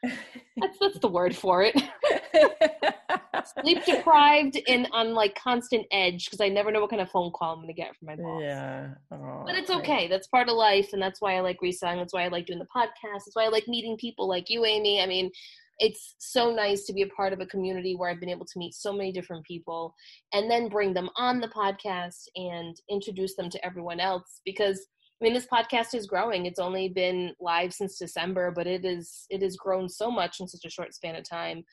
That's 0.03 0.77
that's 0.79 0.99
the 0.99 1.07
word 1.07 1.35
for 1.35 1.63
it. 1.63 1.75
Sleep 3.61 3.83
deprived 3.85 4.59
and 4.67 4.87
on 4.91 5.13
like 5.13 5.35
constant 5.35 5.85
edge 5.91 6.25
because 6.25 6.41
I 6.41 6.49
never 6.49 6.71
know 6.71 6.81
what 6.81 6.89
kind 6.89 7.01
of 7.01 7.09
phone 7.09 7.31
call 7.31 7.53
I'm 7.53 7.59
going 7.59 7.67
to 7.67 7.73
get 7.73 7.95
from 7.95 8.07
my 8.07 8.15
boss. 8.15 8.41
Yeah, 8.41 8.89
oh, 9.11 9.43
but 9.45 9.55
it's 9.55 9.69
okay. 9.69 10.07
That's 10.07 10.27
part 10.27 10.49
of 10.49 10.55
life, 10.55 10.89
and 10.93 11.01
that's 11.01 11.21
why 11.21 11.35
I 11.35 11.39
like 11.41 11.61
reselling. 11.61 11.97
That's 11.97 12.13
why 12.13 12.25
I 12.25 12.27
like 12.29 12.45
doing 12.45 12.59
the 12.59 12.67
podcast. 12.75 13.25
That's 13.25 13.35
why 13.35 13.45
I 13.45 13.49
like 13.49 13.67
meeting 13.67 13.97
people 13.97 14.27
like 14.27 14.49
you, 14.49 14.65
Amy. 14.65 15.01
I 15.01 15.05
mean, 15.05 15.31
it's 15.79 16.15
so 16.19 16.53
nice 16.53 16.85
to 16.85 16.93
be 16.93 17.01
a 17.01 17.07
part 17.07 17.33
of 17.33 17.39
a 17.39 17.45
community 17.47 17.95
where 17.95 18.09
I've 18.09 18.19
been 18.19 18.29
able 18.29 18.45
to 18.45 18.59
meet 18.59 18.75
so 18.75 18.93
many 18.93 19.11
different 19.11 19.45
people 19.45 19.95
and 20.33 20.49
then 20.49 20.69
bring 20.69 20.93
them 20.93 21.09
on 21.15 21.39
the 21.39 21.47
podcast 21.47 22.27
and 22.35 22.75
introduce 22.89 23.35
them 23.35 23.49
to 23.49 23.65
everyone 23.65 23.99
else 23.99 24.41
because 24.45 24.85
I 25.21 25.23
mean, 25.23 25.33
this 25.33 25.47
podcast 25.53 25.93
is 25.93 26.07
growing. 26.07 26.47
It's 26.47 26.59
only 26.59 26.89
been 26.89 27.33
live 27.39 27.73
since 27.73 27.99
December, 27.99 28.51
but 28.51 28.65
it 28.65 28.83
is 28.83 29.25
it 29.29 29.43
has 29.43 29.55
grown 29.55 29.87
so 29.87 30.09
much 30.09 30.39
in 30.39 30.47
such 30.47 30.65
a 30.65 30.69
short 30.69 30.95
span 30.95 31.15
of 31.15 31.29
time. 31.29 31.63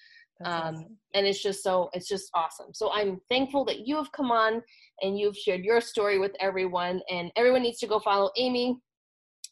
Um, 0.44 0.52
awesome. 0.52 0.96
And 1.14 1.26
it's 1.26 1.42
just 1.42 1.62
so 1.62 1.88
it's 1.94 2.08
just 2.08 2.30
awesome. 2.34 2.74
So 2.74 2.90
I'm 2.92 3.18
thankful 3.30 3.64
that 3.64 3.86
you 3.86 3.96
have 3.96 4.12
come 4.12 4.30
on 4.30 4.62
and 5.00 5.18
you've 5.18 5.36
shared 5.36 5.64
your 5.64 5.80
story 5.80 6.18
with 6.18 6.32
everyone. 6.40 7.00
And 7.10 7.32
everyone 7.36 7.62
needs 7.62 7.78
to 7.78 7.86
go 7.86 7.98
follow 7.98 8.30
Amy. 8.36 8.78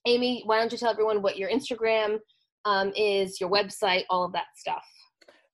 Amy, 0.06 0.42
why 0.44 0.58
don't 0.58 0.70
you 0.70 0.78
tell 0.78 0.90
everyone 0.90 1.22
what 1.22 1.38
your 1.38 1.50
Instagram 1.50 2.18
um, 2.66 2.92
is, 2.94 3.40
your 3.40 3.50
website, 3.50 4.04
all 4.10 4.24
of 4.24 4.32
that 4.32 4.44
stuff? 4.56 4.84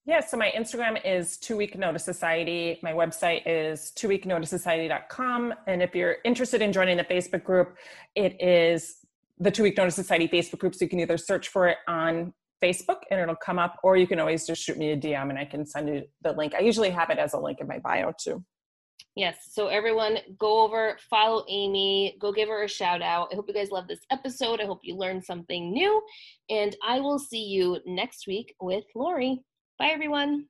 Yeah, 0.05 0.19
so 0.21 0.37
my 0.37 0.51
Instagram 0.57 1.01
is 1.05 1.37
Two 1.37 1.57
Week 1.57 1.79
Notice 1.79 2.05
Society. 2.05 2.81
My 2.83 2.93
website 2.93 3.43
is 3.47 3.93
twoweeknoticesociety.com. 3.97 5.55
And 5.69 5.81
if 5.81 5.95
you're 5.95 6.17
interested 6.25 6.61
in 6.61 6.73
joining 6.73 6.97
the 6.97 7.05
Facebook 7.05 7.45
group, 7.45 7.77
it 8.17 8.37
is 8.43 8.97
the 9.39 9.51
Two 9.53 9.63
Week 9.63 9.77
Notice 9.77 9.95
Society 9.95 10.27
Facebook 10.27 10.59
group. 10.59 10.75
So 10.75 10.85
you 10.85 10.89
can 10.89 10.99
either 10.99 11.17
search 11.17 11.49
for 11.49 11.69
it 11.69 11.79
on 11.87 12.35
Facebook 12.61 13.03
and 13.13 13.21
it'll 13.21 13.37
come 13.37 13.61
up, 13.61 13.79
or 13.85 13.97
you 13.97 14.09
can 14.09 14.19
always 14.19 14.45
just 14.45 14.61
shoot 14.61 14.77
me 14.77 14.91
a 14.91 14.97
DM 14.97 15.31
and 15.31 15.39
I 15.39 15.45
can 15.45 15.65
send 15.65 15.89
you 15.89 16.03
the 16.23 16.33
link. 16.33 16.55
I 16.57 16.61
usually 16.61 16.91
have 16.91 17.11
it 17.11 17.19
as 17.19 17.35
a 17.35 17.39
link 17.39 17.61
in 17.61 17.69
my 17.69 17.79
bio 17.79 18.13
too. 18.21 18.45
Yes. 19.15 19.37
So 19.53 19.69
everyone 19.69 20.19
go 20.37 20.65
over, 20.65 20.97
follow 21.11 21.45
Amy, 21.49 22.17
go 22.21 22.33
give 22.33 22.49
her 22.49 22.65
a 22.65 22.69
shout 22.69 23.03
out. 23.03 23.29
I 23.31 23.37
hope 23.37 23.45
you 23.47 23.55
guys 23.55 23.71
love 23.71 23.87
this 23.87 24.01
episode. 24.11 24.61
I 24.61 24.65
hope 24.65 24.81
you 24.83 24.97
learned 24.97 25.25
something 25.25 25.71
new. 25.71 26.03
And 26.51 26.75
I 26.85 26.99
will 26.99 27.21
see 27.21 27.45
you 27.45 27.79
next 27.87 28.27
week 28.27 28.55
with 28.61 28.85
Lori. 28.97 29.45
Bye, 29.83 29.91
everyone. 29.91 30.47